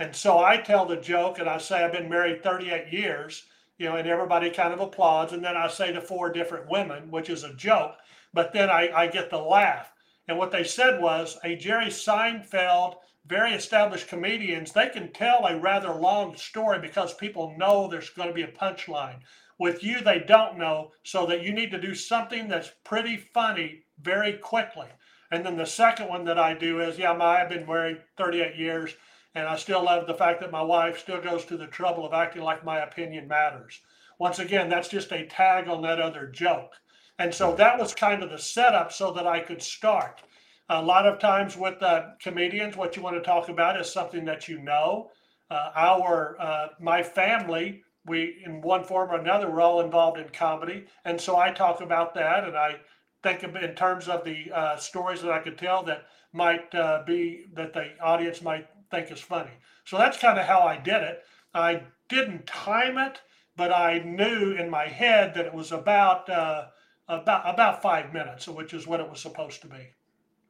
And 0.00 0.16
so 0.16 0.38
I 0.38 0.56
tell 0.56 0.86
the 0.86 0.96
joke 0.96 1.38
and 1.38 1.48
I 1.48 1.58
say, 1.58 1.84
I've 1.84 1.92
been 1.92 2.08
married 2.08 2.42
38 2.42 2.92
years, 2.92 3.44
you 3.78 3.86
know, 3.86 3.96
and 3.96 4.08
everybody 4.08 4.50
kind 4.50 4.74
of 4.74 4.80
applauds. 4.80 5.32
And 5.32 5.44
then 5.44 5.56
I 5.56 5.68
say 5.68 5.92
to 5.92 6.00
four 6.00 6.32
different 6.32 6.68
women, 6.68 7.10
which 7.10 7.30
is 7.30 7.44
a 7.44 7.54
joke, 7.54 7.96
but 8.34 8.52
then 8.52 8.68
I, 8.68 8.90
I 8.90 9.06
get 9.06 9.30
the 9.30 9.38
laugh. 9.38 9.92
And 10.26 10.38
what 10.38 10.50
they 10.50 10.64
said 10.64 11.00
was 11.00 11.38
a 11.44 11.54
Jerry 11.54 11.86
Seinfeld 11.86 12.96
very 13.26 13.52
established 13.52 14.08
comedians, 14.08 14.72
they 14.72 14.88
can 14.88 15.12
tell 15.12 15.46
a 15.46 15.58
rather 15.58 15.92
long 15.92 16.36
story 16.36 16.78
because 16.80 17.14
people 17.14 17.54
know 17.58 17.86
there's 17.86 18.10
going 18.10 18.28
to 18.28 18.34
be 18.34 18.42
a 18.42 18.48
punchline. 18.48 19.20
With 19.58 19.84
you, 19.84 20.00
they 20.00 20.20
don't 20.20 20.58
know, 20.58 20.92
so 21.02 21.26
that 21.26 21.42
you 21.42 21.52
need 21.52 21.70
to 21.72 21.80
do 21.80 21.94
something 21.94 22.48
that's 22.48 22.72
pretty 22.82 23.18
funny 23.18 23.84
very 24.00 24.32
quickly. 24.38 24.88
And 25.30 25.44
then 25.44 25.56
the 25.56 25.66
second 25.66 26.08
one 26.08 26.24
that 26.24 26.38
I 26.38 26.54
do 26.54 26.80
is, 26.80 26.98
yeah, 26.98 27.12
my, 27.12 27.42
I've 27.42 27.50
been 27.50 27.66
married 27.66 28.00
38 28.16 28.56
years, 28.56 28.96
and 29.34 29.46
I 29.46 29.56
still 29.56 29.84
love 29.84 30.06
the 30.06 30.14
fact 30.14 30.40
that 30.40 30.50
my 30.50 30.62
wife 30.62 30.98
still 30.98 31.20
goes 31.20 31.44
to 31.46 31.56
the 31.56 31.66
trouble 31.66 32.04
of 32.04 32.12
acting 32.12 32.42
like 32.42 32.64
my 32.64 32.80
opinion 32.80 33.28
matters. 33.28 33.80
Once 34.18 34.38
again, 34.38 34.68
that's 34.68 34.88
just 34.88 35.12
a 35.12 35.26
tag 35.26 35.68
on 35.68 35.82
that 35.82 36.00
other 36.00 36.26
joke. 36.26 36.72
And 37.18 37.34
so 37.34 37.54
that 37.56 37.78
was 37.78 37.94
kind 37.94 38.22
of 38.22 38.30
the 38.30 38.38
setup 38.38 38.92
so 38.92 39.12
that 39.12 39.26
I 39.26 39.40
could 39.40 39.62
start. 39.62 40.22
A 40.68 40.82
lot 40.82 41.06
of 41.06 41.18
times 41.18 41.56
with 41.56 41.82
uh, 41.82 42.10
comedians, 42.22 42.76
what 42.76 42.96
you 42.96 43.02
want 43.02 43.16
to 43.16 43.22
talk 43.22 43.48
about 43.48 43.80
is 43.80 43.92
something 43.92 44.24
that 44.24 44.48
you 44.48 44.60
know. 44.60 45.10
Uh, 45.50 45.70
our 45.74 46.40
uh, 46.40 46.68
my 46.80 47.02
family, 47.02 47.82
we 48.06 48.40
in 48.46 48.60
one 48.60 48.84
form 48.84 49.10
or 49.10 49.16
another, 49.16 49.50
we're 49.50 49.60
all 49.60 49.80
involved 49.80 50.18
in 50.18 50.28
comedy, 50.28 50.86
and 51.04 51.20
so 51.20 51.36
I 51.36 51.50
talk 51.50 51.80
about 51.80 52.14
that, 52.14 52.44
and 52.44 52.56
I 52.56 52.76
think 53.22 53.42
in 53.42 53.74
terms 53.74 54.08
of 54.08 54.24
the 54.24 54.50
uh, 54.54 54.76
stories 54.76 55.20
that 55.22 55.32
I 55.32 55.40
could 55.40 55.58
tell 55.58 55.82
that 55.84 56.04
might 56.32 56.72
uh, 56.74 57.02
be 57.04 57.46
that 57.54 57.72
the 57.72 57.98
audience 58.00 58.40
might 58.40 58.68
think 58.90 59.10
is 59.10 59.20
funny. 59.20 59.50
So 59.84 59.98
that's 59.98 60.18
kind 60.18 60.38
of 60.38 60.46
how 60.46 60.60
I 60.60 60.76
did 60.76 61.02
it. 61.02 61.22
I 61.54 61.82
didn't 62.08 62.46
time 62.46 62.98
it, 62.98 63.20
but 63.56 63.72
I 63.72 63.98
knew 63.98 64.52
in 64.52 64.70
my 64.70 64.86
head 64.86 65.34
that 65.34 65.46
it 65.46 65.54
was 65.54 65.72
about 65.72 66.28
uh, 66.28 66.66
about 67.08 67.42
about 67.52 67.82
five 67.82 68.12
minutes, 68.12 68.46
which 68.48 68.72
is 68.72 68.86
what 68.86 69.00
it 69.00 69.10
was 69.10 69.20
supposed 69.20 69.60
to 69.62 69.66
be. 69.66 69.94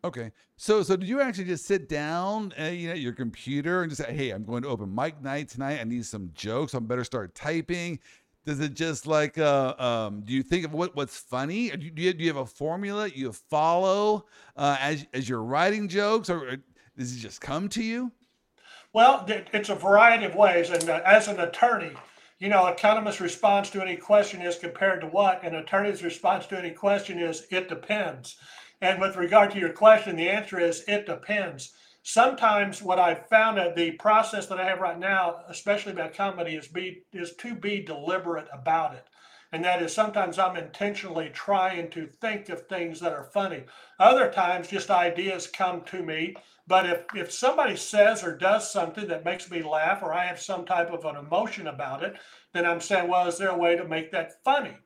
Okay. 0.04 0.32
So 0.56 0.82
so 0.82 0.96
did 0.96 1.08
you 1.08 1.20
actually 1.20 1.44
just 1.44 1.66
sit 1.66 1.88
down 1.88 2.52
at, 2.56 2.74
you 2.74 2.88
know, 2.88 2.94
your 2.94 3.12
computer 3.12 3.82
and 3.82 3.90
just 3.90 4.02
say, 4.02 4.14
"Hey, 4.14 4.30
I'm 4.30 4.44
going 4.44 4.62
to 4.62 4.68
open 4.68 4.94
mic 4.94 5.20
night 5.22 5.48
tonight. 5.48 5.80
I 5.80 5.84
need 5.84 6.04
some 6.06 6.30
jokes. 6.34 6.74
I'm 6.74 6.86
better 6.86 7.04
start 7.04 7.34
typing." 7.34 7.98
Does 8.46 8.60
it 8.60 8.72
just 8.72 9.06
like 9.06 9.36
uh, 9.36 9.74
um, 9.78 10.22
do 10.22 10.32
you 10.32 10.42
think 10.42 10.64
of 10.64 10.72
what 10.72 10.96
what's 10.96 11.18
funny? 11.18 11.70
Do 11.70 11.84
you, 11.84 12.12
do 12.14 12.24
you 12.24 12.28
have 12.28 12.38
a 12.38 12.46
formula 12.46 13.08
you 13.08 13.32
follow 13.32 14.26
uh, 14.56 14.76
as 14.80 15.06
as 15.12 15.28
you're 15.28 15.42
writing 15.42 15.88
jokes, 15.88 16.30
or 16.30 16.56
does 16.96 17.14
it 17.14 17.18
just 17.18 17.40
come 17.40 17.68
to 17.70 17.82
you? 17.82 18.10
Well, 18.92 19.24
it's 19.28 19.68
a 19.68 19.76
variety 19.76 20.24
of 20.24 20.34
ways, 20.34 20.70
and 20.70 20.90
uh, 20.90 21.00
as 21.06 21.28
an 21.28 21.38
attorney, 21.38 21.92
you 22.40 22.48
know, 22.48 22.66
economist's 22.66 23.20
response 23.20 23.70
to 23.70 23.80
any 23.80 23.96
question 23.96 24.42
is 24.42 24.56
compared 24.56 25.00
to 25.02 25.06
what, 25.06 25.44
an 25.44 25.54
attorney's 25.54 26.02
response 26.02 26.46
to 26.46 26.58
any 26.58 26.72
question 26.72 27.20
is 27.20 27.46
it 27.50 27.68
depends. 27.68 28.36
And 28.80 29.00
with 29.00 29.14
regard 29.16 29.52
to 29.52 29.60
your 29.60 29.72
question, 29.72 30.16
the 30.16 30.28
answer 30.28 30.58
is 30.58 30.82
it 30.88 31.06
depends. 31.06 31.72
Sometimes 32.02 32.82
what 32.82 32.98
I've 32.98 33.28
found 33.28 33.58
that 33.58 33.76
the 33.76 33.92
process 33.92 34.46
that 34.46 34.58
I 34.58 34.64
have 34.64 34.80
right 34.80 34.98
now, 34.98 35.42
especially 35.48 35.92
about 35.92 36.14
comedy, 36.14 36.56
is 36.56 36.66
be 36.66 37.04
is 37.12 37.36
to 37.36 37.54
be 37.54 37.84
deliberate 37.84 38.48
about 38.52 38.94
it. 38.94 39.06
And 39.52 39.64
that 39.64 39.82
is 39.82 39.94
sometimes 39.94 40.38
I'm 40.38 40.56
intentionally 40.56 41.28
trying 41.28 41.90
to 41.90 42.08
think 42.20 42.48
of 42.48 42.66
things 42.66 42.98
that 43.00 43.12
are 43.12 43.30
funny. 43.34 43.64
Other 43.98 44.32
times 44.32 44.68
just 44.68 44.90
ideas 44.90 45.46
come 45.46 45.82
to 45.82 46.02
me. 46.02 46.34
But 46.70 46.86
if, 46.86 47.04
if 47.16 47.32
somebody 47.32 47.74
says 47.74 48.22
or 48.22 48.36
does 48.36 48.70
something 48.70 49.08
that 49.08 49.24
makes 49.24 49.50
me 49.50 49.60
laugh 49.60 50.04
or 50.04 50.14
I 50.14 50.26
have 50.26 50.40
some 50.40 50.64
type 50.64 50.92
of 50.92 51.04
an 51.04 51.16
emotion 51.16 51.66
about 51.66 52.04
it, 52.04 52.14
then 52.54 52.64
I'm 52.64 52.80
saying, 52.80 53.08
well, 53.08 53.26
is 53.26 53.38
there 53.38 53.48
a 53.48 53.58
way 53.58 53.74
to 53.74 53.88
make 53.88 54.12
that 54.12 54.44
funny? 54.44 54.76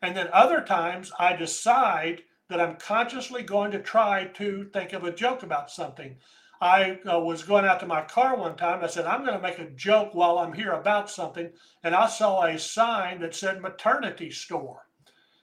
And 0.00 0.16
then 0.16 0.30
other 0.32 0.62
times 0.62 1.12
I 1.18 1.36
decide 1.36 2.22
that 2.48 2.62
I'm 2.62 2.76
consciously 2.76 3.42
going 3.42 3.72
to 3.72 3.78
try 3.78 4.24
to 4.36 4.70
think 4.72 4.94
of 4.94 5.04
a 5.04 5.12
joke 5.12 5.42
about 5.42 5.70
something. 5.70 6.16
I 6.62 6.98
uh, 7.06 7.20
was 7.20 7.42
going 7.42 7.66
out 7.66 7.78
to 7.80 7.86
my 7.86 8.00
car 8.00 8.38
one 8.38 8.56
time. 8.56 8.82
I 8.82 8.86
said, 8.86 9.04
I'm 9.04 9.26
going 9.26 9.36
to 9.36 9.46
make 9.46 9.58
a 9.58 9.70
joke 9.72 10.14
while 10.14 10.38
I'm 10.38 10.54
here 10.54 10.72
about 10.72 11.10
something. 11.10 11.50
And 11.82 11.94
I 11.94 12.06
saw 12.08 12.44
a 12.44 12.58
sign 12.58 13.20
that 13.20 13.34
said 13.34 13.60
maternity 13.60 14.30
store. 14.30 14.86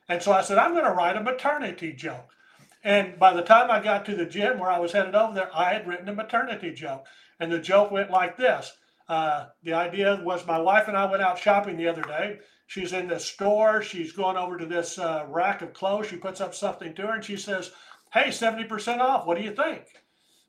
And 0.10 0.19
so 0.19 0.32
I 0.32 0.41
said, 0.41 0.57
I'm 0.57 0.73
going 0.73 0.86
to 0.86 0.94
write 0.94 1.15
a 1.15 1.22
maternity 1.22 1.94
joke. 1.94 2.34
And 2.84 3.20
by 3.20 3.34
the 3.34 3.44
time 3.44 3.70
I 3.70 3.82
got 3.82 4.06
to 4.06 4.16
the 4.16 4.26
gym 4.26 4.60
where 4.60 4.72
I 4.72 4.80
was 4.80 4.91
headed 4.91 5.14
over 5.14 5.34
there, 5.34 5.56
I 5.56 5.74
had 5.74 5.88
written 5.88 6.10
a 6.10 6.16
maternity 6.16 6.72
joke. 6.72 7.06
And 7.40 7.52
the 7.52 7.60
joke 7.60 7.91
went 7.91 8.10
like 8.10 8.38
this. 8.38 8.72
Uh, 9.08 9.48
the 9.64 9.74
idea 9.74 10.22
was 10.24 10.48
my 10.48 10.58
wife 10.58 10.88
and 10.88 10.98
I 10.98 11.10
went 11.10 11.22
out 11.22 11.38
shopping 11.38 11.78
the 11.78 11.88
other 11.88 12.02
day. 12.02 12.40
She's 12.68 12.94
in 12.94 13.08
the 13.08 13.20
store. 13.20 13.82
She's 13.82 14.14
going 14.14 14.38
over 14.38 14.58
to 14.58 14.66
this 14.66 14.98
uh, 14.98 15.26
rack 15.28 15.62
of 15.62 15.74
clothes. 15.74 16.08
She 16.08 16.16
puts 16.16 16.40
up 16.40 16.56
something 16.56 16.94
to 16.95 17.02
her 17.03 17.16
and 17.16 17.24
she 17.24 17.38
says, 17.38 17.72
Hey, 18.14 18.30
70% 18.30 18.99
off. 18.99 19.26
What 19.26 19.38
do 19.38 19.44
you 19.44 19.53
think? 19.53 19.84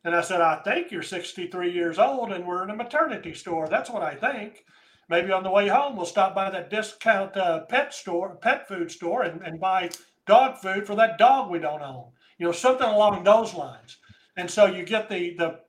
And 0.05 0.15
I 0.15 0.21
said, 0.21 0.41
I 0.41 0.63
think 0.63 0.91
you're 0.91 1.03
63 1.03 1.73
years 1.73 1.99
old 1.99 2.33
and 2.33 2.47
we're 2.47 2.65
in 2.65 2.71
a 2.71 2.77
maternity 2.77 3.35
store. 3.35 3.69
That's 3.69 3.91
what 3.91 4.03
I 4.03 4.15
think. 4.15 4.65
Maybe 5.09 5.33
on 5.33 5.43
the 5.43 5.51
way 5.51 5.69
home, 5.69 5.97
we'll 5.97 6.07
stop 6.07 6.35
by 6.35 6.51
that 6.51 6.71
discount 6.71 7.37
uh, 7.37 7.67
pet 7.67 7.93
store, 7.93 8.37
pet 8.37 8.67
food 8.67 8.91
store, 8.91 9.23
and, 9.23 9.43
and 9.43 9.61
buy 9.61 9.91
dog 10.27 10.59
food 10.59 10.87
for 10.87 10.95
that 10.97 11.19
dog 11.19 11.51
we 11.51 11.59
don't 11.59 11.83
own. 11.83 12.13
You 12.43 12.49
know, 12.49 12.53
something 12.53 12.89
along 12.89 13.23
those 13.23 13.55
lines. 13.55 13.99
And 14.37 14.51
so 14.51 14.67
you 14.67 14.85
get 14.85 15.09
the 15.09 15.37
the 15.39 15.61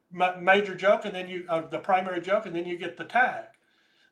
major 0.41 0.73
joke, 0.73 1.05
and 1.05 1.13
then 1.13 1.29
you 1.29 1.45
uh, 1.47 1.67
the 1.67 1.77
primary 1.77 2.19
joke, 2.19 2.47
and 2.47 2.55
then 2.55 2.65
you 2.65 2.79
get 2.79 2.97
the 2.97 3.03
tag. 3.03 3.43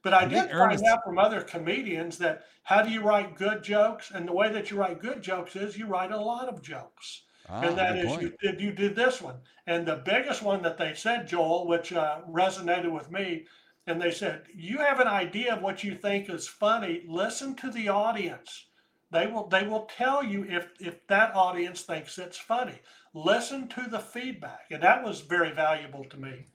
But 0.03 0.13
I 0.13 0.25
did 0.27 0.51
find 0.51 0.79
out 0.83 1.03
from 1.03 1.17
other 1.17 1.41
comedians 1.41 2.19
that 2.19 2.43
how 2.61 2.83
do 2.83 2.91
you 2.91 3.01
write 3.01 3.35
good 3.35 3.63
jokes? 3.63 4.11
And 4.11 4.27
the 4.27 4.33
way 4.33 4.51
that 4.53 4.69
you 4.69 4.77
write 4.77 5.01
good 5.01 5.23
jokes 5.23 5.55
is 5.55 5.75
you 5.75 5.87
write 5.87 6.11
a 6.11 6.21
lot 6.21 6.49
of 6.49 6.61
jokes. 6.61 7.23
Ah, 7.49 7.61
and 7.61 7.75
that 7.79 7.97
is 7.97 8.21
you 8.21 8.31
did 8.39 8.61
you 8.61 8.71
did 8.71 8.95
this 8.95 9.23
one. 9.23 9.37
And 9.65 9.83
the 9.83 10.03
biggest 10.05 10.43
one 10.43 10.61
that 10.61 10.77
they 10.77 10.93
said, 10.93 11.27
Joel, 11.27 11.67
which 11.67 11.91
uh, 11.91 12.19
resonated 12.29 12.91
with 12.91 13.09
me, 13.09 13.45
and 13.87 13.99
they 13.99 14.11
said, 14.11 14.43
you 14.55 14.77
have 14.77 14.99
an 14.99 15.07
idea 15.07 15.55
of 15.55 15.63
what 15.63 15.83
you 15.83 15.95
think 15.95 16.29
is 16.29 16.47
funny. 16.47 17.01
Listen 17.07 17.55
to 17.55 17.71
the 17.71 17.89
audience. 17.89 18.67
They 19.11 19.27
will 19.27 19.47
they 19.47 19.67
will 19.67 19.89
tell 19.97 20.23
you 20.23 20.45
if 20.47 20.69
if 20.79 21.05
that 21.07 21.35
audience 21.35 21.81
thinks 21.81 22.17
it's 22.17 22.37
funny. 22.37 22.79
Listen 23.13 23.67
to 23.69 23.89
the 23.89 23.99
feedback, 23.99 24.67
and 24.71 24.81
that 24.81 25.03
was 25.03 25.19
very 25.19 25.51
valuable 25.51 26.05
to 26.05 26.17
me. 26.17 26.45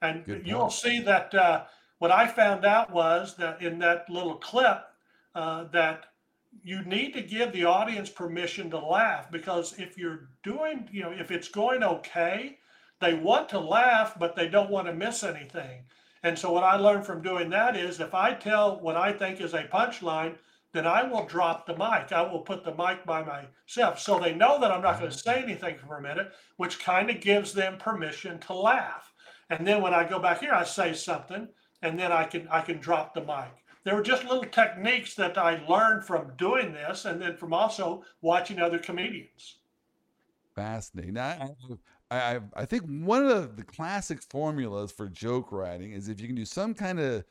And 0.00 0.24
you'll 0.44 0.70
see 0.70 1.00
that 1.00 1.34
uh, 1.34 1.64
what 1.98 2.10
I 2.10 2.26
found 2.26 2.64
out 2.64 2.90
was 2.90 3.36
that 3.36 3.62
in 3.62 3.78
that 3.80 4.08
little 4.10 4.36
clip 4.36 4.84
uh, 5.34 5.64
that 5.64 6.06
you 6.64 6.82
need 6.84 7.14
to 7.14 7.22
give 7.22 7.52
the 7.52 7.64
audience 7.64 8.10
permission 8.10 8.70
to 8.70 8.78
laugh 8.78 9.30
because 9.30 9.78
if 9.78 9.96
you're 9.96 10.28
doing, 10.42 10.88
you 10.92 11.02
know, 11.02 11.12
if 11.12 11.30
it's 11.30 11.48
going 11.48 11.82
okay, 11.82 12.58
they 13.00 13.14
want 13.14 13.48
to 13.50 13.58
laugh, 13.58 14.18
but 14.18 14.36
they 14.36 14.48
don't 14.48 14.70
want 14.70 14.86
to 14.86 14.92
miss 14.94 15.22
anything. 15.22 15.82
And 16.22 16.38
so 16.38 16.52
what 16.52 16.64
I 16.64 16.76
learned 16.76 17.04
from 17.04 17.22
doing 17.22 17.50
that 17.50 17.76
is 17.76 18.00
if 18.00 18.14
I 18.14 18.34
tell 18.34 18.78
what 18.80 18.96
I 18.96 19.12
think 19.12 19.40
is 19.40 19.54
a 19.54 19.64
punchline, 19.64 20.36
then 20.72 20.86
I 20.86 21.02
will 21.02 21.26
drop 21.26 21.66
the 21.66 21.76
mic. 21.76 22.12
I 22.12 22.22
will 22.22 22.40
put 22.40 22.64
the 22.64 22.74
mic 22.74 23.04
by 23.04 23.22
myself. 23.22 23.98
So 23.98 24.18
they 24.18 24.34
know 24.34 24.58
that 24.60 24.70
I'm 24.70 24.82
not 24.82 24.98
going 24.98 25.10
to 25.10 25.16
mm-hmm. 25.16 25.30
say 25.30 25.42
anything 25.42 25.76
for 25.86 25.98
a 25.98 26.02
minute, 26.02 26.32
which 26.56 26.80
kind 26.80 27.10
of 27.10 27.20
gives 27.20 27.52
them 27.52 27.78
permission 27.78 28.38
to 28.40 28.54
laugh. 28.54 29.12
And 29.50 29.66
then 29.66 29.82
when 29.82 29.92
I 29.94 30.08
go 30.08 30.18
back 30.18 30.40
here, 30.40 30.52
I 30.52 30.64
say 30.64 30.94
something, 30.94 31.48
and 31.82 31.98
then 31.98 32.10
I 32.12 32.24
can 32.24 32.48
I 32.48 32.62
can 32.62 32.78
drop 32.78 33.14
the 33.14 33.20
mic 33.20 33.62
there 33.84 33.96
were 33.96 34.02
just 34.02 34.24
little 34.24 34.44
techniques 34.44 35.14
that 35.16 35.36
I 35.36 35.64
learned 35.66 36.04
from 36.04 36.32
doing 36.36 36.72
this 36.72 37.04
and 37.04 37.20
then 37.20 37.36
from 37.36 37.52
also 37.52 38.04
watching 38.20 38.60
other 38.60 38.78
comedians. 38.78 39.58
Fascinating. 40.54 41.18
I, 41.18 41.50
I, 42.10 42.40
I 42.54 42.64
think 42.64 42.84
one 42.84 43.26
of 43.26 43.56
the 43.56 43.64
classic 43.64 44.22
formulas 44.22 44.92
for 44.92 45.08
joke 45.08 45.50
writing 45.50 45.92
is 45.92 46.08
if 46.08 46.20
you 46.20 46.26
can 46.26 46.36
do 46.36 46.44
some 46.44 46.74
kind 46.74 47.00
of 47.00 47.24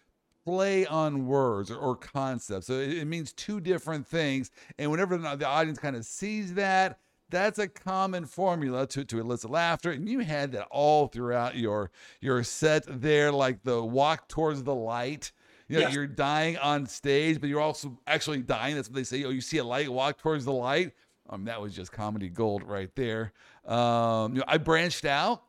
play 0.45 0.85
on 0.85 1.27
words 1.27 1.71
or, 1.71 1.77
or 1.77 1.95
concepts. 1.95 2.67
So 2.67 2.73
it, 2.73 2.97
it, 2.97 3.05
means 3.05 3.33
two 3.33 3.59
different 3.59 4.07
things. 4.07 4.51
And 4.77 4.91
whenever 4.91 5.17
the 5.17 5.47
audience 5.47 5.79
kind 5.79 5.95
of 5.95 6.05
sees 6.05 6.53
that, 6.55 6.99
that's 7.29 7.59
a 7.59 7.67
common 7.67 8.25
formula 8.25 8.85
to, 8.87 9.05
to 9.05 9.19
elicit 9.19 9.49
laughter. 9.49 9.91
And 9.91 10.07
you 10.09 10.19
had 10.19 10.51
that 10.51 10.67
all 10.69 11.07
throughout 11.07 11.55
your 11.55 11.91
your 12.19 12.43
set 12.43 12.83
there, 12.87 13.31
like 13.31 13.63
the 13.63 13.81
walk 13.81 14.27
towards 14.27 14.63
the 14.63 14.75
light 14.75 15.31
you 15.71 15.77
know, 15.77 15.83
yes. 15.83 15.93
you're 15.93 16.07
dying 16.07 16.57
on 16.57 16.85
stage, 16.85 17.39
but 17.39 17.47
you're 17.47 17.61
also 17.61 17.97
actually 18.05 18.41
dying. 18.41 18.75
That's 18.75 18.89
what 18.89 18.95
they 18.95 19.05
say. 19.05 19.23
Oh, 19.23 19.29
you 19.29 19.39
see 19.39 19.57
a 19.57 19.63
light, 19.63 19.89
walk 19.89 20.17
towards 20.17 20.43
the 20.43 20.51
light. 20.51 20.91
Um, 21.29 21.45
that 21.45 21.61
was 21.61 21.73
just 21.73 21.93
comedy 21.93 22.27
gold 22.27 22.63
right 22.63 22.93
there. 22.93 23.31
Um, 23.65 24.33
you 24.33 24.39
know, 24.39 24.45
I 24.49 24.57
branched 24.57 25.05
out. 25.05 25.43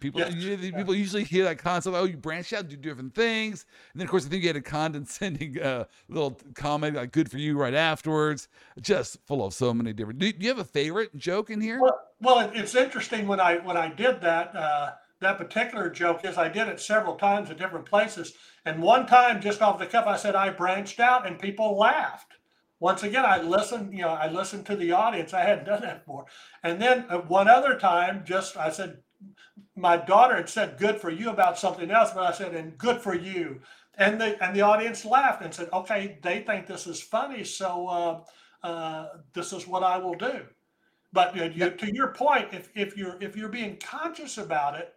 People, 0.00 0.20
yes. 0.20 0.34
you, 0.34 0.72
people 0.72 0.94
usually 0.94 1.24
hear 1.24 1.44
that 1.44 1.58
concept. 1.58 1.94
Oh, 1.94 2.04
you 2.04 2.16
branch 2.16 2.52
out, 2.54 2.68
do 2.68 2.76
different 2.76 3.14
things, 3.14 3.66
and 3.92 4.00
then 4.00 4.06
of 4.06 4.10
course 4.10 4.24
I 4.24 4.30
think 4.30 4.42
you 4.42 4.48
had 4.48 4.56
a 4.56 4.62
condescending 4.62 5.60
uh, 5.62 5.84
little 6.08 6.38
comment 6.54 6.96
like 6.96 7.12
"good 7.12 7.30
for 7.30 7.36
you" 7.36 7.58
right 7.58 7.74
afterwards. 7.74 8.48
Just 8.80 9.18
full 9.26 9.44
of 9.44 9.52
so 9.52 9.74
many 9.74 9.92
different. 9.92 10.18
Do, 10.18 10.32
do 10.32 10.42
you 10.42 10.48
have 10.48 10.58
a 10.58 10.64
favorite 10.64 11.14
joke 11.16 11.50
in 11.50 11.60
here? 11.60 11.80
Well, 11.80 11.98
well, 12.20 12.50
it's 12.54 12.74
interesting 12.74 13.26
when 13.26 13.38
I 13.38 13.56
when 13.58 13.76
I 13.76 13.88
did 13.88 14.22
that. 14.22 14.56
Uh, 14.56 14.92
that 15.20 15.38
particular 15.38 15.88
joke 15.88 16.24
is 16.24 16.36
I 16.36 16.48
did 16.48 16.68
it 16.68 16.80
several 16.80 17.16
times 17.16 17.50
at 17.50 17.58
different 17.58 17.86
places. 17.86 18.34
And 18.66 18.82
one 18.82 19.06
time, 19.06 19.40
just 19.40 19.62
off 19.62 19.78
the 19.78 19.86
cuff, 19.86 20.06
I 20.06 20.16
said 20.16 20.34
I 20.34 20.50
branched 20.50 21.00
out, 21.00 21.26
and 21.26 21.38
people 21.38 21.78
laughed. 21.78 22.34
Once 22.80 23.02
again, 23.02 23.24
I 23.24 23.40
listened. 23.40 23.92
You 23.92 24.02
know, 24.02 24.10
I 24.10 24.28
listened 24.28 24.66
to 24.66 24.76
the 24.76 24.92
audience. 24.92 25.32
I 25.32 25.42
hadn't 25.42 25.64
done 25.64 25.82
that 25.82 26.04
before. 26.04 26.26
And 26.62 26.80
then 26.80 27.06
uh, 27.08 27.18
one 27.18 27.48
other 27.48 27.78
time, 27.78 28.24
just 28.26 28.56
I 28.56 28.70
said, 28.70 28.98
my 29.76 29.96
daughter 29.96 30.36
had 30.36 30.48
said 30.48 30.78
"good 30.78 31.00
for 31.00 31.10
you" 31.10 31.30
about 31.30 31.58
something 31.58 31.90
else, 31.90 32.12
but 32.12 32.24
I 32.24 32.32
said 32.32 32.54
"and 32.54 32.76
good 32.78 33.00
for 33.00 33.14
you," 33.14 33.60
and 33.96 34.20
the 34.20 34.42
and 34.42 34.54
the 34.54 34.62
audience 34.62 35.04
laughed 35.04 35.42
and 35.42 35.54
said, 35.54 35.68
"Okay, 35.72 36.18
they 36.22 36.40
think 36.42 36.66
this 36.66 36.86
is 36.86 37.02
funny, 37.02 37.44
so 37.44 37.88
uh, 37.88 38.66
uh, 38.66 39.08
this 39.32 39.52
is 39.52 39.66
what 39.66 39.82
I 39.82 39.98
will 39.98 40.14
do." 40.14 40.46
But 41.12 41.34
you 41.36 41.48
know, 41.48 41.70
to 41.70 41.94
your 41.94 42.12
point, 42.12 42.48
if, 42.52 42.70
if 42.74 42.96
you're 42.96 43.16
if 43.22 43.36
you're 43.36 43.48
being 43.48 43.78
conscious 43.78 44.38
about 44.38 44.74
it, 44.74 44.94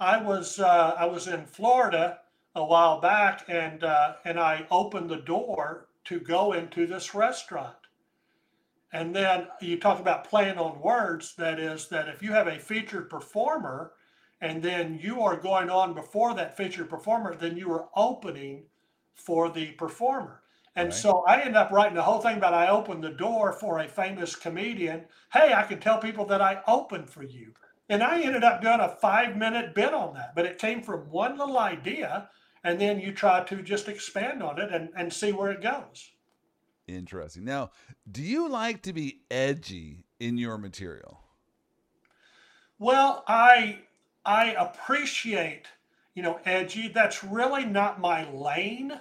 I 0.00 0.20
was 0.20 0.58
uh, 0.60 0.94
I 0.98 1.06
was 1.06 1.26
in 1.28 1.46
Florida 1.46 2.18
a 2.54 2.64
while 2.64 3.00
back, 3.00 3.44
and 3.48 3.82
uh, 3.84 4.14
and 4.24 4.38
I 4.38 4.66
opened 4.70 5.10
the 5.10 5.16
door 5.16 5.88
to 6.04 6.20
go 6.20 6.52
into 6.52 6.86
this 6.86 7.14
restaurant. 7.14 7.76
And 8.94 9.14
then 9.14 9.48
you 9.60 9.76
talk 9.76 9.98
about 9.98 10.30
playing 10.30 10.56
on 10.56 10.80
words. 10.80 11.34
That 11.36 11.58
is 11.58 11.88
that 11.88 12.08
if 12.08 12.22
you 12.22 12.30
have 12.30 12.46
a 12.46 12.60
featured 12.60 13.10
performer, 13.10 13.92
and 14.40 14.62
then 14.62 15.00
you 15.02 15.20
are 15.20 15.36
going 15.36 15.68
on 15.68 15.94
before 15.94 16.32
that 16.34 16.56
featured 16.56 16.88
performer, 16.88 17.34
then 17.34 17.56
you 17.56 17.72
are 17.72 17.88
opening 17.96 18.66
for 19.16 19.50
the 19.50 19.72
performer. 19.72 20.42
And 20.76 20.90
right. 20.90 20.94
so 20.94 21.24
I 21.26 21.40
ended 21.40 21.56
up 21.56 21.72
writing 21.72 21.96
the 21.96 22.02
whole 22.02 22.20
thing 22.20 22.36
about 22.36 22.54
I 22.54 22.68
opened 22.68 23.02
the 23.02 23.10
door 23.10 23.52
for 23.52 23.80
a 23.80 23.88
famous 23.88 24.36
comedian. 24.36 25.06
Hey, 25.32 25.52
I 25.52 25.64
can 25.64 25.80
tell 25.80 25.98
people 25.98 26.24
that 26.26 26.40
I 26.40 26.62
opened 26.68 27.10
for 27.10 27.24
you. 27.24 27.52
And 27.88 28.00
I 28.00 28.20
ended 28.20 28.44
up 28.44 28.62
doing 28.62 28.78
a 28.78 28.96
five 29.00 29.36
minute 29.36 29.74
bit 29.74 29.92
on 29.92 30.14
that, 30.14 30.36
but 30.36 30.46
it 30.46 30.58
came 30.58 30.82
from 30.82 31.10
one 31.10 31.36
little 31.36 31.58
idea. 31.58 32.30
And 32.62 32.80
then 32.80 33.00
you 33.00 33.12
try 33.12 33.42
to 33.42 33.60
just 33.60 33.88
expand 33.88 34.40
on 34.40 34.60
it 34.60 34.72
and, 34.72 34.90
and 34.96 35.12
see 35.12 35.32
where 35.32 35.50
it 35.50 35.62
goes. 35.62 36.12
Interesting. 36.86 37.44
Now, 37.44 37.70
do 38.10 38.22
you 38.22 38.48
like 38.48 38.82
to 38.82 38.92
be 38.92 39.20
edgy 39.30 40.04
in 40.20 40.36
your 40.36 40.58
material? 40.58 41.20
Well, 42.78 43.24
I 43.26 43.80
I 44.24 44.52
appreciate, 44.52 45.66
you 46.14 46.22
know, 46.22 46.40
edgy. 46.44 46.88
That's 46.88 47.24
really 47.24 47.64
not 47.64 48.00
my 48.00 48.30
lane. 48.30 49.00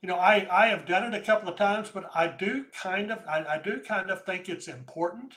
You 0.00 0.08
know, 0.08 0.16
I, 0.16 0.46
I 0.50 0.68
have 0.68 0.86
done 0.86 1.12
it 1.12 1.20
a 1.20 1.24
couple 1.24 1.48
of 1.48 1.56
times, 1.56 1.90
but 1.92 2.08
I 2.14 2.28
do 2.28 2.64
kind 2.72 3.10
of 3.10 3.18
I, 3.28 3.44
I 3.44 3.58
do 3.58 3.80
kind 3.80 4.10
of 4.10 4.24
think 4.24 4.48
it's 4.48 4.68
important. 4.68 5.34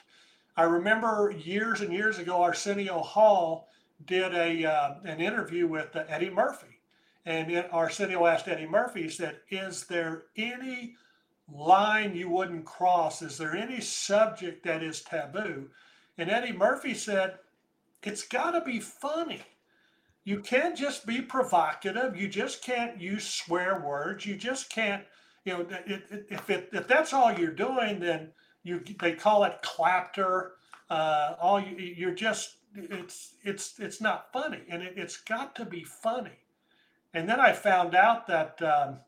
I 0.56 0.64
remember 0.64 1.34
years 1.38 1.82
and 1.82 1.92
years 1.92 2.20
ago, 2.20 2.42
Arsenio 2.44 3.00
Hall 3.00 3.68
did 4.06 4.34
a 4.34 4.66
uh, 4.66 4.96
an 5.04 5.20
interview 5.20 5.68
with 5.68 5.96
uh, 5.96 6.04
Eddie 6.08 6.30
Murphy, 6.30 6.80
and 7.26 7.52
it, 7.52 7.70
Arsenio 7.72 8.26
asked 8.26 8.48
Eddie 8.48 8.68
Murphy, 8.68 9.04
he 9.04 9.10
said, 9.10 9.40
"Is 9.50 9.86
there 9.86 10.24
any 10.38 10.96
line 11.54 12.16
you 12.16 12.30
wouldn't 12.30 12.66
cross? 12.66 13.22
Is 13.22 13.38
there 13.38 13.56
any 13.56 13.82
subject 13.82 14.64
that 14.64 14.84
is 14.84 15.02
taboo?" 15.02 15.70
And 16.18 16.30
Eddie 16.30 16.54
Murphy 16.54 16.94
said, 16.94 17.40
"It's 18.04 18.28
got 18.28 18.52
to 18.52 18.62
be 18.62 18.80
funny." 18.80 19.42
You 20.24 20.40
can't 20.40 20.78
just 20.78 21.06
be 21.06 21.22
provocative. 21.22 22.16
You 22.16 22.28
just 22.28 22.64
can't 22.64 23.00
use 23.02 23.28
swear 23.28 23.80
words. 23.80 24.26
You 24.26 24.36
just 24.36 24.70
can't, 24.70 25.04
you 25.46 25.54
know, 25.54 25.62
it, 25.62 26.04
it, 26.12 26.28
if 26.30 26.50
it, 26.50 26.70
if 26.72 26.88
that's 26.88 27.12
all 27.12 27.34
you're 27.34 27.52
doing, 27.52 28.00
then 28.00 28.30
you 28.64 28.84
they 29.00 29.14
call 29.14 29.44
it 29.44 29.62
clapter. 29.64 30.54
Uh, 30.90 31.36
all 31.42 31.60
you, 31.60 31.76
you're 31.76 32.14
just 32.14 32.58
it's 32.76 33.34
it's 33.44 33.80
it's 33.80 34.00
not 34.02 34.32
funny, 34.32 34.62
and 34.70 34.84
it, 34.84 34.98
has 34.98 35.18
got 35.18 35.56
to 35.56 35.66
be 35.66 35.84
funny. 35.84 36.38
And 37.14 37.28
then 37.28 37.40
I 37.40 37.52
found 37.52 37.96
out 37.96 38.28
that 38.28 38.62
um, 38.62 39.00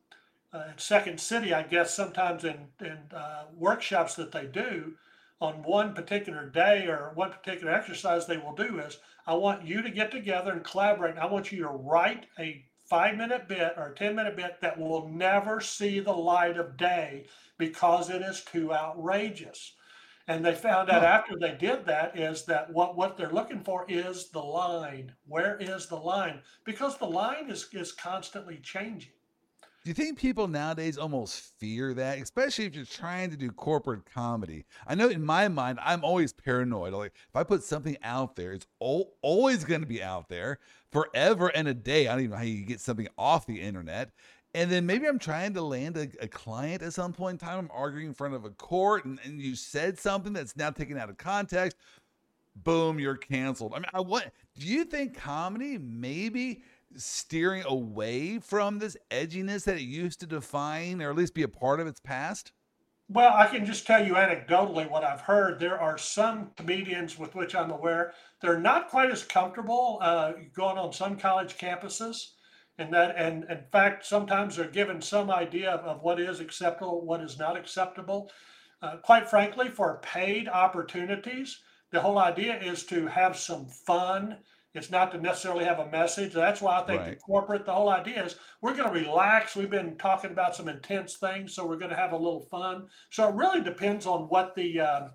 uh, 0.53 0.67
Second 0.77 1.19
City, 1.19 1.53
I 1.53 1.63
guess 1.63 1.93
sometimes 1.93 2.43
in 2.43 2.67
in 2.79 2.99
uh, 3.13 3.45
workshops 3.57 4.15
that 4.15 4.31
they 4.31 4.45
do, 4.45 4.93
on 5.41 5.63
one 5.63 5.93
particular 5.93 6.47
day 6.47 6.87
or 6.87 7.11
one 7.15 7.31
particular 7.31 7.73
exercise 7.73 8.25
they 8.25 8.37
will 8.37 8.55
do 8.55 8.79
is 8.79 8.99
I 9.27 9.33
want 9.33 9.65
you 9.65 9.81
to 9.81 9.89
get 9.89 10.11
together 10.11 10.51
and 10.51 10.63
collaborate. 10.63 11.17
I 11.17 11.25
want 11.25 11.51
you 11.51 11.63
to 11.63 11.69
write 11.69 12.27
a 12.39 12.63
five 12.85 13.17
minute 13.17 13.47
bit 13.47 13.73
or 13.77 13.93
10 13.93 14.15
minute 14.15 14.35
bit 14.35 14.61
that 14.61 14.79
will 14.79 15.09
never 15.09 15.59
see 15.59 15.99
the 15.99 16.13
light 16.13 16.57
of 16.57 16.77
day 16.77 17.25
because 17.57 18.09
it 18.09 18.21
is 18.21 18.43
too 18.43 18.73
outrageous. 18.73 19.73
And 20.27 20.45
they 20.45 20.55
found 20.55 20.89
out 20.89 21.03
after 21.03 21.35
they 21.37 21.55
did 21.55 21.85
that 21.85 22.17
is 22.17 22.45
that 22.45 22.71
what, 22.71 22.95
what 22.95 23.17
they're 23.17 23.29
looking 23.29 23.63
for 23.63 23.85
is 23.89 24.29
the 24.29 24.39
line. 24.39 25.13
Where 25.27 25.57
is 25.59 25.87
the 25.87 25.97
line? 25.97 26.41
Because 26.63 26.97
the 26.97 27.05
line 27.05 27.49
is, 27.49 27.67
is 27.73 27.91
constantly 27.91 28.59
changing. 28.63 29.11
Do 29.83 29.89
you 29.89 29.95
think 29.95 30.17
people 30.17 30.47
nowadays 30.47 30.97
almost 30.97 31.41
fear 31.59 31.93
that, 31.93 32.17
especially 32.17 32.65
if 32.65 32.73
you're 32.73 32.85
trying 32.85 33.31
to 33.31 33.35
do 33.35 33.51
corporate 33.51 34.05
comedy? 34.05 34.63
I 34.87 34.95
know 34.95 35.09
in 35.09 35.25
my 35.25 35.49
mind, 35.49 35.77
I'm 35.81 36.05
always 36.05 36.31
paranoid. 36.31 36.93
Like 36.93 37.11
if 37.13 37.35
I 37.35 37.43
put 37.43 37.63
something 37.63 37.97
out 38.01 38.37
there, 38.37 38.53
it's 38.53 38.65
al- 38.81 39.11
always 39.21 39.65
going 39.65 39.81
to 39.81 39.87
be 39.87 40.01
out 40.01 40.29
there 40.29 40.59
forever 40.93 41.49
and 41.49 41.67
a 41.67 41.73
day. 41.73 42.07
I 42.07 42.13
don't 42.13 42.21
even 42.21 42.31
know 42.31 42.37
how 42.37 42.43
you 42.43 42.63
get 42.63 42.79
something 42.79 43.09
off 43.17 43.45
the 43.45 43.59
internet. 43.59 44.11
And 44.53 44.71
then 44.71 44.85
maybe 44.85 45.05
I'm 45.05 45.19
trying 45.19 45.53
to 45.55 45.61
land 45.61 45.97
a, 45.97 46.07
a 46.21 46.29
client 46.29 46.81
at 46.81 46.93
some 46.93 47.11
point 47.11 47.41
in 47.41 47.45
time. 47.45 47.59
I'm 47.59 47.71
arguing 47.73 48.07
in 48.07 48.13
front 48.13 48.35
of 48.35 48.45
a 48.45 48.51
court, 48.51 49.03
and, 49.03 49.19
and 49.25 49.41
you 49.41 49.53
said 49.53 49.99
something 49.99 50.31
that's 50.31 50.55
now 50.55 50.69
taken 50.69 50.97
out 50.97 51.09
of 51.09 51.17
context. 51.17 51.75
Boom, 52.55 52.99
you're 52.99 53.17
canceled. 53.17 53.73
I 53.73 53.79
mean, 53.79 53.87
I 53.93 53.99
what 53.99 54.31
do 54.57 54.65
you 54.65 54.85
think 54.85 55.17
comedy 55.17 55.77
maybe 55.77 56.61
steering 56.95 57.63
away 57.65 58.39
from 58.39 58.79
this 58.79 58.97
edginess 59.11 59.65
that 59.65 59.77
it 59.77 59.83
used 59.83 60.19
to 60.19 60.27
define 60.27 61.01
or 61.01 61.09
at 61.09 61.15
least 61.15 61.33
be 61.33 61.43
a 61.43 61.47
part 61.47 61.79
of 61.79 61.87
its 61.87 61.99
past? 61.99 62.51
Well, 63.09 63.33
I 63.33 63.47
can 63.47 63.65
just 63.65 63.85
tell 63.85 64.05
you 64.05 64.13
anecdotally 64.13 64.89
what 64.89 65.03
I've 65.03 65.21
heard. 65.21 65.59
There 65.59 65.79
are 65.79 65.97
some 65.97 66.51
comedians 66.55 67.19
with 67.19 67.35
which 67.35 67.53
I'm 67.53 67.69
aware 67.69 68.13
they're 68.41 68.59
not 68.59 68.89
quite 68.89 69.11
as 69.11 69.23
comfortable 69.23 69.99
uh, 70.01 70.33
going 70.55 70.77
on 70.77 70.93
some 70.93 71.17
college 71.17 71.57
campuses, 71.57 72.31
and 72.77 72.93
that, 72.93 73.15
and 73.17 73.43
in 73.49 73.65
fact, 73.71 74.05
sometimes 74.05 74.55
they're 74.55 74.67
given 74.67 75.01
some 75.01 75.29
idea 75.29 75.71
of, 75.71 75.81
of 75.81 76.01
what 76.01 76.19
is 76.19 76.39
acceptable, 76.39 77.05
what 77.05 77.21
is 77.21 77.37
not 77.37 77.57
acceptable. 77.57 78.31
Uh, 78.81 78.97
quite 78.97 79.29
frankly, 79.29 79.69
for 79.69 79.99
paid 80.01 80.47
opportunities, 80.47 81.61
the 81.91 82.01
whole 82.01 82.17
idea 82.17 82.59
is 82.59 82.85
to 82.85 83.05
have 83.07 83.37
some 83.37 83.67
fun. 83.67 84.37
It's 84.73 84.89
not 84.89 85.11
to 85.11 85.19
necessarily 85.19 85.65
have 85.65 85.79
a 85.79 85.91
message. 85.91 86.33
That's 86.33 86.61
why 86.61 86.79
I 86.79 86.83
think 86.83 87.05
the 87.05 87.15
corporate, 87.17 87.65
the 87.65 87.73
whole 87.73 87.89
idea 87.89 88.25
is 88.25 88.37
we're 88.61 88.75
going 88.75 88.91
to 88.91 88.99
relax. 88.99 89.55
We've 89.55 89.69
been 89.69 89.95
talking 89.97 90.31
about 90.31 90.55
some 90.55 90.67
intense 90.67 91.15
things, 91.15 91.53
so 91.53 91.65
we're 91.65 91.77
going 91.77 91.91
to 91.91 91.97
have 91.97 92.11
a 92.11 92.17
little 92.17 92.41
fun. 92.41 92.87
So 93.11 93.29
it 93.29 93.35
really 93.35 93.61
depends 93.61 94.07
on 94.07 94.23
what 94.29 94.55
the 94.55 94.79
uh, 94.79 95.07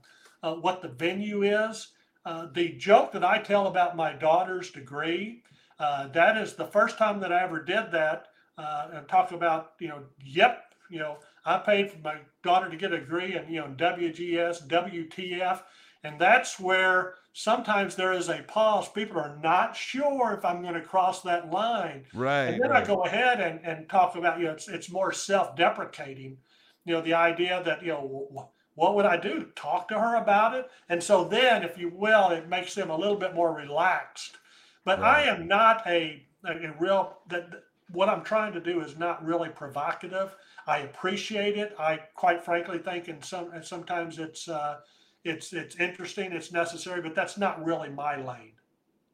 uh, 0.44 0.54
what 0.54 0.80
the 0.80 0.88
venue 0.88 1.42
is. 1.42 1.88
Uh, 2.24 2.46
the 2.52 2.70
joke 2.74 3.10
that 3.12 3.24
I 3.24 3.38
tell 3.38 3.66
about 3.66 3.96
my 3.96 4.12
daughter's 4.12 4.70
degree, 4.70 5.42
uh, 5.80 6.08
that 6.08 6.36
is 6.36 6.54
the 6.54 6.66
first 6.66 6.96
time 6.96 7.18
that 7.20 7.32
I 7.32 7.42
ever 7.42 7.62
did 7.62 7.90
that, 7.90 8.26
uh, 8.58 8.88
and 8.92 9.08
talk 9.08 9.32
about 9.32 9.72
you 9.80 9.88
know, 9.88 10.02
yep, 10.24 10.72
you 10.88 11.00
know, 11.00 11.18
I 11.44 11.58
paid 11.58 11.90
for 11.90 11.98
my 11.98 12.18
daughter 12.44 12.68
to 12.68 12.76
get 12.76 12.92
a 12.92 13.00
degree 13.00 13.36
in 13.36 13.52
you 13.52 13.60
know 13.60 13.74
WGS, 13.76 14.68
WTF, 14.68 15.62
and 16.04 16.16
that's 16.16 16.60
where 16.60 17.14
sometimes 17.38 17.94
there 17.94 18.12
is 18.12 18.28
a 18.28 18.42
pause. 18.48 18.88
People 18.88 19.16
are 19.16 19.38
not 19.40 19.76
sure 19.76 20.32
if 20.32 20.44
I'm 20.44 20.60
going 20.60 20.74
to 20.74 20.80
cross 20.80 21.22
that 21.22 21.52
line. 21.52 22.04
Right. 22.12 22.46
And 22.46 22.60
then 22.60 22.72
I 22.72 22.84
go 22.84 23.04
ahead 23.04 23.40
and, 23.40 23.60
and 23.64 23.88
talk 23.88 24.16
about, 24.16 24.40
you 24.40 24.46
know, 24.46 24.50
it's, 24.54 24.66
it's 24.66 24.90
more 24.90 25.12
self 25.12 25.54
deprecating, 25.54 26.38
you 26.84 26.94
know, 26.94 27.00
the 27.00 27.14
idea 27.14 27.62
that, 27.64 27.80
you 27.80 27.92
know, 27.92 28.50
what 28.74 28.96
would 28.96 29.06
I 29.06 29.16
do? 29.16 29.46
Talk 29.54 29.86
to 29.88 30.00
her 30.00 30.16
about 30.16 30.56
it? 30.56 30.68
And 30.88 31.00
so 31.00 31.22
then, 31.22 31.62
if 31.62 31.78
you 31.78 31.90
will, 31.94 32.30
it 32.30 32.48
makes 32.48 32.74
them 32.74 32.90
a 32.90 32.98
little 32.98 33.16
bit 33.16 33.36
more 33.36 33.54
relaxed. 33.54 34.36
But 34.84 35.00
I 35.00 35.22
am 35.22 35.46
not 35.46 35.86
a, 35.86 36.26
a, 36.44 36.50
a 36.50 36.74
real, 36.80 37.18
that 37.28 37.52
that- 37.52 37.62
what 37.90 38.10
I'm 38.10 38.22
trying 38.22 38.52
to 38.52 38.60
do 38.60 38.82
is 38.82 38.98
not 38.98 39.24
really 39.24 39.48
provocative. 39.48 40.36
I 40.66 40.80
appreciate 40.80 41.56
it. 41.56 41.74
I 41.78 42.00
quite 42.14 42.44
frankly 42.44 42.76
think, 42.78 43.08
and 43.08 43.24
some, 43.24 43.50
and 43.52 43.64
sometimes 43.64 44.18
it's, 44.18 44.46
uh, 44.46 44.80
it's, 45.24 45.52
it's 45.52 45.76
interesting, 45.76 46.32
it's 46.32 46.52
necessary, 46.52 47.02
but 47.02 47.14
that's 47.14 47.36
not 47.36 47.64
really 47.64 47.88
my 47.88 48.16
lane. 48.16 48.52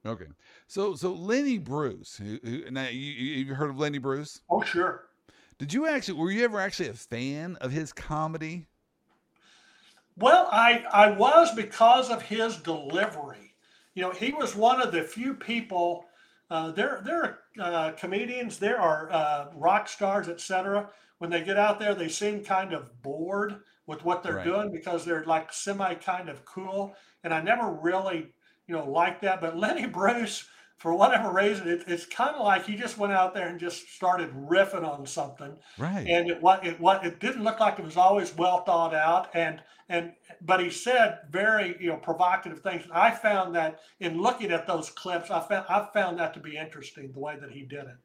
Okay. 0.07 0.27
So 0.67 0.95
so 0.95 1.13
Lenny 1.13 1.59
Bruce, 1.59 2.17
who, 2.17 2.39
who 2.45 2.71
now 2.71 2.89
you, 2.89 3.01
you 3.01 3.55
heard 3.55 3.71
of 3.71 3.79
Lenny 3.79 3.99
Bruce? 3.99 4.41
Oh, 4.51 4.63
sure. 4.63 5.07
Did 5.59 5.73
you 5.73 5.87
actually 5.87 6.19
were 6.19 6.31
you 6.31 6.45
ever 6.45 6.61
actually 6.61 6.91
a 6.91 6.95
fan 6.95 7.57
of 7.61 7.73
his 7.73 7.93
comedy? 7.93 8.67
Well, 10.17 10.49
I 10.53 10.85
I 10.93 11.11
was 11.11 11.55
because 11.55 12.11
of 12.11 12.23
his 12.23 12.57
delivery. 12.59 13.55
You 13.95 14.03
know, 14.03 14.11
he 14.11 14.33
was 14.33 14.55
one 14.55 14.83
of 14.83 14.93
the 14.93 15.03
few 15.03 15.35
people. 15.35 16.05
Uh, 16.51 16.71
there 16.73 17.01
there 17.03 17.23
are 17.23 17.39
uh, 17.59 17.93
comedians, 17.93 18.59
there 18.59 18.81
are 18.81 19.11
uh, 19.11 19.47
rock 19.55 19.89
stars, 19.89 20.29
etc. 20.29 20.91
When 21.19 21.31
they 21.31 21.43
get 21.43 21.57
out 21.57 21.79
there, 21.79 21.95
they 21.95 22.09
seem 22.09 22.45
kind 22.45 22.75
of 22.75 23.01
bored 23.03 23.57
with 23.87 24.05
what 24.05 24.23
they're 24.23 24.37
Right. 24.37 24.45
doing 24.45 24.71
because 24.73 25.05
they're 25.05 25.25
like 25.25 25.53
semi 25.53 25.95
kind 25.95 26.29
of 26.29 26.45
cool. 26.45 26.95
And 27.23 27.33
I 27.35 27.41
never 27.43 27.71
really, 27.73 28.35
you 28.67 28.75
know, 28.75 28.89
liked 28.91 29.23
that. 29.23 29.41
But 29.41 29.57
Lenny 29.65 29.87
Bruce, 29.87 30.49
for 30.77 30.95
whatever 30.95 31.31
reason, 31.33 31.69
it, 31.69 31.85
it's 31.87 32.07
kind 32.07 32.35
of 32.35 32.43
like 32.45 32.67
he 32.67 32.77
just 32.77 32.99
went 32.99 33.13
out 33.13 33.35
there 33.35 33.49
and 33.49 33.61
just 33.61 33.89
started 33.89 34.31
riffing 34.33 34.87
on 34.87 35.07
something 35.07 35.57
Right. 35.77 36.07
and 36.07 36.29
it 36.31 36.41
what 36.43 36.67
it 36.67 36.81
what 36.81 37.05
it 37.07 37.21
didn't 37.21 37.45
look 37.45 37.61
like 37.61 37.79
it 37.79 37.85
was 37.85 37.97
always 37.97 38.35
well 38.37 38.65
thought 38.65 38.95
out 38.95 39.29
and 39.35 39.63
and 39.89 40.13
but 40.41 40.61
he 40.61 40.71
said 40.71 41.21
very 41.31 41.77
you 41.81 41.89
know 41.89 41.97
provocative 41.97 42.61
things 42.61 42.85
i 42.93 43.11
found 43.11 43.55
that 43.55 43.81
in 44.01 44.21
looking 44.21 44.51
at 44.51 44.67
those 44.67 44.91
clips 44.91 45.31
i 45.31 45.41
found 45.41 45.65
i 45.69 45.87
found 45.93 46.19
that 46.19 46.35
to 46.35 46.41
be 46.41 46.57
interesting 46.57 47.11
the 47.13 47.19
way 47.21 47.37
that 47.41 47.51
he 47.51 47.63
did 47.63 47.85
it 47.85 47.97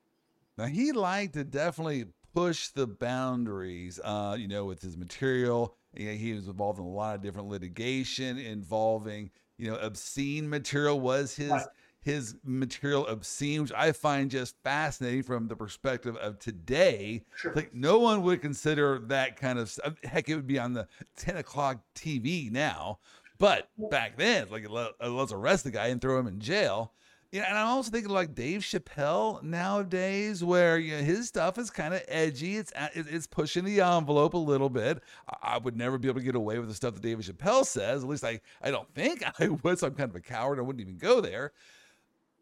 Now 0.57 0.65
he 0.65 0.91
liked 0.91 1.33
to 1.33 1.43
definitely 1.43 2.05
push 2.33 2.69
the 2.69 2.87
boundaries, 2.87 3.99
uh, 4.03 4.35
you 4.39 4.47
know, 4.47 4.65
with 4.65 4.81
his 4.81 4.97
material. 4.97 5.75
Yeah, 5.93 6.11
he 6.11 6.33
was 6.33 6.47
involved 6.47 6.79
in 6.79 6.85
a 6.85 6.89
lot 6.89 7.15
of 7.15 7.21
different 7.21 7.47
litigation 7.47 8.37
involving, 8.37 9.31
you 9.57 9.69
know, 9.69 9.77
obscene 9.77 10.49
material. 10.49 10.99
Was 10.99 11.35
his 11.35 11.49
Right. 11.51 11.65
his 12.01 12.35
material 12.43 13.05
obscene, 13.07 13.61
which 13.61 13.73
I 13.73 13.91
find 13.91 14.31
just 14.31 14.55
fascinating 14.63 15.23
from 15.23 15.47
the 15.47 15.55
perspective 15.55 16.15
of 16.17 16.39
today. 16.39 17.25
sure 17.35 17.53
Like 17.53 17.73
no 17.73 17.99
one 17.99 18.21
would 18.23 18.41
consider 18.41 18.99
that 19.07 19.35
kind 19.35 19.59
of 19.59 19.69
stuff. 19.69 19.95
Heck, 20.03 20.29
it 20.29 20.35
would 20.35 20.47
be 20.47 20.59
on 20.59 20.73
the 20.73 20.87
ten 21.17 21.35
o'clock 21.37 21.81
TV 21.95 22.49
now, 22.51 22.99
but 23.37 23.69
back 23.89 24.17
then, 24.17 24.47
like 24.49 24.69
let- 24.69 24.93
let's 25.01 25.31
arrest 25.33 25.63
the 25.65 25.71
guy 25.71 25.87
and 25.87 25.99
throw 26.01 26.19
him 26.19 26.27
in 26.27 26.39
jail. 26.39 26.93
Yeah, 27.31 27.47
and 27.47 27.59
I'm 27.59 27.67
also 27.67 27.91
thinking 27.91 28.11
like 28.11 28.33
Dave 28.33 28.61
Chappelle 28.61 29.43
nowadays, 29.43 30.43
where 30.43 30.79
you 30.79 30.97
know, 30.97 31.03
his 31.03 31.27
stuff 31.27 31.59
is 31.59 31.69
kind 31.69 31.93
of 31.93 32.01
edgy. 32.07 32.57
It's 32.57 32.73
it's 32.95 33.27
pushing 33.27 33.65
the 33.65 33.81
envelope 33.81 34.33
a 34.33 34.37
little 34.37 34.69
bit. 34.69 35.03
I, 35.43 35.59
would 35.59 35.77
never 35.77 35.99
be 35.99 36.07
able 36.07 36.21
to 36.21 36.25
get 36.25 36.33
away 36.33 36.57
with 36.57 36.69
the 36.69 36.73
stuff 36.73 36.95
that 36.95 37.03
David 37.03 37.25
Chappelle 37.25 37.65
says. 37.65 38.03
At 38.03 38.09
least 38.09 38.23
I 38.23 38.41
I 38.63 38.71
don't 38.71 38.91
think 38.95 39.23
I 39.39 39.47
would. 39.47 39.77
So 39.77 39.87
I'm 39.87 39.93
kind 39.93 40.09
of 40.09 40.15
a 40.15 40.21
coward. 40.21 40.57
I 40.57 40.63
wouldn't 40.63 40.81
even 40.81 40.97
go 40.97 41.21
there. 41.21 41.51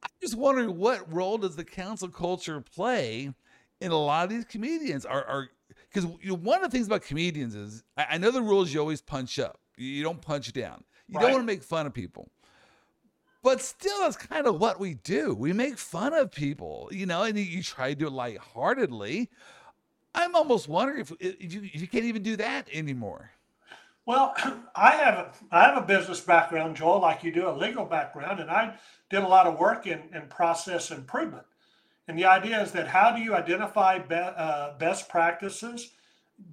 I'm 0.01 0.09
just 0.21 0.37
wondering 0.37 0.77
what 0.77 1.11
role 1.13 1.37
does 1.37 1.57
the 1.57 1.65
cancel 1.65 2.07
culture 2.07 2.61
play 2.61 3.33
in 3.81 3.91
a 3.91 3.97
lot 3.97 4.23
of 4.23 4.29
these 4.29 4.45
comedians? 4.45 5.05
Are 5.05 5.25
are 5.25 5.49
because 5.91 6.09
you 6.21 6.29
know, 6.29 6.37
one 6.37 6.63
of 6.63 6.71
the 6.71 6.77
things 6.77 6.87
about 6.87 7.01
comedians 7.01 7.55
is 7.55 7.83
I, 7.97 8.05
I 8.11 8.17
know 8.19 8.31
the 8.31 8.41
rules 8.41 8.73
you 8.73 8.79
always 8.79 9.01
punch 9.01 9.37
up. 9.37 9.59
You, 9.75 9.87
you 9.87 10.03
don't 10.03 10.21
punch 10.21 10.53
down. 10.53 10.85
You 11.09 11.19
don't 11.19 11.31
want 11.31 11.41
to 11.41 11.45
make 11.45 11.63
fun 11.63 11.87
of 11.87 11.93
people. 11.93 12.29
But 13.43 13.61
still, 13.61 13.99
that's 14.01 14.17
kind 14.17 14.47
of 14.47 14.59
what 14.59 14.79
we 14.79 14.95
do. 14.95 15.33
We 15.33 15.53
make 15.53 15.77
fun 15.77 16.13
of 16.13 16.31
people, 16.31 16.89
you 16.91 17.05
know, 17.05 17.23
and 17.23 17.37
you, 17.37 17.61
try 17.63 17.89
to 17.89 17.95
do 17.95 18.07
it 18.07 18.13
lightheartedly. 18.13 19.29
I'm 20.15 20.35
almost 20.35 20.67
wondering 20.67 21.01
if, 21.01 21.11
if, 21.19 21.53
you, 21.53 21.61
if 21.63 21.81
you 21.81 21.87
can't 21.87 22.05
even 22.05 22.23
do 22.23 22.35
that 22.37 22.67
anymore. 22.73 23.31
Well, 24.07 24.33
I 24.75 24.91
have 24.91 25.15
a 25.15 25.31
I 25.51 25.63
have 25.65 25.77
a 25.77 25.85
business 25.85 26.19
background, 26.21 26.75
Joel, 26.77 27.01
like 27.01 27.23
you 27.23 27.31
do, 27.31 27.47
a 27.47 27.51
legal 27.51 27.85
background, 27.85 28.39
and 28.39 28.49
I 28.49 28.73
did 29.09 29.21
a 29.21 29.27
lot 29.27 29.45
of 29.45 29.59
work 29.59 29.85
in, 29.85 30.01
in 30.13 30.27
process 30.29 30.91
improvement. 30.91 31.45
And 32.07 32.17
the 32.17 32.25
idea 32.25 32.61
is 32.61 32.71
that 32.71 32.87
how 32.87 33.11
do 33.11 33.21
you 33.21 33.35
identify 33.35 33.99
be, 33.99 34.15
uh, 34.15 34.77
best 34.77 35.09
practices? 35.09 35.91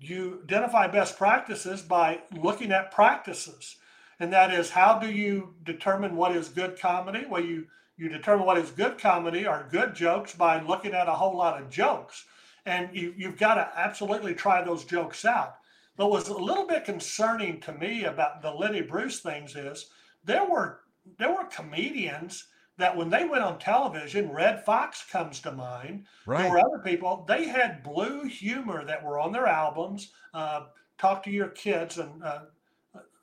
You 0.01 0.41
identify 0.45 0.89
best 0.89 1.17
practices 1.17 1.81
by 1.81 2.21
looking 2.37 2.73
at 2.73 2.91
practices, 2.91 3.77
and 4.21 4.33
that 4.33 4.53
is 4.53 4.71
how 4.71 4.99
do 4.99 5.11
you 5.11 5.55
determine 5.65 6.17
what 6.17 6.35
is 6.37 6.49
good 6.49 6.79
comedy? 6.79 7.25
Well, 7.29 7.43
you 7.43 7.67
you 7.97 8.09
determine 8.09 8.47
what 8.47 8.59
is 8.59 8.71
good 8.71 8.99
comedy 8.99 9.47
or 9.47 9.69
good 9.71 9.95
jokes 9.95 10.35
by 10.35 10.61
looking 10.61 10.95
at 10.95 11.09
a 11.09 11.13
whole 11.13 11.37
lot 11.37 11.61
of 11.61 11.71
jokes, 11.71 12.25
and 12.67 12.95
you 12.95 13.15
you've 13.17 13.39
got 13.39 13.55
to 13.55 13.71
absolutely 13.77 14.35
try 14.35 14.63
those 14.63 14.85
jokes 14.85 15.25
out. 15.25 15.57
But 15.97 16.11
what's 16.11 16.29
a 16.29 16.35
little 16.35 16.67
bit 16.67 16.85
concerning 16.85 17.61
to 17.61 17.73
me 17.73 18.05
about 18.05 18.43
the 18.43 18.51
Lenny 18.51 18.83
Bruce 18.83 19.21
things 19.21 19.55
is 19.55 19.91
there 20.25 20.45
were 20.45 20.81
there 21.19 21.33
were 21.33 21.45
comedians 21.45 22.47
that 22.77 22.97
when 22.97 23.09
they 23.09 23.25
went 23.25 23.45
on 23.45 23.59
television, 23.61 24.33
Redd 24.33 24.65
Foxx 24.65 25.05
comes 25.09 25.39
to 25.41 25.53
mind. 25.53 26.07
There 26.43 26.51
were 26.51 26.59
other 26.59 26.83
people. 26.83 27.25
They 27.29 27.47
had 27.47 27.85
blue 27.85 28.25
humor 28.25 28.85
that 28.85 29.05
were 29.05 29.21
on 29.21 29.31
their 29.31 29.47
albums. 29.47 30.11
Uh, 30.33 30.65
Talk 30.97 31.25
to 31.25 31.31
your 31.31 31.49
kids 31.49 31.99
and 31.99 32.23
uh, 32.23 32.43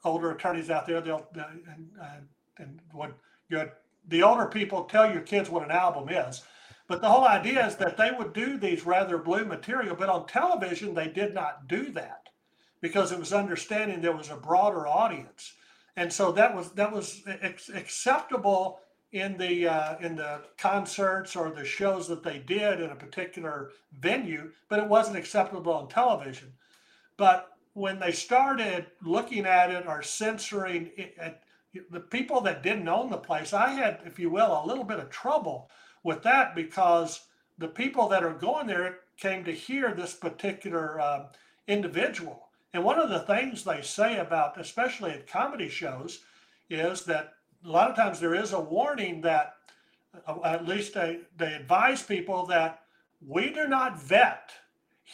older 0.03 0.31
attorneys 0.31 0.69
out 0.69 0.87
there, 0.87 1.01
they'll 1.01 1.27
and, 1.35 1.89
and 2.57 2.79
what 2.91 3.13
the 4.07 4.23
older 4.23 4.45
people 4.45 4.83
tell 4.85 5.11
your 5.11 5.21
kids 5.21 5.49
what 5.49 5.63
an 5.63 5.71
album 5.71 6.09
is. 6.09 6.43
But 6.87 7.01
the 7.01 7.09
whole 7.09 7.25
idea 7.25 7.65
is 7.65 7.75
that 7.77 7.97
they 7.97 8.11
would 8.11 8.33
do 8.33 8.57
these 8.57 8.85
rather 8.85 9.17
blue 9.17 9.45
material, 9.45 9.95
but 9.95 10.09
on 10.09 10.27
television 10.27 10.93
they 10.93 11.07
did 11.07 11.33
not 11.33 11.67
do 11.67 11.91
that 11.91 12.27
because 12.81 13.11
it 13.11 13.19
was 13.19 13.31
understanding 13.31 14.01
there 14.01 14.15
was 14.15 14.29
a 14.29 14.35
broader 14.35 14.87
audience, 14.87 15.53
and 15.95 16.11
so 16.11 16.31
that 16.33 16.55
was 16.55 16.71
that 16.73 16.91
was 16.91 17.21
acceptable 17.73 18.79
in 19.11 19.37
the 19.37 19.67
uh, 19.67 19.97
in 19.99 20.15
the 20.15 20.41
concerts 20.57 21.35
or 21.35 21.51
the 21.51 21.65
shows 21.65 22.07
that 22.07 22.23
they 22.23 22.39
did 22.39 22.81
in 22.81 22.89
a 22.89 22.95
particular 22.95 23.71
venue, 23.99 24.51
but 24.69 24.79
it 24.79 24.87
wasn't 24.87 25.15
acceptable 25.15 25.73
on 25.73 25.87
television. 25.87 26.51
But 27.17 27.50
when 27.73 27.99
they 27.99 28.11
started 28.11 28.87
looking 29.01 29.45
at 29.45 29.71
it 29.71 29.85
or 29.87 30.01
censoring 30.01 30.91
it, 30.97 31.15
at 31.17 31.43
the 31.89 31.99
people 31.99 32.41
that 32.41 32.63
didn't 32.63 32.87
own 32.87 33.09
the 33.09 33.17
place, 33.17 33.53
I 33.53 33.69
had, 33.69 34.01
if 34.05 34.19
you 34.19 34.29
will, 34.29 34.61
a 34.63 34.67
little 34.67 34.83
bit 34.83 34.99
of 34.99 35.09
trouble 35.09 35.69
with 36.03 36.23
that 36.23 36.53
because 36.55 37.21
the 37.57 37.67
people 37.67 38.09
that 38.09 38.23
are 38.23 38.33
going 38.33 38.67
there 38.67 38.99
came 39.17 39.43
to 39.45 39.51
hear 39.51 39.93
this 39.93 40.13
particular 40.13 40.99
uh, 40.99 41.27
individual. 41.67 42.47
And 42.73 42.83
one 42.83 42.99
of 42.99 43.09
the 43.09 43.19
things 43.19 43.63
they 43.63 43.81
say 43.81 44.17
about, 44.17 44.59
especially 44.59 45.11
at 45.11 45.27
comedy 45.27 45.69
shows, 45.69 46.19
is 46.69 47.03
that 47.05 47.33
a 47.63 47.69
lot 47.69 47.89
of 47.89 47.95
times 47.95 48.19
there 48.19 48.35
is 48.35 48.53
a 48.53 48.59
warning 48.59 49.21
that 49.21 49.55
uh, 50.27 50.39
at 50.43 50.67
least 50.67 50.93
they, 50.93 51.19
they 51.37 51.53
advise 51.53 52.01
people 52.03 52.45
that 52.47 52.81
we 53.25 53.51
do 53.51 53.67
not 53.67 54.01
vet 54.01 54.51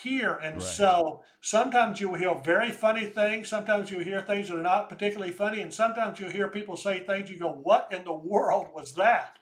here. 0.01 0.35
And 0.43 0.55
right. 0.55 0.63
so 0.63 1.23
sometimes 1.41 1.99
you 1.99 2.09
will 2.09 2.17
hear 2.17 2.35
very 2.43 2.71
funny 2.71 3.05
things. 3.05 3.47
Sometimes 3.47 3.91
you 3.91 3.99
hear 3.99 4.21
things 4.21 4.49
that 4.49 4.57
are 4.57 4.61
not 4.61 4.89
particularly 4.89 5.31
funny. 5.31 5.61
And 5.61 5.73
sometimes 5.73 6.19
you 6.19 6.29
hear 6.29 6.47
people 6.47 6.77
say 6.77 6.99
things 6.99 7.29
you 7.29 7.39
go, 7.39 7.51
what 7.63 7.89
in 7.91 8.03
the 8.03 8.13
world 8.13 8.67
was 8.73 8.93
that? 8.95 9.37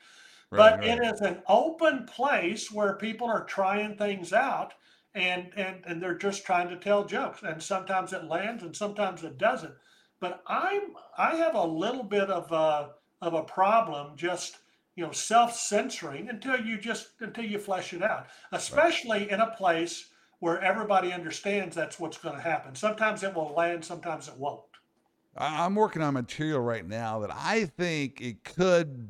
Right, 0.52 0.58
but 0.58 0.80
right. 0.80 1.00
it 1.00 1.14
is 1.14 1.22
an 1.22 1.42
open 1.48 2.06
place 2.06 2.72
where 2.72 2.96
people 2.96 3.28
are 3.28 3.44
trying 3.44 3.98
things 3.98 4.34
out 4.34 4.74
and, 5.14 5.52
and, 5.56 5.84
and 5.86 6.02
they're 6.02 6.18
just 6.18 6.46
trying 6.46 6.70
to 6.70 6.78
tell 6.78 7.06
jokes. 7.06 7.42
And 7.44 7.62
sometimes 7.62 8.14
it 8.14 8.26
lands 8.26 8.64
and 8.64 8.76
sometimes 8.76 9.24
it 9.24 9.38
doesn't. 9.38 9.74
But 10.22 10.42
I'm 10.48 10.94
I 11.18 11.36
have 11.36 11.56
a 11.56 11.66
little 11.66 12.04
bit 12.04 12.30
of 12.30 12.52
a, 12.52 12.92
of 13.22 13.34
a 13.34 13.44
problem 13.44 14.16
just 14.16 14.58
you 14.96 15.06
know 15.06 15.12
self-censoring 15.12 16.30
until 16.30 16.60
you 16.60 16.78
just 16.78 17.10
until 17.20 17.46
you 17.46 17.60
flesh 17.60 17.94
it 17.94 18.02
out, 18.02 18.28
especially 18.52 19.30
in 19.30 19.42
a 19.42 19.52
place 19.52 20.10
where 20.46 20.62
everybody 20.62 21.12
understands 21.12 21.76
that's 21.76 22.00
what's 22.00 22.20
going 22.20 22.36
to 22.36 22.42
happen. 22.42 22.76
Sometimes 22.76 23.24
it 23.24 23.34
will 23.34 23.52
land, 23.58 23.84
sometimes 23.84 24.28
it 24.28 24.38
won't. 24.38 24.62
I'm 25.36 25.74
working 25.74 26.04
on 26.04 26.14
material 26.14 26.60
right 26.60 26.88
now 26.88 27.18
that 27.22 27.32
I 27.34 27.66
think 27.66 28.22
it 28.22 28.44
could 28.44 29.08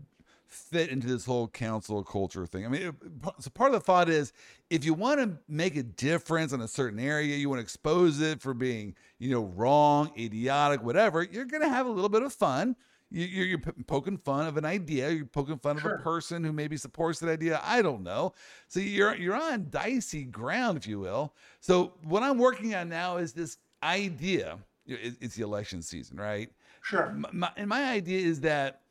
fit 0.48 0.88
into 0.88 1.08
this 1.08 1.26
whole 1.26 1.48
cancel 1.50 2.06
culture 2.06 2.46
thing. 2.46 2.66
I 2.66 2.70
mean, 2.70 2.96
so 3.40 3.50
part 3.50 3.74
of 3.74 3.74
the 3.74 3.82
thought 3.82 4.08
is 4.08 4.32
if 4.70 4.86
you 4.86 4.94
want 4.94 5.20
to 5.20 5.38
make 5.50 5.76
a 5.76 5.84
difference 5.84 6.54
in 6.54 6.62
a 6.62 6.70
certain 6.70 7.00
area, 7.00 7.36
you 7.36 7.50
want 7.50 7.60
to 7.60 7.64
expose 7.64 8.22
it 8.22 8.42
for 8.42 8.54
being, 8.54 8.96
you 9.20 9.30
know, 9.32 9.44
wrong, 9.44 10.12
idiotic, 10.18 10.84
whatever, 10.84 11.22
you're 11.22 11.44
going 11.44 11.64
to 11.64 11.68
have 11.68 11.86
a 11.86 11.92
little 11.92 12.08
bit 12.08 12.24
of 12.24 12.32
fun. 12.32 12.78
You're, 13.16 13.46
you're 13.46 13.60
poking 13.88 14.18
fun 14.18 14.46
of 14.46 14.58
an 14.58 14.66
idea. 14.66 15.10
You're 15.10 15.26
poking 15.26 15.58
fun 15.58 15.78
sure. 15.80 15.94
of 15.94 16.02
a 16.02 16.04
person 16.04 16.44
who 16.44 16.52
maybe 16.52 16.76
supports 16.76 17.20
that 17.20 17.30
idea. 17.30 17.62
I 17.64 17.82
don't 17.82 18.04
know. 18.04 18.34
So 18.68 18.82
you're 18.82 19.16
you're 19.16 19.36
on 19.36 19.68
dicey 19.70 20.26
ground, 20.26 20.78
if 20.78 20.86
you 20.86 21.00
will. 21.00 21.34
So 21.62 21.94
what 22.04 22.24
I'm 22.24 22.38
working 22.38 22.76
on 22.76 22.90
now 22.90 23.18
is 23.18 23.32
this 23.32 23.58
idea. 23.82 24.58
It's 24.86 25.36
the 25.36 25.44
election 25.44 25.82
season, 25.82 26.18
right? 26.18 26.52
Sure. 26.82 27.16
My, 27.32 27.52
and 27.56 27.70
my 27.70 27.86
idea 27.86 28.20
is 28.20 28.42
that 28.42 28.82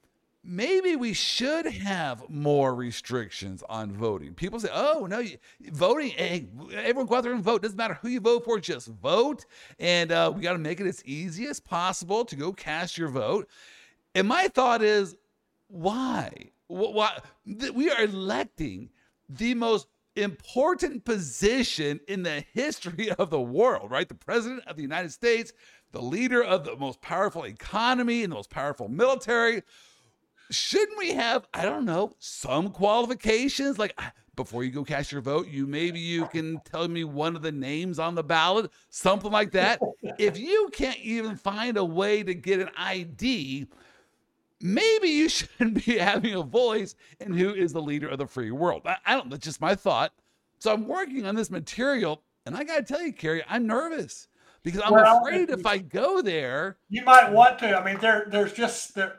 maybe 0.43 0.97
we 0.97 1.13
should 1.13 1.67
have 1.67 2.29
more 2.29 2.75
restrictions 2.75 3.63
on 3.69 3.93
voting. 3.93 4.33
People 4.33 4.59
say, 4.59 4.71
"Oh 4.73 5.07
no, 5.07 5.23
voting! 5.71 6.11
Hey, 6.11 6.49
everyone 6.73 7.07
go 7.07 7.17
out 7.17 7.25
there 7.25 7.35
and 7.35 7.45
vote. 7.45 7.61
Doesn't 7.61 7.77
matter 7.77 7.99
who 8.01 8.09
you 8.09 8.21
vote 8.21 8.45
for, 8.47 8.59
just 8.59 8.89
vote." 8.89 9.45
And 9.79 10.11
uh, 10.11 10.33
we 10.35 10.41
got 10.41 10.55
to 10.55 10.59
make 10.59 10.81
it 10.81 10.87
as 10.87 11.05
easy 11.05 11.47
as 11.47 11.61
possible 11.61 12.25
to 12.25 12.37
go 12.37 12.55
cast 12.55 12.97
your 12.97 13.09
vote. 13.09 13.49
And 14.15 14.29
my 14.29 14.49
thought 14.49 14.83
is, 14.83 15.17
why? 15.69 16.51
Why 16.67 17.19
we 17.75 17.91
are 17.91 18.05
electing 18.05 18.91
the 19.29 19.55
most 19.55 19.87
important 20.17 21.05
position 21.05 22.01
in 22.07 22.23
the 22.23 22.45
history 22.53 23.11
of 23.11 23.31
the 23.31 23.41
world, 23.41 23.91
right? 23.91 24.09
The 24.09 24.15
president 24.15 24.63
of 24.67 24.77
the 24.77 24.83
United 24.83 25.13
States, 25.13 25.53
the 25.93 26.03
leader 26.03 26.43
of 26.43 26.65
the 26.65 26.77
most 26.77 27.01
powerful 27.01 27.45
economy 27.45 28.23
and 28.23 28.33
the 28.33 28.37
most 28.37 28.51
powerful 28.51 28.89
military 28.89 29.63
shouldn't 30.51 30.99
we 30.99 31.13
have 31.13 31.47
i 31.55 31.63
don't 31.63 31.85
know 31.85 32.13
some 32.19 32.69
qualifications 32.71 33.79
like 33.79 33.99
before 34.37 34.65
you 34.65 34.71
go 34.71 34.85
cast 34.85 35.13
your 35.13 35.21
vote 35.21 35.47
you 35.49 35.67
maybe 35.67 35.99
you 35.99 36.27
can 36.27 36.61
tell 36.65 36.87
me 36.89 37.05
one 37.05 37.35
of 37.35 37.43
the 37.43 37.53
names 37.53 37.99
on 37.99 38.15
the 38.15 38.23
ballot 38.23 38.71
something 38.91 39.31
like 39.31 39.53
that 39.53 39.81
if 40.19 40.39
you 40.39 40.69
can't 40.73 40.99
even 40.99 41.37
find 41.37 41.77
a 41.77 41.85
way 41.85 42.23
to 42.23 42.35
get 42.35 42.61
an 42.61 42.69
id 42.77 43.67
maybe 44.65 45.09
you 45.09 45.29
shouldn't 45.29 45.85
be 45.85 45.99
having 45.99 46.35
a 46.35 46.43
voice 46.43 46.97
in 47.21 47.35
who 47.35 47.55
is 47.55 47.73
the 47.73 47.83
leader 47.83 48.09
of 48.09 48.19
the 48.19 48.27
free 48.27 48.51
world 48.51 48.83
i, 48.87 48.97
I 49.07 49.15
don't 49.15 49.31
that's 49.31 49.45
just 49.45 49.61
my 49.61 49.75
thought 49.75 50.13
so 50.59 50.73
i'm 50.73 50.89
working 50.89 51.27
on 51.27 51.35
this 51.35 51.51
material 51.51 52.23
and 52.47 52.57
i 52.57 52.65
gotta 52.65 52.83
tell 52.83 53.03
you 53.03 53.13
carrie 53.13 53.43
i'm 53.49 53.67
nervous 53.67 54.29
because 54.63 54.81
i'm 54.85 54.93
well, 54.93 55.19
afraid 55.19 55.51
if 55.51 55.67
i 55.67 55.79
go 55.79 56.23
there 56.23 56.79
you 56.89 57.05
might 57.05 57.31
want 57.31 57.59
to 57.61 57.79
i 57.79 57.85
mean 57.85 58.01
there 58.01 58.27
there's 58.31 58.53
just 58.53 58.95
there 58.95 59.19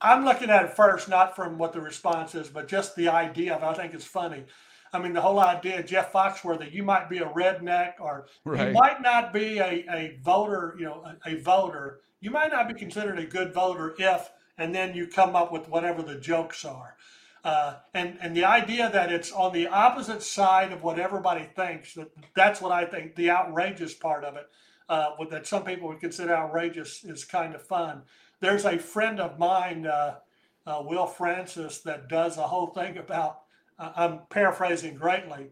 I'm 0.00 0.24
looking 0.24 0.50
at 0.50 0.64
it 0.64 0.76
first, 0.76 1.08
not 1.08 1.34
from 1.34 1.58
what 1.58 1.72
the 1.72 1.80
response 1.80 2.34
is, 2.34 2.48
but 2.48 2.68
just 2.68 2.96
the 2.96 3.08
idea 3.08 3.54
of. 3.54 3.62
I 3.62 3.74
think 3.74 3.94
it's 3.94 4.04
funny. 4.04 4.44
I 4.92 4.98
mean, 4.98 5.12
the 5.12 5.20
whole 5.20 5.40
idea, 5.40 5.82
Jeff 5.82 6.12
Foxworthy, 6.12 6.72
you 6.72 6.82
might 6.82 7.08
be 7.08 7.18
a 7.18 7.26
redneck 7.26 7.94
or 8.00 8.26
right. 8.44 8.68
you 8.68 8.74
might 8.74 9.02
not 9.02 9.32
be 9.32 9.58
a, 9.58 9.84
a 9.90 10.18
voter, 10.22 10.76
you 10.78 10.84
know, 10.84 11.04
a, 11.04 11.30
a, 11.30 11.40
voter. 11.40 12.00
You 12.20 12.30
might 12.30 12.52
not 12.52 12.68
be 12.68 12.74
considered 12.74 13.18
a 13.18 13.26
good 13.26 13.52
voter 13.52 13.94
if, 13.98 14.30
and 14.58 14.74
then 14.74 14.94
you 14.94 15.06
come 15.06 15.36
up 15.36 15.52
with 15.52 15.68
whatever 15.68 16.02
the 16.02 16.18
jokes 16.18 16.64
are. 16.64 16.96
Uh, 17.44 17.76
and, 17.94 18.18
and 18.20 18.36
the 18.36 18.44
idea 18.44 18.90
that 18.90 19.12
it's 19.12 19.30
on 19.30 19.52
the 19.52 19.68
opposite 19.68 20.20
side 20.20 20.72
of 20.72 20.82
what 20.82 20.98
everybody 20.98 21.44
thinks, 21.54 21.94
that 21.94 22.10
that's 22.34 22.60
what 22.60 22.72
I 22.72 22.84
think 22.84 23.14
the 23.14 23.30
outrageous 23.30 23.94
part 23.94 24.24
of 24.24 24.34
it, 24.34 24.48
uh, 24.88 25.10
that 25.30 25.46
some 25.46 25.64
people 25.64 25.86
would 25.86 26.00
consider 26.00 26.34
outrageous 26.34 27.04
is 27.04 27.24
kind 27.24 27.54
of 27.54 27.62
fun. 27.62 28.02
There's 28.40 28.64
a 28.64 28.78
friend 28.78 29.20
of 29.20 29.38
mine, 29.38 29.86
uh, 29.86 30.16
uh, 30.66 30.82
Will 30.84 31.06
Francis, 31.06 31.82
that 31.82 32.08
does 32.08 32.36
a 32.36 32.48
whole 32.48 32.66
thing 32.66 32.98
about. 32.98 33.42
I'm 33.78 34.20
paraphrasing 34.30 34.96
greatly, 34.96 35.50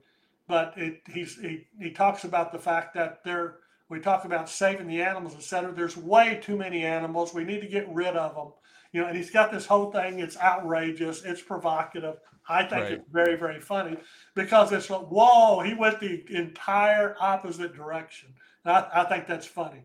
but 0.49 0.75
it, 0.77 1.03
he 1.13 1.67
he 1.79 1.91
talks 1.91 2.25
about 2.25 2.53
the 2.53 2.59
fact 2.59 2.95
that 2.95 3.23
there. 3.23 3.57
We 3.91 4.01
talk 4.01 4.25
about 4.25 4.49
saving 4.49 4.89
the 4.89 5.03
animals, 5.03 5.35
etc. 5.37 5.73
There's 5.73 5.97
way 5.97 6.41
too 6.43 6.57
many 6.57 6.85
animals. 6.85 7.35
We 7.35 7.45
need 7.45 7.61
to 7.61 7.69
get 7.69 7.87
rid 7.93 8.17
of 8.17 8.35
them. 8.35 8.49
You 8.95 9.01
know, 9.01 9.09
and 9.09 9.17
he's 9.17 9.31
got 9.31 9.51
this 9.51 9.67
whole 9.67 9.91
thing. 9.91 10.21
It's 10.21 10.39
outrageous. 10.39 11.25
It's 11.25 11.43
provocative. 11.43 12.15
I 12.49 12.63
think 12.63 12.83
right. 12.83 12.93
it's 12.93 13.11
very, 13.11 13.37
very 13.37 13.61
funny 13.61 13.97
because 14.37 14.71
it's 14.71 14.89
like, 14.89 15.07
whoa, 15.09 15.61
he 15.63 15.75
went 15.75 15.99
the 15.99 16.23
entire 16.31 17.17
opposite 17.19 17.75
direction. 17.75 18.29
I, 18.65 18.87
I 18.95 19.05
think 19.05 19.27
that's 19.27 19.47
funny. 19.47 19.83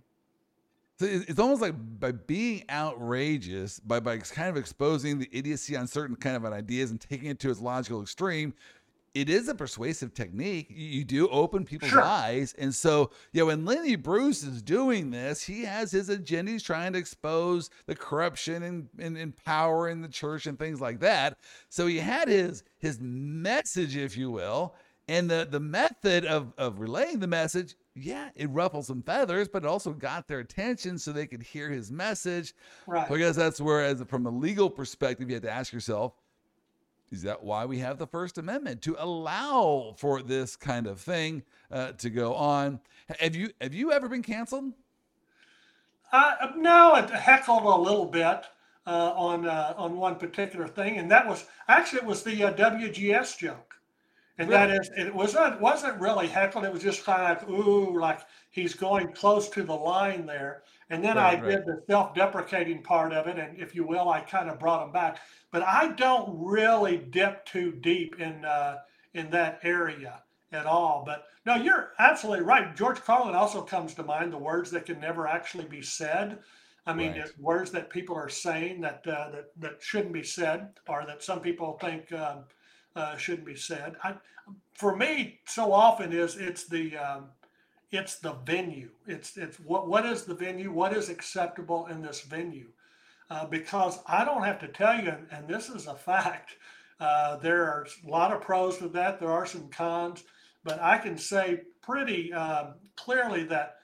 So 0.99 1.07
it's 1.07 1.39
almost 1.39 1.61
like 1.61 1.73
by 1.99 2.11
being 2.11 2.65
outrageous, 2.69 3.79
by 3.79 3.99
by 3.99 4.17
kind 4.19 4.49
of 4.49 4.57
exposing 4.57 5.17
the 5.17 5.29
idiocy 5.31 5.75
on 5.75 5.87
certain 5.87 6.15
kind 6.15 6.35
of 6.35 6.45
ideas 6.45 6.91
and 6.91 7.01
taking 7.01 7.29
it 7.29 7.39
to 7.39 7.49
its 7.49 7.59
logical 7.59 8.03
extreme, 8.03 8.53
it 9.19 9.29
is 9.29 9.47
a 9.47 9.55
persuasive 9.55 10.13
technique. 10.13 10.67
You 10.69 11.03
do 11.03 11.27
open 11.29 11.65
people's 11.65 11.91
sure. 11.91 12.01
eyes. 12.01 12.53
And 12.57 12.73
so, 12.73 13.11
you 13.33 13.41
know, 13.41 13.47
when 13.47 13.65
Lenny 13.65 13.95
Bruce 13.95 14.43
is 14.43 14.61
doing 14.61 15.11
this, 15.11 15.43
he 15.43 15.63
has 15.65 15.91
his 15.91 16.09
agenda. 16.09 16.51
He's 16.51 16.63
trying 16.63 16.93
to 16.93 16.99
expose 16.99 17.69
the 17.85 17.95
corruption 17.95 18.63
and, 18.63 18.89
and, 18.97 19.17
and 19.17 19.35
power 19.45 19.89
in 19.89 20.01
the 20.01 20.07
church 20.07 20.45
and 20.45 20.57
things 20.57 20.79
like 20.79 20.99
that. 21.01 21.37
So 21.69 21.87
he 21.87 21.97
had 21.97 22.27
his 22.27 22.63
his 22.77 22.99
message, 23.01 23.97
if 23.97 24.15
you 24.15 24.31
will. 24.31 24.75
And 25.07 25.29
the, 25.29 25.47
the 25.49 25.59
method 25.59 26.23
of, 26.25 26.53
of 26.57 26.79
relaying 26.79 27.19
the 27.19 27.27
message 27.27 27.75
yeah, 28.03 28.29
it 28.35 28.49
ruffled 28.49 28.85
some 28.85 29.01
feathers, 29.01 29.47
but 29.47 29.63
it 29.63 29.67
also 29.67 29.91
got 29.91 30.27
their 30.27 30.39
attention 30.39 30.97
so 30.97 31.11
they 31.11 31.27
could 31.27 31.43
hear 31.43 31.69
his 31.69 31.91
message. 31.91 32.53
Right. 32.87 33.07
So 33.07 33.15
I 33.15 33.17
guess 33.17 33.35
that's 33.35 33.59
where, 33.59 33.83
as 33.83 34.01
from 34.07 34.25
a 34.25 34.29
legal 34.29 34.69
perspective, 34.69 35.29
you 35.29 35.35
have 35.35 35.43
to 35.43 35.51
ask 35.51 35.73
yourself, 35.73 36.13
is 37.11 37.23
that 37.23 37.43
why 37.43 37.65
we 37.65 37.79
have 37.79 37.97
the 37.97 38.07
First 38.07 38.37
Amendment 38.37 38.81
to 38.83 38.95
allow 38.99 39.95
for 39.97 40.21
this 40.21 40.55
kind 40.55 40.87
of 40.87 40.99
thing 40.99 41.43
uh, 41.71 41.93
to 41.93 42.09
go 42.09 42.35
on? 42.35 42.79
Have 43.19 43.35
you 43.35 43.49
have 43.59 43.73
you 43.73 43.91
ever 43.91 44.07
been 44.07 44.21
canceled? 44.21 44.73
Uh, 46.11 46.51
no, 46.55 46.95
it 46.95 47.09
heckled 47.09 47.63
a 47.63 47.75
little 47.75 48.05
bit 48.05 48.45
uh, 48.85 49.13
on 49.15 49.47
uh, 49.47 49.73
on 49.77 49.97
one 49.97 50.15
particular 50.15 50.67
thing, 50.67 50.97
and 50.97 51.09
that 51.11 51.27
was 51.27 51.45
actually 51.67 51.99
it 51.99 52.05
was 52.05 52.23
the 52.23 52.43
uh, 52.43 52.53
WGS 52.53 53.37
joke. 53.37 53.75
And 54.37 54.49
really? 54.49 54.67
that 54.67 54.81
is, 54.81 54.89
it 54.95 55.13
wasn't 55.13 55.59
wasn't 55.59 55.99
really 55.99 56.27
heckled. 56.27 56.63
It 56.65 56.71
was 56.71 56.81
just 56.81 57.03
kind 57.03 57.37
of 57.37 57.49
like, 57.49 57.49
ooh, 57.49 57.99
like 57.99 58.21
he's 58.51 58.73
going 58.73 59.11
close 59.11 59.49
to 59.49 59.63
the 59.63 59.75
line 59.75 60.25
there. 60.25 60.63
And 60.89 61.03
then 61.03 61.17
Right, 61.17 61.37
I 61.37 61.41
right. 61.41 61.43
did 61.45 61.65
the 61.65 61.83
self-deprecating 61.87 62.81
part 62.83 63.13
of 63.13 63.27
it, 63.27 63.37
and 63.37 63.59
if 63.59 63.75
you 63.75 63.85
will, 63.85 64.09
I 64.09 64.21
kind 64.21 64.49
of 64.49 64.59
brought 64.59 64.79
them 64.83 64.91
back. 64.91 65.19
But 65.51 65.63
I 65.63 65.89
don't 65.93 66.43
really 66.43 66.97
dip 66.97 67.45
too 67.45 67.71
deep 67.73 68.19
in 68.19 68.43
uh, 68.45 68.77
in 69.13 69.29
that 69.31 69.59
area 69.63 70.23
at 70.51 70.65
all. 70.65 71.03
But 71.05 71.25
no, 71.45 71.55
you're 71.55 71.91
absolutely 71.99 72.43
right. 72.45 72.75
George 72.75 73.01
Carlin 73.01 73.35
also 73.35 73.61
comes 73.61 73.93
to 73.95 74.03
mind. 74.03 74.33
The 74.33 74.37
words 74.37 74.71
that 74.71 74.85
can 74.85 74.99
never 74.99 75.27
actually 75.27 75.65
be 75.65 75.81
said. 75.81 76.39
I 76.85 76.93
mean, 76.93 77.11
Right. 77.11 77.17
it's 77.17 77.37
words 77.37 77.71
that 77.71 77.89
people 77.91 78.15
are 78.15 78.29
saying 78.29 78.81
that 78.81 79.05
uh, 79.07 79.29
that 79.31 79.45
that 79.57 79.81
shouldn't 79.83 80.13
be 80.13 80.23
said, 80.23 80.69
or 80.87 81.05
that 81.05 81.23
some 81.23 81.41
people 81.41 81.77
think 81.79 82.11
um, 82.13 82.45
uh, 82.95 83.15
shouldn't 83.17 83.45
be 83.45 83.55
said. 83.55 83.95
I, 84.03 84.15
for 84.73 84.95
me, 84.95 85.39
so 85.45 85.71
often 85.73 86.13
is 86.13 86.37
it's 86.37 86.67
the 86.67 86.97
um, 86.97 87.29
it's 87.91 88.15
the 88.19 88.33
venue. 88.45 88.89
It's 89.07 89.37
it's 89.37 89.59
what 89.59 89.87
what 89.87 90.05
is 90.05 90.23
the 90.23 90.35
venue? 90.35 90.71
What 90.71 90.95
is 90.95 91.09
acceptable 91.09 91.87
in 91.87 92.01
this 92.01 92.21
venue? 92.21 92.67
Uh, 93.29 93.45
because 93.45 93.99
I 94.07 94.25
don't 94.25 94.43
have 94.43 94.59
to 94.59 94.67
tell 94.67 94.99
you, 94.99 95.13
and, 95.31 95.47
this 95.47 95.69
is 95.69 95.85
a 95.85 95.95
fact. 95.95 96.55
Uh, 96.99 97.37
there 97.37 97.63
are 97.63 97.85
a 98.05 98.09
lot 98.09 98.33
of 98.33 98.41
pros 98.41 98.77
to 98.79 98.89
that. 98.89 99.19
There 99.19 99.31
are 99.31 99.45
some 99.45 99.69
cons, 99.69 100.23
but 100.63 100.81
I 100.81 100.97
can 100.97 101.17
say 101.17 101.61
pretty 101.81 102.33
um, 102.33 102.73
clearly 102.95 103.43
that 103.45 103.75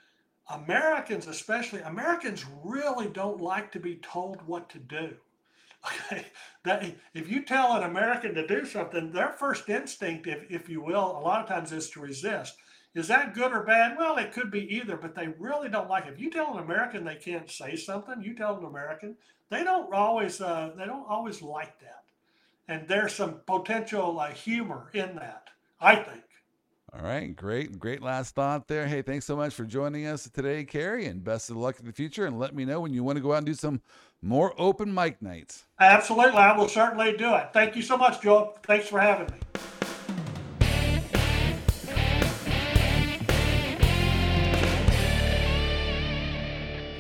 Americans, 0.50 1.28
especially 1.28 1.82
Americans, 1.82 2.44
really 2.64 3.08
don't 3.08 3.40
like 3.40 3.72
to 3.72 3.80
be 3.80 3.96
told 3.98 4.42
what 4.48 4.70
to 4.70 4.80
do. 4.80 5.16
Okay, 5.86 6.26
that 6.64 6.96
if 7.14 7.30
you 7.30 7.44
tell 7.44 7.76
an 7.76 7.84
American 7.84 8.34
to 8.34 8.48
do 8.48 8.66
something, 8.66 9.12
their 9.12 9.34
first 9.34 9.70
instinct, 9.70 10.26
if, 10.26 10.44
if 10.50 10.68
you 10.68 10.82
will, 10.82 11.16
a 11.16 11.22
lot 11.22 11.44
of 11.44 11.48
times 11.48 11.72
is 11.72 11.92
to 11.92 12.00
resist. 12.00 12.56
Is 12.96 13.10
that 13.10 13.34
good 13.34 13.52
or 13.52 13.62
bad? 13.62 13.98
Well, 13.98 14.18
it 14.18 14.32
could 14.32 14.50
be 14.50 14.74
either, 14.74 14.96
but 14.96 15.14
they 15.14 15.28
really 15.38 15.68
don't 15.68 15.90
like 15.90 16.06
it. 16.06 16.14
If 16.14 16.20
you 16.20 16.32
tell 16.32 16.58
an 16.58 16.64
American 16.64 17.04
they 17.04 17.16
can't 17.16 17.52
say 17.52 17.76
something, 17.76 18.22
you 18.22 18.34
tell 18.34 18.58
an 18.58 18.64
American 18.64 19.18
they 19.50 19.64
don't 19.64 19.94
always 19.94 20.40
uh, 20.42 20.72
they 20.78 20.86
don't 20.86 21.06
always 21.08 21.42
like 21.42 21.80
that, 21.82 22.06
and 22.70 22.88
there's 22.88 23.14
some 23.14 23.42
potential 23.46 24.20
uh, 24.20 24.30
humor 24.30 24.90
in 24.94 25.16
that. 25.18 25.50
I 25.80 25.98
think. 25.98 26.24
All 26.94 27.02
right, 27.02 27.36
great, 27.36 27.78
great 27.78 28.02
last 28.02 28.36
thought 28.36 28.70
there. 28.70 28.88
Hey, 28.88 29.02
thanks 29.02 29.26
so 29.26 29.36
much 29.36 29.54
for 29.54 29.66
joining 29.66 30.06
us 30.06 30.30
today, 30.30 30.64
Carrie, 30.64 31.08
and 31.08 31.22
best 31.22 31.50
of 31.50 31.58
luck 31.58 31.78
in 31.82 31.86
the 31.86 31.92
future. 31.92 32.26
And 32.26 32.40
let 32.40 32.56
me 32.56 32.64
know 32.64 32.80
when 32.80 32.94
you 32.94 33.04
want 33.04 33.18
to 33.18 33.22
go 33.22 33.34
out 33.34 33.40
and 33.40 33.46
do 33.46 33.54
some 33.54 33.82
more 34.22 34.54
open 34.58 34.94
mic 34.94 35.22
nights. 35.22 35.66
Absolutely, 35.82 36.38
I 36.38 36.58
will 36.58 36.70
certainly 36.70 37.18
do 37.18 37.36
it. 37.36 37.50
Thank 37.52 37.76
you 37.76 37.82
so 37.82 37.98
much, 37.98 38.22
Joel. 38.22 38.58
Thanks 38.64 38.88
for 38.88 39.02
having 39.02 39.28
me. 39.28 39.40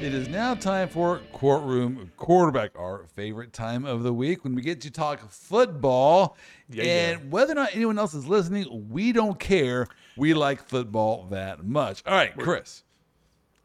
It 0.05 0.13
is 0.13 0.29
now 0.29 0.53
time 0.53 0.87
for 0.87 1.19
Courtroom 1.33 2.11
Quarterback, 2.15 2.77
our 2.77 3.07
favorite 3.15 3.53
time 3.53 3.85
of 3.85 4.03
the 4.03 4.13
week 4.13 4.43
when 4.43 4.53
we 4.53 4.61
get 4.61 4.79
to 4.81 4.91
talk 4.91 5.31
football. 5.31 6.37
Yeah, 6.69 6.83
and 6.83 7.21
yeah. 7.23 7.27
whether 7.31 7.53
or 7.53 7.55
not 7.55 7.69
anyone 7.73 7.97
else 7.97 8.13
is 8.13 8.27
listening, 8.27 8.87
we 8.91 9.13
don't 9.13 9.39
care. 9.39 9.87
We 10.15 10.35
like 10.35 10.61
football 10.61 11.25
that 11.31 11.65
much. 11.65 12.03
All 12.05 12.13
right, 12.13 12.37
Chris. 12.37 12.83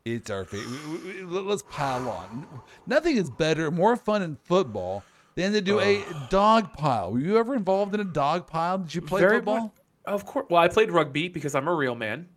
It's 0.06 0.30
our 0.30 0.46
favorite. 0.46 1.28
Let's 1.30 1.62
pile 1.68 2.08
on. 2.08 2.46
Nothing 2.86 3.18
is 3.18 3.28
better, 3.28 3.70
more 3.70 3.94
fun 3.96 4.22
in 4.22 4.38
football 4.44 5.04
than 5.34 5.52
to 5.52 5.60
do 5.60 5.78
a 5.78 6.02
dog 6.30 6.72
pile. 6.72 7.12
Were 7.12 7.20
you 7.20 7.36
ever 7.36 7.54
involved 7.54 7.94
in 7.94 8.00
a 8.00 8.04
dog 8.04 8.46
pile? 8.46 8.78
Did 8.78 8.94
you 8.94 9.02
play 9.02 9.20
football? 9.20 9.60
much- 9.60 9.72
of 10.06 10.24
course. 10.24 10.46
Well, 10.48 10.62
I 10.62 10.68
played 10.68 10.90
rugby 10.90 11.28
because 11.28 11.54
I'm 11.54 11.68
a 11.68 11.74
real 11.74 11.96
man, 11.96 12.30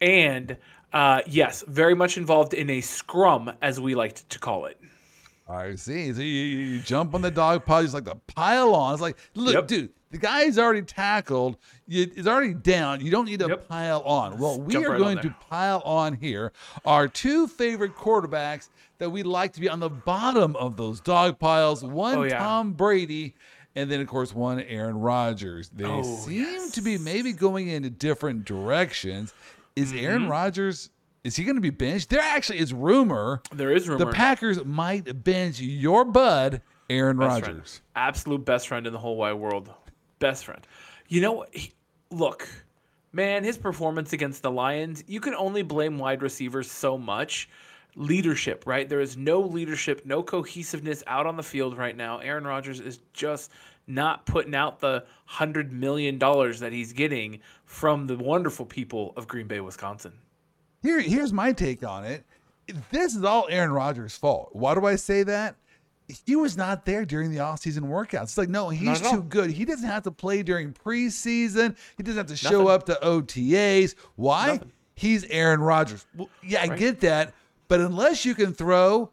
and 0.00 0.56
uh, 0.92 1.22
yes, 1.26 1.64
very 1.66 1.94
much 1.94 2.16
involved 2.16 2.54
in 2.54 2.68
a 2.70 2.80
scrum, 2.80 3.52
as 3.62 3.80
we 3.80 3.94
like 3.94 4.26
to 4.28 4.38
call 4.38 4.66
it. 4.66 4.78
I 5.48 5.74
see. 5.74 6.12
So 6.12 6.20
you, 6.20 6.26
you 6.26 6.80
jump 6.80 7.14
on 7.14 7.22
the 7.22 7.30
dog 7.30 7.64
pile, 7.66 7.82
just 7.82 7.94
like 7.94 8.04
the 8.04 8.14
pile 8.28 8.74
on. 8.74 8.92
It's 8.92 9.02
like, 9.02 9.16
look, 9.34 9.54
Yep. 9.54 9.66
dude, 9.66 9.90
the 10.12 10.18
guy's 10.18 10.58
already 10.58 10.82
tackled. 10.82 11.56
You, 11.88 12.02
it's 12.14 12.28
already 12.28 12.54
down. 12.54 13.04
You 13.04 13.10
don't 13.10 13.24
need 13.24 13.40
to 13.40 13.48
Yep. 13.48 13.68
pile 13.68 14.00
on. 14.02 14.38
Well, 14.38 14.60
we 14.60 14.76
are 14.76 14.90
right 14.90 14.98
going 14.98 15.18
to 15.18 15.34
pile 15.48 15.82
on 15.84 16.14
here 16.14 16.52
our 16.84 17.08
two 17.08 17.48
favorite 17.48 17.96
quarterbacks 17.96 18.68
that 18.98 19.10
we 19.10 19.24
like 19.24 19.52
to 19.54 19.60
be 19.60 19.68
on 19.68 19.80
the 19.80 19.90
bottom 19.90 20.54
of 20.54 20.76
those 20.76 21.00
dog 21.00 21.38
piles. 21.40 21.82
One, 21.82 22.18
Oh, 22.18 22.22
yeah. 22.22 22.38
Tom 22.38 22.72
Brady. 22.74 23.34
And 23.76 23.88
then, 23.90 24.00
of 24.00 24.08
course, 24.08 24.34
one 24.34 24.60
Aaron 24.60 24.98
Rodgers. 25.00 25.68
They 25.70 25.84
Oh, 25.84 26.02
seem 26.02 26.70
to 26.72 26.82
be 26.82 26.98
maybe 26.98 27.32
going 27.32 27.68
into 27.68 27.88
different 27.90 28.44
directions. 28.44 29.32
Is 29.76 29.92
Aaron 29.92 30.22
Mm-hmm. 30.22 30.30
Rodgers? 30.30 30.90
Is 31.24 31.36
he 31.36 31.44
going 31.44 31.56
to 31.56 31.60
be 31.60 31.70
benched? 31.70 32.08
There 32.08 32.20
actually 32.20 32.58
is 32.60 32.72
rumor 32.72 33.42
There 33.54 33.72
is 33.72 33.88
rumor. 33.88 34.04
the 34.06 34.10
Packers 34.10 34.64
might 34.64 35.22
bench 35.22 35.60
your 35.60 36.04
bud, 36.04 36.62
Aaron 36.88 37.18
Best 37.18 37.40
friend. 37.40 37.56
Rodgers. 37.58 37.80
absolute 37.94 38.44
best 38.44 38.68
friend 38.68 38.86
in 38.86 38.92
the 38.94 38.98
whole 38.98 39.16
wide 39.16 39.34
world. 39.34 39.70
Best 40.18 40.44
friend. 40.46 40.66
You 41.08 41.20
know, 41.20 41.32
what? 41.32 41.54
He- 41.54 41.72
look, 42.10 42.48
man, 43.12 43.44
his 43.44 43.58
performance 43.58 44.12
against 44.14 44.42
the 44.42 44.50
Lions, 44.50 45.04
you 45.06 45.20
can 45.20 45.34
only 45.34 45.62
blame 45.62 45.98
wide 45.98 46.22
receivers 46.22 46.70
so 46.70 46.96
much. 46.96 47.48
Leadership, 47.96 48.64
right? 48.66 48.88
There 48.88 49.00
is 49.00 49.16
no 49.16 49.40
leadership, 49.40 50.02
no 50.06 50.22
cohesiveness 50.22 51.02
out 51.08 51.26
on 51.26 51.36
the 51.36 51.42
field 51.42 51.76
right 51.76 51.96
now. 51.96 52.18
Aaron 52.18 52.44
Rodgers 52.46 52.78
is 52.80 53.00
just 53.12 53.50
not 53.90 54.24
putting 54.26 54.54
out 54.54 54.80
the 54.80 55.04
hundred 55.26 55.72
million 55.72 56.18
dollars 56.18 56.60
that 56.60 56.72
he's 56.72 56.92
getting 56.92 57.40
from 57.64 58.06
the 58.06 58.16
wonderful 58.16 58.64
people 58.66 59.12
of 59.16 59.28
Green 59.28 59.46
Bay, 59.46 59.60
Wisconsin. 59.60 60.12
Here, 60.82 61.00
here's 61.00 61.32
my 61.32 61.52
take 61.52 61.84
on 61.84 62.04
it. 62.04 62.24
This 62.90 63.14
is 63.14 63.24
all 63.24 63.46
Aaron 63.50 63.72
Rodgers' 63.72 64.16
fault. 64.16 64.50
Why 64.52 64.74
do 64.74 64.86
I 64.86 64.96
say 64.96 65.22
that? 65.24 65.56
He 66.26 66.34
was 66.36 66.56
not 66.56 66.84
there 66.84 67.04
during 67.04 67.30
the 67.30 67.38
offseason 67.38 67.80
workouts. 67.82 68.22
It's 68.24 68.38
like, 68.38 68.48
no, 68.48 68.68
he's 68.68 69.00
too 69.00 69.22
good. 69.22 69.50
He 69.50 69.64
doesn't 69.64 69.88
have 69.88 70.02
to 70.04 70.10
play 70.10 70.42
during 70.42 70.72
preseason. 70.72 71.76
He 71.96 72.02
doesn't 72.02 72.18
have 72.18 72.26
to 72.28 72.36
show 72.36 72.64
Nothing. 72.64 72.68
up 72.70 72.86
to 72.86 72.98
OTAs. 73.06 73.94
Why? 74.16 74.46
Nothing. 74.48 74.72
He's 74.94 75.24
Aaron 75.24 75.60
Rodgers. 75.60 76.04
Well, 76.16 76.28
yeah, 76.42 76.62
I 76.62 76.68
Right. 76.68 76.78
get 76.78 77.00
that. 77.00 77.32
But 77.68 77.80
unless 77.80 78.24
you 78.24 78.34
can 78.34 78.52
throw 78.52 79.10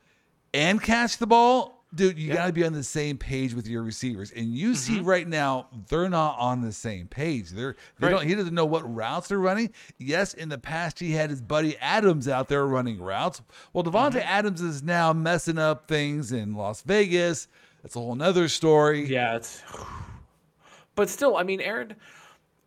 and 0.54 0.82
catch 0.82 1.18
the 1.18 1.28
ball, 1.28 1.77
dude, 1.94 2.20
you 2.20 2.34
got 2.34 2.48
to 2.48 2.54
be 2.54 2.66
on 2.66 2.74
the 2.74 2.84
same 2.84 3.18
page 3.18 3.54
with 3.54 3.68
your 3.68 3.84
receivers. 3.84 4.32
And 4.32 4.54
you 4.54 4.76
see 4.76 4.98
mm-hmm. 4.98 5.06
right 5.06 5.28
now, 5.28 5.68
they're 5.90 6.10
not 6.10 6.38
on 6.40 6.62
the 6.62 6.72
same 6.72 7.08
page. 7.08 7.50
They're 7.50 7.76
they 8.00 8.08
Right. 8.08 8.14
don't. 8.14 8.28
He 8.28 8.36
doesn't 8.36 8.54
know 8.54 8.66
what 8.66 8.94
routes 8.94 9.30
they're 9.30 9.40
running. 9.40 9.72
Yes, 9.98 10.34
in 10.34 10.50
the 10.50 10.58
past 10.58 11.00
he 11.00 11.12
had 11.12 11.30
his 11.30 11.42
buddy 11.42 11.78
Adams 11.78 12.28
out 12.28 12.48
there 12.48 12.66
running 12.66 13.02
routes. 13.02 13.42
Well, 13.74 13.84
Davante 13.84 14.12
mm-hmm. 14.12 14.20
Adams 14.20 14.62
is 14.62 14.84
now 14.84 15.14
messing 15.14 15.58
up 15.58 15.88
things 15.88 16.32
in 16.32 16.54
Las 16.56 16.82
Vegas. 16.82 17.48
That's 17.82 17.96
a 17.96 18.00
whole 18.00 18.16
nother 18.16 18.48
story. 18.48 19.06
Yeah, 19.08 19.36
it's. 19.38 19.62
But 20.96 21.10
still, 21.12 21.38
I 21.38 21.44
mean, 21.44 21.62
Aaron, 21.62 21.94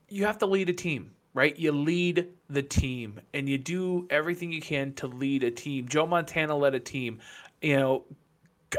you 0.09 0.25
have 0.25 0.39
to 0.39 0.47
lead 0.47 0.69
a 0.69 0.73
team, 0.73 1.11
right? 1.35 1.59
You 1.59 1.73
lead 1.73 2.29
the 2.49 2.63
team, 2.63 3.21
and 3.35 3.49
you 3.49 3.59
do 3.59 4.07
everything 4.09 4.53
you 4.53 4.61
can 4.61 4.93
to 4.95 5.09
lead 5.09 5.43
a 5.43 5.51
team. 5.51 5.89
Joe 5.89 6.07
Montana 6.07 6.57
led 6.57 6.77
a 6.77 6.79
team. 6.79 7.19
You 7.61 7.77
know, 7.77 8.05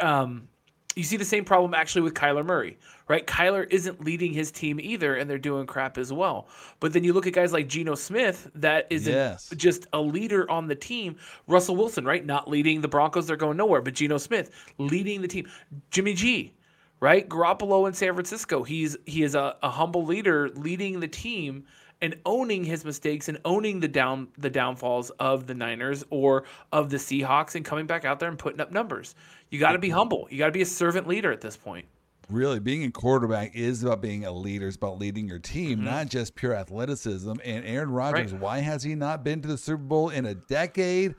um, 0.01 0.47
you 0.95 1.03
see 1.03 1.17
the 1.17 1.25
same 1.25 1.45
problem 1.45 1.73
actually 1.73 2.01
with 2.01 2.13
Kyler 2.13 2.45
Murray, 2.45 2.77
right? 3.07 3.25
Kyler 3.25 3.65
isn't 3.71 4.03
leading 4.03 4.33
his 4.33 4.51
team 4.51 4.79
either, 4.79 5.15
and 5.15 5.29
they're 5.29 5.37
doing 5.37 5.65
crap 5.65 5.97
as 5.97 6.11
well. 6.11 6.47
But 6.81 6.91
then 6.93 7.03
you 7.03 7.13
look 7.13 7.27
at 7.27 7.33
guys 7.33 7.53
like 7.53 7.67
Geno 7.69 7.95
Smith, 7.95 8.49
that 8.55 8.87
isn't 8.89 9.13
Yes. 9.13 9.49
just 9.55 9.87
a 9.93 10.01
leader 10.01 10.49
on 10.51 10.67
the 10.67 10.75
team. 10.75 11.15
Russell 11.47 11.75
Wilson, 11.77 12.03
right? 12.05 12.25
Not 12.25 12.49
leading 12.49 12.81
the 12.81 12.87
Broncos, 12.89 13.27
they're 13.27 13.37
going 13.37 13.57
nowhere. 13.57 13.81
But 13.81 13.93
Geno 13.93 14.17
Smith 14.17 14.51
leading 14.77 15.21
the 15.21 15.27
team. 15.29 15.49
Jimmy 15.91 16.13
G, 16.13 16.53
right? 16.99 17.27
Garoppolo 17.27 17.87
in 17.87 17.93
San 17.93 18.13
Francisco. 18.13 18.63
He's 18.63 18.97
he 19.05 19.23
is 19.23 19.33
a, 19.33 19.55
a 19.63 19.69
humble 19.69 20.05
leader 20.05 20.49
leading 20.55 20.99
the 20.99 21.07
team 21.07 21.65
and 22.01 22.15
owning 22.25 22.63
his 22.63 22.83
mistakes 22.83 23.29
and 23.29 23.37
owning 23.45 23.79
the 23.79 23.87
down 23.87 24.27
the 24.37 24.49
downfalls 24.49 25.09
of 25.19 25.47
the 25.47 25.53
Niners 25.53 26.03
or 26.09 26.43
of 26.71 26.89
the 26.89 26.97
Seahawks 26.97 27.55
and 27.55 27.63
coming 27.63 27.85
back 27.85 28.05
out 28.05 28.19
there 28.19 28.29
and 28.29 28.39
putting 28.39 28.59
up 28.59 28.71
numbers. 28.71 29.15
You 29.49 29.59
got 29.59 29.73
to 29.73 29.79
be 29.79 29.89
humble. 29.89 30.27
You 30.31 30.37
got 30.37 30.47
to 30.47 30.51
be 30.51 30.61
a 30.61 30.65
servant 30.65 31.07
leader 31.07 31.31
at 31.31 31.41
this 31.41 31.57
point. 31.57 31.85
Really, 32.29 32.59
being 32.59 32.85
a 32.85 32.91
quarterback 32.91 33.55
is 33.55 33.83
about 33.83 34.01
being 34.01 34.23
a 34.25 34.31
leader. 34.31 34.67
It's 34.67 34.77
about 34.77 34.99
leading 34.99 35.27
your 35.27 35.39
team, 35.39 35.83
not 35.83 36.07
just 36.07 36.33
pure 36.33 36.53
athleticism. 36.55 37.33
And 37.43 37.65
Aaron 37.65 37.91
Rodgers, 37.91 38.27
Mm-hmm. 38.27 38.35
Right. 38.35 38.41
why 38.41 38.59
has 38.59 38.83
he 38.83 38.95
not 38.95 39.23
been 39.25 39.41
to 39.41 39.47
the 39.49 39.57
Super 39.57 39.83
Bowl 39.83 40.09
in 40.09 40.25
a 40.25 40.35
decade? 40.35 41.15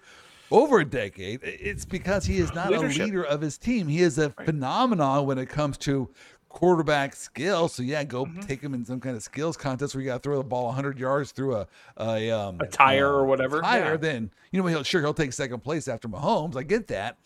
Over 0.51 0.81
a 0.81 0.85
decade. 0.85 1.41
It's 1.43 1.85
because 1.87 2.27
he 2.27 2.37
is 2.39 2.53
not 2.55 2.71
Leadership. 2.71 3.01
a 3.01 3.05
leader 3.05 3.25
of 3.25 3.41
his 3.41 3.57
team. 3.57 3.89
He 3.89 4.01
is 4.03 4.19
a 4.19 4.31
phenomenon 4.31 5.25
when 5.27 5.39
it 5.39 5.49
comes 5.49 5.79
to 5.79 6.11
quarterback 6.53 7.17
skill. 7.17 7.67
So 7.69 7.83
yeah, 7.83 8.05
go 8.05 8.25
Mm-hmm. 8.27 8.41
take 8.41 8.61
him 8.61 8.73
in 8.75 8.85
some 8.85 9.01
kind 9.01 9.17
of 9.17 9.23
skills 9.23 9.57
contest 9.57 9.95
where 9.95 10.03
you 10.03 10.09
got 10.11 10.23
to 10.23 10.29
throw 10.29 10.37
the 10.39 10.45
ball 10.45 10.67
100 10.67 10.99
yards 10.99 11.33
through 11.33 11.57
a 11.57 11.67
a, 11.97 12.31
um, 12.31 12.59
A 12.61 12.67
tire 12.67 13.09
uh, 13.09 13.17
or 13.19 13.25
whatever. 13.25 13.61
Tire, 13.61 13.93
Yeah. 13.93 13.97
then 13.97 14.31
you 14.53 14.61
know 14.63 14.67
he'll 14.69 14.83
sure 14.85 15.01
he'll 15.01 15.15
take 15.15 15.33
second 15.33 15.61
place 15.61 15.89
after 15.89 16.09
Mahomes. 16.09 16.57
I 16.57 16.63
get 16.63 16.87
that, 16.89 17.19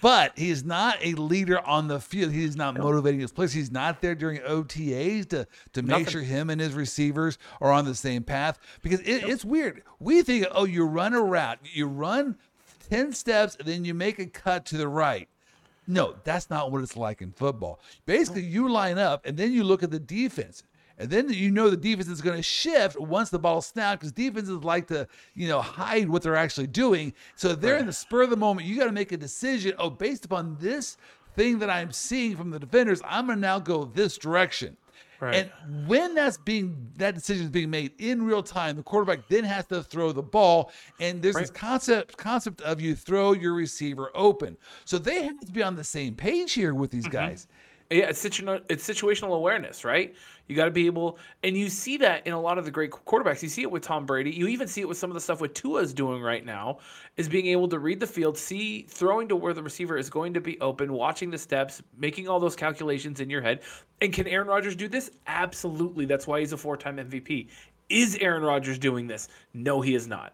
but 0.00 0.38
he 0.38 0.50
is 0.50 0.62
not 0.64 0.98
a 1.02 1.14
leader 1.14 1.58
on 1.66 1.88
the 1.88 1.98
field. 2.00 2.32
He 2.32 2.44
is 2.44 2.54
not 2.56 2.76
motivating 2.78 3.20
his 3.20 3.32
players. 3.32 3.52
He's 3.52 3.70
not 3.72 4.00
there 4.00 4.14
during 4.14 4.38
OTAs 4.40 5.28
to 5.30 5.46
to 5.72 5.82
make 5.82 6.08
sure 6.08 6.22
him 6.22 6.50
and 6.50 6.60
his 6.60 6.74
receivers 6.74 7.38
are 7.60 7.72
on 7.72 7.84
the 7.86 7.94
same 7.94 8.22
path. 8.22 8.58
Because 8.82 9.00
it, 9.00 9.24
it's 9.28 9.44
weird. 9.44 9.82
We 9.98 10.22
think, 10.22 10.46
oh, 10.52 10.64
you 10.64 10.84
run 10.84 11.14
a 11.14 11.22
route, 11.22 11.58
you 11.64 11.86
run 11.86 12.36
10 12.90 13.12
steps 13.12 13.56
and 13.58 13.66
then 13.66 13.84
you 13.84 13.94
make 13.94 14.18
a 14.18 14.26
cut 14.26 14.64
to 14.66 14.76
the 14.76 14.86
right. 14.88 15.28
No, 15.86 16.16
that's 16.24 16.50
not 16.50 16.72
what 16.72 16.82
it's 16.82 16.96
like 16.96 17.22
in 17.22 17.32
football. 17.32 17.80
Basically, 18.06 18.42
you 18.42 18.68
line 18.68 18.98
up 18.98 19.24
and 19.24 19.36
then 19.36 19.52
you 19.52 19.64
look 19.64 19.82
at 19.82 19.90
the 19.90 20.00
defense. 20.00 20.64
And 20.98 21.10
then 21.10 21.28
you 21.28 21.50
know 21.50 21.68
the 21.68 21.76
defense 21.76 22.08
is 22.08 22.22
going 22.22 22.38
to 22.38 22.42
shift 22.42 22.98
once 22.98 23.28
the 23.28 23.38
ball 23.38 23.60
snaps 23.60 23.98
because 23.98 24.12
defenses 24.12 24.64
like 24.64 24.86
to, 24.88 25.06
you 25.34 25.46
know, 25.46 25.60
hide 25.60 26.08
what 26.08 26.22
they're 26.22 26.36
actually 26.36 26.68
doing. 26.68 27.12
So 27.34 27.54
they're 27.54 27.76
in 27.76 27.86
the 27.86 27.92
spur 27.92 28.22
of 28.22 28.30
the 28.30 28.36
moment. 28.36 28.66
You 28.66 28.78
got 28.78 28.86
to 28.86 28.92
make 28.92 29.12
a 29.12 29.16
decision. 29.18 29.74
Oh, 29.78 29.90
based 29.90 30.24
upon 30.24 30.56
this 30.58 30.96
thing 31.36 31.58
that 31.58 31.68
I'm 31.68 31.92
seeing 31.92 32.34
from 32.34 32.50
the 32.50 32.58
defenders, 32.58 33.02
I'm 33.04 33.26
going 33.26 33.36
to 33.36 33.42
now 33.42 33.58
go 33.58 33.84
this 33.84 34.16
direction. 34.16 34.78
Right. 35.20 35.50
And 35.64 35.88
when 35.88 36.14
that's 36.14 36.36
being 36.36 36.90
that 36.96 37.14
decision 37.14 37.44
is 37.44 37.50
being 37.50 37.70
made 37.70 37.92
in 37.98 38.22
real 38.22 38.42
time, 38.42 38.76
the 38.76 38.82
quarterback 38.82 39.28
then 39.28 39.44
has 39.44 39.66
to 39.66 39.82
throw 39.82 40.12
the 40.12 40.22
ball. 40.22 40.70
And 41.00 41.22
there's 41.22 41.36
this 41.36 41.50
concept 41.50 42.16
concept 42.16 42.60
of 42.62 42.80
you 42.80 42.94
throw 42.94 43.32
your 43.32 43.54
receiver 43.54 44.10
open. 44.14 44.56
So 44.84 44.98
they 44.98 45.22
have 45.22 45.40
to 45.40 45.52
be 45.52 45.62
on 45.62 45.76
the 45.76 45.84
same 45.84 46.14
page 46.14 46.52
here 46.52 46.74
with 46.74 46.90
these 46.90 47.04
mm-hmm. 47.04 47.12
guys. 47.12 47.48
Yeah, 47.90 48.08
it's, 48.08 48.18
situ- 48.18 48.60
it's 48.68 48.86
situational 48.86 49.36
awareness, 49.36 49.84
right? 49.84 50.14
You 50.48 50.54
got 50.56 50.66
to 50.66 50.70
be 50.70 50.86
able, 50.86 51.18
and 51.42 51.56
you 51.56 51.68
see 51.68 51.96
that 51.98 52.26
in 52.26 52.32
a 52.32 52.40
lot 52.40 52.56
of 52.58 52.64
the 52.64 52.70
great 52.70 52.90
quarterbacks. 52.90 53.42
You 53.42 53.48
see 53.48 53.62
it 53.62 53.70
with 53.70 53.82
Tom 53.82 54.06
Brady. 54.06 54.30
You 54.30 54.46
even 54.48 54.68
see 54.68 54.80
it 54.80 54.88
with 54.88 54.96
some 54.98 55.10
of 55.10 55.14
the 55.14 55.20
stuff 55.20 55.40
what 55.40 55.54
Tua's 55.54 55.92
doing 55.92 56.22
right 56.22 56.44
now, 56.44 56.78
is 57.16 57.28
being 57.28 57.46
able 57.46 57.68
to 57.68 57.78
read 57.78 57.98
the 58.00 58.06
field, 58.06 58.38
see 58.38 58.82
throwing 58.88 59.28
to 59.28 59.36
where 59.36 59.52
the 59.54 59.62
receiver 59.62 59.96
is 59.98 60.08
going 60.08 60.34
to 60.34 60.40
be 60.40 60.60
open, 60.60 60.92
watching 60.92 61.30
the 61.30 61.38
steps, 61.38 61.82
making 61.98 62.28
all 62.28 62.38
those 62.38 62.54
calculations 62.56 63.20
in 63.20 63.28
your 63.28 63.42
head. 63.42 63.60
And 64.00 64.12
can 64.12 64.26
Aaron 64.28 64.46
Rodgers 64.46 64.76
do 64.76 64.88
this? 64.88 65.10
Absolutely. 65.26 66.04
That's 66.04 66.26
why 66.26 66.40
he's 66.40 66.52
a 66.52 66.56
four-time 66.56 66.96
MVP. 66.98 67.48
Is 67.88 68.16
Aaron 68.20 68.42
Rodgers 68.42 68.78
doing 68.78 69.06
this? 69.06 69.28
No, 69.54 69.80
he 69.80 69.94
is 69.94 70.06
not. 70.06 70.32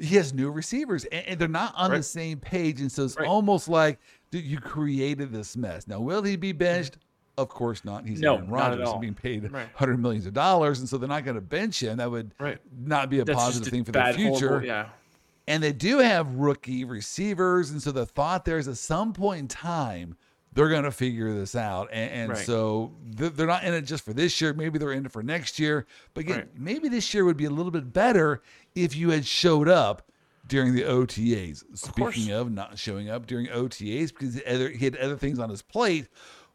he 0.00 0.14
has 0.14 0.32
new 0.32 0.50
receivers 0.50 1.04
and, 1.06 1.40
they're 1.40 1.48
not 1.48 1.72
on 1.76 1.90
the 1.90 2.02
same 2.04 2.38
page 2.38 2.80
and 2.80 2.90
so 2.92 3.04
it's 3.04 3.16
Right. 3.18 3.26
almost 3.26 3.68
like 3.68 3.98
dude, 4.30 4.44
you 4.44 4.60
created 4.60 5.32
this 5.32 5.56
mess 5.56 5.88
now 5.88 5.98
will 5.98 6.22
he 6.22 6.36
be 6.36 6.52
benched 6.52 6.98
of 7.38 7.48
course 7.48 7.84
not 7.84 8.04
he's 8.06 8.20
No, 8.20 8.34
Aaron 8.36 8.48
Rodgers 8.50 8.88
being 9.00 9.14
paid 9.14 9.50
Right. 9.50 9.68
hundred 9.74 10.00
millions 10.00 10.26
of 10.26 10.34
dollars 10.34 10.80
and 10.80 10.88
so 10.88 10.98
they're 10.98 11.08
not 11.08 11.24
going 11.24 11.36
to 11.36 11.40
bench 11.40 11.82
him 11.82 11.96
that 11.98 12.10
would 12.10 12.32
Right. 12.38 12.58
not 12.78 13.08
be 13.10 13.20
a 13.20 13.24
That's 13.24 13.38
positive 13.38 13.72
thing 13.72 13.84
for 13.84 13.92
the 13.92 14.12
future 14.14 14.48
horrible- 14.48 14.66
yeah. 14.66 14.88
and 15.46 15.62
they 15.62 15.72
do 15.72 15.98
have 15.98 16.26
rookie 16.34 16.84
receivers 16.84 17.70
and 17.70 17.82
so 17.82 17.92
the 17.92 18.04
thought 18.06 18.44
there 18.44 18.58
is 18.58 18.68
at 18.68 18.76
some 18.76 19.12
point 19.12 19.40
in 19.40 19.48
time 19.48 20.16
they're 20.54 20.68
going 20.70 20.82
to 20.84 20.90
figure 20.90 21.32
this 21.34 21.54
out 21.54 21.88
and, 21.92 22.10
and 22.10 22.28
Right. 22.30 22.38
so 22.46 22.92
they're 23.04 23.46
not 23.46 23.62
in 23.64 23.74
it 23.74 23.82
just 23.82 24.04
for 24.04 24.12
this 24.12 24.40
year 24.40 24.52
maybe 24.52 24.78
they're 24.78 24.92
in 24.92 25.06
it 25.06 25.12
for 25.12 25.22
next 25.22 25.58
year 25.58 25.86
but 26.14 26.22
again 26.22 26.36
Right. 26.38 26.48
maybe 26.58 26.88
this 26.88 27.14
year 27.14 27.24
would 27.24 27.36
be 27.36 27.44
a 27.44 27.50
little 27.50 27.70
bit 27.72 27.92
better 27.92 28.42
if 28.74 28.96
you 28.96 29.10
had 29.10 29.24
showed 29.26 29.68
up 29.68 30.02
during 30.46 30.74
the 30.74 30.82
OTAs. 30.84 31.62
Speaking 31.74 32.32
of 32.32 32.50
not 32.50 32.78
showing 32.78 33.10
up 33.10 33.26
during 33.26 33.48
OTAs 33.48 34.08
because 34.08 34.36
he 34.36 34.82
had 34.82 34.96
other 34.96 35.16
things 35.18 35.38
on 35.38 35.50
his 35.50 35.60
plate, 35.60 36.08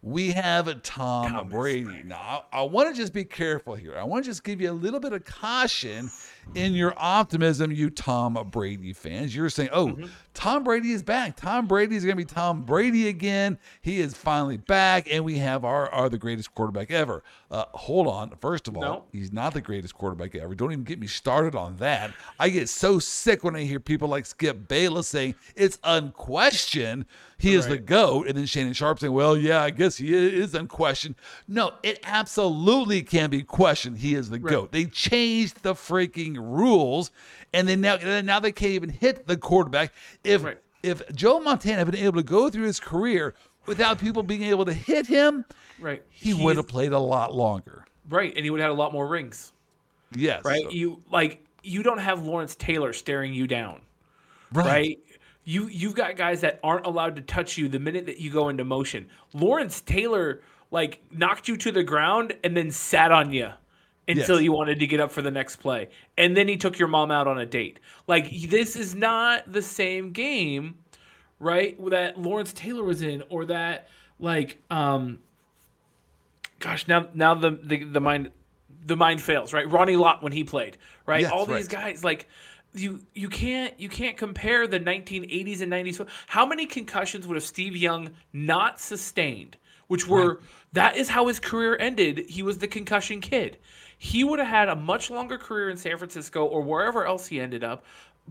we 0.03 0.31
have 0.33 0.67
a 0.67 0.75
Tom 0.75 1.47
Brady. 1.47 2.03
Now, 2.03 2.43
I, 2.51 2.59
I 2.59 2.61
want 2.63 2.93
to 2.93 3.01
just 3.01 3.13
be 3.13 3.23
careful 3.23 3.73
here. 3.73 3.95
I 3.97 4.03
want 4.03 4.25
to 4.25 4.29
just 4.29 4.43
give 4.43 4.59
you 4.59 4.69
a 4.69 4.73
little 4.73 4.99
bit 4.99 5.13
of 5.13 5.23
caution 5.23 6.11
in 6.55 6.73
your 6.73 6.93
optimism, 6.97 7.71
you 7.71 7.89
Tom 7.89 8.37
Brady 8.51 8.93
fans. 8.93 9.35
You're 9.35 9.49
saying, 9.49 9.69
oh, 9.71 9.87
Mm-hmm. 9.87 10.05
Tom 10.35 10.63
Brady 10.63 10.93
is 10.93 11.03
back. 11.03 11.35
Tom 11.35 11.67
Brady 11.67 11.95
is 11.95 12.03
going 12.03 12.17
to 12.17 12.17
be 12.17 12.25
Tom 12.25 12.63
Brady 12.63 13.07
again. 13.07 13.59
He 13.83 13.99
is 13.99 14.15
finally 14.15 14.57
back, 14.57 15.07
and 15.11 15.23
we 15.23 15.37
have 15.37 15.63
our, 15.63 15.87
our 15.91 16.09
the 16.09 16.17
greatest 16.17 16.55
quarterback 16.55 16.89
ever. 16.89 17.23
Uh, 17.51 17.65
hold 17.73 18.07
on. 18.07 18.31
First 18.41 18.67
of 18.67 18.75
all, 18.75 18.81
No. 18.81 19.03
he's 19.11 19.31
not 19.31 19.53
the 19.53 19.61
greatest 19.61 19.93
quarterback 19.93 20.33
ever. 20.33 20.55
Don't 20.55 20.71
even 20.71 20.85
get 20.85 20.97
me 20.99 21.05
started 21.05 21.53
on 21.53 21.77
that. 21.77 22.15
I 22.39 22.49
get 22.49 22.67
so 22.67 22.97
sick 22.97 23.43
when 23.43 23.55
I 23.55 23.61
hear 23.61 23.79
people 23.79 24.07
like 24.07 24.25
Skip 24.25 24.67
Bayless 24.67 25.07
saying 25.07 25.35
it's 25.55 25.77
unquestioned 25.83 27.05
he 27.37 27.55
is 27.55 27.67
the 27.67 27.77
GOAT. 27.77 28.27
And 28.27 28.37
then 28.37 28.45
Shannon 28.45 28.71
Sharpe 28.73 28.99
saying, 28.99 29.11
well, 29.13 29.35
yeah, 29.37 29.61
I 29.61 29.69
guess 29.69 29.97
he 29.97 30.13
is 30.13 30.55
unquestioned. 30.55 31.15
No, 31.47 31.73
it 31.83 31.99
absolutely 32.03 33.01
can 33.01 33.29
be 33.29 33.43
questioned. 33.43 33.97
He 33.97 34.15
is 34.15 34.29
the 34.29 34.39
GOAT. 34.39 34.71
They 34.71 34.85
changed 34.85 35.61
the 35.61 35.73
freaking 35.73 36.32
rules. 36.37 37.11
And 37.53 37.67
then 37.67 37.81
now, 37.81 37.97
now 38.21 38.39
they 38.39 38.51
can't 38.51 38.71
even 38.73 38.89
hit 38.89 39.27
the 39.27 39.37
quarterback. 39.37 39.93
If 40.23 40.43
Right. 40.43 40.57
if 40.81 41.01
Joe 41.15 41.39
Montana 41.39 41.77
had 41.77 41.91
been 41.91 41.99
able 42.03 42.17
to 42.17 42.23
go 42.23 42.49
through 42.49 42.65
his 42.65 42.79
career 42.79 43.35
without 43.65 43.99
people 43.99 44.23
being 44.23 44.43
able 44.43 44.65
to 44.65 44.73
hit 44.73 45.07
him, 45.07 45.45
Right. 45.79 46.03
he 46.09 46.33
would 46.33 46.57
have 46.57 46.67
played 46.67 46.91
a 46.91 46.99
lot 46.99 47.33
longer. 47.33 47.85
Right. 48.09 48.33
And 48.35 48.43
he 48.43 48.49
would 48.49 48.59
have 48.59 48.69
had 48.69 48.75
a 48.75 48.79
lot 48.79 48.91
more 48.93 49.07
rings. 49.07 49.53
Yes. 50.15 50.43
right? 50.45 50.69
You 50.71 51.01
like 51.11 51.43
you 51.63 51.81
don't 51.81 51.97
have 51.99 52.23
Lawrence 52.23 52.55
Taylor 52.55 52.93
staring 52.93 53.33
you 53.33 53.47
down, 53.47 53.81
Right. 54.51 54.65
right? 54.65 54.99
You 55.45 55.67
you've 55.67 55.95
got 55.95 56.15
guys 56.17 56.41
that 56.41 56.59
aren't 56.63 56.85
allowed 56.85 57.15
to 57.15 57.21
touch 57.21 57.57
you 57.57 57.67
the 57.67 57.79
minute 57.79 58.05
that 58.05 58.19
you 58.19 58.29
go 58.29 58.49
into 58.49 58.63
motion. 58.63 59.07
Lawrence 59.33 59.81
Taylor 59.81 60.41
like 60.71 61.01
knocked 61.11 61.47
you 61.47 61.55
to 61.57 61.71
the 61.71 61.83
ground 61.83 62.33
and 62.43 62.55
then 62.55 62.69
sat 62.71 63.11
on 63.11 63.31
you 63.31 63.49
until 64.07 64.35
Yes. 64.35 64.43
you 64.43 64.51
wanted 64.51 64.79
to 64.79 64.87
get 64.87 64.99
up 64.99 65.11
for 65.11 65.21
the 65.21 65.31
next 65.31 65.57
play. 65.57 65.89
And 66.17 66.35
then 66.35 66.47
he 66.47 66.57
took 66.57 66.77
your 66.77 66.87
mom 66.87 67.11
out 67.11 67.27
on 67.27 67.39
a 67.39 67.45
date. 67.45 67.79
Like 68.07 68.29
this 68.49 68.75
is 68.75 68.93
not 68.95 69.51
the 69.51 69.61
same 69.61 70.11
game, 70.11 70.75
right? 71.39 71.77
That 71.89 72.19
Lawrence 72.19 72.53
Taylor 72.53 72.83
was 72.83 73.01
in 73.01 73.23
or 73.29 73.45
that 73.45 73.87
like 74.19 74.61
um 74.69 75.19
gosh, 76.59 76.87
now 76.87 77.07
now 77.13 77.33
the 77.35 77.51
the, 77.63 77.83
the 77.83 78.01
mind 78.01 78.31
the 78.85 78.97
mind 78.97 79.21
fails, 79.21 79.53
right? 79.53 79.69
Ronnie 79.69 79.95
Lott 79.95 80.21
when 80.21 80.31
he 80.33 80.43
played, 80.43 80.77
right? 81.05 81.21
Yes, 81.21 81.31
All 81.31 81.45
right. 81.45 81.57
these 81.57 81.67
guys 81.67 82.03
like 82.03 82.27
you 82.73 82.99
you 83.13 83.29
can't 83.29 83.79
you 83.79 83.87
can't 83.87 84.17
compare 84.17 84.67
the 84.67 84.79
1980s 84.79 85.61
and 85.61 85.71
90s. 85.71 86.05
How 86.27 86.45
many 86.45 86.65
concussions 86.65 87.27
would 87.27 87.35
have 87.35 87.43
Steve 87.43 87.75
Young 87.77 88.09
not 88.33 88.79
sustained? 88.81 89.57
Which 89.87 90.07
were 90.07 90.39
that 90.73 90.97
is 90.97 91.07
how 91.07 91.27
his 91.27 91.39
career 91.39 91.77
ended. 91.79 92.25
He 92.27 92.41
was 92.41 92.57
the 92.57 92.67
concussion 92.67 93.21
kid. 93.21 93.57
He 93.97 94.23
would 94.23 94.39
have 94.39 94.47
had 94.47 94.69
a 94.69 94.75
much 94.75 95.09
longer 95.09 95.37
career 95.37 95.69
in 95.69 95.77
San 95.77 95.97
Francisco 95.97 96.45
or 96.45 96.61
wherever 96.61 97.05
else 97.05 97.27
he 97.27 97.39
ended 97.39 97.63
up, 97.63 97.85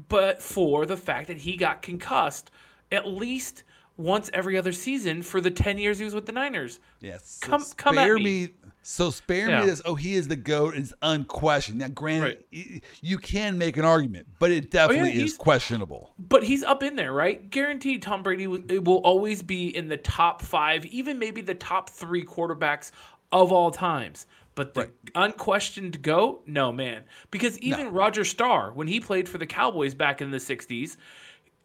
but 0.08 0.42
for 0.42 0.86
the 0.86 0.96
fact 0.96 1.28
that 1.28 1.38
he 1.38 1.56
got 1.56 1.82
concussed 1.82 2.50
at 2.90 3.06
least 3.06 3.64
once 3.96 4.30
every 4.32 4.56
other 4.56 4.72
season 4.72 5.22
for 5.22 5.40
the 5.40 5.50
10 5.50 5.78
years 5.78 5.98
he 5.98 6.04
was 6.04 6.14
with 6.14 6.26
the 6.26 6.32
Niners. 6.32 6.80
Yes. 7.00 7.38
Come- 7.42 7.62
so 7.62 7.74
come 7.76 7.98
at 7.98 8.04
spare 8.04 8.18
me. 8.18 8.50
So 8.84 9.10
spare 9.10 9.48
Yeah. 9.48 9.60
me 9.60 9.66
this. 9.66 9.80
Oh, 9.84 9.94
he 9.94 10.14
is 10.14 10.26
the 10.28 10.34
goat. 10.36 10.74
It's 10.74 10.92
unquestioned. 11.02 11.78
Now, 11.78 11.88
granted, 11.88 12.42
Right. 12.52 12.82
you 13.00 13.18
can 13.18 13.56
make 13.56 13.76
an 13.76 13.84
argument, 13.84 14.26
but 14.40 14.50
it 14.50 14.64
oh, 14.64 14.68
definitely 14.70 15.22
is 15.22 15.36
questionable. 15.36 16.14
But 16.18 16.42
he's 16.42 16.64
up 16.64 16.82
in 16.82 16.96
there, 16.96 17.12
right? 17.12 17.48
Guaranteed 17.48 18.02
Tom 18.02 18.22
Brady 18.24 18.46
will, 18.48 18.62
will 18.80 18.96
always 19.04 19.42
be 19.42 19.74
in 19.76 19.88
the 19.88 19.98
top 19.98 20.42
five, 20.42 20.84
even 20.86 21.18
maybe 21.18 21.42
the 21.42 21.54
top 21.54 21.90
three 21.90 22.24
quarterbacks 22.24 22.90
of 23.30 23.52
all 23.52 23.70
times. 23.70 24.26
But 24.54 24.74
the 24.74 24.90
unquestioned 25.14 26.02
GOAT, 26.02 26.42
no, 26.46 26.72
man. 26.72 27.04
Because 27.30 27.58
even 27.60 27.90
Roger 27.92 28.24
Starr, 28.24 28.72
when 28.72 28.86
he 28.86 29.00
played 29.00 29.28
for 29.28 29.38
the 29.38 29.46
Cowboys 29.46 29.94
back 29.94 30.20
in 30.20 30.30
the 30.30 30.36
60s, 30.38 30.96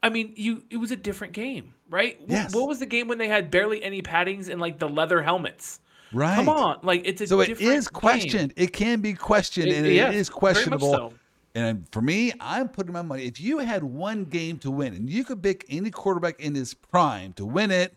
I 0.02 0.10
mean, 0.10 0.32
you 0.38 0.64
it 0.70 0.78
was 0.78 0.92
a 0.92 0.96
different 0.96 1.34
game, 1.34 1.74
right? 1.90 2.20
Yes. 2.28 2.54
What 2.56 2.68
was 2.68 2.80
the 2.80 2.86
game 2.86 3.08
when 3.08 3.18
they 3.18 3.28
had 3.28 3.52
barely 3.52 3.84
any 3.84 4.02
paddings 4.02 4.48
and 4.48 4.62
like 4.62 4.80
the 4.80 4.88
leather 4.88 5.22
helmets? 5.22 5.80
Right. 6.14 6.36
Come 6.36 6.48
on, 6.48 6.80
like 6.84 7.02
it's 7.04 7.20
a 7.20 7.28
So 7.28 7.42
it 7.42 7.60
is 7.60 7.88
game. 7.90 7.94
questioned. 8.00 8.54
It 8.56 8.72
can 8.72 9.02
be 9.02 9.14
questioned, 9.14 9.68
It- 9.68 9.76
and 9.78 9.88
yeah, 9.88 10.10
it 10.10 10.16
is 10.16 10.30
questionable. 10.30 10.94
so. 10.94 11.14
And 11.56 11.88
for 11.92 12.02
me, 12.02 12.32
I'm 12.40 12.70
putting 12.70 12.94
my 12.94 13.02
money. 13.02 13.24
If 13.26 13.42
you 13.42 13.58
had 13.58 13.84
one 13.84 14.26
game 14.26 14.60
to 14.60 14.70
win, 14.72 14.94
and 14.94 15.10
you 15.10 15.24
could 15.26 15.42
pick 15.42 15.66
any 15.68 15.90
quarterback 15.90 16.40
in 16.40 16.54
his 16.54 16.76
prime 16.76 17.34
to 17.34 17.46
win 17.46 17.72
it, 17.72 17.96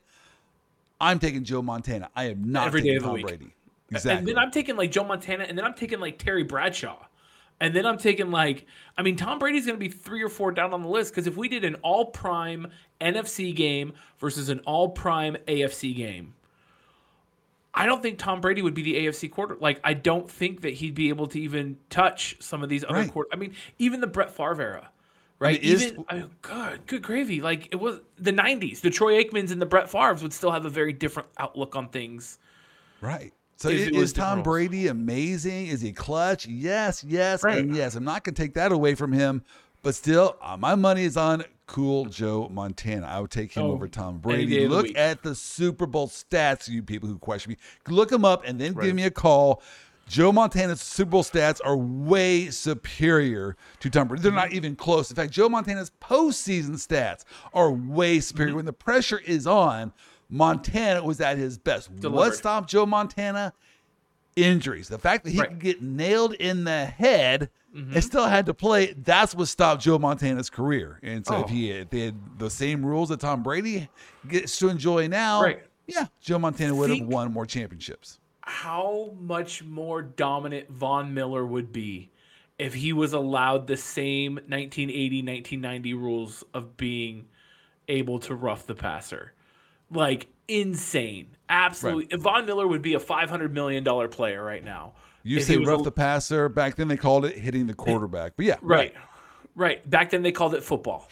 I'm 1.00 1.18
taking 1.18 1.44
Joe 1.44 1.60
Montana. 1.62 2.08
I 2.16 2.30
am 2.30 2.50
not 2.50 2.66
Every 2.68 2.80
day 2.80 2.96
of 2.96 3.02
the 3.04 3.10
week. 3.12 3.26
Brady. 3.26 3.54
And 4.18 4.26
then 4.26 4.38
I'm 4.38 4.50
taking 4.50 4.76
like 4.76 4.90
Joe 4.90 5.04
Montana, 5.04 5.44
and 5.44 5.56
then 5.58 5.64
I'm 5.64 5.74
taking 5.74 6.00
like 6.00 6.18
Terry 6.18 6.42
Bradshaw. 6.44 6.98
And 7.62 7.74
then 7.76 7.84
I'm 7.84 7.98
taking 7.98 8.30
like, 8.30 8.64
I 8.96 9.02
mean, 9.02 9.16
Tom 9.16 9.38
Brady's 9.38 9.66
going 9.66 9.78
to 9.78 9.80
be 9.80 9.90
three 9.92 10.22
or 10.22 10.30
four 10.30 10.50
down 10.50 10.72
on 10.72 10.82
the 10.82 10.88
list 10.88 11.12
because 11.12 11.26
if 11.26 11.36
we 11.36 11.46
did 11.46 11.62
an 11.64 11.74
all 11.82 12.06
prime 12.06 12.68
NFC 13.02 13.54
game 13.54 13.92
versus 14.18 14.48
an 14.48 14.60
all 14.60 14.88
prime 14.88 15.36
AFC 15.46 15.94
game, 15.94 16.32
I 17.74 17.84
don't 17.86 18.02
think 18.02 18.18
Tom 18.18 18.40
Brady 18.40 18.62
would 18.62 18.72
be 18.74 18.82
the 18.82 18.94
AFC 19.06 19.30
quarter. 19.30 19.56
Like, 19.60 19.78
I 19.84 19.92
don't 19.94 20.28
think 20.30 20.62
that 20.62 20.72
he'd 20.72 20.94
be 20.94 21.08
able 21.10 21.26
to 21.28 21.40
even 21.40 21.76
touch 21.90 22.36
some 22.40 22.62
of 22.62 22.68
these 22.68 22.82
other 22.82 22.94
Right. 22.94 23.10
quarter. 23.12 23.28
I 23.32 23.36
mean, 23.36 23.54
even 23.78 24.00
the 24.00 24.06
Brett 24.06 24.30
Favre 24.34 24.60
era, 24.62 24.90
right? 25.38 25.62
is- 25.62 25.84
even 25.84 25.98
oh, 25.98 26.04
I, 26.16 26.24
good, 26.42 26.86
good 26.86 27.02
gravy. 27.02 27.40
Like 27.42 27.68
it 27.72 27.76
was 27.76 28.00
the 28.18 28.32
'90s. 28.32 28.80
The 28.80 28.90
Troy 28.90 29.22
Aikmans 29.22 29.52
and 29.52 29.60
the 29.60 29.66
Brett 29.66 29.88
Favres 29.90 30.22
would 30.22 30.32
still 30.32 30.50
have 30.50 30.64
a 30.64 30.70
very 30.70 30.92
different 30.94 31.28
outlook 31.38 31.76
on 31.76 31.88
things. 31.90 32.38
Right. 33.02 33.32
So 33.60 33.68
is, 33.68 33.88
it 33.88 33.94
is 33.94 34.12
Tom. 34.14 34.42
Brady 34.42 34.86
amazing? 34.86 35.66
Is 35.66 35.82
he 35.82 35.92
clutch? 35.92 36.46
Yes, 36.46 37.04
yes, 37.06 37.42
Right. 37.42 37.58
and 37.58 37.76
yes. 37.76 37.94
I'm 37.94 38.04
not 38.04 38.24
going 38.24 38.34
to 38.34 38.42
take 38.42 38.54
that 38.54 38.72
away 38.72 38.94
from 38.94 39.12
him, 39.12 39.42
but 39.82 39.94
still, 39.94 40.36
uh, 40.40 40.56
my 40.56 40.74
money 40.74 41.04
is 41.04 41.18
on 41.18 41.44
cool 41.66 42.06
Joe 42.06 42.48
Montana. 42.50 43.06
I 43.06 43.20
would 43.20 43.30
take 43.30 43.52
him 43.52 43.64
Oh, 43.64 43.72
over 43.72 43.86
Tom 43.86 44.16
Brady. 44.18 44.64
of 44.64 44.70
the 44.70 44.76
Look 44.76 44.96
at 44.96 45.22
the 45.22 45.34
Super 45.34 45.84
Bowl 45.84 46.08
stats, 46.08 46.68
you 46.68 46.82
people 46.82 47.06
who 47.08 47.18
question 47.18 47.50
me. 47.50 47.58
Look 47.86 48.08
them 48.08 48.24
up 48.24 48.44
and 48.46 48.58
then 48.58 48.72
Right. 48.72 48.86
give 48.86 48.94
me 48.96 49.04
a 49.04 49.10
call. 49.10 49.62
Joe 50.08 50.32
Montana's 50.32 50.80
Super 50.80 51.10
Bowl 51.10 51.22
stats 51.22 51.60
are 51.64 51.76
way 51.76 52.48
superior 52.50 53.56
to 53.80 53.90
Tom 53.90 54.08
Brady. 54.08 54.22
They're 54.22 54.32
not 54.32 54.52
even 54.52 54.74
close. 54.74 55.10
In 55.10 55.16
fact, 55.16 55.32
Joe 55.32 55.48
Montana's 55.50 55.92
postseason 56.00 56.70
stats 56.84 57.24
are 57.52 57.70
way 57.70 58.20
superior. 58.20 58.56
When 58.56 58.64
the 58.64 58.72
pressure 58.72 59.18
is 59.18 59.46
on, 59.46 59.92
Montana 60.30 61.02
was 61.04 61.20
at 61.20 61.36
his 61.38 61.58
best. 61.58 61.90
What 61.90 62.00
Delivered. 62.00 62.34
stopped 62.34 62.70
Joe 62.70 62.86
Montana? 62.86 63.52
Injuries. 64.36 64.88
The 64.88 64.98
fact 64.98 65.24
that 65.24 65.30
he 65.30 65.38
Right. 65.40 65.48
could 65.50 65.58
get 65.58 65.82
nailed 65.82 66.34
in 66.34 66.64
the 66.64 66.86
head 66.86 67.50
mm-hmm. 67.74 67.94
and 67.94 68.04
still 68.04 68.26
had 68.26 68.46
to 68.46 68.54
play, 68.54 68.94
that's 68.96 69.34
what 69.34 69.48
stopped 69.48 69.82
Joe 69.82 69.98
Montana's 69.98 70.48
career. 70.48 71.00
And 71.02 71.26
so 71.26 71.40
if 71.40 71.44
Oh. 71.44 71.48
he 71.48 71.70
if 71.72 71.90
they 71.90 72.00
had 72.06 72.38
the 72.38 72.48
same 72.48 72.86
rules 72.86 73.08
that 73.08 73.20
Tom 73.20 73.42
Brady 73.42 73.88
gets 74.28 74.56
to 74.60 74.68
enjoy 74.68 75.08
now, 75.08 75.42
Right. 75.42 75.62
yeah, 75.88 76.06
Joe 76.20 76.38
Montana 76.38 76.74
would 76.76 76.90
have 76.90 77.06
won 77.06 77.32
more 77.32 77.44
championships. 77.46 78.18
how 78.42 79.14
much 79.20 79.62
more 79.62 80.00
dominant 80.02 80.68
Von 80.70 81.12
Miller 81.14 81.44
would 81.46 81.72
be 81.72 82.10
if 82.58 82.74
he 82.74 82.92
was 82.92 83.12
allowed 83.12 83.66
the 83.66 83.76
same 83.76 84.34
1980 84.48 85.22
1990 85.22 85.94
rules 85.94 86.42
of 86.54 86.76
being 86.76 87.26
able 87.88 88.18
to 88.20 88.34
rough 88.34 88.66
the 88.66 88.74
passer. 88.74 89.32
Like 89.90 90.28
insane. 90.48 91.36
Absolutely. 91.48 92.16
Von 92.16 92.46
Miller 92.46 92.66
would 92.66 92.82
be 92.82 92.94
a 92.94 93.00
500 93.00 93.52
million 93.52 93.82
dollar 93.84 94.08
player 94.08 94.42
right 94.44 94.64
now. 94.64 94.92
You 95.22 95.40
say 95.40 95.56
rough 95.56 95.80
a- 95.80 95.84
the 95.84 95.92
passer. 95.92 96.48
Back 96.48 96.76
then 96.76 96.88
they 96.88 96.96
called 96.96 97.24
it 97.24 97.36
hitting 97.36 97.66
the 97.66 97.74
quarterback. 97.74 98.32
But 98.36 98.46
yeah, 98.46 98.56
Right. 98.62 98.94
Right. 99.54 99.88
Back 99.88 100.10
then 100.10 100.22
they 100.22 100.32
called 100.32 100.54
it 100.54 100.62
football. 100.62 101.08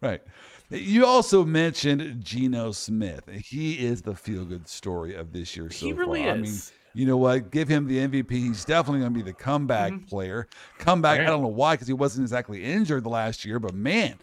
Right. 0.00 0.22
You 0.70 1.04
also 1.04 1.44
mentioned 1.44 2.24
Geno 2.24 2.72
Smith. 2.72 3.28
He 3.44 3.84
is 3.84 4.02
the 4.02 4.14
feel 4.14 4.44
good 4.44 4.68
story 4.68 5.14
of 5.14 5.32
this 5.32 5.54
year 5.56 5.70
so 5.70 5.84
He 5.84 5.92
really 5.92 6.22
far. 6.22 6.30
I 6.30 6.36
mean, 6.38 6.54
you 6.94 7.04
know 7.06 7.18
what? 7.18 7.50
Give 7.50 7.68
him 7.68 7.86
the 7.86 7.98
MVP. 7.98 8.30
He's 8.30 8.64
definitely 8.64 9.00
going 9.00 9.12
to 9.12 9.18
be 9.18 9.22
the 9.22 9.34
comeback 9.34 9.92
Mm-hmm. 9.92 10.04
player. 10.06 10.46
Comeback, 10.78 11.20
I 11.20 11.24
don't 11.24 11.42
know 11.42 11.48
why, 11.48 11.74
because 11.74 11.88
he 11.88 11.92
wasn't 11.92 12.24
exactly 12.24 12.64
injured 12.64 13.04
the 13.04 13.10
last 13.10 13.44
year, 13.44 13.58
but 13.58 13.74
man, 13.74 14.14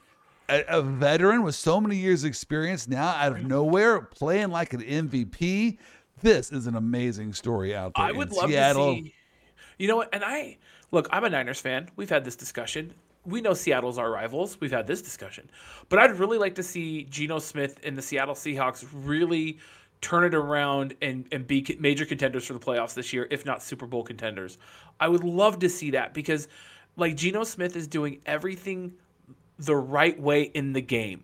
a, 0.50 0.64
a 0.68 0.82
veteran 0.82 1.44
with 1.44 1.56
so 1.56 1.80
many 1.80 1.96
years' 1.96 2.24
of 2.24 2.30
experience 2.30 2.88
now 2.88 3.08
out 3.08 3.34
of 3.34 3.44
nowhere 3.46 4.02
playing 4.02 4.50
like 4.50 4.74
an 4.74 4.82
MVP. 4.82 5.78
This 6.22 6.52
is 6.52 6.68
an 6.68 6.76
amazing 6.76 7.34
story 7.34 7.76
out 7.76 7.94
there. 7.96 8.06
I 8.06 8.12
would 8.12 8.30
in 8.30 8.36
love 8.36 8.50
Seattle. 8.50 8.96
to 8.96 9.04
see. 9.04 9.14
You 9.78 9.88
know 9.88 9.96
what? 9.96 10.10
And 10.14 10.24
I 10.24 10.58
look. 10.92 11.08
I'm 11.12 11.24
a 11.24 11.30
Niners 11.30 11.62
fan. 11.62 11.90
We've 11.96 12.10
had 12.10 12.26
this 12.26 12.36
discussion. 12.36 12.94
We 13.26 13.42
know 13.42 13.54
Seattle's 13.54 13.98
our 13.98 14.12
rivals. 14.12 14.60
We've 14.60 14.72
had 14.72 14.88
this 14.88 15.02
discussion. 15.02 15.50
But 15.88 16.00
I'd 16.00 16.18
really 16.18 16.38
like 16.38 16.56
to 16.56 16.64
see 16.64 17.04
Geno 17.06 17.40
Smith 17.40 17.80
and 17.84 17.98
the 17.98 18.02
Seattle 18.02 18.36
Seahawks 18.36 18.86
really 18.92 19.60
turn 20.02 20.24
it 20.24 20.34
around 20.34 20.96
and 21.02 21.26
and 21.32 21.46
be 21.46 21.78
major 21.80 22.06
contenders 22.06 22.46
for 22.46 22.54
the 22.54 22.60
playoffs 22.60 22.94
this 22.94 23.14
year, 23.14 23.28
if 23.30 23.46
not 23.46 23.62
Super 23.64 23.86
Bowl 23.86 24.04
contenders. 24.04 24.58
I 25.00 25.08
would 25.08 25.24
love 25.24 25.60
to 25.60 25.70
see 25.70 25.92
that 25.92 26.14
because, 26.14 26.48
like, 26.98 27.16
Geno 27.16 27.44
Smith 27.44 27.76
is 27.76 27.88
doing 27.88 28.20
everything 28.26 28.94
the 29.60 29.76
right 29.76 30.20
way 30.20 30.44
in 30.44 30.74
the 30.74 30.82
game. 30.82 31.24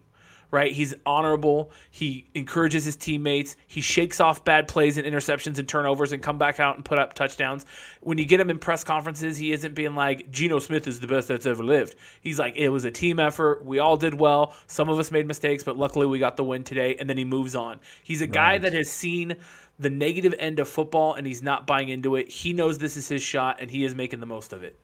Right? 0.52 0.72
He's 0.72 0.94
honorable. 1.06 1.72
He 1.91 2.30
encourages 2.34 2.86
his 2.86 2.95
teammates. 2.95 3.57
He 3.68 3.82
shakes 3.82 4.22
off 4.22 4.45
bad 4.45 4.70
plays 4.70 4.98
and 4.98 5.06
interceptions 5.06 5.57
and 5.57 5.68
turnovers 5.68 6.14
and 6.14 6.24
come 6.24 6.38
back 6.38 6.62
out 6.62 6.76
and 6.78 6.86
put 6.86 6.98
up 6.98 7.14
touchdowns. 7.14 7.66
When 7.99 8.18
you 8.18 8.26
get 8.26 8.40
him 8.40 8.49
in 8.49 8.60
press 8.60 8.82
conferences, 8.84 9.38
he 9.38 9.52
isn't 9.52 9.74
being 9.74 9.95
like, 9.95 10.32
Geno 10.32 10.60
Smith 10.60 10.88
is 10.88 11.02
the 11.02 11.07
best 11.07 11.28
that's 11.28 11.45
ever 11.45 11.62
lived. 11.62 11.95
He's 12.22 12.40
like, 12.40 12.56
it 12.56 12.70
was 12.70 12.86
a 12.86 12.91
team 12.91 13.20
effort. 13.20 13.66
We 13.66 13.80
all 13.80 13.98
did 13.98 14.14
well. 14.14 14.53
Some 14.68 14.88
of 14.88 14.98
us 14.98 15.12
made 15.12 15.28
mistakes, 15.28 15.64
but 15.64 15.78
luckily 15.78 16.06
we 16.06 16.20
got 16.20 16.38
the 16.38 16.44
win 16.45 16.64
today. 16.64 16.95
And 16.98 17.10
then 17.10 17.18
he 17.18 17.26
moves 17.26 17.56
on. 17.56 17.82
He's 18.03 18.22
a 18.22 18.28
guy 18.28 18.57
that 18.57 18.72
has 18.72 18.90
seen 18.90 19.36
the 19.80 19.90
negative 19.90 20.34
end 20.40 20.60
of 20.60 20.70
football 20.70 21.16
and 21.16 21.28
he's 21.28 21.44
not 21.44 21.68
buying 21.68 21.90
into 21.90 22.16
it. 22.16 22.30
He 22.30 22.53
knows 22.53 22.78
this 22.78 22.95
is 22.95 23.10
his 23.10 23.22
shot 23.22 23.57
and 23.60 23.70
he 23.70 23.84
is 23.84 23.94
making 23.94 24.22
the 24.22 24.26
most 24.26 24.53
of 24.53 24.64
it. 24.64 24.80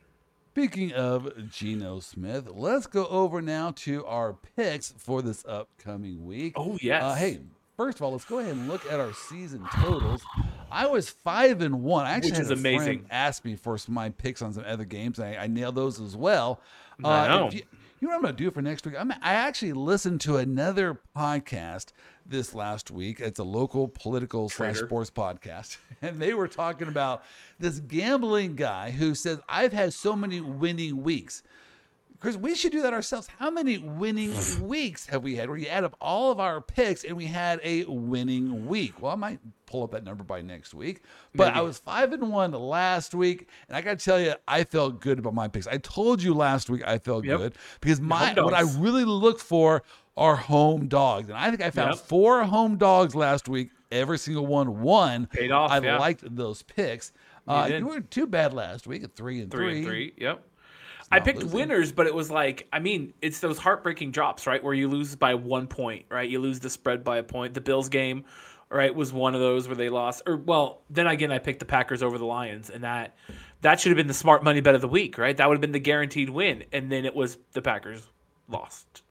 Speaking 0.54 0.92
of 0.92 1.50
Geno 1.50 2.02
Smith, 2.02 2.50
let's 2.52 2.86
go 2.86 3.08
over 3.08 3.42
now 3.42 3.72
to 3.78 4.06
our 4.06 4.34
picks 4.58 4.92
for 4.98 5.22
this 5.22 5.46
upcoming 5.48 6.26
week. 6.26 6.54
Oh, 6.58 6.78
yes. 6.82 7.02
Uh, 7.02 7.16
hey, 7.16 7.40
first 7.78 8.00
of 8.00 8.02
all, 8.02 8.12
let's 8.12 8.26
go 8.26 8.40
ahead 8.40 8.52
and 8.56 8.68
look 8.68 8.86
at 8.92 9.00
our 9.00 9.14
season 9.14 9.66
totals. 9.76 10.22
I 10.70 10.88
was 10.88 11.10
five 11.10 11.62
and 11.62 11.84
one. 11.84 12.06
I 12.06 12.12
actually 12.12 12.32
Which 12.32 12.40
is 12.42 12.52
amazing. 12.52 13.06
ask 13.10 13.46
me 13.46 13.56
for 13.56 13.78
some 13.78 13.94
of 13.94 13.96
my 13.96 14.10
picks 14.10 14.42
on 14.42 14.52
some 14.52 14.66
other 14.68 14.84
games. 14.84 15.20
And 15.20 15.38
I, 15.38 15.44
I 15.44 15.48
nailed 15.48 15.76
those 15.76 16.02
as 16.02 16.18
well. 16.18 16.60
Uh, 17.02 17.08
I 17.08 17.28
know. 17.30 17.48
if 17.48 17.54
You, 17.54 17.62
you 18.02 18.08
know 18.08 18.14
what 18.14 18.18
I'm 18.18 18.22
going 18.24 18.36
to 18.36 18.44
do 18.44 18.52
for 18.52 18.64
next 18.64 18.84
week? 18.86 18.96
I'm, 18.98 19.12
I 19.12 19.34
actually 19.34 19.74
listened 19.74 20.22
to 20.22 20.38
another 20.38 21.00
podcast 21.16 21.90
this 22.26 22.56
last 22.56 22.90
week. 22.90 23.20
It's 23.20 23.40
a 23.40 23.44
local 23.44 23.88
political 23.88 24.50
slash 24.50 24.78
sports 24.78 25.12
podcast, 25.12 25.78
and 26.02 26.20
they 26.20 26.34
were 26.34 26.48
talking 26.48 26.88
about 26.88 27.24
this 27.60 27.80
gambling 27.80 28.56
guy 28.56 28.90
who 28.90 29.14
says, 29.14 29.40
"I've 29.48 29.72
had 29.72 29.94
so 29.94 30.16
many 30.16 30.42
winning 30.42 31.04
weeks." 31.04 31.44
Chris, 32.22 32.38
we 32.38 32.54
should 32.54 32.72
do 32.72 32.84
that 32.84 32.94
ourselves. 32.94 33.28
How 33.40 33.50
many 33.50 33.80
winning 33.80 34.34
weeks 34.62 35.08
have 35.08 35.24
we 35.24 35.36
had 35.36 35.50
where 35.50 35.58
you 35.58 35.68
add 35.68 35.84
up 35.84 35.98
all 36.00 36.32
of 36.32 36.40
our 36.40 36.62
picks 36.62 37.04
and 37.04 37.18
we 37.18 37.26
had 37.26 37.60
a 37.64 37.84
winning 37.86 38.68
week? 38.68 39.02
Well, 39.02 39.12
I 39.12 39.16
might 39.16 39.40
pull 39.66 39.84
up 39.84 39.92
that 39.92 40.04
number 40.04 40.24
by 40.24 40.42
next 40.42 40.74
week. 40.76 41.02
But 41.34 41.56
I 41.56 41.62
was 41.62 41.80
five 41.80 42.14
and 42.14 42.32
one 42.32 42.52
last 42.52 43.16
week, 43.16 43.50
and 43.68 43.76
I 43.76 43.82
got 43.82 43.98
to 43.98 44.06
tell 44.06 44.20
you, 44.20 44.36
I 44.48 44.64
felt 44.66 45.02
good 45.02 45.18
about 45.18 45.34
my 45.34 45.48
picks. 45.48 45.66
I 45.66 45.78
told 45.78 46.22
you 46.22 46.34
last 46.36 46.70
week 46.70 46.84
I 46.86 47.00
felt 47.00 47.26
Yep. 47.26 47.38
good 47.40 47.56
because 47.82 48.00
my 48.00 48.34
what 48.34 48.54
I 48.54 48.62
really 48.78 49.04
look 49.04 49.40
for 49.40 49.82
are 50.16 50.36
home 50.36 50.88
dogs, 50.88 51.28
and 51.30 51.38
I 51.38 51.50
think 51.50 51.62
I 51.62 51.72
found 51.72 51.96
Yep. 51.96 52.06
four 52.06 52.44
home 52.44 52.78
dogs 52.78 53.16
last 53.16 53.50
week. 53.50 53.72
Every 53.92 54.20
single 54.20 54.46
one 54.46 54.82
won. 54.82 55.26
Paid 55.26 55.52
off, 55.52 55.72
I 55.72 55.80
yeah. 55.80 55.98
liked 55.98 56.24
those 56.36 56.62
picks. 56.62 57.12
Uh, 57.48 57.68
you, 57.72 57.86
weren't 57.86 58.12
too 58.12 58.28
bad 58.28 58.54
last 58.54 58.86
week 58.88 59.04
at 59.04 59.16
three 59.16 59.42
and 59.42 59.50
three, 59.52 59.70
three. 59.70 59.78
and 59.78 59.86
three. 59.88 60.14
Yep. 60.18 60.44
I 61.12 61.20
picked 61.20 61.40
losing. 61.40 61.56
winners, 61.58 61.92
but 61.92 62.08
it 62.08 62.14
was 62.16 62.32
like, 62.32 62.68
I 62.72 62.80
mean, 62.80 63.14
it's 63.22 63.40
those 63.40 63.58
heartbreaking 63.58 64.12
drops, 64.12 64.48
right? 64.48 64.64
Where 64.64 64.74
you 64.74 64.88
lose 64.88 65.16
by 65.16 65.36
one 65.36 65.68
point, 65.68 66.06
right? 66.10 66.30
You 66.30 66.40
lose 66.40 66.60
the 66.60 66.70
spread 66.70 67.04
by 67.04 67.18
a 67.18 67.24
point. 67.24 67.54
The 67.54 67.62
Bills 67.62 67.90
game, 67.90 68.26
right, 68.70 68.94
was 68.94 69.12
one 69.12 69.36
of 69.36 69.42
those 69.42 69.68
where 69.68 69.76
they 69.76 69.90
lost. 69.90 70.24
Or 70.26 70.38
well, 70.38 70.82
then 70.90 71.08
again, 71.08 71.32
I 71.32 71.40
picked 71.40 71.60
the 71.60 71.66
Packers 71.66 72.02
over 72.02 72.18
the 72.18 72.26
Lions, 72.26 72.70
and 72.70 72.84
that 72.84 73.16
that 73.62 73.80
should 73.80 73.92
have 73.92 73.98
been 73.98 74.08
the 74.08 74.14
smart 74.14 74.44
money 74.44 74.62
bet 74.62 74.76
of 74.76 74.82
the 74.82 74.88
week, 74.88 75.18
right? 75.18 75.36
That 75.36 75.48
would 75.48 75.56
have 75.56 75.62
been 75.62 75.72
the 75.72 75.80
guaranteed 75.80 76.30
win, 76.30 76.64
and 76.72 76.92
then 76.92 77.06
it 77.06 77.16
was 77.16 77.38
the 77.54 77.62
Packers 77.62 78.02
lost 78.48 79.04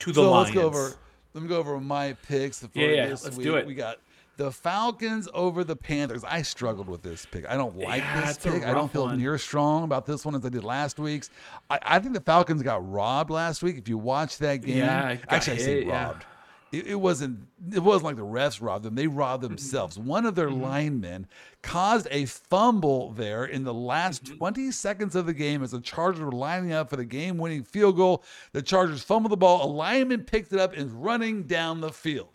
to 0.00 0.10
the 0.10 0.14
so 0.14 0.30
Lions. 0.30 0.48
let's 0.48 0.54
go 0.54 0.66
over. 0.66 0.94
Let 1.34 1.42
me 1.42 1.48
go 1.48 1.56
over 1.56 1.80
my 1.80 2.12
picks 2.28 2.60
for 2.60 2.68
Yeah, 2.74 2.88
yeah, 2.88 3.06
let's 3.08 3.36
week. 3.36 3.42
do 3.44 3.56
it. 3.56 3.66
We 3.66 3.74
got 3.74 3.98
the 4.36 4.50
Falcons 4.50 5.28
over 5.34 5.62
the 5.64 5.76
Panthers. 5.76 6.24
I 6.24 6.42
struggled 6.42 6.88
with 6.88 7.02
this 7.02 7.26
pick. 7.26 7.48
I 7.48 7.56
don't 7.56 7.76
like 7.76 8.02
Yeah, 8.02 8.22
this 8.26 8.38
pick. 8.38 8.64
I 8.64 8.72
don't 8.72 8.90
feel 8.92 9.04
one. 9.04 9.18
near 9.18 9.34
as 9.34 9.42
strong 9.42 9.84
about 9.84 10.06
this 10.06 10.24
one 10.24 10.34
as 10.34 10.44
I 10.44 10.48
did 10.48 10.64
last 10.64 10.98
week's. 10.98 11.30
I, 11.70 11.78
I 11.82 11.98
think 11.98 12.14
the 12.14 12.20
Falcons 12.20 12.62
got 12.62 12.88
robbed 12.90 13.30
last 13.30 13.62
week. 13.62 13.76
If 13.78 13.88
you 13.88 13.98
watch 13.98 14.38
that 14.38 14.62
game, 14.62 14.78
Yeah, 14.78 15.16
actually 15.28 15.54
I 15.54 15.58
say 15.58 15.74
hit, 15.80 15.86
yeah. 15.86 16.04
robbed. 16.06 16.24
It, 16.72 16.86
it 16.86 16.94
wasn't. 16.94 17.40
It 17.70 17.80
wasn't 17.80 18.04
like 18.04 18.16
the 18.16 18.22
refs 18.24 18.62
robbed 18.62 18.84
them. 18.86 18.94
They 18.94 19.06
robbed 19.06 19.42
Mm-hmm. 19.44 19.50
themselves. 19.52 19.98
One 19.98 20.24
of 20.24 20.34
their 20.34 20.50
linemen 20.50 21.26
caused 21.60 22.08
a 22.10 22.24
fumble 22.24 23.12
there 23.12 23.44
in 23.44 23.64
the 23.64 23.74
last 23.74 24.24
Mm-hmm. 24.24 24.36
20 24.38 24.70
seconds 24.70 25.14
of 25.14 25.26
the 25.26 25.34
game 25.34 25.62
as 25.62 25.72
the 25.72 25.80
Chargers 25.80 26.20
were 26.24 26.32
lining 26.32 26.72
up 26.72 26.88
for 26.88 26.96
the 26.96 27.04
game-winning 27.04 27.64
field 27.64 27.96
goal. 27.96 28.24
The 28.52 28.62
Chargers 28.62 29.02
fumbled 29.02 29.32
the 29.32 29.36
ball. 29.36 29.66
A 29.66 29.68
lineman 29.70 30.24
picked 30.24 30.50
it 30.54 30.58
up 30.58 30.72
and 30.72 30.86
is 30.86 30.92
running 30.92 31.42
down 31.42 31.82
the 31.82 31.92
field. 31.92 32.28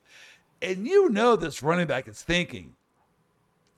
And 0.62 0.88
you 0.88 1.10
know 1.10 1.36
this 1.36 1.62
running 1.62 1.88
back 1.88 2.08
is 2.08 2.22
thinking, 2.22 2.74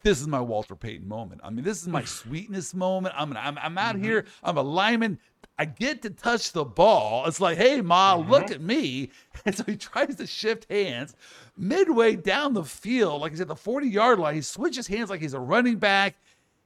this 0.02 0.22
is 0.22 0.28
my 0.28 0.40
Walter 0.40 0.76
Payton 0.76 1.08
moment. 1.08 1.42
I 1.44 1.50
mean, 1.50 1.66
this 1.66 1.82
is 1.82 1.88
my 1.88 2.04
sweetness 2.06 2.74
moment. 2.74 3.16
I'm 3.18 3.36
I'm, 3.36 3.58
I'm 3.58 3.78
out 3.78 3.96
mm-hmm. 3.96 4.06
here. 4.06 4.26
I'm 4.44 4.58
a 4.58 4.62
lineman. 4.62 5.20
I 5.58 5.66
get 5.66 6.02
to 6.04 6.10
touch 6.10 6.54
the 6.54 6.64
ball. 6.64 7.26
It's 7.26 7.42
like, 7.42 7.58
hey, 7.58 7.82
Ma, 7.82 8.16
mm-hmm. 8.16 8.32
look 8.32 8.52
at 8.52 8.62
me. 8.62 9.12
And 9.46 9.56
so 9.56 9.64
he 9.64 9.78
tries 9.78 10.16
to 10.18 10.28
shift 10.28 10.70
hands 10.70 11.16
midway 11.56 12.18
down 12.18 12.54
the 12.54 12.64
field, 12.64 13.22
like 13.22 13.32
he's 13.32 13.40
at 13.40 13.48
the 13.48 13.56
40 13.56 13.88
yard 13.88 14.20
line. 14.20 14.36
He 14.36 14.42
switches 14.42 14.86
hands 14.86 15.10
like 15.10 15.22
he's 15.22 15.34
a 15.34 15.40
running 15.40 15.78
back. 15.78 16.16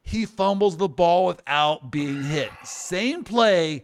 He 0.02 0.26
fumbles 0.26 0.76
the 0.78 0.90
ball 0.90 1.28
without 1.28 1.92
being 1.92 2.24
hit. 2.24 2.50
Same 2.64 3.24
play, 3.24 3.84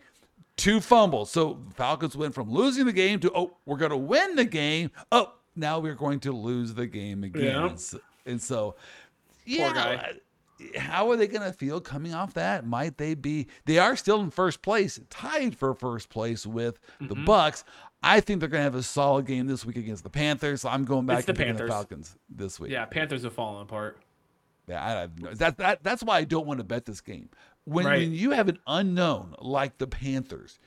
two 0.57 0.81
fumbles. 0.81 1.30
So 1.30 1.60
Falcons 1.76 2.18
went 2.18 2.34
from 2.34 2.51
losing 2.51 2.88
the 2.88 2.91
game 2.91 3.19
to, 3.19 3.31
oh, 3.35 3.57
we're 3.65 3.77
going 3.77 3.91
to 3.91 3.97
win 3.97 4.35
the 4.35 4.45
game. 4.45 4.89
Oh, 5.11 5.34
now 5.60 5.80
we're 5.80 5.95
going 5.95 6.19
to 6.22 6.31
lose 6.31 6.73
the 6.73 6.88
game 6.88 7.23
again. 7.23 7.44
Yeah. 7.77 7.99
And 8.26 8.41
so, 8.41 8.76
yeah. 9.45 9.73
guy. 9.73 10.14
How 10.77 11.10
are 11.10 11.15
they 11.15 11.27
going 11.27 11.44
to 11.49 11.53
feel 11.53 11.80
coming 11.80 12.14
off 12.14 12.34
that? 12.34 12.65
Might 12.65 12.98
they 12.98 13.14
be? 13.15 13.48
They 13.65 13.80
are 13.80 13.95
still 13.95 14.19
in 14.19 14.30
first 14.30 14.61
place, 14.61 14.99
tied 15.10 15.56
for 15.56 15.73
first 15.73 16.10
place 16.10 16.45
with 16.45 16.80
the 16.99 17.15
Mm-hmm. 17.15 17.23
Bucks. 17.26 17.64
I 18.03 18.19
think 18.19 18.40
they're 18.41 18.49
going 18.49 18.60
to 18.60 18.64
have 18.65 18.76
a 18.76 18.84
solid 18.84 19.26
game 19.26 19.48
this 19.48 19.65
week 19.65 19.77
against 19.77 20.03
the 20.03 20.10
Panthers. 20.10 20.61
So 20.61 20.69
I'm 20.69 20.84
going 20.84 21.06
back 21.06 21.19
It's 21.19 21.27
the 21.27 21.34
the 21.34 21.44
Panthers. 21.45 21.69
Falcons 21.69 22.18
this 22.30 22.60
week. 22.60 22.72
Yeah, 22.72 22.84
Panthers 22.86 23.23
have 23.23 23.34
fallen 23.34 23.61
apart. 23.61 23.99
Yeah, 24.68 25.07
I 25.22 25.34
that, 25.36 25.57
that 25.57 25.84
that's 25.84 26.03
why 26.03 26.18
I 26.18 26.23
don't 26.26 26.45
want 26.45 26.60
to 26.60 26.64
bet 26.65 26.86
this 26.86 26.99
game. 27.02 27.30
When 27.64 27.86
Right. 27.86 27.99
when 27.99 28.14
you 28.14 28.31
have 28.31 28.49
an 28.49 28.60
unknown 28.68 29.36
like 29.40 29.77
the 29.77 29.88
Panthers, 29.88 30.60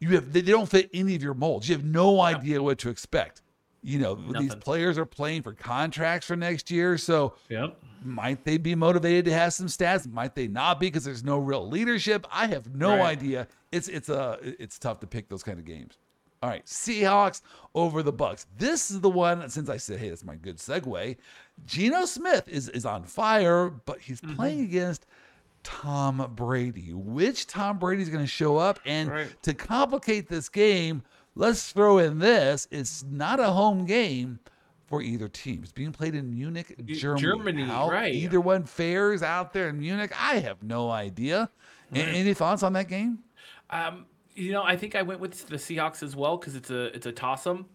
you 0.00 0.10
have 0.10 0.32
they 0.32 0.42
don't 0.42 0.68
fit 0.68 0.88
any 0.94 1.14
of 1.16 1.22
your 1.22 1.34
molds. 1.34 1.68
You 1.68 1.74
have 1.76 1.84
no 1.84 2.20
idea 2.20 2.62
what 2.62 2.78
to 2.80 2.90
expect. 2.90 3.40
You 3.82 3.98
know, 3.98 4.14
these 4.14 4.54
players 4.56 4.98
are 4.98 5.06
playing 5.06 5.42
for 5.42 5.54
contracts 5.54 6.26
for 6.26 6.36
next 6.36 6.70
year. 6.70 6.98
So 6.98 7.34
Yep. 7.48 7.76
might 8.02 8.44
they 8.44 8.58
be 8.58 8.74
motivated 8.74 9.24
to 9.26 9.32
have 9.32 9.52
some 9.52 9.66
stats? 9.66 10.10
Might 10.10 10.34
they 10.34 10.48
not 10.48 10.78
be 10.80 10.86
because 10.88 11.04
there's 11.04 11.24
no 11.24 11.38
real 11.38 11.66
leadership? 11.68 12.26
I 12.30 12.46
have 12.48 12.74
no 12.74 12.90
Right. 12.98 13.18
idea. 13.18 13.48
It's 13.72 13.88
it's 13.88 14.08
a 14.08 14.38
it's 14.42 14.78
tough 14.78 15.00
to 15.00 15.06
pick 15.06 15.28
those 15.28 15.42
kind 15.42 15.58
of 15.58 15.64
games. 15.64 15.98
All 16.42 16.48
right, 16.48 16.64
Seahawks 16.64 17.42
over 17.74 18.02
the 18.02 18.12
Bucks. 18.12 18.46
This 18.56 18.90
is 18.90 19.00
the 19.02 19.10
one 19.10 19.48
since 19.50 19.68
I 19.68 19.76
said, 19.76 19.98
hey, 19.98 20.08
that's 20.08 20.24
my 20.24 20.36
good 20.36 20.56
segue. 20.56 21.16
Geno 21.66 22.04
Smith 22.06 22.48
is 22.48 22.68
is 22.70 22.86
on 22.86 23.04
fire, 23.04 23.68
but 23.70 24.00
he's 24.00 24.20
Mm-hmm. 24.22 24.36
playing 24.36 24.60
against 24.60 25.06
Tom 25.62 26.32
Brady. 26.34 26.92
Which 26.94 27.46
Tom 27.46 27.78
Brady 27.78 28.02
is 28.02 28.08
going 28.08 28.24
to 28.24 28.30
show 28.30 28.56
up? 28.56 28.80
And 28.86 29.10
Right. 29.10 29.42
to 29.42 29.52
complicate 29.52 30.28
this 30.28 30.48
game, 30.48 31.02
let's 31.40 31.72
throw 31.72 31.98
in 31.98 32.18
this: 32.18 32.68
it's 32.70 33.04
not 33.10 33.40
a 33.40 33.50
home 33.50 33.86
game 33.86 34.38
for 34.86 35.02
either 35.02 35.28
team. 35.28 35.60
It's 35.62 35.72
being 35.72 35.92
played 35.92 36.14
in 36.14 36.30
Munich, 36.30 36.74
Germany. 36.86 37.20
Germany, 37.22 37.62
How 37.64 37.90
right. 37.90 38.14
Either 38.14 38.40
one 38.40 38.64
fares 38.64 39.22
out 39.22 39.52
there 39.52 39.68
in 39.68 39.78
Munich. 39.78 40.12
I 40.20 40.38
have 40.40 40.62
no 40.62 40.90
idea. 40.90 41.48
A- 41.94 41.98
Any 41.98 42.34
thoughts 42.34 42.62
on 42.62 42.72
that 42.74 42.88
game? 42.88 43.20
Um, 43.70 44.06
you 44.34 44.52
know, 44.52 44.62
I 44.62 44.76
think 44.76 44.94
I 44.94 45.02
went 45.02 45.20
with 45.20 45.46
the 45.48 45.56
Seahawks 45.56 46.02
as 46.02 46.14
well 46.14 46.36
because 46.36 46.54
it's 46.56 46.70
a 46.70 46.94
it's 46.94 47.06
a 47.06 47.12
toss 47.12 47.46
'em. 47.46 47.66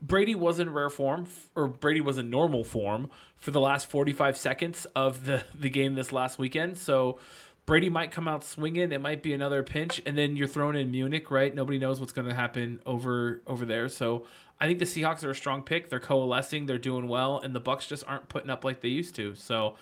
Brady 0.00 0.34
was 0.34 0.58
in 0.58 0.70
rare 0.70 0.88
form, 0.90 1.26
or 1.54 1.68
Brady 1.68 2.00
was 2.00 2.16
in 2.18 2.30
normal 2.30 2.64
form 2.64 3.10
for 3.38 3.50
the 3.50 3.60
last 3.60 3.88
45 3.90 4.36
seconds 4.36 4.86
of 4.96 5.26
the 5.26 5.44
the 5.54 5.68
game 5.70 5.94
this 5.94 6.12
last 6.12 6.38
weekend. 6.38 6.78
So 6.78 7.18
Brady 7.66 7.88
might 7.88 8.10
come 8.10 8.26
out 8.26 8.44
swinging. 8.44 8.92
It 8.92 9.00
might 9.00 9.22
be 9.22 9.32
another 9.32 9.62
pinch, 9.62 10.02
and 10.04 10.18
then 10.18 10.36
you're 10.36 10.48
thrown 10.48 10.74
in 10.76 10.90
Munich, 10.90 11.30
right? 11.30 11.54
Nobody 11.54 11.78
knows 11.78 12.00
what's 12.00 12.12
going 12.12 12.28
to 12.28 12.34
happen 12.34 12.80
over 12.86 13.42
over 13.46 13.64
there. 13.64 13.88
So 13.88 14.26
I 14.60 14.66
think 14.66 14.78
the 14.78 14.84
Seahawks 14.84 15.22
are 15.24 15.30
a 15.30 15.34
strong 15.34 15.62
pick. 15.62 15.88
They're 15.88 16.00
coalescing. 16.00 16.66
They're 16.66 16.78
doing 16.78 17.08
well, 17.08 17.38
and 17.38 17.54
the 17.54 17.60
Bucks 17.60 17.86
just 17.86 18.04
aren't 18.06 18.28
putting 18.28 18.50
up 18.50 18.64
like 18.64 18.80
they 18.80 18.88
used 18.88 19.14
to. 19.16 19.34
So. 19.34 19.76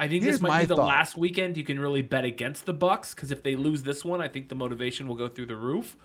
I 0.00 0.06
think 0.06 0.22
Here's 0.22 0.36
this 0.36 0.42
might 0.42 0.60
be 0.60 0.66
the 0.66 0.76
thought. 0.76 0.86
last 0.86 1.16
weekend 1.16 1.56
you 1.56 1.64
can 1.64 1.80
really 1.80 2.02
bet 2.02 2.24
against 2.24 2.66
the 2.66 2.72
Bucks 2.72 3.16
because 3.16 3.32
if 3.32 3.42
they 3.42 3.56
lose 3.56 3.82
this 3.82 4.04
one, 4.04 4.20
I 4.20 4.28
think 4.28 4.48
the 4.48 4.54
motivation 4.54 5.08
will 5.08 5.16
go 5.16 5.26
through 5.26 5.46
the 5.46 5.56
roof. 5.56 5.96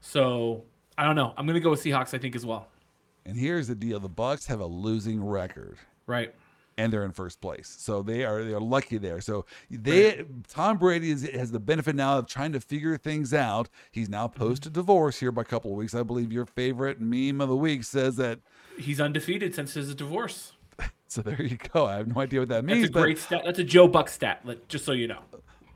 So 0.00 0.62
I 0.96 1.04
don't 1.04 1.16
know. 1.16 1.34
I'm 1.36 1.48
gonna 1.48 1.58
go 1.58 1.70
with 1.70 1.82
Seahawks. 1.82 2.14
I 2.14 2.18
think 2.18 2.36
as 2.36 2.46
well. 2.46 2.68
And 3.26 3.36
here's 3.36 3.66
the 3.66 3.74
deal: 3.74 3.98
the 3.98 4.08
Bucks 4.08 4.46
have 4.46 4.60
a 4.60 4.66
losing 4.66 5.20
record. 5.24 5.78
Right. 6.06 6.32
And 6.80 6.92
they're 6.92 7.04
in 7.04 7.12
first 7.12 7.40
place. 7.40 7.76
So 7.78 8.02
they 8.02 8.24
are 8.24 8.42
they're 8.42 8.58
lucky 8.60 8.96
there. 8.98 9.20
So 9.20 9.44
they 9.70 10.24
Tom 10.48 10.78
Brady 10.78 11.10
is, 11.10 11.28
has 11.28 11.50
the 11.50 11.60
benefit 11.60 11.94
now 11.94 12.18
of 12.18 12.26
trying 12.26 12.52
to 12.52 12.60
figure 12.60 12.96
things 12.96 13.34
out. 13.34 13.68
He's 13.90 14.08
now 14.08 14.20
Mm-hmm. 14.30 14.38
post 14.38 14.72
divorce 14.72 15.18
here 15.18 15.32
by 15.32 15.42
a 15.42 15.44
couple 15.44 15.70
of 15.72 15.76
weeks. 15.76 15.94
I 15.94 16.02
believe 16.02 16.30
your 16.32 16.46
favorite 16.46 17.00
meme 17.00 17.40
of 17.40 17.48
the 17.48 17.56
week 17.56 17.84
says 17.84 18.16
that. 18.16 18.38
He's 18.78 19.00
undefeated 19.00 19.54
since 19.54 19.74
his 19.74 19.94
divorce. 19.94 20.52
So 21.08 21.22
there 21.22 21.42
you 21.42 21.56
go. 21.72 21.86
I 21.86 21.96
have 21.96 22.06
no 22.06 22.20
idea 22.20 22.38
what 22.38 22.50
that 22.50 22.64
means. 22.64 22.82
That's 22.82 22.96
a 22.96 23.02
great 23.02 23.18
stat. 23.18 23.42
That's 23.44 23.58
a 23.58 23.64
Joe 23.64 23.88
Buck 23.88 24.08
stat. 24.08 24.46
Just 24.68 24.84
so 24.84 24.92
you 24.92 25.08
know. 25.08 25.18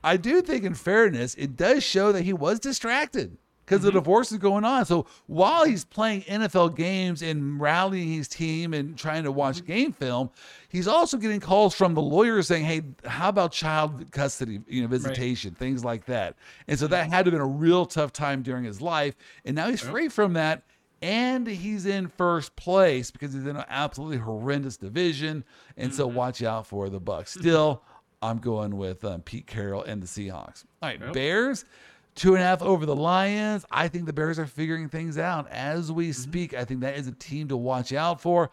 I 0.04 0.16
do 0.16 0.40
think, 0.42 0.62
in 0.62 0.74
fairness, 0.74 1.34
it 1.34 1.56
does 1.56 1.82
show 1.82 2.12
that 2.12 2.22
he 2.22 2.32
was 2.32 2.60
distracted 2.60 3.36
because 3.64 3.82
the 3.82 3.88
mm-hmm. 3.88 3.98
divorce 3.98 4.32
is 4.32 4.38
going 4.38 4.64
on. 4.64 4.84
So 4.84 5.06
while 5.26 5.64
he's 5.64 5.84
playing 5.84 6.22
NFL 6.22 6.76
games 6.76 7.22
and 7.22 7.60
rallying 7.60 8.12
his 8.12 8.28
team 8.28 8.74
and 8.74 8.96
trying 8.96 9.24
to 9.24 9.32
watch 9.32 9.56
mm-hmm. 9.56 9.66
game 9.66 9.92
film, 9.92 10.30
he's 10.68 10.86
also 10.86 11.16
getting 11.16 11.40
calls 11.40 11.74
from 11.74 11.94
the 11.94 12.02
lawyers 12.02 12.48
saying, 12.48 12.64
"Hey, 12.64 12.82
how 13.04 13.28
about 13.28 13.52
child 13.52 14.10
custody, 14.10 14.60
you 14.68 14.82
know, 14.82 14.88
visitation, 14.88 15.54
things 15.54 15.84
like 15.84 16.06
that." 16.06 16.36
And 16.68 16.78
so 16.78 16.86
that 16.88 17.04
mm-hmm. 17.04 17.12
had 17.12 17.24
to 17.24 17.30
have 17.30 17.38
been 17.38 17.40
a 17.40 17.46
real 17.46 17.86
tough 17.86 18.12
time 18.12 18.42
during 18.42 18.64
his 18.64 18.80
life. 18.80 19.14
And 19.44 19.56
now 19.56 19.68
he's 19.68 19.80
free 19.80 20.08
from 20.08 20.34
that. 20.34 20.62
And 21.02 21.46
he's 21.46 21.84
in 21.84 22.08
first 22.08 22.56
place 22.56 23.10
because 23.10 23.34
he's 23.34 23.46
in 23.46 23.56
an 23.56 23.64
absolutely 23.68 24.16
horrendous 24.16 24.78
division, 24.78 25.44
and 25.76 25.92
so 25.92 26.06
watch 26.06 26.42
out 26.42 26.66
for 26.66 26.88
the 26.88 26.98
Bucks. 26.98 27.32
Still, 27.32 27.82
I'm 28.22 28.38
going 28.38 28.78
with 28.78 29.04
um, 29.04 29.20
Pete 29.20 29.46
Carroll 29.46 29.82
and 29.82 30.02
the 30.02 30.06
Seahawks. 30.06 30.64
All 30.82 30.88
right, 30.88 31.12
Bears, 31.12 31.66
two 32.14 32.34
and 32.34 32.42
a 32.42 32.46
half 32.46 32.62
over 32.62 32.86
the 32.86 32.96
Lions. 32.96 33.64
I 33.70 33.88
think 33.88 34.06
the 34.06 34.12
Bears 34.12 34.38
are 34.38 34.46
figuring 34.46 34.88
things 34.88 35.18
out 35.18 35.48
as 35.50 35.90
we 35.90 36.10
mm-hmm. 36.10 36.22
speak. 36.22 36.54
I 36.54 36.64
think 36.64 36.80
that 36.80 36.96
is 36.96 37.06
a 37.06 37.12
team 37.12 37.48
to 37.48 37.56
watch 37.56 37.92
out 37.92 38.20
for. 38.20 38.50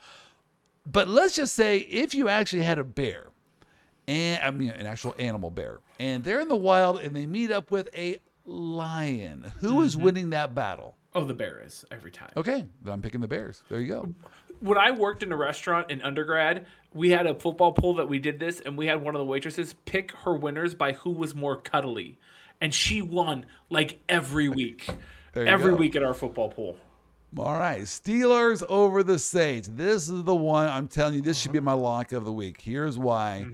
But 0.85 1.07
let's 1.07 1.35
just 1.35 1.53
say 1.53 1.77
if 1.79 2.15
you 2.15 2.27
actually 2.27 2.63
had 2.63 2.79
a 2.79 2.83
bear, 2.83 3.27
and 4.07 4.43
I 4.43 4.51
mean 4.51 4.69
an 4.69 4.87
actual 4.87 5.15
animal 5.19 5.51
bear, 5.51 5.79
and 5.99 6.23
they're 6.23 6.39
in 6.39 6.47
the 6.47 6.55
wild 6.55 6.99
and 6.99 7.15
they 7.15 7.25
meet 7.25 7.51
up 7.51 7.71
with 7.71 7.89
a 7.95 8.19
lion, 8.45 9.51
who 9.59 9.81
is 9.81 9.95
mm-hmm. 9.95 10.05
winning 10.05 10.29
that 10.31 10.55
battle? 10.55 10.95
Oh, 11.13 11.25
the 11.25 11.33
Bear 11.33 11.61
is 11.65 11.83
every 11.91 12.11
time. 12.11 12.31
Okay, 12.37 12.65
then 12.83 12.93
I'm 12.93 13.01
picking 13.01 13.19
the 13.19 13.27
Bears. 13.27 13.63
There 13.69 13.81
you 13.81 13.87
go. 13.87 14.15
When 14.61 14.77
I 14.77 14.91
worked 14.91 15.23
in 15.23 15.31
a 15.31 15.35
restaurant 15.35 15.91
in 15.91 16.01
undergrad, 16.01 16.65
we 16.93 17.09
had 17.09 17.25
a 17.25 17.35
football 17.35 17.73
pool 17.73 17.95
that 17.95 18.07
we 18.07 18.19
did 18.19 18.39
this, 18.39 18.61
and 18.61 18.77
we 18.77 18.85
had 18.85 19.01
one 19.01 19.15
of 19.15 19.19
the 19.19 19.25
waitresses 19.25 19.75
pick 19.85 20.11
her 20.23 20.33
winners 20.33 20.73
by 20.73 20.93
who 20.93 21.09
was 21.09 21.35
more 21.35 21.57
cuddly, 21.57 22.17
and 22.61 22.73
she 22.73 23.01
won 23.01 23.45
like 23.69 23.99
every 24.07 24.47
week, 24.49 24.87
every 25.35 25.71
go. 25.71 25.77
week 25.77 25.95
at 25.95 26.03
our 26.03 26.13
football 26.13 26.49
pool. 26.49 26.77
All 27.37 27.57
right, 27.57 27.81
Steelers 27.83 28.61
over 28.69 29.03
the 29.03 29.17
Saints. 29.17 29.69
This 29.73 30.09
is 30.09 30.23
the 30.23 30.35
one 30.35 30.67
I'm 30.67 30.87
telling 30.87 31.15
you. 31.15 31.21
This 31.21 31.39
should 31.39 31.53
be 31.53 31.59
my 31.61 31.73
lock 31.73 32.11
of 32.11 32.25
the 32.25 32.31
week. 32.31 32.59
Here's 32.61 32.97
why. 32.97 33.45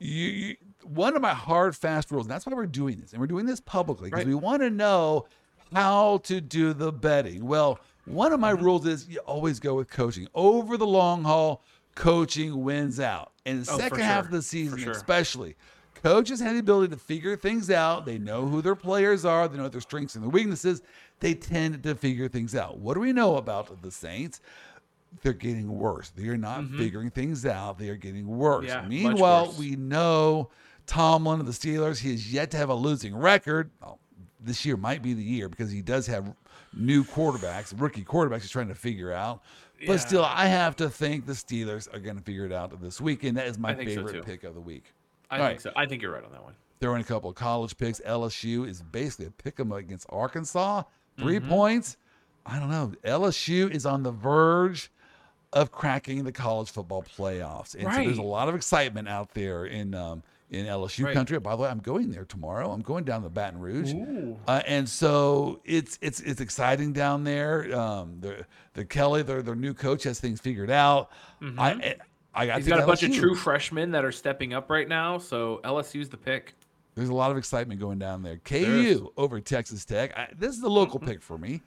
You, 0.00 0.26
you, 0.28 0.56
one 0.84 1.14
of 1.14 1.22
my 1.22 1.32
hard, 1.32 1.76
fast 1.76 2.10
rules. 2.10 2.26
And 2.26 2.30
that's 2.32 2.44
why 2.46 2.52
we're 2.54 2.66
doing 2.66 3.00
this, 3.00 3.12
and 3.12 3.20
we're 3.20 3.28
doing 3.28 3.46
this 3.46 3.60
publicly 3.60 4.10
because 4.10 4.24
Right. 4.24 4.26
we 4.26 4.34
want 4.34 4.62
to 4.62 4.70
know 4.70 5.26
how 5.72 6.18
to 6.24 6.40
do 6.40 6.72
the 6.72 6.90
betting. 6.92 7.46
Well, 7.46 7.78
one 8.06 8.32
of 8.32 8.40
my 8.40 8.52
Mm-hmm. 8.54 8.64
rules 8.64 8.86
is 8.86 9.08
you 9.08 9.20
always 9.20 9.60
go 9.60 9.74
with 9.76 9.88
coaching 9.88 10.26
over 10.34 10.76
the 10.76 10.86
long 10.86 11.22
haul. 11.22 11.62
Coaching 11.94 12.64
wins 12.64 12.98
out, 12.98 13.32
and 13.46 13.64
the 13.64 13.70
Oh, 13.72 13.76
second 13.78 14.00
half 14.00 14.22
sure. 14.22 14.24
of 14.24 14.30
the 14.32 14.42
season, 14.42 14.78
sure. 14.78 14.92
especially. 14.92 15.54
Coaches 16.02 16.40
have 16.40 16.54
the 16.54 16.58
ability 16.58 16.92
to 16.94 17.00
figure 17.00 17.36
things 17.36 17.70
out. 17.70 18.04
They 18.06 18.18
know 18.18 18.46
who 18.46 18.60
their 18.60 18.74
players 18.74 19.24
are. 19.24 19.46
They 19.46 19.56
know 19.56 19.68
their 19.68 19.80
strengths 19.80 20.14
and 20.16 20.24
their 20.24 20.30
weaknesses. 20.30 20.82
They 21.20 21.34
tend 21.34 21.82
to 21.84 21.94
figure 21.94 22.28
things 22.28 22.56
out. 22.56 22.78
What 22.78 22.94
do 22.94 23.00
we 23.00 23.12
know 23.12 23.36
about 23.36 23.82
the 23.82 23.90
Saints? 23.90 24.40
They're 25.22 25.32
getting 25.32 25.78
worse. 25.78 26.10
They 26.10 26.26
are 26.28 26.36
not 26.36 26.64
figuring 26.70 27.10
things 27.10 27.46
out. 27.46 27.78
They 27.78 27.88
are 27.90 27.96
getting 27.96 28.26
worse. 28.26 28.66
Mm-hmm. 28.66 28.90
Yeah, 28.90 29.04
Meanwhile, 29.04 29.46
worse. 29.48 29.58
we 29.58 29.76
know 29.76 30.50
Tomlin 30.86 31.38
of 31.38 31.46
the 31.46 31.52
Steelers, 31.52 31.98
he 31.98 32.10
has 32.12 32.32
yet 32.32 32.50
to 32.52 32.56
have 32.56 32.70
a 32.70 32.74
losing 32.74 33.14
record. 33.14 33.70
Oh, 33.82 33.98
this 34.40 34.64
year 34.64 34.76
might 34.76 35.02
be 35.02 35.14
the 35.14 35.22
year 35.22 35.48
because 35.48 35.70
he 35.70 35.82
does 35.82 36.06
have 36.08 36.34
new 36.74 37.04
quarterbacks, 37.04 37.78
rookie 37.78 38.02
quarterbacks 38.02 38.40
he's 38.40 38.50
trying 38.50 38.68
to 38.68 38.74
figure 38.74 39.12
out. 39.12 39.42
But 39.86 39.92
Yeah. 39.92 39.96
still, 39.98 40.24
I 40.24 40.46
have 40.46 40.74
to 40.76 40.88
think 40.88 41.26
the 41.26 41.32
Steelers 41.34 41.92
are 41.94 42.00
going 42.00 42.16
to 42.16 42.22
figure 42.22 42.46
it 42.46 42.52
out 42.52 42.80
this 42.80 43.00
week. 43.00 43.22
And 43.22 43.36
that 43.36 43.46
is 43.46 43.58
my 43.58 43.74
think 43.74 43.90
so, 43.90 43.96
favorite 43.96 44.24
pick 44.24 44.42
of 44.44 44.54
the 44.54 44.60
week. 44.60 44.92
I 45.32 45.38
All 45.38 45.44
think 45.48 45.54
right. 45.56 45.60
so. 45.62 45.72
I 45.74 45.86
think 45.86 46.02
you're 46.02 46.12
right 46.12 46.24
on 46.24 46.30
that 46.32 46.42
one. 46.44 46.54
Throwing 46.80 47.00
a 47.00 47.04
couple 47.04 47.30
of 47.30 47.36
college 47.36 47.76
picks. 47.76 48.00
LSU 48.00 48.68
is 48.68 48.82
basically 48.82 49.26
a 49.26 49.30
pick 49.30 49.58
'em 49.58 49.72
against 49.72 50.06
Arkansas. 50.10 50.82
3 51.18 51.38
Mm-hmm. 51.38 51.48
points. 51.48 51.96
I 52.46 52.58
don't 52.58 52.70
know. 52.70 52.92
LSU 53.04 53.70
is 53.70 53.86
on 53.86 54.02
the 54.02 54.10
verge 54.12 54.90
of 55.52 55.70
cracking 55.70 56.24
the 56.24 56.32
college 56.32 56.70
football 56.70 57.02
playoffs, 57.02 57.74
and 57.74 57.84
so 57.92 57.98
there's 58.06 58.18
a 58.18 58.22
lot 58.22 58.48
of 58.48 58.54
excitement 58.54 59.08
out 59.08 59.32
there 59.34 59.66
in 59.66 59.94
um, 59.94 60.22
in 60.50 60.66
LSU 60.66 61.04
Right. 61.04 61.14
country. 61.14 61.38
By 61.38 61.54
the 61.56 61.62
way, 61.62 61.68
I'm 61.68 61.78
going 61.78 62.10
there 62.10 62.24
tomorrow. 62.24 62.72
I'm 62.72 62.80
going 62.82 63.04
down 63.04 63.22
to 63.22 63.28
Baton 63.30 63.60
Rouge, 63.60 63.92
uh, 64.48 64.62
and 64.66 64.88
so 64.88 65.60
it's 65.64 65.98
it's 66.02 66.20
it's 66.20 66.40
exciting 66.40 66.92
down 66.94 67.22
there. 67.24 67.74
Um, 67.78 68.16
the 68.20 68.44
the 68.74 68.84
Kelly, 68.84 69.22
their 69.22 69.40
their 69.42 69.54
new 69.54 69.72
coach, 69.74 70.02
has 70.04 70.18
things 70.20 70.40
figured 70.40 70.70
out. 70.70 71.10
I 71.58 71.96
I 72.34 72.46
got 72.46 72.52
Mm-hmm. 72.52 72.58
He's 72.60 72.68
got 72.68 72.74
a 72.74 72.82
think 72.82 72.86
bunch 72.88 73.02
of 73.02 73.14
true 73.14 73.34
freshmen 73.34 73.90
that 73.92 74.04
are 74.04 74.12
stepping 74.12 74.54
up 74.54 74.70
right 74.70 74.88
now, 74.88 75.18
so 75.18 75.60
LSU's 75.64 76.08
the 76.08 76.16
pick. 76.16 76.54
There's 76.94 77.08
a 77.08 77.14
lot 77.14 77.30
of 77.30 77.36
excitement 77.38 77.80
going 77.80 77.98
down 77.98 78.22
there. 78.22 78.36
KU 78.38 79.10
over 79.16 79.40
Texas 79.40 79.84
Tech. 79.84 80.16
I, 80.16 80.28
this 80.36 80.54
is 80.54 80.60
the 80.60 80.68
local 80.70 80.98
pick 81.00 81.22
for 81.22 81.38
me. 81.38 81.62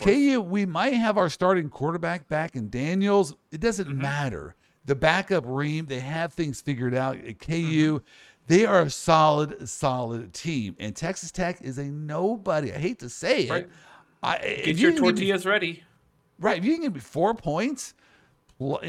KU, 0.00 0.40
we 0.40 0.64
might 0.64 0.94
have 0.94 1.18
our 1.18 1.28
starting 1.28 1.68
quarterback 1.68 2.26
back 2.28 2.56
in 2.56 2.70
Daniels. 2.70 3.34
It 3.50 3.60
doesn't 3.60 3.86
Mm-hmm. 3.88 4.00
matter. 4.00 4.54
The 4.86 4.94
backup 4.94 5.44
Ream, 5.46 5.86
they 5.86 6.00
have 6.00 6.32
things 6.32 6.60
figured 6.60 6.94
out. 6.94 7.16
At 7.18 7.38
KU, 7.38 7.52
Mm-hmm. 8.00 8.04
they 8.46 8.64
are 8.66 8.80
a 8.82 8.90
solid, 8.90 9.68
solid 9.68 10.32
team. 10.32 10.74
And 10.80 10.96
Texas 10.96 11.30
Tech 11.30 11.60
is 11.60 11.76
a 11.78 11.84
nobody. 11.84 12.72
I 12.72 12.78
hate 12.78 12.98
to 13.00 13.08
say 13.10 13.44
it. 13.44 13.50
Right. 13.50 13.68
I, 14.22 14.36
if 14.36 14.64
Get 14.64 14.76
you 14.76 14.82
your 14.82 14.92
can 14.92 14.96
give 14.96 15.02
me- 15.02 15.20
tortillas 15.20 15.46
ready. 15.46 15.82
Right. 16.38 16.58
If 16.58 16.64
you 16.64 16.72
can 16.72 16.82
give 16.82 16.94
me 16.94 17.00
four 17.00 17.34
points, 17.34 17.94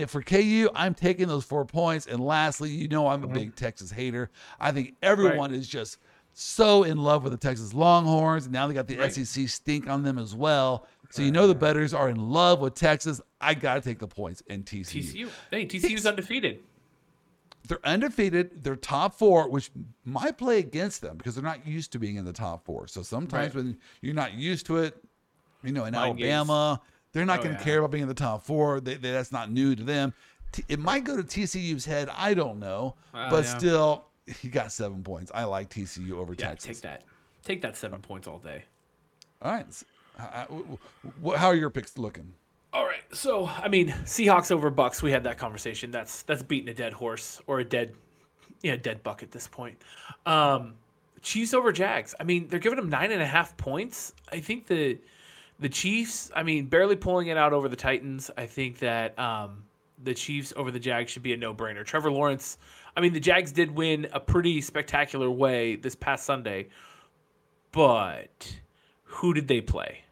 for 0.08 0.22
KU, 0.22 0.70
I'm 0.76 0.94
taking 0.94 1.28
those 1.28 1.44
four 1.44 1.66
points. 1.66 2.08
And 2.08 2.20
lastly, 2.20 2.70
you 2.70 2.88
know 2.88 3.08
I'm 3.08 3.24
a 3.24 3.28
mm-hmm. 3.28 3.36
big 3.36 3.56
Texas 3.56 3.92
hater. 3.92 4.30
I 4.60 4.72
think 4.72 4.96
everyone 5.02 5.54
is 5.54 5.68
just 5.68 5.98
so 6.34 6.84
in 6.84 6.98
love 6.98 7.24
with 7.24 7.32
the 7.32 7.38
Texas 7.38 7.74
Longhorns. 7.74 8.46
And 8.46 8.54
now 8.54 8.68
they 8.68 8.74
got 8.74 8.88
the 8.88 8.98
Right. 8.98 9.14
SEC 9.14 9.48
stink 9.48 9.88
on 9.88 10.04
them 10.04 10.18
as 10.18 10.36
well. 10.36 10.88
So 11.10 11.22
you 11.22 11.32
know 11.32 11.46
the 11.46 11.54
bettors 11.54 11.94
are 11.94 12.10
in 12.10 12.18
love 12.18 12.60
with 12.60 12.74
Texas. 12.74 13.22
I 13.40 13.54
got 13.54 13.76
to 13.76 13.82
take 13.82 14.00
the 14.00 14.08
points 14.08 14.42
in 14.48 14.64
TCU. 14.64 15.04
TCU. 15.04 15.30
Hey, 15.52 15.68
TCU's 15.68 16.08
undefeated. 16.08 16.62
They're 17.68 17.86
undefeated. 17.86 18.64
They're 18.64 18.76
top 18.76 19.18
four, 19.18 19.48
which 19.48 19.70
might 20.06 20.38
play 20.38 20.58
against 20.58 21.02
them 21.02 21.18
because 21.18 21.36
they're 21.36 21.44
not 21.44 21.68
used 21.68 21.92
to 21.92 22.00
being 22.00 22.16
in 22.16 22.26
the 22.26 22.34
top 22.34 22.66
four. 22.66 22.88
So 22.88 23.04
sometimes 23.04 23.54
Right. 23.54 23.64
when 23.64 23.78
you're 24.02 24.16
not 24.16 24.34
used 24.34 24.66
to 24.66 24.78
it, 24.78 24.98
you 25.64 25.72
know, 25.72 25.86
in 25.86 25.94
Mind 25.94 26.18
games. 26.18 26.50
They're 27.14 27.26
not 27.26 27.40
Oh, 27.40 27.44
going 27.44 27.56
to 27.56 27.60
yeah. 27.62 27.66
care 27.66 27.80
about 27.80 27.92
being 27.92 28.02
in 28.04 28.08
the 28.08 28.14
top 28.14 28.44
four. 28.44 28.80
They, 28.82 28.96
they, 28.96 29.12
that's 29.12 29.32
not 29.32 29.52
new 29.52 29.76
to 29.76 29.84
them. 29.84 30.14
T- 30.52 30.66
it 30.68 30.80
might 30.80 31.04
go 31.04 31.16
to 31.16 31.24
TCU's 31.24 31.86
head. 31.86 32.10
I 32.16 32.34
don't 32.34 32.60
know, 32.60 32.96
Uh, 33.14 33.30
but 33.30 33.46
yeah. 33.46 33.58
still, 33.58 34.06
he 34.42 34.50
got 34.50 34.72
seven 34.72 35.04
points. 35.04 35.32
I 35.34 35.44
like 35.46 35.70
TCU 35.70 36.12
over 36.14 36.34
Yeah, 36.34 36.50
Texas. 36.50 36.80
take 36.80 36.82
that. 36.82 37.04
Take 37.44 37.62
that 37.62 37.76
seven 37.78 38.02
points 38.02 38.28
all 38.28 38.40
day. 38.40 38.64
All 39.42 39.52
right. 39.52 39.66
S- 39.68 39.84
w- 40.50 40.78
w- 41.22 41.38
how 41.38 41.48
are 41.48 41.56
your 41.56 41.70
picks 41.70 41.98
looking? 41.98 42.34
All 42.72 42.86
right. 42.86 43.04
So, 43.14 43.46
I 43.48 43.68
mean, 43.68 43.90
Seahawks 44.06 44.52
over 44.52 44.70
Bucks. 44.70 45.02
We 45.04 45.12
had 45.12 45.24
that 45.26 45.38
conversation. 45.38 45.92
That's 45.92 46.24
that's 46.24 46.42
beating 46.42 46.70
a 46.70 46.74
dead 46.74 46.94
horse 46.94 47.42
or 47.46 47.60
a 47.60 47.64
dead, 47.64 47.94
yeah, 48.64 48.76
dead 48.78 49.04
buck 49.04 49.22
at 49.22 49.32
this 49.32 49.48
point. 49.48 49.80
Um, 50.26 50.76
Chiefs 51.22 51.54
over 51.54 51.72
Jags. 51.72 52.16
I 52.20 52.24
mean, 52.24 52.48
they're 52.48 52.60
giving 52.60 52.78
them 52.78 52.90
nine 52.90 53.12
and 53.12 53.22
a 53.22 53.26
half 53.28 53.56
points. 53.58 54.14
I 54.32 54.40
think 54.40 54.66
the 54.68 54.98
the 55.64 55.70
Chiefs. 55.70 56.30
I 56.36 56.44
mean, 56.44 56.68
barely 56.68 56.96
pulling 56.96 57.28
it 57.28 57.38
out 57.38 57.54
over 57.54 57.68
the 57.68 57.76
Titans. 57.76 58.30
I 58.38 58.46
think 58.46 58.78
that 58.80 59.18
um, 59.18 59.64
the 60.04 60.14
Chiefs 60.14 60.54
over 60.56 60.70
the 60.70 60.80
Jags 60.80 61.12
should 61.12 61.24
be 61.24 61.34
a 61.34 61.38
no 61.38 61.54
brainer. 61.54 61.84
Trevor 61.84 62.12
Lawrence. 62.12 62.60
I 62.96 63.02
mean, 63.02 63.14
the 63.14 63.20
Jags 63.20 63.52
did 63.52 63.72
win 63.72 64.08
a 64.14 64.20
pretty 64.20 64.62
spectacular 64.62 65.32
way 65.32 65.76
this 65.78 65.96
past 65.96 66.26
Sunday, 66.26 66.68
but 67.72 68.56
who 69.04 69.34
did 69.34 69.48
they 69.48 69.62
play? 69.62 70.04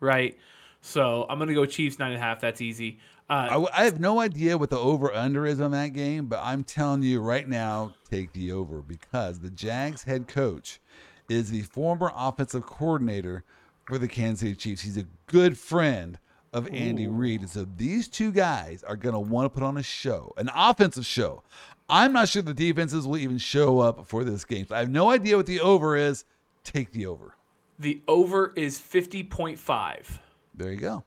Right. 0.00 0.38
So 0.80 1.26
I'm 1.28 1.38
gonna 1.38 1.52
go 1.54 1.66
Chiefs 1.66 1.98
nine 1.98 2.12
and 2.12 2.20
a 2.20 2.24
half. 2.24 2.40
That's 2.40 2.60
easy. 2.62 2.98
I, 3.28 3.46
Uh, 3.46 3.50
w- 3.50 3.68
I 3.74 3.84
have 3.84 4.00
no 4.00 4.20
idea 4.20 4.56
what 4.58 4.70
the 4.70 4.78
over 4.78 5.12
under 5.14 5.46
is 5.46 5.60
on 5.60 5.70
that 5.72 5.88
game, 5.92 6.26
but 6.26 6.40
I'm 6.42 6.64
telling 6.64 7.02
you 7.02 7.20
right 7.20 7.46
now, 7.46 7.92
take 8.10 8.32
the 8.32 8.50
over 8.52 8.80
because 8.82 9.40
the 9.40 9.50
Jags 9.50 10.04
head 10.04 10.26
coach 10.26 10.80
is 11.28 11.50
the 11.50 11.62
former 11.62 12.10
offensive 12.16 12.64
coordinator 12.66 13.44
for 13.90 13.98
the 13.98 14.08
Kansas 14.08 14.40
City 14.40 14.54
Chiefs. 14.54 14.82
He's 14.82 14.96
a 14.96 15.04
good 15.26 15.58
friend 15.58 16.18
of 16.52 16.68
Andy 16.72 17.08
Reid. 17.08 17.40
And 17.40 17.50
so 17.50 17.66
these 17.76 18.08
two 18.08 18.32
guys 18.32 18.82
are 18.84 18.96
going 18.96 19.12
to 19.12 19.20
want 19.20 19.46
to 19.46 19.50
put 19.50 19.62
on 19.62 19.76
a 19.76 19.82
show, 19.82 20.32
an 20.36 20.48
offensive 20.54 21.04
show. 21.04 21.42
I'm 21.88 22.12
not 22.12 22.28
sure 22.28 22.40
the 22.40 22.54
defenses 22.54 23.06
will 23.06 23.18
even 23.18 23.38
show 23.38 23.80
up 23.80 24.06
for 24.06 24.22
this 24.22 24.44
game. 24.44 24.66
So 24.68 24.76
I 24.76 24.78
have 24.78 24.90
no 24.90 25.10
idea 25.10 25.36
what 25.36 25.46
the 25.46 25.60
over 25.60 25.96
is. 25.96 26.24
Take 26.62 26.92
the 26.92 27.06
over. 27.06 27.34
the 27.80 28.00
over 28.06 28.52
is 28.54 28.78
fifty 28.78 29.24
point 29.24 29.58
five. 29.58 30.20
There 30.54 30.70
you 30.70 30.78
go. 30.78 31.02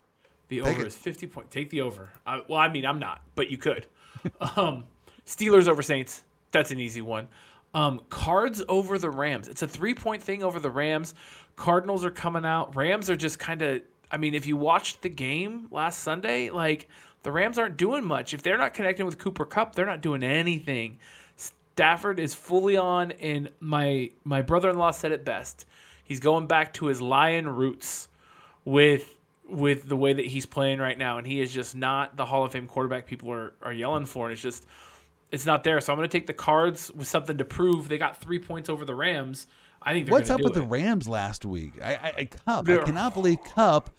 The 0.49 0.59
Take 0.59 0.67
over 0.67 0.81
it. 0.81 0.87
is 0.87 0.95
fifty 0.95 1.25
point. 1.27 1.49
Take 1.51 1.69
the 1.69 1.81
over. 1.81 2.09
Uh, 2.25 2.39
well, 2.49 2.59
I 2.59 2.67
mean, 2.67 2.85
I'm 2.85 2.99
not, 2.99 3.21
but 3.35 3.49
you 3.49 3.57
could. 3.57 3.85
um, 4.57 4.83
Steelers 5.25 5.67
over 5.67 5.81
Saints. 5.81 6.23
That's 6.51 6.71
an 6.71 6.79
easy 6.79 7.01
one. 7.01 7.27
Um, 7.73 8.01
Cards 8.09 8.61
over 8.67 8.97
the 8.97 9.09
Rams. 9.09 9.47
It's 9.47 9.61
a 9.61 9.67
three 9.67 9.95
point 9.95 10.21
thing 10.21 10.43
over 10.43 10.59
the 10.59 10.69
Rams. 10.69 11.15
Cardinals 11.55 12.05
are 12.05 12.11
coming 12.11 12.45
out. 12.45 12.75
Rams 12.75 13.09
are 13.09 13.15
just 13.15 13.39
kind 13.39 13.61
of. 13.61 13.81
I 14.11 14.17
mean, 14.17 14.35
if 14.35 14.45
you 14.45 14.57
watched 14.57 15.01
the 15.01 15.09
game 15.09 15.67
last 15.71 16.01
Sunday, 16.01 16.51
like 16.51 16.87
the 17.23 17.31
Rams 17.31 17.57
aren't 17.57 17.77
doing 17.77 18.03
much. 18.03 18.33
If 18.33 18.43
they're 18.43 18.57
not 18.57 18.73
connecting 18.73 19.05
with 19.05 19.17
Cooper 19.17 19.45
Kupp, 19.45 19.73
they're 19.73 19.85
not 19.85 20.01
doing 20.01 20.23
anything. 20.23 20.99
Stafford 21.35 22.19
is 22.19 22.35
fully 22.35 22.77
on, 22.77 23.11
and 23.13 23.49
my 23.59 24.11
my 24.23 24.41
brother 24.41 24.69
in 24.69 24.77
law 24.77 24.91
said 24.91 25.11
it 25.11 25.25
best. 25.25 25.65
He's 26.03 26.19
going 26.19 26.45
back 26.47 26.73
to 26.75 26.85
his 26.85 27.01
lion 27.01 27.47
roots 27.47 28.09
with 28.65 29.09
with 29.47 29.87
the 29.87 29.95
way 29.95 30.13
that 30.13 30.25
he's 30.25 30.45
playing 30.45 30.79
right 30.79 30.97
now, 30.97 31.17
and 31.17 31.25
he 31.25 31.41
is 31.41 31.51
just 31.51 31.75
not 31.75 32.15
the 32.15 32.25
Hall 32.25 32.45
of 32.45 32.51
Fame 32.51 32.67
quarterback 32.67 33.07
people 33.07 33.31
are, 33.31 33.53
are 33.61 33.73
yelling 33.73 34.05
for, 34.05 34.25
and 34.25 34.33
it's 34.33 34.41
just 34.41 34.65
it's 35.33 35.45
not 35.45 35.63
there. 35.65 35.81
So 35.81 35.91
I'm 35.91 35.97
going 35.97 36.07
to 36.07 36.17
take 36.17 36.27
the 36.27 36.33
Cards 36.33 36.89
with 36.95 37.07
something 37.09 37.37
to 37.37 37.43
prove. 37.45 37.89
They 37.89 37.97
got 37.97 38.21
three 38.21 38.39
points 38.39 38.69
over 38.69 38.85
the 38.85 38.95
Rams. 38.95 39.47
I 39.81 39.91
think 39.93 40.09
What's 40.09 40.29
up 40.29 40.39
with 40.41 40.53
the. 40.53 40.61
Rams 40.61 41.09
last 41.09 41.43
week? 41.43 41.73
I, 41.83 41.95
I, 41.95 42.13
I 42.19 42.25
Kupp. 42.25 42.41
I 42.47 42.61
They're- 42.61 42.83
cannot 42.83 43.13
believe 43.13 43.39
Kupp 43.53 43.89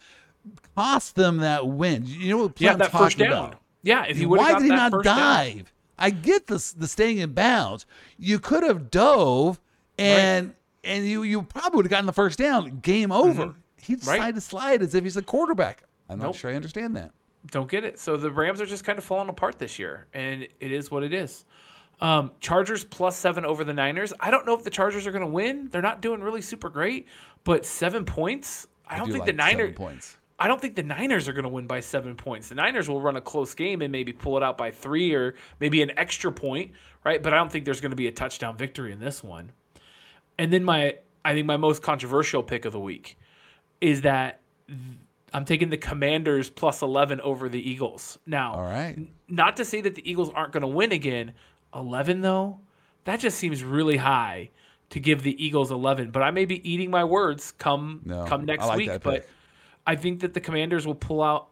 cost 0.74 1.14
them 1.16 1.38
that 1.38 1.66
win. 1.66 2.04
You 2.06 2.30
know 2.30 2.42
what? 2.44 2.60
yeah 2.60 2.76
that 2.76 2.92
first 2.92 3.18
down? 3.18 3.28
about. 3.32 3.60
Yeah, 3.82 4.04
if 4.06 4.16
he 4.16 4.24
would 4.24 4.38
Why 4.38 4.54
did 4.54 4.62
he 4.62 4.68
not 4.68 4.92
first 4.92 5.04
down, 5.04 5.18
dive? 5.18 5.72
I 5.98 6.10
get 6.10 6.46
the 6.46 6.72
the 6.78 6.88
staying 6.88 7.18
in 7.18 7.32
bounds. 7.34 7.84
You 8.18 8.38
could 8.38 8.62
have 8.62 8.90
dove, 8.90 9.60
and 9.98 10.54
and 10.82 11.06
you 11.06 11.22
you 11.22 11.42
probably 11.42 11.76
would 11.78 11.86
have 11.86 11.90
gotten 11.90 12.06
the 12.06 12.12
first 12.12 12.38
down. 12.38 12.78
Game 12.80 13.12
over. 13.12 13.54
He 13.80 13.96
Mm-hmm. 13.96 14.08
Right. 14.08 14.16
decided 14.16 14.34
to 14.36 14.40
slide 14.40 14.80
as 14.82 14.94
if 14.94 15.04
he's 15.04 15.18
a 15.18 15.22
quarterback. 15.22 15.82
I'm 16.08 16.18
not 16.18 16.34
sure 16.34 16.50
I 16.50 16.54
understand 16.54 16.96
that. 16.96 17.10
Don't 17.50 17.70
get 17.70 17.84
it. 17.84 17.98
So 17.98 18.16
the 18.16 18.30
Rams 18.30 18.60
are 18.60 18.66
just 18.66 18.84
kind 18.84 18.98
of 18.98 19.04
falling 19.04 19.28
apart 19.28 19.58
this 19.58 19.78
year, 19.78 20.06
and 20.14 20.42
it 20.42 20.72
is 20.72 20.90
what 20.90 21.02
it 21.02 21.12
is. 21.12 21.44
Um, 22.00 22.32
Chargers 22.40 22.84
plus 22.84 23.16
seven 23.16 23.44
over 23.44 23.64
the 23.64 23.72
Niners. 23.72 24.12
I 24.18 24.30
don't 24.30 24.46
know 24.46 24.54
if 24.54 24.64
the 24.64 24.70
Chargers 24.70 25.06
are 25.06 25.12
going 25.12 25.22
to 25.22 25.28
win. 25.28 25.68
They're 25.70 25.82
not 25.82 26.00
doing 26.00 26.20
really 26.20 26.42
super 26.42 26.68
great, 26.68 27.06
but 27.44 27.64
seven 27.64 28.04
points. 28.04 28.66
I 28.86 28.96
don't 28.96 29.06
do 29.06 29.12
think 29.12 29.26
like 29.26 29.36
the 29.36 29.36
Niners. 29.36 29.74
points. 29.74 30.16
I 30.38 30.48
don't 30.48 30.60
think 30.60 30.74
the 30.74 30.82
Niners 30.82 31.28
are 31.28 31.32
going 31.32 31.44
to 31.44 31.48
win 31.48 31.66
by 31.66 31.80
seven 31.80 32.16
points. 32.16 32.48
The 32.48 32.56
Niners 32.56 32.88
will 32.88 33.00
run 33.00 33.16
a 33.16 33.20
close 33.20 33.54
game 33.54 33.82
and 33.82 33.92
maybe 33.92 34.12
pull 34.12 34.36
it 34.36 34.42
out 34.42 34.58
by 34.58 34.72
three 34.72 35.14
or 35.14 35.36
maybe 35.60 35.80
an 35.80 35.92
extra 35.96 36.32
point, 36.32 36.72
right? 37.04 37.22
But 37.22 37.32
I 37.32 37.36
don't 37.36 37.52
think 37.52 37.64
there's 37.64 37.80
going 37.80 37.92
to 37.92 37.96
be 37.96 38.08
a 38.08 38.12
touchdown 38.12 38.56
victory 38.56 38.90
in 38.90 38.98
this 38.98 39.22
one. 39.22 39.52
And 40.36 40.52
then 40.52 40.64
my, 40.64 40.96
I 41.24 41.34
think 41.34 41.46
my 41.46 41.56
most 41.56 41.82
controversial 41.82 42.42
pick 42.42 42.64
of 42.64 42.72
the 42.72 42.80
week 42.80 43.16
is 43.80 44.00
that 44.00 44.40
I'm 45.34 45.44
taking 45.44 45.68
the 45.68 45.76
Commanders 45.76 46.48
plus 46.48 46.80
11 46.80 47.20
over 47.20 47.48
the 47.48 47.58
Eagles. 47.60 48.18
Now, 48.24 48.54
All 48.54 48.62
right. 48.62 48.94
n- 48.96 49.08
not 49.28 49.56
to 49.58 49.64
say 49.64 49.80
that 49.82 49.96
the 49.96 50.08
Eagles 50.10 50.30
aren't 50.34 50.52
going 50.52 50.62
to 50.62 50.68
win 50.68 50.92
again. 50.92 51.34
11 51.74 52.20
though, 52.22 52.60
that 53.04 53.18
just 53.20 53.36
seems 53.36 53.62
really 53.64 53.96
high 53.96 54.50
to 54.90 55.00
give 55.00 55.22
the 55.22 55.44
Eagles 55.44 55.70
11. 55.72 56.12
But 56.12 56.22
I 56.22 56.30
may 56.30 56.44
be 56.44 56.66
eating 56.70 56.90
my 56.90 57.02
words 57.04 57.52
come 57.52 58.00
No, 58.04 58.24
come 58.24 58.44
next 58.44 58.64
like 58.66 58.76
week. 58.78 59.02
But. 59.02 59.26
I 59.86 59.96
think 59.96 60.20
that 60.20 60.32
the 60.32 60.40
Commanders 60.40 60.86
will 60.86 60.94
pull 60.94 61.22
out. 61.22 61.48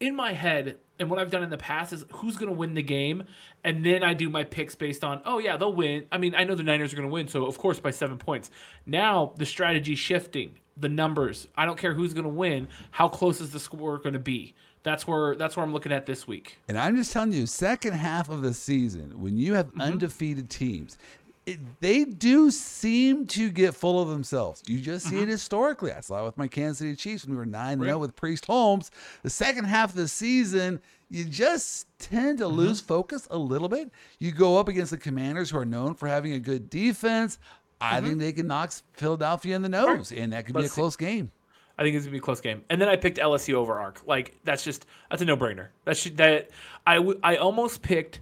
In 0.00 0.16
my 0.16 0.32
head, 0.32 0.78
and 0.98 1.10
what 1.10 1.18
I've 1.18 1.30
done 1.30 1.42
in 1.42 1.50
the 1.50 1.58
past 1.58 1.92
is 1.92 2.04
who's 2.14 2.36
going 2.36 2.48
to 2.50 2.56
win 2.56 2.72
the 2.74 2.82
game, 2.82 3.24
and 3.62 3.84
then 3.84 4.02
I 4.02 4.14
do 4.14 4.30
my 4.30 4.42
picks 4.44 4.74
based 4.74 5.04
on, 5.04 5.20
oh 5.26 5.38
yeah, 5.38 5.56
they'll 5.58 5.72
win. 5.72 6.06
I 6.10 6.16
mean, 6.18 6.34
I 6.34 6.44
know 6.44 6.54
the 6.54 6.62
Niners 6.62 6.92
are 6.92 6.96
going 6.96 7.08
to 7.08 7.12
win, 7.12 7.28
so 7.28 7.44
of 7.44 7.58
course 7.58 7.78
by 7.78 7.90
seven 7.90 8.16
points. 8.16 8.50
Now 8.86 9.34
the 9.36 9.44
strategy 9.44 9.94
shifting, 9.94 10.58
the 10.76 10.88
numbers. 10.88 11.48
I 11.56 11.64
don't 11.66 11.78
care 11.78 11.94
who's 11.94 12.12
going 12.14 12.24
to 12.24 12.28
win. 12.30 12.68
How 12.90 13.08
close 13.08 13.40
is 13.40 13.50
the 13.50 13.60
score 13.60 13.98
going 13.98 14.12
to 14.12 14.18
be? 14.18 14.54
That's 14.82 15.06
where 15.06 15.34
that's 15.34 15.56
where 15.56 15.64
I'm 15.64 15.72
looking 15.72 15.90
at 15.92 16.06
this 16.06 16.28
week. 16.28 16.58
And 16.68 16.78
I'm 16.78 16.96
just 16.96 17.12
telling 17.12 17.32
you, 17.32 17.46
second 17.46 17.94
half 17.94 18.28
of 18.28 18.42
the 18.42 18.54
season, 18.54 19.20
when 19.20 19.36
you 19.36 19.52
Mm-hmm. 19.54 19.80
have 19.80 19.88
undefeated 19.92 20.48
teams, 20.48 20.96
it, 21.44 21.58
they 21.80 22.04
do 22.04 22.50
seem 22.50 23.26
to 23.28 23.50
get 23.50 23.74
full 23.74 24.00
of 24.00 24.08
themselves. 24.08 24.62
You 24.66 24.80
just 24.80 25.06
see 25.08 25.18
it 25.20 25.28
historically. 25.28 25.92
I 25.92 26.00
saw 26.00 26.22
it 26.22 26.24
with 26.26 26.36
my 26.36 26.46
Kansas 26.48 26.78
City 26.78 26.94
Chiefs 26.96 27.24
when 27.24 27.32
we 27.32 27.36
were 27.38 27.46
9 27.46 27.78
0 27.78 27.80
Mm-hmm. 27.80 27.90
Right. 27.90 28.00
with 28.00 28.14
Priest 28.16 28.46
Holmes. 28.46 28.90
The 29.22 29.30
second 29.30 29.64
half 29.64 29.90
of 29.90 29.96
the 29.96 30.08
season, 30.08 30.80
you 31.10 31.24
just 31.24 31.86
tend 31.98 32.38
to 32.38 32.44
Mm-hmm. 32.44 32.56
lose 32.56 32.80
focus 32.80 33.26
a 33.30 33.38
little 33.38 33.68
bit. 33.68 33.90
You 34.20 34.30
go 34.32 34.56
up 34.58 34.68
against 34.68 34.90
the 34.92 34.98
Commanders, 34.98 35.50
who 35.50 35.58
are 35.58 35.64
known 35.64 35.94
for 35.94 36.06
having 36.08 36.32
a 36.32 36.38
good 36.40 36.68
defense. 36.70 37.38
I 37.80 38.00
think 38.00 38.18
they 38.18 38.32
can 38.32 38.46
knock 38.46 38.72
Philadelphia 38.94 39.54
in 39.56 39.62
the 39.62 39.68
nose, 39.68 40.10
and 40.12 40.32
that 40.32 40.46
could 40.46 40.54
be 40.54 40.60
a 40.60 40.62
Mm-hmm. 40.64 40.68
See. 40.70 40.74
close 40.80 40.96
game. 40.96 41.30
I 41.78 41.82
think 41.82 41.94
it's 41.94 42.06
gonna 42.06 42.12
be 42.12 42.18
a 42.18 42.22
close 42.22 42.40
game. 42.40 42.62
And 42.70 42.80
then 42.80 42.88
I 42.88 42.96
picked 42.96 43.18
LSU 43.18 43.52
over 43.54 43.78
Arc. 43.78 44.00
Like 44.06 44.34
that's 44.44 44.64
just 44.64 44.86
that's 45.10 45.20
a 45.20 45.26
no 45.26 45.36
brainer. 45.36 45.68
That 45.84 45.96
should 45.98 46.16
that 46.16 46.50
I 46.86 46.94
w- 46.96 47.20
I 47.22 47.36
almost 47.36 47.82
picked 47.82 48.20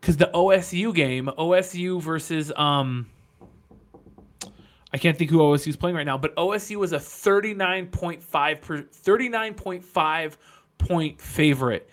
because 0.00 0.16
the 0.18 0.30
OSU 0.32 0.94
game, 0.94 1.28
OSU 1.36 2.00
versus 2.00 2.52
um. 2.56 3.08
I 4.94 4.98
can't 4.98 5.16
think 5.16 5.30
who 5.30 5.38
OSU 5.38 5.68
is 5.68 5.76
playing 5.76 5.96
right 5.96 6.04
now, 6.04 6.18
but 6.18 6.36
OSU 6.36 6.76
was 6.76 6.92
a 6.92 6.98
39.5 6.98 8.60
per 8.60 8.82
39.5 8.82 10.36
point 10.78 11.18
favorite. 11.20 11.88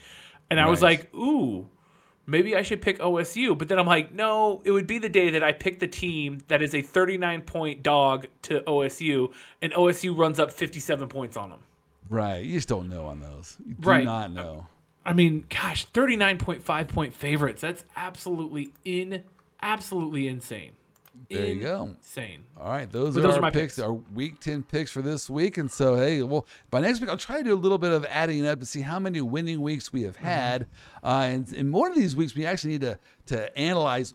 And 0.51 0.59
I 0.59 0.67
was 0.67 0.81
like, 0.81 1.13
"Ooh, 1.15 1.67
maybe 2.29 2.55
I 2.55 2.61
should 2.61 2.81
pick 2.81 2.99
OSU." 2.99 3.57
But 3.57 3.67
then 3.69 3.79
I'm 3.79 3.85
like, 3.87 4.13
"No, 4.13 4.61
it 4.63 4.71
would 4.71 4.87
be 4.87 4.97
the 4.99 5.09
day 5.09 5.29
that 5.31 5.43
I 5.43 5.51
pick 5.51 5.79
the 5.79 5.87
team 5.87 6.39
that 6.47 6.61
is 6.61 6.73
a 6.75 6.81
39 6.81 7.41
point 7.41 7.83
dog 7.83 8.27
to 8.43 8.61
OSU 8.61 9.31
and 9.61 9.73
OSU 9.73 10.15
runs 10.17 10.39
up 10.39 10.51
57 10.51 11.09
points 11.09 11.35
on 11.37 11.49
them." 11.49 11.59
Right. 12.09 12.43
You 12.43 12.53
just 12.53 12.67
don't 12.69 12.89
know 12.89 13.05
on 13.05 13.19
those. 13.19 13.57
You 13.65 13.75
do 13.75 13.87
Right. 13.89 14.03
not 14.05 14.31
know. 14.31 14.67
I 15.05 15.13
mean, 15.13 15.45
gosh, 15.49 15.85
39.5 15.87 16.87
point 16.87 17.13
favorites. 17.13 17.61
That's 17.61 17.83
absolutely 17.95 18.71
in 18.85 19.23
absolutely 19.61 20.27
insane. 20.27 20.71
There 21.29 21.45
you 21.45 21.59
go. 21.61 21.95
Insane. 21.97 22.43
All 22.59 22.69
right, 22.69 22.89
those 22.91 23.13
But 23.15 23.19
are 23.19 23.23
those 23.23 23.31
our 23.33 23.39
are 23.39 23.41
my 23.41 23.49
picks, 23.51 23.75
picks. 23.75 23.79
our 23.85 23.93
week 23.93 24.39
10 24.39 24.63
picks 24.63 24.91
for 24.91 25.01
this 25.01 25.29
week. 25.29 25.57
And 25.57 25.69
so, 25.71 25.95
hey, 25.95 26.23
well, 26.23 26.45
by 26.69 26.81
next 26.81 27.01
week, 27.01 27.09
I'll 27.09 27.17
try 27.17 27.37
to 27.37 27.43
do 27.43 27.53
a 27.53 27.55
little 27.55 27.77
bit 27.77 27.91
of 27.91 28.05
adding 28.09 28.45
up 28.47 28.59
to 28.59 28.65
see 28.65 28.81
how 28.81 28.99
many 28.99 29.21
winning 29.21 29.61
weeks 29.61 29.91
we 29.93 30.03
have 30.03 30.15
Mm-hmm. 30.17 30.25
had. 30.25 30.67
Uh, 31.03 31.07
and 31.29 31.53
in 31.53 31.71
one 31.71 31.91
of 31.91 31.97
these 31.97 32.15
weeks, 32.15 32.35
we 32.35 32.45
actually 32.45 32.71
need 32.71 32.81
to, 32.81 32.99
to 33.27 33.57
analyze. 33.57 34.13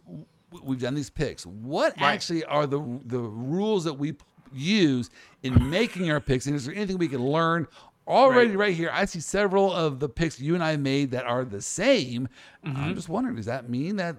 We've 0.62 0.80
done 0.80 0.94
these 0.94 1.10
picks. 1.10 1.44
What 1.46 1.94
Right. 2.00 2.14
actually 2.14 2.44
are 2.44 2.66
the, 2.66 2.78
the 3.06 3.18
rules 3.18 3.84
that 3.84 3.94
we 3.94 4.14
use 4.52 5.10
in 5.42 5.68
making 5.70 6.10
our 6.10 6.20
picks? 6.20 6.46
And 6.46 6.54
is 6.56 6.64
there 6.66 6.74
anything 6.74 6.98
we 6.98 7.08
can 7.08 7.24
learn? 7.24 7.66
Already, 8.06 8.50
Right. 8.50 8.58
right, 8.68 8.74
here, 8.76 8.90
I 8.92 9.06
see 9.06 9.20
several 9.20 9.72
of 9.72 9.98
the 9.98 10.08
picks 10.08 10.38
you 10.38 10.54
and 10.54 10.62
I 10.62 10.76
made 10.76 11.10
that 11.12 11.24
are 11.24 11.44
the 11.44 11.62
same. 11.62 12.28
Mm-hmm. 12.66 12.76
I'm 12.76 12.94
just 12.94 13.08
wondering, 13.08 13.36
does 13.36 13.46
that 13.46 13.68
mean 13.70 13.96
that 13.96 14.16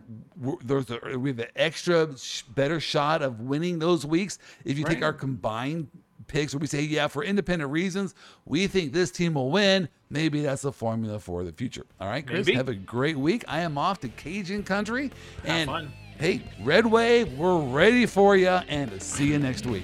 there's 0.64 0.90
a, 0.90 1.18
we 1.20 1.30
have 1.30 1.40
an 1.40 1.48
extra 1.56 2.18
sh- 2.18 2.42
better 2.44 2.80
shot 2.80 3.22
of 3.22 3.42
winning 3.42 3.78
those 3.80 4.06
weeks 4.06 4.40
if 4.64 4.80
you 4.80 4.86
take 4.86 5.04
our 5.04 5.14
combined 5.14 5.88
picks 6.28 6.56
where 6.56 6.60
we 6.60 6.66
say, 6.66 6.82
yeah, 6.82 7.06
for 7.08 7.24
independent 7.24 7.70
reasons, 7.72 8.16
we 8.46 8.66
think 8.66 8.92
this 8.92 9.12
team 9.12 9.36
will 9.36 9.52
win. 9.52 9.88
Maybe 10.10 10.42
that's 10.42 10.64
the 10.64 10.72
formula 10.72 11.20
for 11.20 11.44
the 11.44 11.52
future. 11.52 11.86
All 12.02 12.08
right, 12.08 12.26
Chris, 12.26 12.48
Maybe. 12.48 12.58
have 12.58 12.70
a 12.70 12.74
great 12.74 13.18
week. 13.18 13.44
I 13.48 13.60
am 13.60 13.78
off 13.78 14.00
to 14.00 14.08
Cajun 14.10 14.64
country. 14.64 15.12
and 15.44 15.68
fun. 15.70 15.94
hey, 16.18 16.42
Red 16.64 16.88
Wave, 16.88 17.32
we're 17.38 17.60
ready 17.60 18.08
for 18.08 18.36
you 18.36 18.48
and 18.50 19.00
see 19.00 19.28
you 19.28 19.38
next 19.38 19.68
week. 19.68 19.84